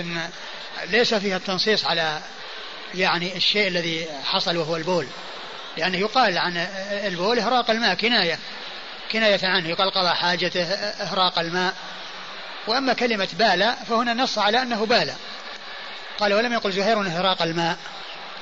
ليس 0.84 1.14
فيها 1.14 1.36
التنصيص 1.36 1.84
على 1.84 2.20
يعني 2.94 3.36
الشيء 3.36 3.68
الذي 3.68 4.08
حصل 4.24 4.56
وهو 4.56 4.76
البول. 4.76 5.06
لأنه 5.76 5.98
يقال 5.98 6.38
عن 6.38 6.56
البول 6.90 7.38
إهراق 7.38 7.70
الماء 7.70 7.94
كناية. 7.94 8.38
كناية 9.12 9.40
عنه. 9.42 9.68
يقال 9.68 9.90
قضى 9.90 10.14
حاجته 10.14 10.62
إهراق 10.62 11.38
الماء. 11.38 11.74
وأما 12.66 12.92
كلمة 12.92 13.28
بالا 13.32 13.74
فهنا 13.74 14.14
نص 14.14 14.38
على 14.38 14.62
أنه 14.62 14.86
بالا 14.86 15.14
قال 16.18 16.34
ولم 16.34 16.52
يقل 16.52 16.72
زهير 16.72 17.00
إهراق 17.06 17.42
الماء. 17.42 17.76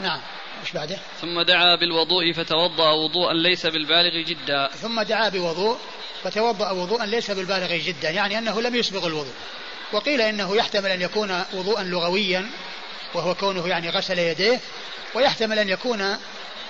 نعم. 0.01 0.21
إيش 0.61 0.73
بعده؟ 0.73 0.99
ثم 1.21 1.43
دعا 1.43 1.77
بالوضوء 1.77 2.33
فتوضأ 2.33 2.91
وضوءا 2.91 3.33
ليس 3.33 3.67
بالبالغ 3.67 4.21
جدا. 4.29 4.69
ثم 4.69 5.03
دعا 5.03 5.29
بوضوء 5.29 5.79
فتوضأ 6.25 6.71
وضوءا 6.71 7.07
ليس 7.07 7.31
بالبالغ 7.31 7.77
جدا 7.77 8.11
يعني 8.11 8.39
أنه 8.39 8.61
لم 8.61 8.75
يسبغ 8.75 9.07
الوضوء. 9.07 9.35
وقيل 9.93 10.21
إنه 10.21 10.57
يحتمل 10.57 10.91
أن 10.91 11.03
يكون 11.03 11.45
وضوءا 11.53 11.83
لغويا 11.83 12.51
وهو 13.15 13.35
كونه 13.35 13.69
يعني 13.69 13.91
غسل 13.91 14.19
يديه 14.19 14.61
ويحتمل 15.15 15.59
أن 15.59 15.69
يكون 15.69 16.17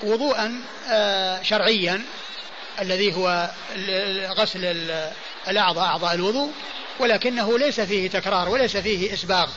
وضوءا 0.03 0.63
آه، 0.91 1.43
شرعيا 1.43 2.03
الذي 2.81 3.15
هو 3.15 3.51
غسل 4.39 4.65
الأعضاء 5.49 5.85
أعضاء 5.85 6.15
الوضوء 6.15 6.53
ولكنه 6.99 7.59
ليس 7.59 7.81
فيه 7.81 8.11
تكرار 8.11 8.49
وليس 8.49 8.77
فيه 8.77 9.15
إسباغ. 9.15 9.49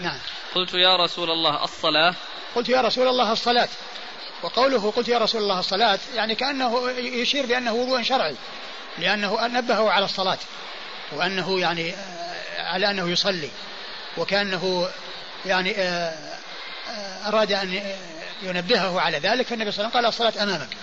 نعم. 0.00 0.18
قلت 0.54 0.74
يا 0.74 0.96
رسول 0.96 1.30
الله 1.30 1.64
الصلاة 1.64 2.14
قلت 2.54 2.68
يا 2.68 2.80
رسول 2.80 3.08
الله 3.08 3.32
الصلاة. 3.32 3.68
وقوله 4.42 4.92
قلت 4.96 5.08
يا 5.08 5.18
رسول 5.18 5.42
الله 5.42 5.58
الصلاة 5.58 5.98
يعني 6.14 6.34
كأنه 6.34 6.90
يشير 6.98 7.46
بأنه 7.46 7.72
وضوء 7.72 8.02
شرعي 8.02 8.34
لأنه 8.98 9.46
نبهه 9.46 9.90
على 9.90 10.04
الصلاة 10.04 10.38
وأنه 11.12 11.60
يعني 11.60 11.94
على 12.58 12.90
أنه 12.90 13.10
يصلي 13.10 13.50
وكأنه 14.16 14.88
يعني 15.46 15.74
آه، 15.78 16.14
آه، 16.90 17.28
أراد 17.28 17.52
أن 17.52 17.96
ينبهه 18.42 19.00
على 19.00 19.18
ذلك 19.18 19.46
فالنبي 19.46 19.72
صلى 19.72 19.86
الله 19.86 19.96
عليه 19.96 20.08
وسلم 20.08 20.22
قال 20.22 20.30
الصلاة 20.30 20.42
أمامك. 20.42 20.76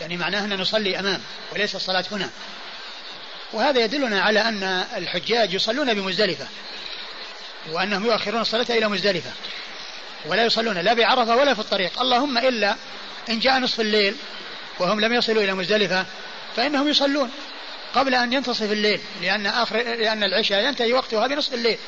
يعني 0.00 0.16
معناه 0.16 0.44
أن 0.44 0.60
نصلي 0.60 0.98
أمام 0.98 1.22
وليس 1.52 1.74
الصلاة 1.74 2.04
هنا. 2.12 2.30
وهذا 3.52 3.80
يدلنا 3.80 4.20
على 4.20 4.40
أن 4.40 4.62
الحجاج 4.96 5.54
يصلون 5.54 5.94
بمزدلفة 5.94 6.46
وأنهم 7.70 8.06
يؤخرون 8.06 8.40
الصلاة 8.40 8.66
إلى 8.70 8.88
مزدلفة. 8.88 9.30
ولا 10.26 10.44
يصلون 10.44 10.78
لا 10.78 10.94
بعرفة 10.94 11.36
ولا 11.36 11.54
في 11.54 11.60
الطريق. 11.60 12.00
اللهم 12.00 12.38
إلا 12.38 12.76
إن 13.30 13.38
جاء 13.38 13.58
نصف 13.58 13.80
الليل 13.80 14.16
وهم 14.78 15.00
لم 15.00 15.12
يصلوا 15.12 15.42
إلى 15.42 15.54
مزدلفة 15.54 16.06
فإنهم 16.56 16.88
يصلون 16.88 17.30
قبل 17.94 18.14
أن 18.14 18.32
ينتصف 18.32 18.72
الليل 18.72 19.00
لأن 19.22 19.46
آخر 19.46 19.76
لأن 19.76 20.24
العشاء 20.24 20.64
ينتهي 20.64 20.92
وقتها 20.92 21.26
بنصف 21.26 21.54
الليل. 21.54 21.78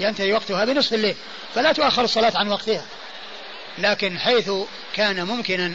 ينتهي 0.00 0.32
وقتها 0.32 0.64
بنصف 0.64 0.94
الليل. 0.94 1.14
فلا 1.54 1.72
تؤخر 1.72 2.04
الصلاة 2.04 2.32
عن 2.34 2.48
وقتها. 2.48 2.84
لكن 3.78 4.18
حيث 4.18 4.50
كان 4.94 5.24
ممكنا 5.24 5.74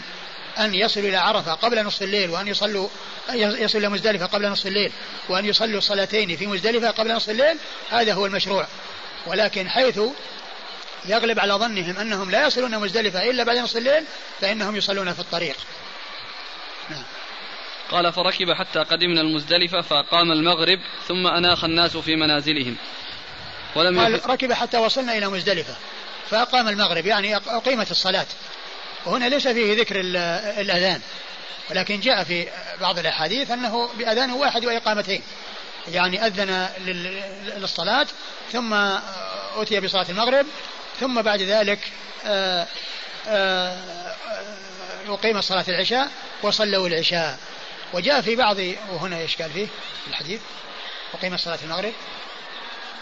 أن 0.60 0.76
يصلوا 0.76 1.10
إلى 1.10 1.18
عرفة 1.18 1.54
قبل 1.54 1.84
نصف 1.84 2.04
الليل 2.04 2.30
وأن 2.30 2.48
يصلوا 2.48 2.90
يصلوا 3.34 3.82
إلى 3.82 3.90
مزدلفة 3.90 4.26
قبل 4.26 4.50
نصف 4.50 4.68
الليل 4.68 4.92
وأن 5.30 5.46
يصلوا 5.46 5.78
الصلاتين 5.78 6.38
في 6.38 6.48
مزدلفة 6.48 6.90
قبل 6.90 7.16
نصف 7.16 7.30
الليل 7.30 7.58
هذا 7.90 8.14
هو 8.14 8.26
المشروع. 8.26 8.68
ولكن 9.28 9.70
حيث 9.70 10.00
يغلب 11.08 11.40
على 11.40 11.54
ظنهم 11.54 11.98
أنهم 11.98 12.32
لا 12.32 12.48
يصلون 12.48 12.80
مزدلفة 12.80 13.30
إلا 13.30 13.44
بعد 13.44 13.58
نصف 13.58 13.78
الليل 13.78 14.04
فإنهم 14.42 14.76
يصلون 14.76 15.14
في 15.14 15.20
الطريق. 15.20 15.56
نعم. 16.90 17.04
قال 17.92 18.14
فركب 18.14 18.54
حتى 18.54 18.80
قدمنا 18.80 19.22
المزدلفة 19.22 19.82
فقام 19.82 20.32
المغرب 20.32 20.80
ثم 21.08 21.28
أناخ 21.28 21.64
الناس 21.64 21.98
في 21.98 22.16
منازلهم. 22.16 22.76
ولم 23.76 24.00
قال 24.00 24.30
ركب 24.30 24.54
حتى 24.54 24.78
وصلنا 24.78 25.18
إلى 25.18 25.28
مزدلفة 25.28 25.76
فأقام 26.30 26.68
المغرب 26.68 27.06
يعني 27.06 27.36
أقيمت 27.36 27.92
الصلاة. 27.92 28.26
وهنا 29.06 29.30
ليس 29.30 29.48
فيه 29.48 29.80
ذكر 29.80 29.96
الأذان 30.60 31.02
ولكن 31.70 32.00
جاء 32.00 32.24
في 32.24 32.48
بعض 32.82 33.00
الأحاديث 33.00 33.52
أنه 33.52 33.90
بأذان 33.98 34.32
واحد 34.32 34.66
وإقامتين. 34.66 35.22
يعني 35.88 36.26
أذن 36.26 36.70
للصلاة 37.58 38.08
ثم 38.52 38.74
أتي 39.56 39.80
بصلاة 39.80 40.06
المغرب 40.10 40.46
ثم 41.00 41.22
بعد 41.22 41.42
ذلك 41.42 41.80
آه، 42.26 42.68
آه، 43.28 43.78
أقيم 45.08 45.42
صلاة 45.42 45.66
العشاء 45.68 46.10
وصلوا 46.44 46.88
العشاء. 46.88 47.40
وجاء 47.94 48.22
في 48.22 48.36
بعض 48.36 48.58
وهنا 48.92 49.18
إيش 49.18 49.42
قال 49.42 49.52
فيه 49.52 49.68
الحديث؟ 50.08 50.42
أقيم 51.14 51.38
صلاة 51.38 51.60
المغرب. 51.64 51.94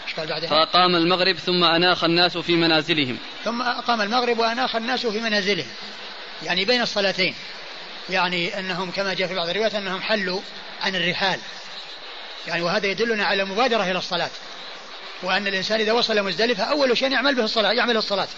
إيش 0.06 0.14
قال 0.14 0.28
بعدها؟ 0.28 0.50
فأقام 0.50 0.94
المغرب 0.96 1.36
ثم 1.36 1.64
أناخ 1.64 2.04
الناس 2.04 2.38
في 2.38 2.52
منازلهم. 2.52 3.18
ثم 3.44 3.62
أقام 3.62 4.00
المغرب 4.00 4.38
وأناخ 4.38 4.76
الناس 4.76 5.06
في 5.06 5.20
منازلهم. 5.20 5.68
يعني 6.42 6.64
بين 6.64 6.82
الصلاتين. 6.82 7.34
يعني 8.10 8.58
أنهم 8.58 8.90
كما 8.90 9.14
جاء 9.14 9.28
في 9.28 9.34
بعض 9.34 9.48
الروايات 9.48 9.74
أنهم 9.74 10.02
حلوا 10.02 10.40
عن 10.82 10.96
الرحال. 10.96 11.40
يعني 12.46 12.62
وهذا 12.62 12.86
يدلنا 12.86 13.24
على 13.24 13.42
المبادرة 13.42 13.82
إلى 13.82 13.98
الصلاة. 13.98 14.30
وأن 15.24 15.46
الإنسان 15.46 15.80
إذا 15.80 15.92
وصل 15.92 16.22
مزدلفة 16.22 16.64
أول 16.64 16.98
شيء 16.98 17.12
يعمل 17.12 17.34
به 17.34 17.44
الصلاة 17.44 17.72
يعمل 17.72 17.96
الصلاة. 17.96 18.28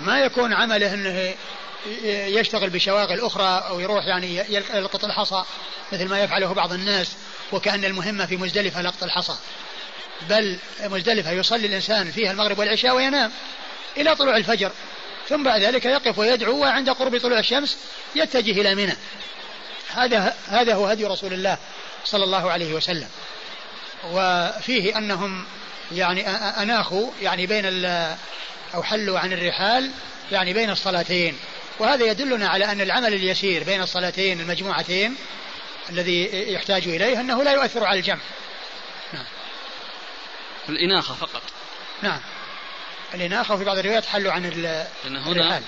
ما 0.00 0.20
يكون 0.20 0.52
عمله 0.52 0.94
أنه 0.94 1.34
يشتغل 2.04 2.70
بشواغل 2.70 3.20
أخرى 3.20 3.64
أو 3.68 3.80
يروح 3.80 4.06
يعني 4.06 4.36
يلقط 4.48 5.04
الحصى 5.04 5.44
مثل 5.92 6.08
ما 6.08 6.20
يفعله 6.20 6.54
بعض 6.54 6.72
الناس 6.72 7.16
وكأن 7.52 7.84
المهمة 7.84 8.26
في 8.26 8.36
مزدلفة 8.36 8.82
لقط 8.82 9.02
الحصى. 9.02 9.36
بل 10.28 10.58
مزدلفة 10.80 11.30
يصلي 11.30 11.66
الإنسان 11.66 12.10
فيها 12.10 12.32
المغرب 12.32 12.58
والعشاء 12.58 12.96
وينام 12.96 13.32
إلى 13.96 14.16
طلوع 14.16 14.36
الفجر 14.36 14.72
ثم 15.28 15.42
بعد 15.42 15.60
ذلك 15.62 15.84
يقف 15.84 16.18
ويدعو 16.18 16.58
وعند 16.58 16.90
قرب 16.90 17.18
طلوع 17.20 17.38
الشمس 17.38 17.78
يتجه 18.14 18.60
إلى 18.60 18.74
منى. 18.74 18.96
هذا 19.88 20.36
هذا 20.48 20.74
هو 20.74 20.86
هدي 20.86 21.04
رسول 21.04 21.32
الله 21.32 21.58
صلى 22.04 22.24
الله 22.24 22.50
عليه 22.50 22.74
وسلم. 22.74 23.08
وفيه 24.12 24.98
أنهم 24.98 25.44
يعني 25.94 26.28
أناخوا 26.28 27.10
يعني 27.22 27.46
بين 27.46 27.84
أو 28.74 28.82
حلوا 28.82 29.18
عن 29.18 29.32
الرحال 29.32 29.90
يعني 30.32 30.52
بين 30.52 30.70
الصلاتين. 30.70 31.38
وهذا 31.78 32.04
يدلنا 32.04 32.48
على 32.48 32.64
أن 32.64 32.80
العمل 32.80 33.14
اليسير 33.14 33.64
بين 33.64 33.82
الصلاتين 33.82 34.40
المجموعتين 34.40 35.16
الذي 35.90 36.52
يحتاج 36.52 36.88
إليه 36.88 37.20
أنه 37.20 37.42
لا 37.42 37.52
يؤثر 37.52 37.84
على 37.84 37.98
الجمع. 37.98 38.20
نعم. 39.12 39.24
الإناخة 40.68 41.14
فقط. 41.14 41.42
نعم. 42.02 42.20
الإناخة 43.14 43.54
وفي 43.54 43.64
بعض 43.64 43.78
الروايات 43.78 44.06
حلوا 44.06 44.32
عن 44.32 44.44
الرحال. 45.04 45.62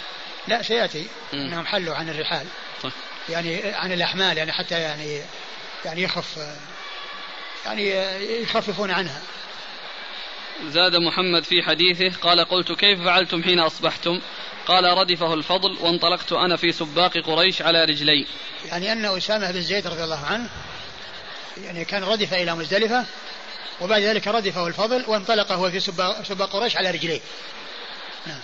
لا 0.49 0.63
سيأتي. 0.63 1.07
م. 1.33 1.37
أنهم 1.37 1.67
حلوا 1.67 1.95
عن 1.95 2.09
الرحال. 2.09 2.47
طيب. 2.83 2.93
يعني 3.29 3.75
عن 3.75 3.93
الأحمال 3.93 4.39
يعني 4.39 4.53
حتى 4.53 4.81
يعني 4.81 5.21
يعني 5.85 6.03
يخف 6.03 6.39
يعني 7.67 7.91
يخففون 8.43 8.91
عنها. 8.91 9.23
زاد 10.63 10.97
محمد 10.97 11.45
في 11.45 11.63
حديثه 11.63 12.19
قال 12.21 12.41
قلت 12.41 12.73
كيف 12.73 13.05
فعلتم 13.05 13.43
حين 13.43 13.61
أصبحتم؟ 13.61 14.21
قال 14.67 14.85
ردفه 14.85 15.35
الفضل 15.35 15.77
وانطلقت 15.81 16.33
أنا 16.33 16.57
في 16.57 16.73
سباق 16.73 17.19
قريش 17.19 17.63
على 17.63 17.85
رجلي. 17.85 18.27
يعني 18.65 18.93
أن 18.93 19.05
أسامة 19.05 19.51
بن 19.51 19.61
زيد 19.61 19.87
رضي 19.87 20.05
الله 20.05 20.25
عنه 20.27 20.49
يعني 21.65 21.85
كان 21.85 22.05
ردف 22.05 22.35
إلى 22.35 22.55
مزدلفة 22.55 23.05
وبعد 23.81 24.03
ذلك 24.03 24.29
ردفه 24.29 24.67
الفضل 24.67 25.05
وانطلق 25.09 25.53
هو 25.53 25.71
في 25.71 25.81
سباق 26.25 26.51
قريش 26.53 26.77
على 26.77 26.91
رجليه. 26.91 27.21
نعم. 28.27 28.41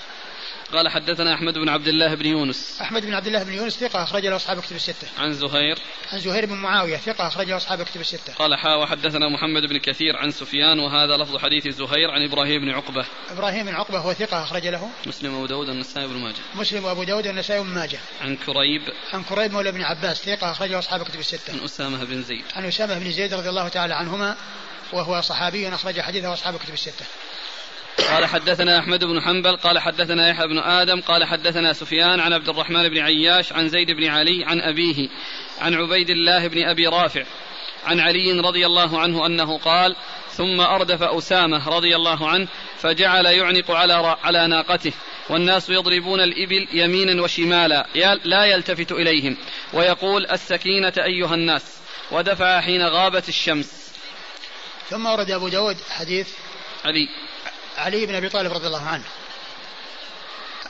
قال 0.72 0.88
حدثنا 0.88 1.34
أحمد 1.34 1.54
بن 1.54 1.68
عبد 1.68 1.88
الله 1.88 2.14
بن 2.14 2.26
يونس. 2.26 2.78
أحمد 2.80 3.06
بن 3.06 3.14
عبد 3.14 3.26
الله 3.26 3.42
بن 3.42 3.52
يونس 3.52 3.78
ثقة 3.78 4.02
أخرج 4.02 4.26
له 4.26 4.36
أصحاب 4.36 4.60
كتب 4.60 4.76
الستة. 4.76 5.08
عن 5.18 5.32
زهير. 5.32 5.78
عن 6.12 6.18
زهير 6.20 6.46
بن 6.46 6.54
معاوية 6.54 6.96
ثقة 6.96 7.26
أخرج 7.26 7.48
له 7.48 7.56
أصحاب 7.56 7.82
كتب 7.82 8.00
الستة. 8.00 8.34
قال 8.34 8.54
حا 8.54 8.74
وحدثنا 8.74 9.28
محمد 9.28 9.62
بن 9.62 9.78
كثير 9.78 10.16
عن 10.16 10.30
سفيان 10.30 10.78
وهذا 10.78 11.16
لفظ 11.16 11.36
حديث 11.36 11.68
زهير 11.68 12.10
عن 12.10 12.22
إبراهيم 12.22 12.60
بن 12.60 12.70
عقبة. 12.70 13.06
إبراهيم 13.30 13.66
بن 13.66 13.74
عقبة 13.74 13.98
هو 13.98 14.12
ثقة 14.12 14.42
أخرج 14.42 14.66
له. 14.66 14.90
مسلم 15.06 15.34
وابو 15.34 15.46
داود 15.46 15.68
والنسائي 15.68 16.06
بن 16.06 16.16
ماجه. 16.16 16.40
مسلم 16.54 16.84
وابو 16.84 17.04
داود 17.04 17.26
والنسائي 17.26 17.62
بن 17.62 17.68
ماجه. 17.68 17.98
عن 18.20 18.36
كريب. 18.36 18.82
عن 19.12 19.22
كريب 19.22 19.52
مولى 19.52 19.72
بن 19.72 19.82
عباس 19.82 20.22
ثقة 20.22 20.50
أخرج 20.50 20.70
له 20.70 20.78
أصحاب 20.78 21.02
كتب 21.02 21.20
الستة. 21.20 21.52
عن 21.52 21.64
أسامة 21.64 22.04
بن 22.04 22.22
زيد. 22.22 22.44
عن 22.54 22.64
أسامة 22.64 22.98
بن 22.98 23.12
زيد 23.12 23.34
رضي 23.34 23.48
الله 23.48 23.68
تعالى 23.68 23.94
عنهما 23.94 24.36
وهو 24.92 25.20
صحابي 25.20 25.68
أخرج 25.68 26.00
حديثه 26.00 26.32
أصحاب 26.32 26.56
كتب 26.56 26.74
الستة. 26.74 27.04
قال 28.00 28.26
حدثنا 28.26 28.78
أحمد 28.78 29.04
بن 29.04 29.20
حنبل 29.20 29.56
قال 29.56 29.78
حدثنا 29.78 30.28
يحيى 30.28 30.46
بن 30.46 30.58
آدم 30.58 31.00
قال 31.00 31.24
حدثنا 31.24 31.72
سفيان 31.72 32.20
عن 32.20 32.32
عبد 32.32 32.48
الرحمن 32.48 32.88
بن 32.88 32.98
عياش 32.98 33.52
عن 33.52 33.68
زيد 33.68 33.90
بن 33.90 34.04
علي 34.04 34.44
عن 34.44 34.60
أبيه 34.60 35.08
عن 35.60 35.74
عبيد 35.74 36.10
الله 36.10 36.46
بن 36.46 36.68
أبي 36.68 36.86
رافع 36.86 37.24
عن 37.84 38.00
علي 38.00 38.40
رضي 38.40 38.66
الله 38.66 39.00
عنه 39.00 39.26
أنه 39.26 39.58
قال 39.58 39.96
ثم 40.30 40.60
أردف 40.60 41.02
أسامة 41.02 41.68
رضي 41.68 41.96
الله 41.96 42.28
عنه 42.28 42.48
فجعل 42.78 43.26
يعنق 43.26 43.70
على 43.70 44.16
على 44.22 44.46
ناقته 44.46 44.92
والناس 45.30 45.70
يضربون 45.70 46.20
الإبل 46.20 46.68
يمينا 46.72 47.22
وشمالا 47.22 47.86
لا 48.24 48.44
يلتفت 48.44 48.92
إليهم 48.92 49.36
ويقول 49.72 50.26
السكينة 50.26 50.92
أيها 50.98 51.34
الناس 51.34 51.80
ودفع 52.10 52.60
حين 52.60 52.82
غابت 52.82 53.28
الشمس. 53.28 53.92
ثم 54.90 55.06
ورد 55.06 55.30
أبو 55.30 55.48
داود 55.48 55.76
حديث 55.90 56.28
علي. 56.84 57.08
علي 57.80 58.06
بن 58.06 58.14
أبي 58.14 58.28
طالب 58.28 58.52
رضي 58.52 58.66
الله 58.66 58.86
عنه. 58.86 59.04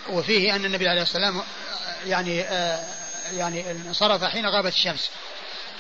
وفيه 0.09 0.57
أن 0.57 0.65
النبي 0.65 0.89
عليه 0.89 1.03
السلام 1.03 1.43
يعني 2.07 2.43
آه 2.43 2.85
يعني 3.33 3.71
انصرف 3.71 4.25
حين 4.25 4.47
غابت 4.47 4.73
الشمس. 4.73 5.11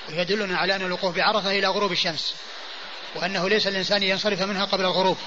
ويدلنا 0.08 0.58
على 0.58 0.76
أن 0.76 0.82
الوقوف 0.82 1.16
بعرفة 1.16 1.50
إلى 1.50 1.66
غروب 1.66 1.92
الشمس. 1.92 2.34
وأنه 3.14 3.48
ليس 3.48 3.66
الإنسان 3.66 4.02
ينصرف 4.02 4.42
منها 4.42 4.64
قبل 4.64 4.84
الغروب. 4.84 5.18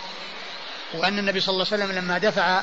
وأن 0.93 1.19
النبي 1.19 1.39
صلى 1.39 1.53
الله 1.53 1.65
عليه 1.71 1.83
وسلم 1.83 1.97
لما 1.97 2.17
دفع 2.17 2.61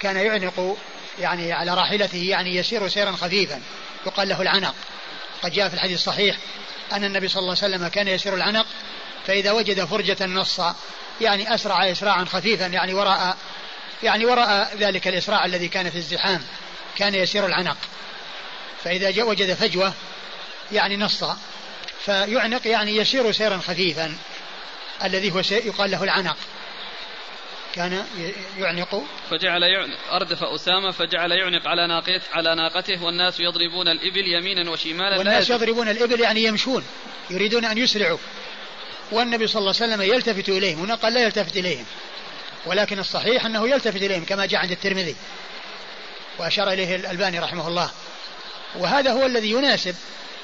كان 0.00 0.16
يعنق 0.16 0.76
يعني 1.18 1.52
على 1.52 1.74
راحلته 1.74 2.18
يعني 2.18 2.56
يسير 2.56 2.88
سيرا 2.88 3.12
خفيفا. 3.12 3.62
يقال 4.06 4.28
له 4.28 4.42
العنق. 4.42 4.74
قد 5.42 5.52
جاء 5.52 5.68
في 5.68 5.74
الحديث 5.74 5.98
الصحيح 5.98 6.36
أن 6.92 7.04
النبي 7.04 7.28
صلى 7.28 7.40
الله 7.40 7.56
عليه 7.62 7.74
وسلم 7.74 7.88
كان 7.88 8.08
يسير 8.08 8.34
العنق 8.34 8.66
فإذا 9.26 9.52
وجد 9.52 9.84
فرجة 9.84 10.26
نص 10.26 10.60
يعني 11.20 11.54
أسرع 11.54 11.90
إسراعا 11.90 12.24
خفيفا 12.24 12.64
يعني 12.64 12.94
وراء 12.94 13.36
يعني 14.02 14.24
وراء 14.24 14.76
ذلك 14.76 15.08
الإسراع 15.08 15.44
الذي 15.44 15.68
كان 15.68 15.90
في 15.90 15.96
الزحام 15.98 16.42
كان 16.96 17.14
يسير 17.14 17.46
العنق. 17.46 17.76
فإذا 18.84 19.10
جاء 19.10 19.28
وجد 19.28 19.54
فجوة 19.54 19.92
يعني 20.72 20.96
نصا 20.96 21.38
فيعنق 22.04 22.66
يعني 22.66 22.96
يسير 22.96 23.32
سيرا 23.32 23.58
خفيفا 23.58 24.16
الذي 25.04 25.32
هو 25.32 25.42
يقال 25.50 25.90
له 25.90 26.04
العنق. 26.04 26.36
كان 27.74 28.04
يعنق. 28.58 29.04
فجعل 29.30 29.62
يعنق 29.62 29.98
أردف 30.12 30.44
أسامة 30.44 30.90
فجعل 30.90 31.32
يعنق 31.32 31.68
على 31.68 31.86
ناقته 31.86 32.20
على 32.32 32.54
ناقته 32.54 33.04
والناس 33.04 33.40
يضربون 33.40 33.88
الإبل 33.88 34.26
يمينا 34.26 34.70
وشمالا. 34.70 35.18
والناس 35.18 35.50
يضربون 35.50 35.88
الإبل 35.88 36.20
يعني 36.20 36.44
يمشون 36.44 36.84
يريدون 37.30 37.64
أن 37.64 37.78
يسرعوا. 37.78 38.18
والنبي 39.12 39.46
صلى 39.46 39.60
الله 39.60 39.74
عليه 39.80 39.94
وسلم 39.94 40.02
يلتفت 40.14 40.48
إليهم 40.48 40.78
هنا 40.78 40.94
قال 40.94 41.14
لا 41.14 41.22
يلتفت 41.22 41.56
إليهم. 41.56 41.84
ولكن 42.66 42.98
الصحيح 42.98 43.46
أنه 43.46 43.68
يلتفت 43.68 44.02
إليهم 44.02 44.24
كما 44.24 44.46
جاء 44.46 44.60
عند 44.60 44.70
الترمذي. 44.70 45.16
وأشار 46.38 46.72
إليه 46.72 46.96
الألباني 46.96 47.38
رحمه 47.38 47.68
الله. 47.68 47.90
وهذا 48.74 49.12
هو 49.12 49.26
الذي 49.26 49.50
يناسب 49.50 49.94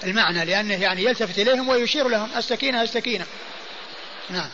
المعنى 0.05 0.45
لأنه 0.45 0.83
يعني 0.83 1.05
يلتفت 1.05 1.39
إليهم 1.39 1.69
ويشير 1.69 2.09
لهم 2.09 2.31
السكينة 2.37 2.83
السكينة 2.83 3.27
نعم. 4.31 4.51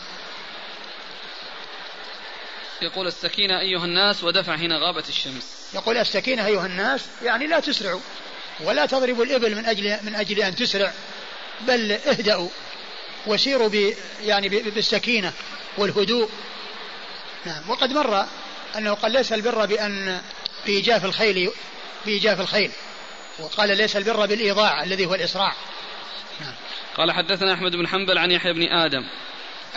يقول 2.82 3.06
السكينة 3.06 3.60
أيها 3.60 3.84
الناس 3.84 4.24
ودفع 4.24 4.56
حين 4.56 4.72
غابت 4.72 5.08
الشمس. 5.08 5.68
يقول 5.74 5.96
السكينة 5.96 6.46
أيها 6.46 6.66
الناس 6.66 7.00
يعني 7.22 7.46
لا 7.46 7.60
تسرعوا 7.60 8.00
ولا 8.60 8.86
تضربوا 8.86 9.24
الإبل 9.24 9.56
من 9.56 9.66
أجل 9.66 9.98
من 10.02 10.14
أجل 10.14 10.40
أن 10.40 10.56
تسرع 10.56 10.92
بل 11.60 11.92
اهدأوا. 11.92 12.48
وسيروا 13.26 13.68
ب 13.68 13.94
يعني 14.22 14.48
بالسكينة 14.48 15.32
والهدوء. 15.78 16.28
نعم. 17.44 17.70
وقد 17.70 17.92
مر 17.92 18.26
أنه 18.76 18.94
قال 18.94 19.12
ليس 19.12 19.32
البر 19.32 19.66
بأن 19.66 20.20
بإيجاف 20.66 21.04
الخيل 21.04 21.50
بإيجاف 22.06 22.40
الخيل. 22.40 22.70
وقال 23.38 23.76
ليس 23.76 23.96
البر 23.96 24.26
بالإيضاع 24.26 24.82
الذي 24.82 25.06
هو 25.06 25.14
الإسراع. 25.14 25.54
نعم. 26.40 26.54
قال 26.96 27.12
حدثنا 27.12 27.54
أحمد 27.54 27.76
بن 27.76 27.88
حنبل 27.88 28.18
عن 28.18 28.30
يحيى 28.30 28.52
بن 28.52 28.62
آدم. 28.62 29.02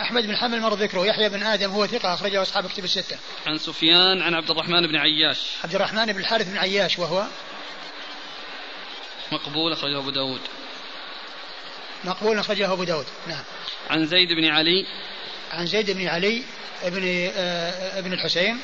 أحمد 0.00 0.26
بن 0.26 0.36
حنبل 0.36 0.60
مر 0.60 0.74
ذكره. 0.74 1.06
يحيى 1.06 1.28
بن 1.28 1.42
آدم 1.42 1.70
هو 1.70 1.86
ثقة 1.86 2.14
أخرجه 2.14 2.42
أصحاب 2.42 2.66
كتب 2.66 2.84
الستة. 2.84 3.18
عن 3.46 3.58
سفيان 3.58 4.22
عن 4.22 4.34
عبد 4.34 4.50
الرحمن 4.50 4.86
بن 4.86 4.96
عياش. 4.96 5.38
عبد 5.64 5.74
الرحمن 5.74 6.12
بن 6.12 6.20
الحارث 6.20 6.48
بن 6.48 6.58
عياش 6.58 6.98
وهو 6.98 7.26
مقبول 9.32 9.72
أخرجه 9.72 9.98
أبو 9.98 10.10
داود. 10.10 10.40
مقبول 12.04 12.38
أخرجه 12.38 12.72
أبو 12.72 12.84
داود. 12.84 13.06
نعم. 13.28 13.44
عن 13.90 14.06
زيد 14.06 14.32
بن 14.32 14.44
علي. 14.44 14.86
عن 15.52 15.66
زيد 15.66 15.90
بن 15.90 16.06
علي 16.06 16.42
ابن 16.82 17.02
آه 17.36 17.98
ابن 17.98 18.12
الحسين 18.12 18.58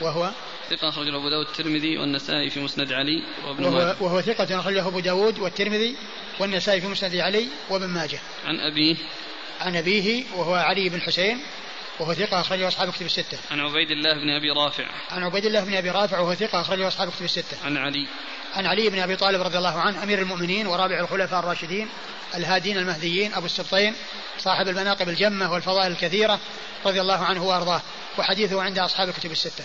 وهو؟ 0.00 0.30
ثقة 0.70 0.88
أخرجه 0.88 1.16
أبو 1.16 1.28
داود. 1.28 1.46
الترمذي 1.46 1.98
والنسائي 1.98 2.50
في 2.50 2.60
مسند 2.60 2.92
علي 2.92 3.22
وابن 3.46 3.64
وهو, 3.64 3.96
وهو 4.00 4.20
ثقة 4.20 4.60
أخرجه 4.60 4.88
أبو 4.88 5.00
داود 5.00 5.38
والترمذي 5.38 5.96
والنسائي 6.40 6.80
في 6.80 6.86
مسند 6.86 7.16
علي 7.16 7.48
وابن 7.70 7.86
ماجه. 7.86 8.18
عن 8.44 8.60
أبيه. 8.60 8.96
عن 9.60 9.76
أبيه 9.76 10.24
وهو 10.36 10.54
علي 10.54 10.88
بن 10.88 11.00
حسين 11.00 11.40
وهو 12.00 12.14
ثقة 12.14 12.40
أخرجه 12.40 12.68
أصحاب 12.68 12.92
كتب 12.92 13.06
الستة. 13.06 13.38
عن 13.50 13.60
عبيد 13.60 13.90
الله 13.90 14.14
بن 14.14 14.30
أبي 14.30 14.50
رافع. 14.50 14.84
عن 15.10 15.24
عبيد 15.24 15.44
الله 15.44 15.64
بن 15.64 15.74
أبي 15.74 15.90
رافع 15.90 16.18
وهو 16.18 16.34
ثقة 16.34 16.60
أخرجه 16.60 16.88
أصحاب 16.88 17.10
كتب 17.10 17.24
الستة. 17.24 17.56
عن 17.64 17.76
علي. 17.76 18.06
عن 18.54 18.66
علي 18.66 18.90
بن 18.90 18.98
أبي 18.98 19.16
طالب 19.16 19.42
رضي 19.42 19.58
الله 19.58 19.80
عنه 19.80 20.02
أمير 20.02 20.18
المؤمنين 20.18 20.66
ورابع 20.66 21.00
الخلفاء 21.00 21.40
الراشدين 21.40 21.88
الهادين 22.34 22.78
المهديين 22.78 23.34
أبو 23.34 23.46
السبطين 23.46 23.94
صاحب 24.38 24.68
المناقب 24.68 25.08
الجمة 25.08 25.52
والفضائل 25.52 25.92
الكثيرة 25.92 26.40
رضي 26.86 27.00
الله 27.00 27.18
عنه 27.24 27.44
وأرضاه 27.44 27.82
وحديثه 28.18 28.62
عند 28.62 28.78
أصحاب 28.78 29.08
الكتب 29.08 29.30
الستة. 29.32 29.64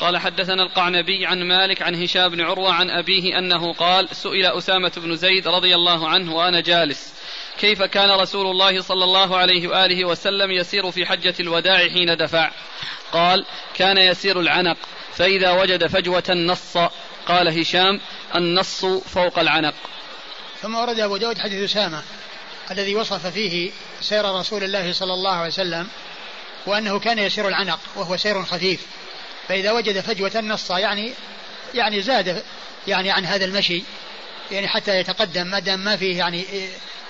قال 0.00 0.18
حدثنا 0.18 0.62
القعنبي 0.62 1.26
عن 1.26 1.42
مالك 1.42 1.82
عن 1.82 2.02
هشام 2.02 2.28
بن 2.28 2.40
عروة 2.40 2.72
عن 2.72 2.90
أبيه 2.90 3.38
أنه 3.38 3.72
قال 3.72 4.08
سئل 4.16 4.46
أسامة 4.46 4.92
بن 4.96 5.16
زيد 5.16 5.48
رضي 5.48 5.74
الله 5.74 6.08
عنه 6.08 6.34
وأنا 6.34 6.60
جالس 6.60 7.14
كيف 7.60 7.82
كان 7.82 8.10
رسول 8.10 8.46
الله 8.46 8.82
صلى 8.82 9.04
الله 9.04 9.36
عليه 9.36 9.68
وآله 9.68 10.04
وسلم 10.04 10.50
يسير 10.50 10.90
في 10.90 11.06
حجة 11.06 11.34
الوداع 11.40 11.88
حين 11.88 12.16
دفع؟ 12.16 12.50
قال 13.12 13.46
كان 13.74 13.98
يسير 13.98 14.40
العنق 14.40 14.76
فإذا 15.16 15.50
وجد 15.50 15.86
فجوة 15.86 16.30
نص. 16.30 16.76
قال 17.26 17.60
هشام 17.60 18.00
النص 18.34 18.84
فوق 18.84 19.38
العنق. 19.38 19.74
ثم 20.62 20.74
ورد 20.74 21.00
أبو 21.00 21.16
داود 21.16 21.38
حديث 21.38 21.70
أسامة 21.70 22.02
الذي 22.70 22.94
وصف 22.94 23.26
فيه 23.26 23.70
سير 24.00 24.24
رسول 24.24 24.64
الله 24.64 24.92
صلى 24.92 25.12
الله 25.12 25.32
عليه 25.32 25.48
وسلم 25.48 25.88
وأنه 26.66 26.98
كان 26.98 27.18
يسير 27.18 27.48
العنق 27.48 27.80
وهو 27.96 28.16
سير 28.16 28.44
خفيف. 28.44 28.86
فإذا 29.48 29.72
وجد 29.72 30.00
فجوة 30.00 30.40
نص 30.40 30.70
يعني 30.70 31.12
يعني 31.74 32.02
زاد 32.02 32.42
يعني 32.88 33.10
عن 33.10 33.24
هذا 33.24 33.44
المشي 33.44 33.82
يعني 34.50 34.68
حتى 34.68 34.98
يتقدم 34.98 35.46
ما 35.46 35.58
دام 35.58 35.80
ما 35.80 35.96
فيه 35.96 36.18
يعني 36.18 36.44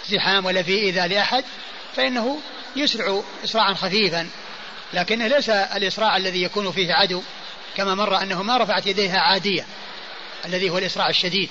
زحام 0.08 0.44
ولا 0.44 0.62
فيه 0.62 0.82
إيذاء 0.82 1.08
لأحد 1.08 1.44
فإنه 1.96 2.40
يسرع 2.76 3.22
إسراعا 3.44 3.74
خفيفا. 3.74 4.28
لكنه 4.92 5.26
ليس 5.26 5.50
الإسراع 5.50 6.16
الذي 6.16 6.42
يكون 6.42 6.72
فيه 6.72 6.92
عدو 6.92 7.22
كما 7.76 7.94
مر 7.94 8.22
أنه 8.22 8.42
ما 8.42 8.56
رفعت 8.56 8.86
يديها 8.86 9.18
عادية 9.18 9.66
الذي 10.44 10.70
هو 10.70 10.78
الإسراع 10.78 11.08
الشديد. 11.08 11.48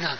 نعم. 0.00 0.16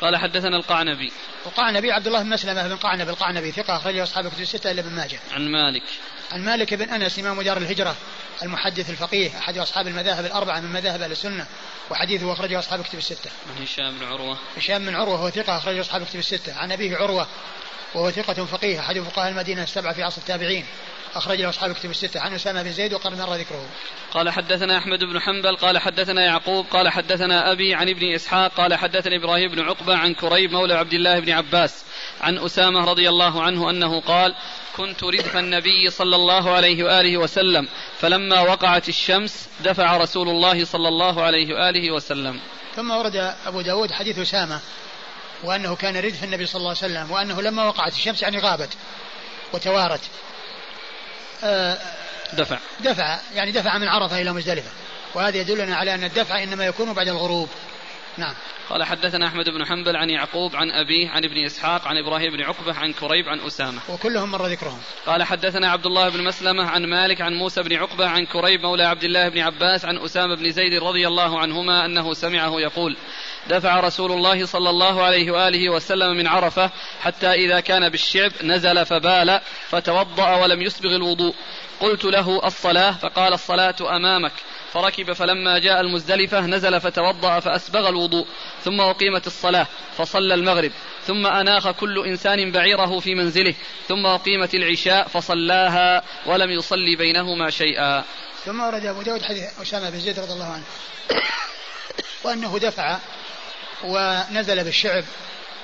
قال 0.00 0.16
حدثنا 0.16 0.56
القعنبي. 0.56 1.12
القعنبي 1.46 1.92
عبد 1.92 2.06
الله 2.06 2.22
بن 2.22 2.28
مسلمة 2.28 2.68
بن 2.68 2.76
قعنب 2.76 3.08
القعنبي 3.08 3.52
ثقة 3.52 3.76
أخرجه 3.76 4.02
أصحاب 4.02 4.28
كتب 4.28 4.40
الستة 4.40 4.70
إلا 4.70 4.80
ابن 4.80 4.90
ماجه. 4.90 5.18
عن 5.32 5.48
مالك. 5.48 5.82
عن 6.32 6.44
مالك 6.44 6.74
بن 6.74 6.90
أنس 6.90 7.18
إمام 7.18 7.42
دار 7.42 7.56
الهجرة 7.56 7.96
المحدث 8.42 8.90
الفقيه 8.90 9.38
أحد 9.38 9.58
أصحاب 9.58 9.86
المذاهب 9.86 10.24
الأربعة 10.24 10.60
من 10.60 10.72
مذاهب 10.72 11.02
أهل 11.02 11.12
السنة 11.12 11.46
وحديثه 11.90 12.32
أخرجه 12.32 12.58
أصحاب 12.58 12.82
كتب 12.82 12.98
الستة. 12.98 13.30
عن 13.56 13.62
هشام 13.62 13.98
بن 13.98 14.06
عروة. 14.06 14.38
هشام 14.56 14.86
بن 14.86 14.94
عروة 14.94 15.16
هو 15.16 15.30
ثقة 15.30 15.56
أخرجه 15.56 15.80
أصحاب 15.80 16.06
كتب 16.06 16.18
الستة. 16.18 16.54
عن 16.54 16.72
أبيه 16.72 16.96
عروة 16.96 17.26
وهو 17.94 18.10
ثقة 18.10 18.44
فقيه 18.44 18.80
أحد 18.80 18.98
فقهاء 18.98 19.28
المدينة 19.30 19.62
السبعة 19.62 19.92
في 19.92 20.02
عصر 20.02 20.18
التابعين. 20.18 20.64
أخرج 21.14 21.40
له 21.40 21.48
أصحاب 21.48 21.72
كتب 21.72 21.90
الستة 21.90 22.20
عن 22.20 22.34
أسامة 22.34 22.62
بن 22.62 22.72
زيد 22.72 22.94
وقد 22.94 23.18
مر 23.18 23.34
ذكره. 23.34 23.66
قال 24.10 24.30
حدثنا 24.30 24.78
أحمد 24.78 24.98
بن 24.98 25.20
حنبل 25.20 25.56
قال 25.56 25.78
حدثنا 25.78 26.24
يعقوب 26.24 26.66
قال 26.66 26.88
حدثنا 26.88 27.52
أبي 27.52 27.74
عن 27.74 27.88
ابن 27.88 28.14
إسحاق 28.14 28.52
قال 28.54 28.74
حدثني 28.74 29.16
إبراهيم 29.16 29.50
بن 29.50 29.60
عقبة 29.60 29.96
عن 29.96 30.14
كريب 30.14 30.50
مولى 30.52 30.74
عبد 30.74 30.92
الله 30.92 31.20
بن 31.20 31.30
عباس 31.30 31.84
عن 32.20 32.38
أسامة 32.38 32.84
رضي 32.84 33.08
الله 33.08 33.42
عنه 33.42 33.70
أنه 33.70 34.00
قال 34.00 34.34
كنت 34.76 35.04
ردف 35.04 35.36
النبي 35.36 35.90
صلى 35.90 36.16
الله 36.16 36.50
عليه 36.50 36.84
وآله 36.84 37.16
وسلم 37.16 37.68
فلما 38.00 38.40
وقعت 38.40 38.88
الشمس 38.88 39.48
دفع 39.60 39.96
رسول 39.96 40.28
الله 40.28 40.64
صلى 40.64 40.88
الله 40.88 41.22
عليه 41.22 41.54
وآله 41.54 41.94
وسلم. 41.94 42.40
ثم 42.76 42.90
ورد 42.90 43.34
أبو 43.46 43.60
داود 43.60 43.92
حديث 43.92 44.18
أسامة 44.18 44.60
وأنه 45.44 45.76
كان 45.76 45.96
ردف 45.96 46.24
النبي 46.24 46.46
صلى 46.46 46.58
الله 46.60 46.68
عليه 46.68 46.78
وسلم 46.78 47.10
وأنه 47.10 47.42
لما 47.42 47.64
وقعت 47.64 47.92
الشمس 47.92 48.22
يعني 48.22 48.38
غابت 48.38 48.70
وتوارت. 49.52 50.00
آه، 51.44 51.78
دفع. 52.32 52.58
دفع 52.80 53.18
يعني 53.34 53.52
دفع 53.52 53.78
من 53.78 53.88
عرفة 53.88 54.20
إلى 54.20 54.32
مزدلفة. 54.32 54.70
وهذا 55.14 55.36
يدلنا 55.36 55.76
على 55.76 55.94
أن 55.94 56.04
الدفع 56.04 56.42
إنما 56.42 56.66
يكون 56.66 56.92
بعد 56.92 57.08
الغروب. 57.08 57.48
نعم. 58.20 58.34
قال 58.70 58.84
حدثنا 58.84 59.26
أحمد 59.26 59.50
بن 59.50 59.66
حنبل 59.66 59.96
عن 59.96 60.10
يعقوب 60.10 60.56
عن 60.56 60.70
أبيه 60.70 61.10
عن 61.10 61.24
ابن 61.24 61.44
إسحاق 61.44 61.88
عن 61.88 61.96
إبراهيم 61.96 62.32
بن 62.32 62.42
عقبة 62.42 62.74
عن 62.74 62.92
كريب 62.92 63.28
عن 63.28 63.40
أسامة. 63.40 63.80
وكلهم 63.88 64.30
مر 64.30 64.46
ذكرهم. 64.46 64.78
قال 65.06 65.22
حدثنا 65.22 65.70
عبد 65.70 65.86
الله 65.86 66.08
بن 66.08 66.24
مسلمة 66.24 66.64
عن 66.64 66.86
مالك 66.86 67.20
عن 67.20 67.34
موسى 67.34 67.62
بن 67.62 67.76
عقبة 67.76 68.08
عن 68.08 68.26
كريب 68.26 68.60
مولى 68.60 68.84
عبد 68.84 69.04
الله 69.04 69.28
بن 69.28 69.38
عباس 69.38 69.84
عن 69.84 69.98
أسامة 69.98 70.34
بن 70.34 70.50
زيد 70.50 70.82
رضي 70.82 71.06
الله 71.06 71.38
عنهما 71.38 71.84
أنه 71.84 72.14
سمعه 72.14 72.60
يقول 72.60 72.96
دفع 73.48 73.80
رسول 73.80 74.12
الله 74.12 74.46
صلى 74.46 74.70
الله 74.70 75.02
عليه 75.02 75.30
وآله 75.30 75.68
وسلم 75.68 76.16
من 76.16 76.26
عرفة 76.26 76.70
حتى 77.00 77.32
إذا 77.32 77.60
كان 77.60 77.88
بالشعب 77.88 78.32
نزل 78.42 78.86
فبال 78.86 79.40
فتوضأ 79.68 80.36
ولم 80.36 80.62
يسبغ 80.62 80.96
الوضوء. 80.96 81.34
قلت 81.80 82.04
له 82.04 82.46
الصلاة؟ 82.46 82.90
فقال 82.90 83.32
الصلاة 83.32 83.96
أمامك. 83.96 84.32
فركب 84.72 85.12
فلما 85.12 85.58
جاء 85.58 85.80
المزدلفة 85.80 86.40
نزل 86.40 86.80
فتوضأ 86.80 87.40
فأسبغ 87.40 87.88
الوضوء 87.88 88.26
ثم 88.64 88.80
أقيمت 88.80 89.26
الصلاة 89.26 89.66
فصلى 89.96 90.34
المغرب 90.34 90.72
ثم 91.06 91.26
أناخ 91.26 91.70
كل 91.70 92.04
إنسان 92.06 92.52
بعيره 92.52 92.98
في 92.98 93.14
منزله 93.14 93.54
ثم 93.88 94.06
أقيمت 94.06 94.54
العشاء 94.54 95.08
فصلاها 95.08 96.02
ولم 96.26 96.50
يصلي 96.50 96.96
بينهما 96.96 97.50
شيئا. 97.50 98.04
ثم 98.44 98.60
ورد 98.60 98.86
أبو 98.86 99.02
داود 99.02 99.22
حديث 99.22 99.60
أسامة 99.62 99.90
بن 99.90 100.00
زيد 100.00 100.18
رضي 100.18 100.32
الله 100.32 100.52
عنه 100.52 100.64
وأنه 102.24 102.58
دفع 102.58 102.98
ونزل 103.84 104.64
بالشعب 104.64 105.04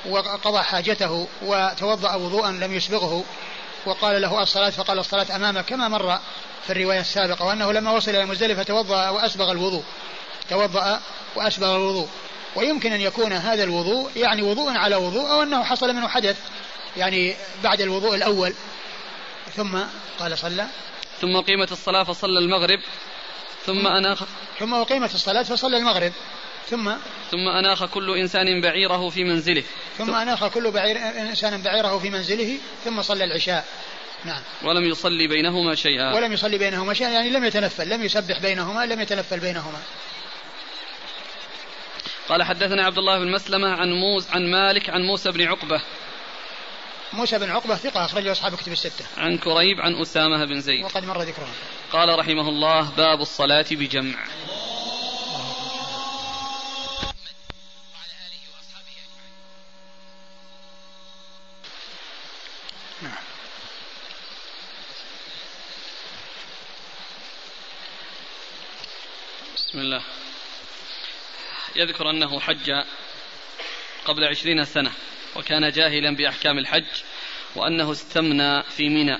وقضى 0.09 0.63
حاجته 0.63 1.29
وتوضأ 1.43 2.15
وضوءا 2.15 2.51
لم 2.51 2.75
يسبغه 2.75 3.25
وقال 3.87 4.23
له 4.23 4.43
الصلاة 4.43 4.71
فقال 4.71 4.99
الصلاة 4.99 5.37
أمامك 5.37 5.65
كما 5.65 5.89
مر 5.89 6.19
في 6.67 6.73
الرواية 6.73 7.01
السابقة 7.01 7.45
وأنه 7.45 7.73
لما 7.73 7.91
وصل 7.91 8.11
إلى 8.11 8.27
مزدلفة 8.27 8.63
توضأ 8.63 9.09
وأسبغ 9.09 9.53
الوضوء. 9.53 9.85
توضأ 10.51 11.01
وأسبغ 11.37 11.77
الوضوء. 11.77 12.09
ويمكن 12.57 12.93
أن 12.93 13.01
يكون 13.01 13.33
هذا 13.33 13.65
الوضوء 13.65 14.11
يعني 14.17 14.43
وضوء 14.43 14.71
على 14.71 14.97
وضوء 14.97 15.31
أو 15.31 15.43
أنه 15.43 15.65
حصل 15.65 15.95
منه 15.95 16.09
حدث 16.09 16.37
يعني 16.97 17.37
بعد 17.65 17.81
الوضوء 17.81 18.15
الأول. 18.15 18.55
ثم 19.57 19.79
قال 20.19 20.39
صلى. 20.39 20.67
ثم 21.21 21.41
قيمت 21.41 21.73
الصلاة 21.73 22.03
فصلى 22.05 22.39
المغرب. 22.39 22.81
ثم 23.67 23.87
أنا 23.87 24.17
ثم 24.59 24.75
أقيمت 24.75 25.15
الصلاة 25.15 25.43
فصلى 25.43 25.77
المغرب. 25.77 26.13
ثم 26.71 26.93
ثم 27.31 27.49
أناخ 27.49 27.85
كل 27.85 28.19
إنسان 28.19 28.61
بعيره 28.61 29.11
في 29.11 29.25
منزله. 29.25 29.63
ثم 29.99 30.15
أناخ 30.15 30.47
كل 30.47 30.71
بعير 30.71 30.97
إنسان 30.97 31.63
بعيره 31.63 31.99
في 31.99 32.11
منزله 32.11 32.59
ثم 32.85 33.03
صلى 33.03 33.25
العشاء. 33.25 33.65
نعم. 34.25 34.43
ولم 34.63 34.85
يصلي 34.85 35.29
بينهما 35.29 35.75
شيئا. 35.75 36.15
ولم 36.15 36.33
يصلي 36.33 36.59
بينهما 36.59 36.95
شيئا 36.95 37.11
يعني 37.11 37.31
لم 37.31 37.45
يتنفل 37.45 37.89
لم 37.89 38.05
يسبح 38.05 38.39
بينهما 38.41 38.87
لم 38.87 39.01
يتنفل 39.01 39.41
بينهما. 39.41 39.79
قال 42.29 42.43
حدثنا 42.43 42.85
عبد 42.85 42.99
الله 42.99 43.19
بن 43.19 43.31
مسلمة 43.31 43.69
عن 43.69 43.93
موس 43.93 44.31
عن 44.31 44.51
مالك 44.51 44.91
عن 44.91 45.03
موسى 45.03 45.31
بن 45.31 45.43
عقبة. 45.43 45.81
موسى 47.13 47.39
بن 47.39 47.51
عقبة 47.51 47.75
ثقة 47.75 48.05
أخرجه 48.05 48.33
أصحاب 48.33 48.55
كتب 48.55 48.73
الستة. 48.73 49.05
عن 49.17 49.39
كريب 49.39 49.81
عن 49.81 49.95
أسامة 49.95 50.45
بن 50.45 50.61
زيد. 50.61 50.85
وقد 50.85 51.05
مر 51.05 51.23
ذكره 51.23 51.49
قال 51.93 52.19
رحمه 52.19 52.49
الله 52.49 52.91
باب 52.97 53.21
الصلاة 53.21 53.67
بجمع. 53.71 54.19
بسم 69.77 69.85
الله. 69.85 70.03
يذكر 71.77 72.11
أنه 72.11 72.41
حج 72.41 72.71
قبل 74.05 74.25
عشرين 74.25 74.65
سنة 74.65 74.93
وكان 75.37 75.71
جاهلا 75.71 76.17
بأحكام 76.17 76.59
الحج 76.59 77.03
وأنه 77.57 77.93
استمنى 77.93 78.63
في 78.63 78.89
منى 78.89 79.19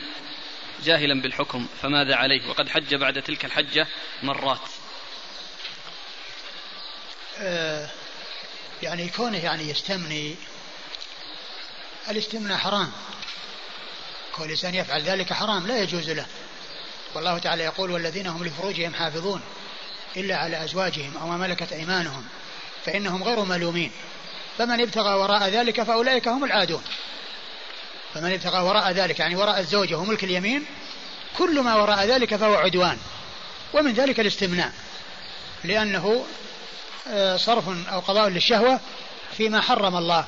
جاهلا 0.85 1.23
بالحكم 1.23 1.67
فماذا 1.83 2.15
عليه؟ 2.15 2.49
وقد 2.49 2.69
حج 2.69 2.95
بعد 2.95 3.23
تلك 3.23 3.45
الحجة 3.45 3.87
مرات. 4.23 4.61
آه 7.39 7.89
يعني 8.83 9.09
كونه 9.09 9.39
يعني 9.45 9.71
يستمني 9.71 10.37
الاستمناء 12.11 12.59
حرام. 12.59 12.93
كل 14.33 14.45
الإنسان 14.45 14.75
يفعل 14.75 15.03
ذلك 15.03 15.33
حرام 15.33 15.67
لا 15.67 15.83
يجوز 15.83 16.11
له. 16.11 16.27
والله 17.15 17.39
تعالى 17.39 17.65
يقول 17.65 17.91
والذين 17.91 18.27
هم 18.27 18.45
لفروجهم 18.45 18.95
حافظون. 18.95 19.43
إلا 20.17 20.37
على 20.37 20.65
أزواجهم 20.65 21.17
أو 21.21 21.27
ما 21.27 21.37
ملكت 21.37 21.73
أيمانهم 21.73 22.25
فإنهم 22.85 23.25
غير 23.25 23.45
ملومين. 23.45 23.91
فمن 24.59 24.81
ابتغى 24.81 25.15
وراء 25.15 25.49
ذلك 25.49 25.83
فأولئك 25.83 26.29
هم 26.29 26.45
العادون. 26.45 26.83
فمن 28.15 28.33
ابتغى 28.33 28.61
وراء 28.61 28.93
ذلك 28.93 29.19
يعني 29.19 29.37
وراء 29.37 29.61
الزوجة 29.61 29.95
وملك 29.95 30.25
اليمين 30.25 30.67
كل 31.39 31.61
ما 31.61 31.75
وراء 31.75 32.07
ذلك 32.07 32.37
فهو 32.37 32.55
عدوان 32.55 32.99
ومن 33.75 33.93
ذلك 33.93 34.21
الاستمناء. 34.21 34.73
لأنه 35.65 36.25
آه، 37.09 37.37
صرف 37.37 37.89
أو 37.89 38.01
قضاء 38.01 38.29
للشهوة 38.29 38.81
فيما 39.37 39.61
حرم 39.61 39.97
الله. 39.97 40.25